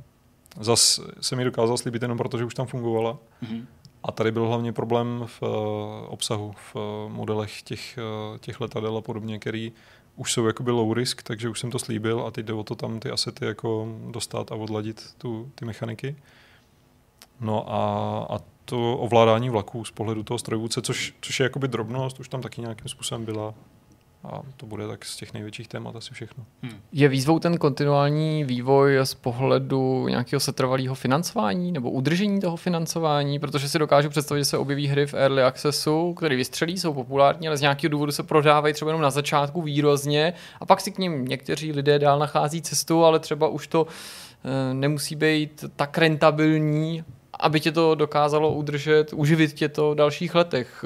[0.59, 3.17] zas se mi dokázala slíbit jenom proto, že už tam fungovala.
[3.41, 3.67] Mhm.
[4.03, 5.47] A tady byl hlavně problém v uh,
[6.07, 6.81] obsahu, v uh,
[7.11, 7.99] modelech těch,
[8.31, 9.71] uh, těch letadel a podobně, který
[10.15, 12.75] už jsou jakoby low risk, takže už jsem to slíbil a teď jde o to
[12.75, 16.15] tam ty asety jako dostat a odladit tu, ty mechaniky.
[17.39, 18.39] No a, a
[18.69, 22.61] to ovládání vlaků z pohledu toho strojvůdce, což, což je jakoby drobnost, už tam taky
[22.61, 23.53] nějakým způsobem byla.
[24.23, 26.45] A to bude tak z těch největších témat asi všechno.
[26.61, 26.73] Mhm.
[26.91, 33.69] Je výzvou ten kontinuální vývoj z pohledu nějakého setrvalého financování nebo udržení toho financování, protože
[33.69, 37.57] si dokážu představit, že se objeví hry v early accessu, které vystřelí, jsou populární, ale
[37.57, 41.25] z nějakého důvodu se prodávají třeba jenom na začátku výrozně a pak si k ním
[41.25, 43.87] někteří lidé dál nachází cestu, ale třeba už to
[44.43, 47.03] eh, nemusí být tak rentabilní,
[47.39, 50.85] aby tě to dokázalo udržet, uživit tě to v dalších letech.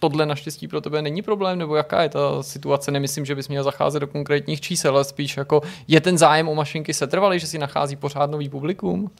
[0.00, 2.90] Tohle naštěstí pro tebe není problém, nebo jaká je ta situace?
[2.90, 6.54] Nemyslím, že bys měl zacházet do konkrétních čísel, ale spíš jako je ten zájem o
[6.54, 9.10] mašinky setrvalý, že si nachází pořád nový publikum?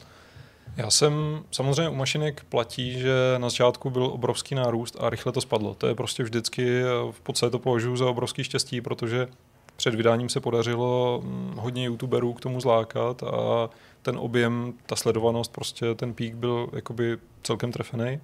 [0.76, 5.40] Já jsem, samozřejmě u mašinek platí, že na začátku byl obrovský nárůst a rychle to
[5.40, 5.74] spadlo.
[5.74, 9.28] To je prostě vždycky, v podstatě to považuji za obrovský štěstí, protože
[9.76, 13.70] před vydáním se podařilo mm, hodně youtuberů k tomu zlákat a
[14.02, 18.20] ten objem, ta sledovanost, prostě ten pík byl jakoby celkem trefený.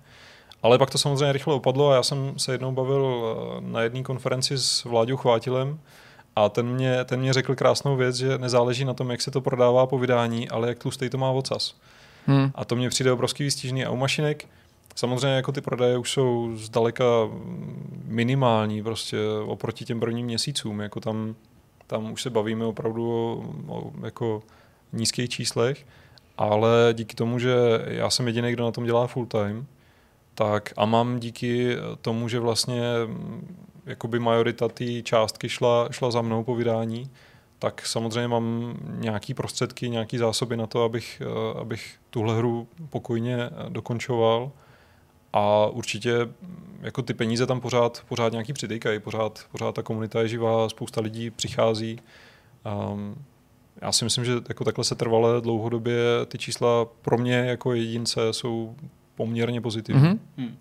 [0.62, 4.03] Ale pak to samozřejmě rychle opadlo a já jsem se jednou bavil eh, na jedné
[4.03, 5.78] konferenci s Vláďou Chvátilem
[6.36, 9.40] a ten mě, ten mě řekl krásnou věc, že nezáleží na tom, jak se to
[9.40, 11.74] prodává po vydání, ale jak tlustý to má ocas.
[12.27, 12.51] Hmm.
[12.55, 13.85] A to mě přijde obrovský výstížný.
[13.85, 14.48] A u mašinek
[14.94, 17.05] samozřejmě jako ty prodeje už jsou zdaleka
[18.05, 20.81] minimální prostě oproti těm prvním měsícům.
[20.81, 21.35] Jako tam,
[21.86, 24.43] tam už se bavíme opravdu o, o jako
[24.93, 25.87] nízkých číslech,
[26.39, 27.55] ale díky tomu, že
[27.87, 29.67] já jsem jediný, kdo na tom dělá full time,
[30.35, 33.57] tak a mám díky tomu, že vlastně mm,
[33.87, 37.11] jakoby majorita té částky šla, šla za mnou po vydání,
[37.59, 43.37] tak samozřejmě mám nějaký prostředky, nějaký zásoby na to, abych, eh, abych tuhle hru pokojně
[43.37, 44.51] eh, dokončoval.
[45.33, 50.20] A určitě mm, jako ty peníze tam pořád, pořád nějaký přitýkají, pořád, pořád ta komunita
[50.20, 52.01] je živá, spousta lidí přichází.
[52.93, 53.25] Um,
[53.83, 55.97] já si myslím, že jako takhle se trvale dlouhodobě
[56.29, 58.77] ty čísla pro mě jako jedince jsou
[59.17, 60.03] poměrně pozitivní.
[60.03, 60.21] Mhm.
[60.37, 60.57] Hmm.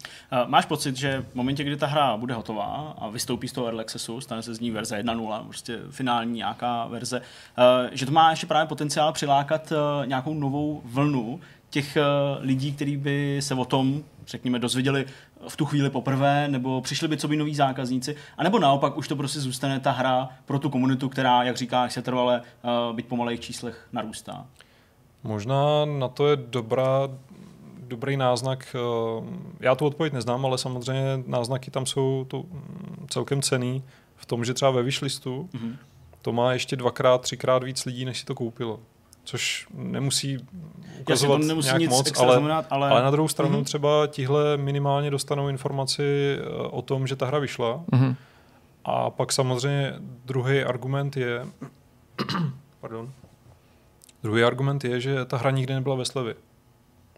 [0.45, 3.81] Máš pocit, že v momentě, kdy ta hra bude hotová a vystoupí z toho Early
[3.81, 8.29] Accessu, stane se z ní verze 1.0, prostě finální nějaká verze, uh, že to má
[8.29, 13.65] ještě právě potenciál přilákat uh, nějakou novou vlnu těch uh, lidí, kteří by se o
[13.65, 15.05] tom, řekněme, dozvěděli
[15.47, 19.15] v tu chvíli poprvé, nebo přišli by co by noví zákazníci, anebo naopak už to
[19.15, 23.15] prostě zůstane ta hra pro tu komunitu, která, jak říká, se trvale uh, byť po
[23.15, 24.45] malých číslech narůstá.
[25.23, 27.09] Možná na to je dobrá,
[27.79, 28.75] dobrý náznak.
[29.59, 33.83] Já tu odpověď neznám, ale samozřejmě náznaky tam jsou to mm, celkem cený
[34.15, 35.75] v tom, že třeba ve wishlistu mm-hmm.
[36.21, 38.79] to má ještě dvakrát, třikrát víc lidí, než si to koupilo.
[39.25, 40.37] Což nemusí
[40.99, 42.89] ukazovat to nemusí nějak nic moc, ale, znamenat, ale...
[42.89, 43.63] ale na druhou stranu mm-hmm.
[43.63, 47.83] třeba tihle minimálně dostanou informaci eh, o tom, že ta hra vyšla.
[47.91, 48.15] Mm-hmm.
[48.85, 49.93] A pak samozřejmě
[50.25, 51.45] druhý argument je,
[52.81, 53.11] pardon,
[54.23, 56.35] druhý argument je, že ta hra nikdy nebyla ve slevě.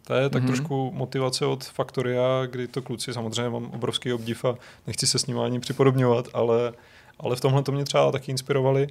[0.08, 0.48] To je tak mm-hmm.
[0.48, 4.56] trošku motivace od Factoria, kdy to kluci, samozřejmě mám obrovský obdiv a
[4.88, 6.74] nechci se s ním ani připodobňovat, ale,
[7.20, 8.88] ale v tomhle to mě třeba taky inspirovali.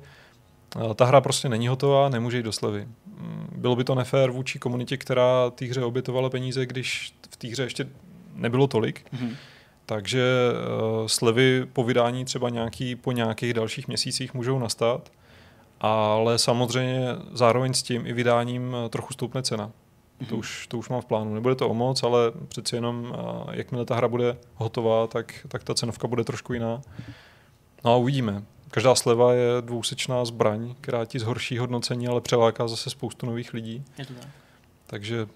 [0.94, 2.88] Ta hra prostě není hotová, nemůže jít do slevy.
[3.06, 7.48] Mm, bylo by to nefér vůči komunitě, která té hře obětovala peníze, když v té
[7.48, 7.88] hře ještě
[8.34, 9.06] nebylo tolik.
[9.14, 9.36] Mm-hmm.
[9.86, 10.52] Takže
[11.00, 15.12] uh, slevy po vydání třeba nějaký, po nějakých dalších měsících můžou nastat,
[15.80, 19.66] ale samozřejmě zároveň s tím i vydáním eh, trochu stoupne cena.
[19.66, 20.26] Mm-hmm.
[20.26, 20.40] To, mhm.
[20.40, 21.34] už, to už mám v plánu.
[21.34, 25.64] Nebude to o moc, ale přeci jenom, uh, jakmile ta hra bude hotová, tak, tak
[25.64, 26.80] ta cenovka bude trošku jiná.
[27.84, 28.42] No a uvidíme.
[28.70, 33.84] Každá sleva je dvousečná zbraň, která ti zhorší hodnocení, ale přeláká zase spoustu nových lidí.
[33.98, 34.28] Je to tak.
[34.86, 35.26] Takže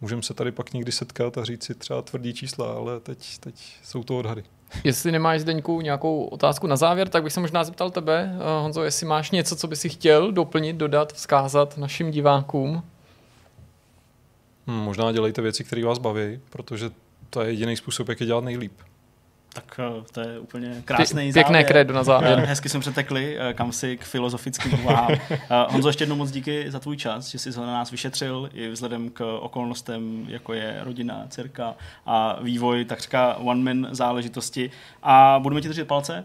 [0.00, 3.54] můžeme se tady pak někdy setkat a říct si třeba tvrdý čísla, ale teď, teď
[3.82, 4.44] jsou to odhady.
[4.84, 8.82] Jestli nemáš Zdeňku nějakou otázku na závěr, tak bych se možná zeptal tebe, eh, Honzo,
[8.82, 12.82] jestli máš něco, co by si chtěl doplnit, dodat, vzkázat našim divákům.
[14.66, 16.90] Hmm, možná dělejte věci, které vás baví, protože
[17.30, 18.72] to je jediný způsob, jak je dělat nejlíp.
[19.56, 21.66] Tak eh, to je úplně krásný Pěkné závěr.
[21.66, 22.38] kredo na závěr.
[22.38, 25.10] Eh, hezky jsme přetekli, eh, kam si k filozofickým úvahám.
[25.68, 29.10] Honzo, ještě jednou moc díky za tvůj čas, že jsi na nás vyšetřil i vzhledem
[29.10, 31.74] k okolnostem, jako je rodina, dcerka
[32.06, 34.70] a vývoj, tak říká one-man záležitosti.
[35.02, 36.24] A budeme ti držet palce,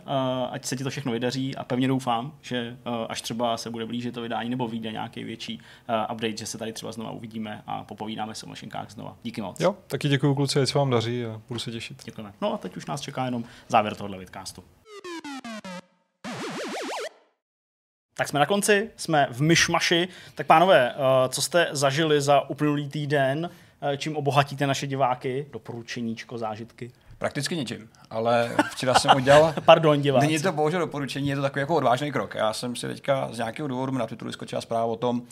[0.52, 2.78] ať se ti to všechno vydaří a pevně doufám, že
[3.10, 5.60] až třeba se bude blížit to vydání nebo vyjde nějaký větší
[6.14, 9.16] update, že se tady třeba znova uvidíme a popovídáme se o mašinkách znova.
[9.24, 9.60] Díky moc.
[9.60, 12.06] Jo, taky děkuji kluci, ať se vám daří a budu se těšit.
[12.06, 12.34] Děkujeme.
[12.42, 14.64] No a teď už nás čeká čeká jenom závěr tohohle vidcastu.
[18.18, 20.08] Tak jsme na konci, jsme v myšmaši.
[20.36, 23.50] Tak pánové, eh, co jste zažili za uplynulý týden,
[23.82, 25.48] eh, čím obohatíte naše diváky?
[25.52, 26.92] Doporučeníčko, zážitky?
[27.22, 29.54] Prakticky ničím, ale včera jsem udělal...
[29.66, 30.28] Pardon, diváci.
[30.28, 32.36] Není to bohužel doporučení, je to takový jako odvážný krok.
[32.36, 35.26] Já jsem si teďka z nějakého důvodu na Twitteru vyskočila zpráva o tom, uh,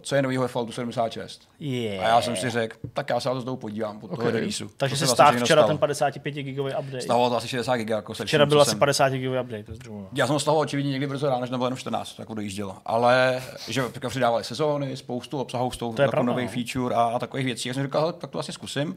[0.00, 1.48] co je novýho Falloutu 76.
[1.60, 2.04] Yeah.
[2.04, 4.30] A já jsem si řekl, tak já se na to znovu podívám po okay.
[4.30, 4.68] releaseu.
[4.76, 7.00] Takže se vlastně včera ten 55 gigový update.
[7.00, 7.88] Stalo to asi 60 GB.
[7.88, 9.64] Jako včera byl asi 50 gigový update.
[9.84, 12.76] To já jsem z toho očividně někdy brzo ráno, než nebylo jenom 14, jako dojíždělo.
[12.86, 16.54] Ale že přidávali sezóny, spoustu obsahu, spoustu jako nových no.
[16.54, 17.68] feature a, a takových věcí.
[17.68, 18.96] Já jsem říkal, tak to asi zkusím.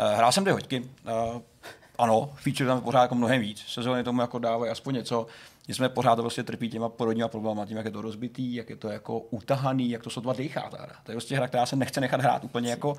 [0.00, 0.80] Uh, hrál jsem dvě hoďky.
[0.80, 1.40] Uh,
[1.98, 3.64] ano, feature tam pořád jako mnohem víc.
[3.68, 5.26] Sezóny tomu jako dávají aspoň něco.
[5.68, 8.76] jsme pořád to prostě trpí těma porodníma problémy, tím, jak je to rozbitý, jak je
[8.76, 10.70] to jako utahaný, jak to sotva dýchá.
[10.70, 10.92] Ta hra.
[11.02, 12.96] To je prostě hra, která se nechce nechat hrát úplně jako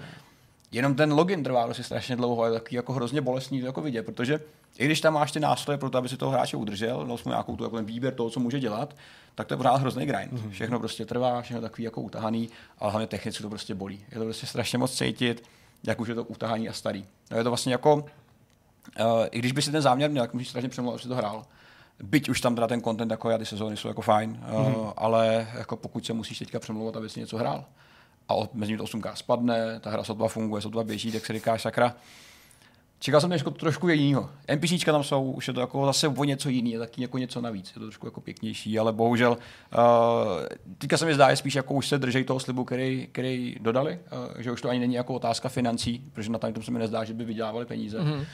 [0.71, 4.03] Jenom ten login trvá prostě strašně dlouho, je takový jako hrozně bolestný to jako vidět,
[4.03, 4.39] protože
[4.77, 7.29] i když tam máš ty nástroje pro to, aby si toho hráče udržel, dal jsme
[7.29, 8.95] nějakou tu, jako ten výběr toho, co může dělat,
[9.35, 10.33] tak to je pořád hrozný grind.
[10.33, 10.49] Mm-hmm.
[10.49, 14.05] Všechno prostě trvá, všechno takový jako utahaný, ale hlavně technicky to prostě bolí.
[14.11, 15.43] Je to prostě strašně moc cítit,
[15.83, 17.05] jak už je to utahaný a starý.
[17.31, 18.05] No je to vlastně jako
[18.99, 21.15] Uh, I když by si ten záměr měl, tak musíš strašně přemlouvat, aby si to
[21.15, 21.45] hrál.
[22.03, 24.93] Byť už tam teda ten content jako já, ty sezóny jsou jako fajn, uh, mm-hmm.
[24.97, 27.65] ale jako pokud se musíš teďka přemlouvat, aby si něco hrál
[28.29, 31.95] a mezi to 8K spadne, ta hra sotva funguje, sotva běží, tak si říkáš sakra,
[33.03, 34.29] Čekal jsem jako trošku jiného.
[34.55, 37.41] NPCčka tam jsou, už je to jako zase o něco jiný, je taky jako něco
[37.41, 39.37] navíc, je to trošku jako pěknější, ale bohužel uh,
[40.77, 43.99] teďka se mi zdá, že spíš jako už se drží toho slibu, který, který dodali,
[44.35, 47.03] uh, že už to ani není jako otázka financí, protože na tom se mi nezdá,
[47.03, 47.99] že by vydělávali peníze.
[47.99, 48.25] Mm-hmm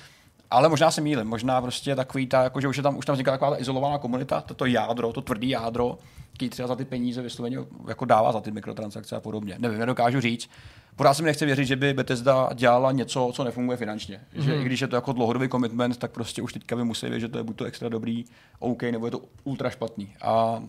[0.51, 3.13] ale možná se mýlím, možná prostě takový ta, jako, že už, je tam, už tam
[3.13, 5.97] vzniká taková ta izolovaná komunita, to, to jádro, to tvrdý jádro,
[6.33, 9.55] který třeba za ty peníze vysloveně jako dává za ty mikrotransakce a podobně.
[9.57, 10.49] Nevím, nedokážu říct.
[10.97, 14.17] Pořád se mi nechce věřit, že by Bethesda dělala něco, co nefunguje finančně.
[14.17, 14.41] Mm-hmm.
[14.41, 14.61] Že mhm.
[14.61, 17.31] i když je to jako dlouhodobý commitment, tak prostě už teďka by museli vědět, že
[17.31, 18.25] to je buď to extra dobrý,
[18.59, 20.13] OK, nebo je to ultra špatný.
[20.21, 20.63] A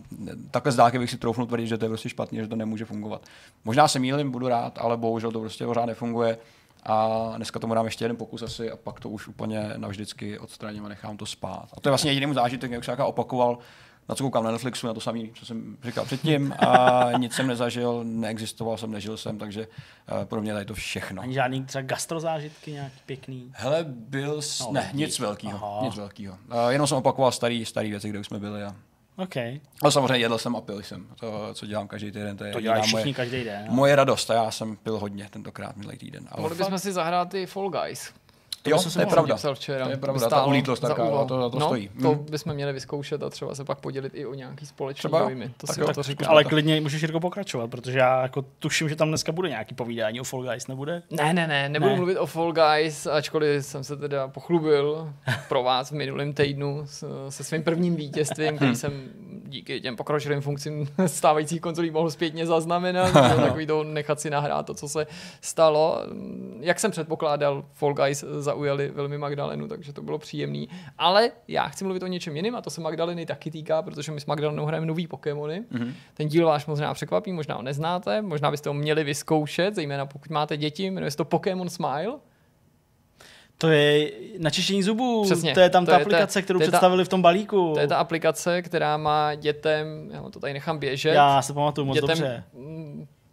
[0.51, 3.21] takhle zdálky bych si troufnul tvrdit, že to je prostě špatný, že to nemůže fungovat.
[3.65, 6.37] Možná se mýlím, budu rád, ale bohužel to prostě pořád nefunguje.
[6.83, 10.85] A dneska tomu dám ještě jeden pokus asi a pak to už úplně navždycky odstraním
[10.85, 11.67] a nechám to spát.
[11.73, 13.57] A to je vlastně jediný zážitek, jak se opakoval,
[14.09, 17.47] na co koukám na Netflixu, na to samé, co jsem říkal předtím a nic jsem
[17.47, 19.67] nezažil, neexistoval jsem, nežil jsem, takže
[20.11, 21.21] uh, pro mě tady to všechno.
[21.21, 23.51] Ani žádný třeba gastrozážitky nějaký pěkný?
[23.53, 24.59] Hele, byl, s...
[24.59, 26.37] no, ne, nic velkého, nic velkého.
[26.53, 28.75] Uh, jenom jsem opakoval starý, starý věci, kde už jsme byli a
[29.17, 29.35] OK.
[29.81, 31.07] Ale samozřejmě jedl jsem a pil jsem.
[31.19, 33.65] To, co dělám každý týden, to je To dělají všichni moje, každý den.
[33.67, 33.73] no.
[33.73, 34.31] moje radost.
[34.31, 36.27] A já jsem pil hodně tentokrát minulý týden.
[36.31, 38.13] Ale Mohli bychom si zahrát i Fall Guys.
[38.67, 39.35] Jo, bychom si to je pravda.
[39.35, 39.85] Psal včera.
[39.85, 41.27] To je pravda, ta stálo ulítlost za taká, úvahu.
[41.27, 41.89] to- to- to no, stojí.
[42.01, 42.25] To Mhm.
[42.31, 45.25] bychom měli vyzkoušet a třeba se pak podělit i o nějaký společný Třeba jo.
[45.25, 45.49] dojmy.
[45.57, 46.31] To Tak si jo, to tak říkám.
[46.31, 50.21] Ale klidně můžeš Jirko pokračovat, protože já jako tuším, že tam dneska bude nějaký povídání
[50.21, 51.03] o Fall Guys, nebude?
[51.11, 51.97] Ne, ne, ne, nebudu Ne.
[51.97, 55.13] mluvit o Fall Guys, ačkoliv jsem se teda pochlubil
[55.49, 59.03] pro vás v minulém týdnu s, se svým prvním vítězstvím, který jsem
[59.45, 63.11] díky těm pokročilým funkcím stávajících konzolí mohl zpětně zaznamenat.
[63.13, 65.07] Takový to nechat si nahrát to, co se
[65.41, 66.01] stalo.
[66.59, 70.69] Jak jsem předpokládal, Fall Guys zaujali velmi Magdalenu, takže to bylo příjemný.
[70.97, 74.21] Ale já chci mluvit o něčem jiném a to se Magdaleny taky týká, protože my
[74.21, 75.63] s Magdalenou hrajeme nový Pokémony.
[75.71, 75.93] Mm-hmm.
[76.13, 80.29] Ten díl vás možná překvapí, možná ho neznáte, možná byste ho měli vyzkoušet, zejména pokud
[80.31, 82.13] máte děti, jmenuje se to Pokémon Smile.
[83.57, 85.23] To je načištění zubů.
[85.23, 85.53] Přesně.
[85.53, 87.21] To je tam To ta je ta- aplikace, kterou to je ta- představili v tom
[87.21, 87.71] balíku.
[87.73, 91.85] To je ta aplikace, která má dětem, já to tady nechám běžet, Já se pamatuju
[91.87, 92.43] moc dětem dobře.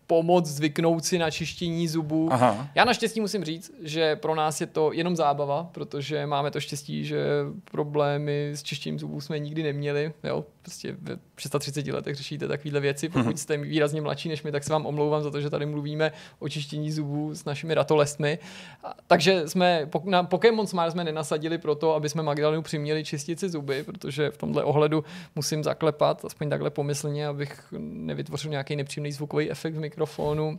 [0.07, 2.29] Pomoct zvyknout si na čištění zubů.
[2.33, 2.69] Aha.
[2.75, 7.05] Já naštěstí musím říct, že pro nás je to jenom zábava, protože máme to štěstí,
[7.05, 7.27] že
[7.71, 10.13] problémy s čištěním zubů jsme nikdy neměli.
[10.25, 10.45] Jo?
[10.67, 13.09] Prostě ve 630 letech řešíte takovéhle věci.
[13.09, 16.13] Pokud jste výrazně mladší než my, tak se vám omlouvám za to, že tady mluvíme
[16.39, 18.39] o čištění zubů s našimi ratolestmi.
[18.85, 23.49] A- Takže jsme na Pokémon Smile jsme nenasadili proto, aby jsme Magdalenu přiměli čistit si
[23.49, 25.05] zuby, protože v tomhle ohledu
[25.35, 30.59] musím zaklepat, aspoň takhle pomyslně, abych nevytvořil nějaký nepříjemný zvukový efekt v mikrofonu.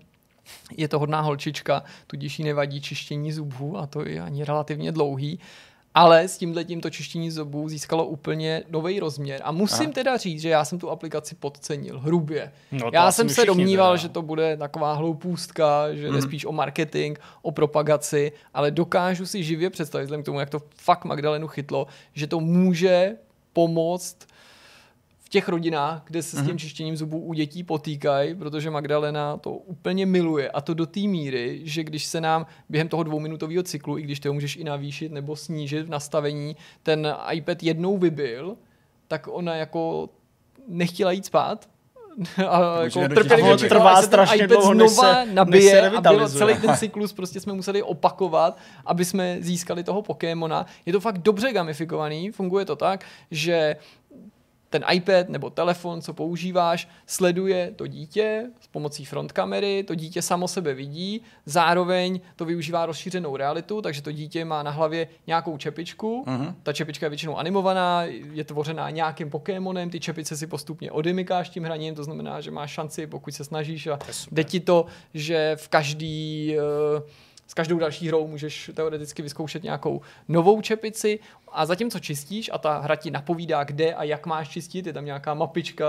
[0.77, 5.39] Je to hodná holčička, tudíž jí nevadí čištění zubů a to je ani relativně dlouhý.
[5.97, 9.41] Ale s tímhle tímto čištění zubů získalo úplně nový rozměr.
[9.43, 9.93] A musím Aha.
[9.93, 12.51] teda říct, že já jsem tu aplikaci podcenil hrubě.
[12.71, 13.97] No, já jsem se domníval, teda.
[13.97, 19.43] že to bude taková hloupůstka, že jde spíš o marketing, o propagaci, ale dokážu si
[19.43, 23.15] živě představit, vzhledem k tomu, jak to fakt Magdalenu chytlo, že to může
[23.53, 24.17] pomoct
[25.27, 26.47] v těch rodinách, kde se s Mhm.
[26.47, 30.99] tím čištěním zubů u dětí potýkají, protože Magdalena to úplně miluje a to do té
[30.99, 35.11] míry, že když se nám během toho dvouminutového cyklu, i když to můžeš i navýšit
[35.11, 38.55] nebo snížit v nastavení, ten iPad jednou vybil,
[39.07, 40.09] tak ona jako
[40.67, 41.69] nechtěla jít spát,
[42.49, 43.59] a jako trpělivě zuby.
[43.59, 46.55] čekala, Trvá se strašně iPad dlouho, než znova se- než nabije se a bylo celý
[46.61, 50.65] ten cyklus prostě jsme museli opakovat, aby jsme získali toho Pokémona.
[50.85, 53.75] Je to fakt dobře gamifikovaný, funguje to tak, že
[54.69, 60.21] ten iPad nebo telefon, co používáš, sleduje to dítě s pomocí front kamery, to dítě
[60.21, 65.57] samo sebe vidí, zároveň to využívá rozšířenou realitu, takže to dítě má na hlavě nějakou
[65.57, 66.55] čepičku, Mhm.
[66.63, 71.63] ta čepička je většinou animovaná, je tvořená nějakým Pokémonem, ty čepice si postupně odymykáš tím
[71.63, 73.99] hraním, to znamená, že máš šanci, pokud se snažíš a
[74.31, 77.01] jde ti to, že v každý eh,
[77.47, 81.19] s každou další hrou můžeš teoreticky vyzkoušet nějakou novou čepici
[81.51, 85.05] a zatímco čistíš a ta hra ti napovídá, kde a jak máš čistit, je tam
[85.05, 85.85] nějaká mapička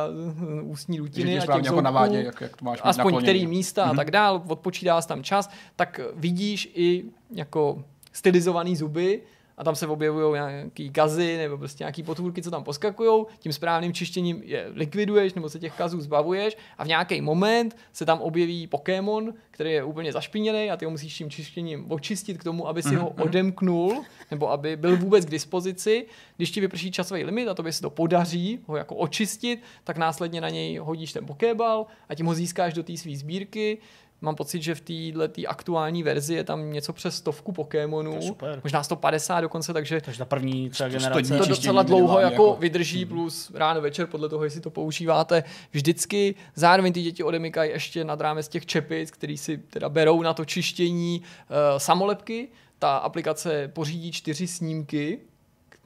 [0.59, 3.23] eh, ústní dutiny a těch jako navádě, jak, jak to máš aspoň nakloněný.
[3.23, 3.97] který místa a Mhm.
[3.97, 9.23] tak dál, odpočítá tam čas, tak vidíš i jako stylizovaný zuby
[9.59, 13.25] a tam se objevují nějaký gazy nebo prostě nějaký potvůrky, co tam poskakují.
[13.39, 18.07] Tím správným čištěním je likviduješ nebo se těch kazů zbavuješ a v nějaký moment se
[18.07, 22.45] tam objeví Pokémon, který je úplně zašpiněný a ty ho musíš tím čištěním očistit k
[22.45, 26.07] tomu, aby si ho odemknul nebo aby byl vůbec k dispozici.
[26.37, 30.41] Když ti vyprší časový limit a tobě se to podaří ho jako očistit, tak následně
[30.41, 33.78] na něj hodíš ten Pokéball a tím ho získáš do té své sbírky.
[34.21, 38.61] Mám pocit, že v této aktuální verzi je tam něco přes stovku Pokémonů, To super.
[38.65, 41.39] možná 150 dokonce, takže Takže ta první třeba Sto generace.
[41.39, 46.35] to docela dlouho jako jako- vydrží, plus ráno, večer, podle toho, jestli to používáte vždycky.
[46.55, 50.45] Zároveň ty děti odemykají ještě nad rámec těch čepic, který si teda berou na to
[50.45, 52.49] čištění uh, samolepky.
[52.79, 55.19] Ta aplikace pořídí čtyři snímky,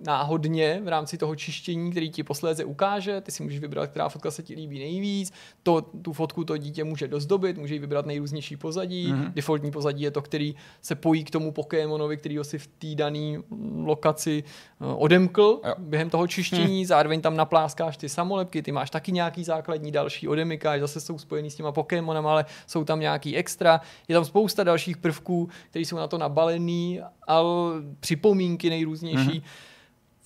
[0.00, 3.20] náhodně v rámci toho čištění, který ti posléze ukáže.
[3.20, 5.32] Ty si můžeš vybrat, která fotka se ti líbí nejvíc.
[5.62, 9.08] To, tu fotku to dítě může dozdobit, může jí vybrat nejrůznější pozadí.
[9.08, 9.22] Mhm.
[9.22, 9.32] Mm-hmm.
[9.32, 12.94] Defaultní pozadí je to, který se pojí k tomu Pokémonovi, který ho si v té
[12.94, 13.38] dané
[13.84, 15.74] lokaci eh, odemkl Jo.
[15.78, 16.86] během toho čištění.
[16.86, 21.50] Zároveň tam napláskáš ty samolepky, ty máš taky nějaký základní další odemykáš, zase jsou spojený
[21.50, 23.80] s těma Pokémonama, ale jsou tam nějaký extra.
[24.08, 29.40] Je tam spousta dalších prvků, které jsou na to nabalený, ale připomínky nejrůznější.
[29.40, 29.71] Mm-hmm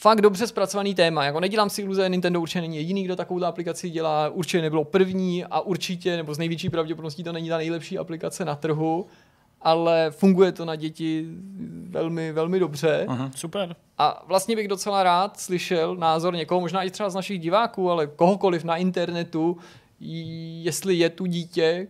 [0.07, 1.25] fakt dobře zpracovaný téma.
[1.25, 5.45] Jako nedělám si iluze, Nintendo určitě není jediný, kdo takovou aplikaci dělá, určitě nebylo první
[5.45, 9.07] a určitě, nebo z největší pravděpodobností to není ta nejlepší aplikace na trhu,
[9.63, 11.27] ale funguje to na děti
[11.89, 13.07] velmi, velmi dobře.
[13.09, 13.31] Mhm.
[13.35, 13.77] Super.
[13.99, 18.07] A vlastně bych docela rád slyšel názor někoho, možná i třeba z našich diváků, ale
[18.07, 19.57] kohokoliv na internetu,
[20.61, 21.87] jestli je tu dítě,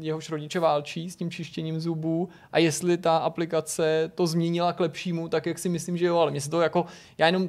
[0.00, 5.28] jehož rodiče válčí s tím čištěním zubů a jestli ta aplikace to změnila k lepšímu,
[5.28, 6.86] tak jak si myslím, že jo, ale mě se to jako,
[7.18, 7.48] já jenom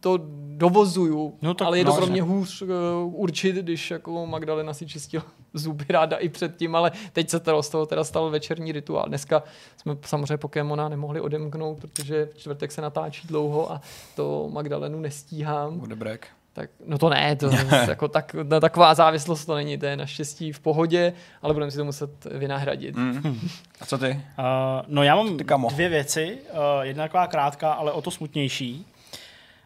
[0.00, 0.18] to
[0.56, 2.68] dovozuju, No tak ale je to no, pro mě hůř uh,
[3.06, 7.68] určit, když jako Magdalena si čistila zuby ráda i předtím, ale teď se teda z
[7.68, 9.08] toho teda stal večerní rituál.
[9.08, 9.42] Dneska
[9.76, 13.80] jsme samozřejmě Pokémona nemohli odemknout, protože v čtvrtek se natáčí dlouho a
[14.16, 15.80] to Magdalenu nestíhám.
[15.80, 16.28] Odebrek.
[16.58, 17.50] Tak, no to ne, to
[17.88, 21.12] jako tak, no, taková závislost to není, to je naštěstí v pohodě,
[21.42, 22.96] ale budeme si to muset vynahradit.
[22.96, 23.48] Mm.
[23.80, 24.10] A co ty?
[24.38, 24.44] Uh,
[24.86, 25.68] no já mám Ty kamo.
[25.68, 26.38] dvě věci.
[26.52, 28.86] Uh, jedna taková krátká, ale o to smutnější.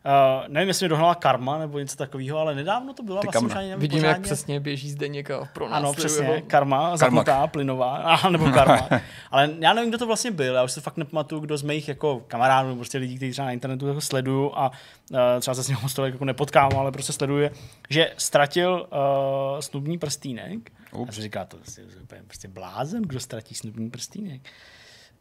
[0.04, 3.54] Uh, nevím, jestli mě dohnala karma nebo něco takového, ale nedávno to byla Ty vlastně
[3.54, 4.24] ani nevím Vidíme, jak pořádně.
[4.24, 8.88] přesně běží Zdeněk a pro nás Ano, přesně, karma, zapnutá, plynová, aha, nebo karma.
[9.30, 11.88] Ale já nevím, kdo to vlastně byl, já už se fakt nepamatuju, kdo z mých
[11.88, 14.72] jako kamarádů, nebo prostě lidí, kteří třeba na internetu jako sleduju a
[15.10, 17.50] uh, třeba se s ním stolek jako nepotkám, ale prostě sleduje,
[17.90, 20.72] že ztratil uh, snubní prstínek.
[20.92, 21.18] Ups.
[21.18, 24.40] A říká, to je úplně prostě blázen, kdo ztratí snubní prstínek.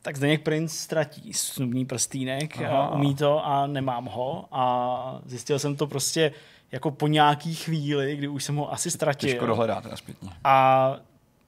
[0.02, 2.90] Tak Zdeněk Prince ztratí snubní prstínek, Aha.
[2.90, 6.32] umí to a nemám ho a zjistil jsem to prostě
[6.72, 9.30] jako po nějaký chvíli, kdy už jsem ho asi ztratil.
[9.30, 10.30] Těžko dohledat teda zpětně.
[10.44, 10.96] A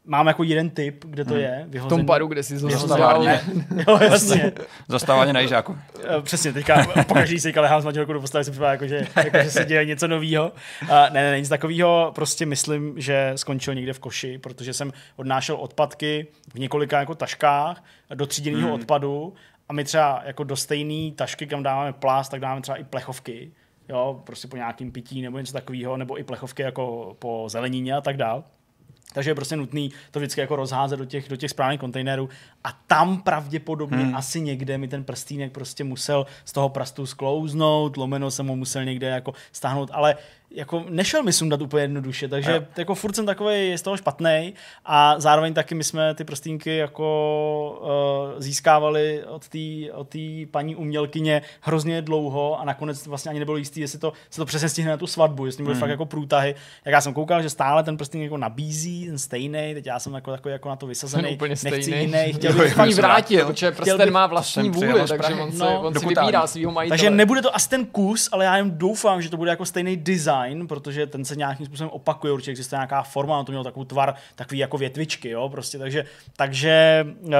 [0.05, 1.39] mám jako jeden tip, kde to Hmm.
[1.43, 1.67] je.
[1.71, 2.79] V tom baru, kde si Vyhozený.
[2.79, 3.23] zhozdal.
[3.87, 4.51] Jo, jasně.
[4.87, 5.77] Zastávání na Jižáku.
[6.03, 9.37] Eh, Přesně, teďka pokaždý se lehám s manželkou do postele, si připadá, jako, že, jako,
[9.43, 10.51] že se děje něco nového.
[10.89, 15.55] Ne, ne, ne, nic takového, prostě myslím, že skončil někde v koši, protože jsem odnášel
[15.55, 17.83] odpadky v několika jako taškách
[18.13, 18.73] do tříděného Hmm.
[18.73, 19.33] odpadu
[19.69, 23.51] a my třeba jako do stejné tašky, kam dáváme plast, tak dáváme třeba i plechovky,
[23.89, 28.01] jo, prostě po nějakým pití nebo něco takového, nebo i plechovky jako po zelenině a
[28.01, 28.43] tak dál.
[29.13, 32.29] Takže je prostě nutný to vždycky jako rozházet do těch, do těch správných kontejnerů
[32.63, 34.15] a tam pravděpodobně hmm.
[34.15, 38.85] asi někde mi ten prstínek prostě musel z toho prastu sklouznout, lomeno jsem ho musel
[38.85, 40.15] někde jako stáhnout, ale
[40.55, 42.61] jako nešel mi sundat úplně jednoduše, takže Jo.
[42.77, 44.53] jako furt jsem takový z toho špatný
[44.85, 47.79] a zároveň taky my jsme ty prstínky jako
[48.33, 53.57] uh, získávali od té od tý paní umělkyně hrozně dlouho a nakonec vlastně ani nebylo
[53.57, 55.79] jistý, jestli to, se to přesně stihne na tu svatbu, jestli byly Mhm.
[55.79, 56.55] fakt jako průtahy.
[56.85, 60.13] Jak já jsem koukal, že stále ten prstínek jako nabízí, ten stejný, teď já jsem
[60.13, 62.01] jako, takový jako na to vysazený, Ten úplně nechci stejný.
[62.01, 65.41] jiný, chtěl bych jo, vrátil, protože prsten má vlastní vůli, takže Prahy.
[65.41, 66.97] on, No, on do si vybírá svýho majitele.
[66.97, 69.97] Takže nebude to asi ten kus, ale já jen doufám, že to bude jako stejný
[69.97, 73.85] design, protože ten se nějakým způsobem opakuje, určitě existuje nějaká forma, on to mělo takový
[73.85, 76.05] tvar, takový jako větvičky, jo, prostě, takže,
[76.35, 77.31] takže uh,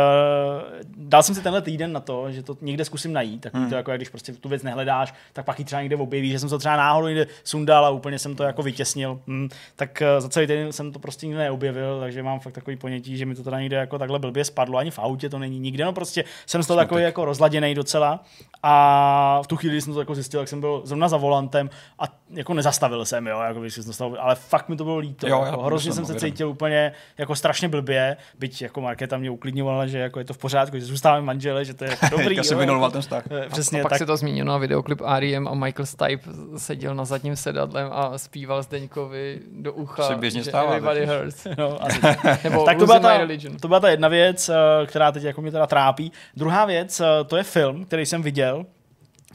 [0.98, 3.70] dal jsem si tenhle týden na to, že to někde zkusím najít, tak hmm.
[3.70, 6.40] to jako, jak když prostě tu věc nehledáš, tak pak ji třeba někde objevíš, že
[6.40, 10.22] jsem to třeba náhodou někde sundal a úplně jsem to jako vytěsnil, hmm, tak uh,
[10.22, 13.36] za celý týden jsem to prostě nikde neobjevil, takže mám fakt takový ponětí, že mi
[13.36, 16.24] to teda někde jako takhle blbě spadlo, ani v autě to není nikde, no prostě
[16.46, 18.24] jsem z toho takový jako rozladěný docela
[18.64, 21.70] a v tu chvíli, když jsem to jako zjistil, tak jsem byl zrovna za volantem
[22.00, 25.28] a jako nezastavil jsem, jo, jako když jsem zastavil, ale fakt mi to bylo líto.
[25.28, 29.30] Jo, já jako, hrozně jsem se cítil úplně jako strašně blbě, byť jako Markéta mě
[29.30, 32.36] uklidňovala, že jako je to v pořádku, že zůstáváme manžele, že to je jako dobrý.
[32.36, 33.24] Jak se jako, ten vztah.
[33.32, 35.48] eh, A Přesně, pak tak, se to zmínilo na videoklip R.E.M.
[35.48, 40.50] a Michael Stipe seděl na zadním sedadlem a zpíval Zdeňkovi do ucha, Se běžně že
[40.50, 41.48] stává Everybody hurts.
[41.58, 42.00] no, asi.
[42.44, 43.20] Nebo tak to byla, ta,
[43.62, 46.12] to byla ta jedna věc, eh, která teď jako mě teda trápí.
[46.36, 48.53] Druhá věc, eh, to je film, který jsem viděl,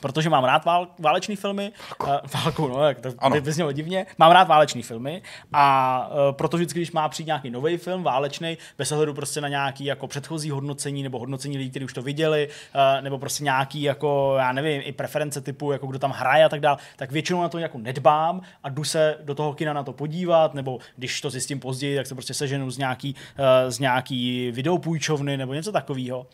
[0.01, 1.73] protože mám rád vál, válečný filmy.
[2.03, 3.35] Uh, válku, no, jak to Ano.
[3.35, 4.07] by vyznělo divně.
[4.19, 5.23] Mám rád válečný filmy
[5.53, 9.49] a uh, proto vždycky, když má přijít nějaký nový film, válečný, bez ohledu prostě na
[9.49, 13.83] nějaký jako předchozí hodnocení nebo hodnocení lidí, kteří už to viděli, uh, nebo prostě nějaký
[13.83, 17.43] jako, já nevím, i preference typu, jako kdo tam hraje a tak dále, tak většinou
[17.43, 21.21] na to jako nedbám a jdu se do toho kina na to podívat, nebo když
[21.21, 25.73] to zjistím později, tak se prostě seženu z nějaký, uh, z nějaký videopůjčovny nebo něco
[25.73, 26.27] takového.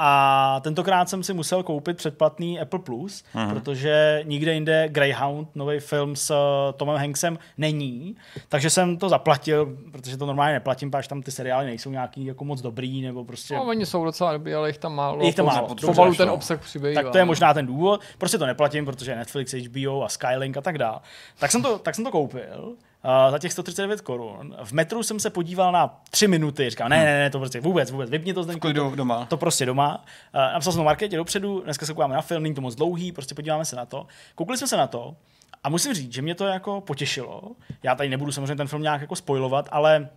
[0.00, 3.50] A tentokrát jsem si musel koupit předplatný Apple Plus, Mhm.
[3.54, 6.36] protože nikde jinde Greyhound, nový film s uh,
[6.76, 8.16] Tomem Hanksem, není.
[8.48, 12.44] Takže jsem to zaplatil, protože to normálně neplatím, protože tam ty seriály nejsou nějaký jako
[12.44, 13.54] moc dobrý, nebo prostě...
[13.54, 15.20] No, oni jsou docela dobrý, ale jich tam málo.
[15.20, 16.34] Je jich tam málo, dobře, ten no.
[16.34, 17.02] obsah přibývá.
[17.02, 18.00] tak to je možná ten důvod.
[18.18, 21.00] Prostě to neplatím, protože Netflix, HBO a Skylink a tak dále.
[21.38, 22.76] Tak jsem to, tak jsem to koupil.
[23.04, 24.56] Uh, za těch 139 korun.
[24.64, 26.70] V metru jsem se podíval na tři minuty.
[26.70, 28.54] Říkal, ne, ne, ne, to prostě vůbec, vůbec, vypni to zde.
[28.54, 29.26] Klidu doma.
[29.26, 30.04] To prostě doma.
[30.34, 33.12] Uh, napsal jsem to Markétě dopředu, dneska se koukáme na film, není to moc dlouhý,
[33.12, 34.06] prostě podíváme se na to.
[34.34, 35.16] Koukli jsme se na to
[35.64, 37.42] a musím říct, že mě to jako potěšilo.
[37.82, 40.08] Já tady nebudu samozřejmě ten film nějak jako spojovat, ale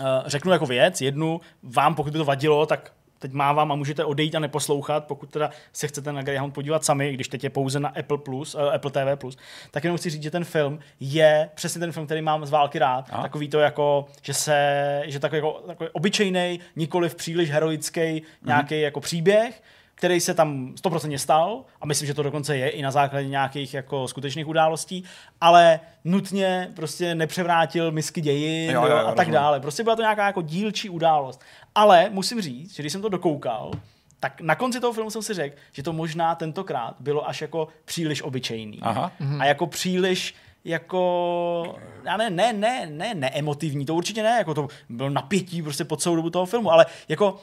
[0.00, 4.04] uh, řeknu jako věc, jednu, vám pokud by to vadilo, tak teď mávám a můžete
[4.04, 7.80] odejít a neposlouchat, pokud teda se chcete na Greyhound podívat sami, když teď je pouze
[7.80, 9.38] na Apple, Plus, uh, Apple TV+, Plus,
[9.70, 12.78] tak jenom chci říct, že ten film je přesně ten film, který mám z války
[12.78, 13.08] rád.
[13.12, 13.22] A?
[13.22, 18.80] Takový to jako, že se, že takový, jako, takový obyčejný, nikoli v příliš heroický nějaký
[18.80, 19.62] jako příběh,
[19.98, 23.74] který se tam 100% stal a myslím, že to dokonce je i na základě nějakých
[23.74, 25.04] jako skutečných událostí,
[25.40, 29.32] ale nutně prostě nepřevrátil misky dějin Jo, jo, jo, a tak rozumím.
[29.32, 29.60] dále.
[29.60, 31.40] Prostě byla to nějaká jako dílčí událost.
[31.74, 33.70] Ale musím říct, že když jsem to dokoukal,
[34.20, 37.68] tak na konci toho filmu jsem si řekl, že to možná tentokrát bylo až jako
[37.84, 38.78] příliš obyčejný.
[38.82, 39.12] Aha.
[39.38, 40.34] A jako příliš
[40.64, 45.84] jako, já ne, ne, ne, ne, neemotivní, to určitě ne, jako to bylo napětí prostě
[45.84, 47.38] po celou dobu toho filmu, ale jako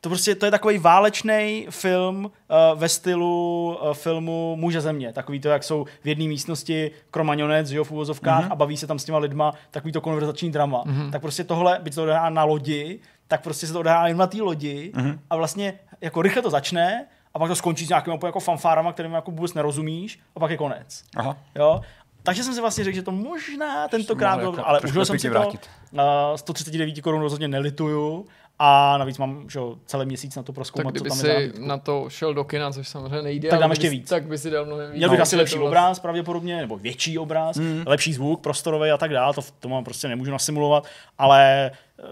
[0.00, 2.30] to prostě to je takový válečný film uh,
[2.78, 5.12] ve stylu uh, filmu Muže země.
[5.12, 8.52] Takový to, jak jsou v jedné místnosti kromaňonec, jo, v úvozovkách mm-hmm.
[8.52, 10.84] a baví se tam s těma lidma, takový to konverzační drama.
[10.84, 11.10] Mm-hmm.
[11.10, 14.16] Tak prostě tohle, byť se to odehrává na lodi, tak prostě se to odehrává jen
[14.16, 15.18] na té lodi mm-hmm.
[15.30, 19.12] a vlastně jako rychle to začne a pak to skončí s nějakými jako fanfárama, kterým
[19.12, 21.04] jako vůbec nerozumíš a pak je konec.
[21.16, 21.36] Aha.
[21.54, 21.80] Jo?
[22.22, 25.28] Takže jsem si vlastně řekl, že to možná tentokrát bylo, jako ale užil jsem si
[25.28, 25.32] to.
[25.38, 25.70] vrátit.
[25.92, 26.00] Uh,
[26.36, 28.26] 139 korun rozhodně nelituju
[28.58, 31.52] a navíc mám že, jo, celý měsíc na to Tak proskoumat, co kdyby tam je
[31.54, 34.08] za na to šel do kina, což samozřejmě nejde, Tak ale dám ještě si- víc.
[34.08, 34.96] Tak by si dal mnohem víc.
[34.96, 37.82] Měl bych No, asi lepší to obraz pravděpodobně, nebo větší obraz, mm.
[37.86, 40.86] lepší zvuk prostorový a tak dále, to, to mám prostě nemůžu nasimulovat,
[41.18, 42.02] ale eh,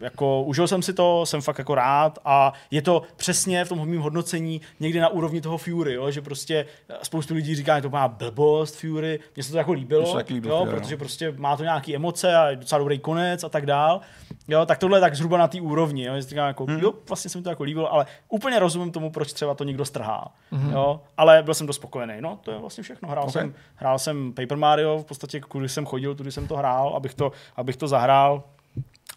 [0.00, 3.88] jako užil jsem si to, jsem fakt jako rád a je to přesně v tom
[3.88, 7.82] mým hodnocení někdy na úrovni toho Fury, jo, že prostě eh, spoustu lidí říká, že
[7.82, 10.80] to má blbost Fury, mně se to jako líbilo, taky líbilo jo, Fury, no.
[10.80, 14.00] protože prostě má to nějaký emoce a je docela dobrý konec a tak dál.
[14.48, 16.78] Jo, tak tohle je tak zhruba na té úrovni, jo, že říkám jako, hmm.
[16.78, 19.84] jo, vlastně se mi to jako líbilo, ale úplně rozumím tomu, proč třeba to někdo
[19.84, 20.34] strhá.
[20.50, 20.72] Hmm.
[20.72, 22.14] Jo, ale byl jsem dost spokojený.
[22.20, 23.08] No, to je vlastně všechno.
[23.08, 23.32] Hrál, Okay.
[23.32, 27.14] jsem, hrál jsem Paper Mario, v podstatě kudy jsem chodil, tudy jsem to hrál, abych
[27.14, 28.42] to, abych to zahrál.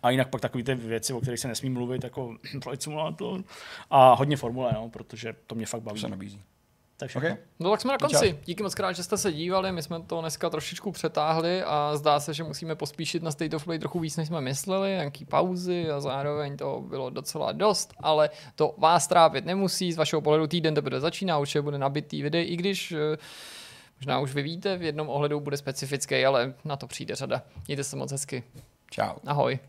[0.03, 3.43] A jinak pak takové ty věci, o kterých se nesmí mluvit, jako Flight Simulator
[3.89, 6.01] a hodně formule, no, protože to mě fakt baví.
[6.01, 6.41] Se nabízí.
[6.99, 7.29] To je všechno.
[7.29, 7.43] Okay.
[7.59, 8.07] No tak jsme na Čau.
[8.07, 8.39] konci.
[8.45, 9.71] Díky moc krát, že jste se dívali.
[9.71, 13.65] My jsme to dneska trošičku přetáhli a zdá se, že musíme pospíšit na State of
[13.65, 14.89] Play trochu víc, než jsme mysleli.
[14.89, 19.93] Nějaký pauzy a zároveň to bylo docela dost, ale to vás trápit nemusí.
[19.93, 23.17] Z vašeho pohledu týden teprve začíná, určitě bude nabitý videí, i když eh,
[23.99, 27.41] možná už vy víte, v jednom ohledu bude specifický, ale na to přijde řada.
[27.67, 28.43] Mějte se moc hezky.
[28.91, 29.15] Čau.
[29.25, 29.59] Ahoj.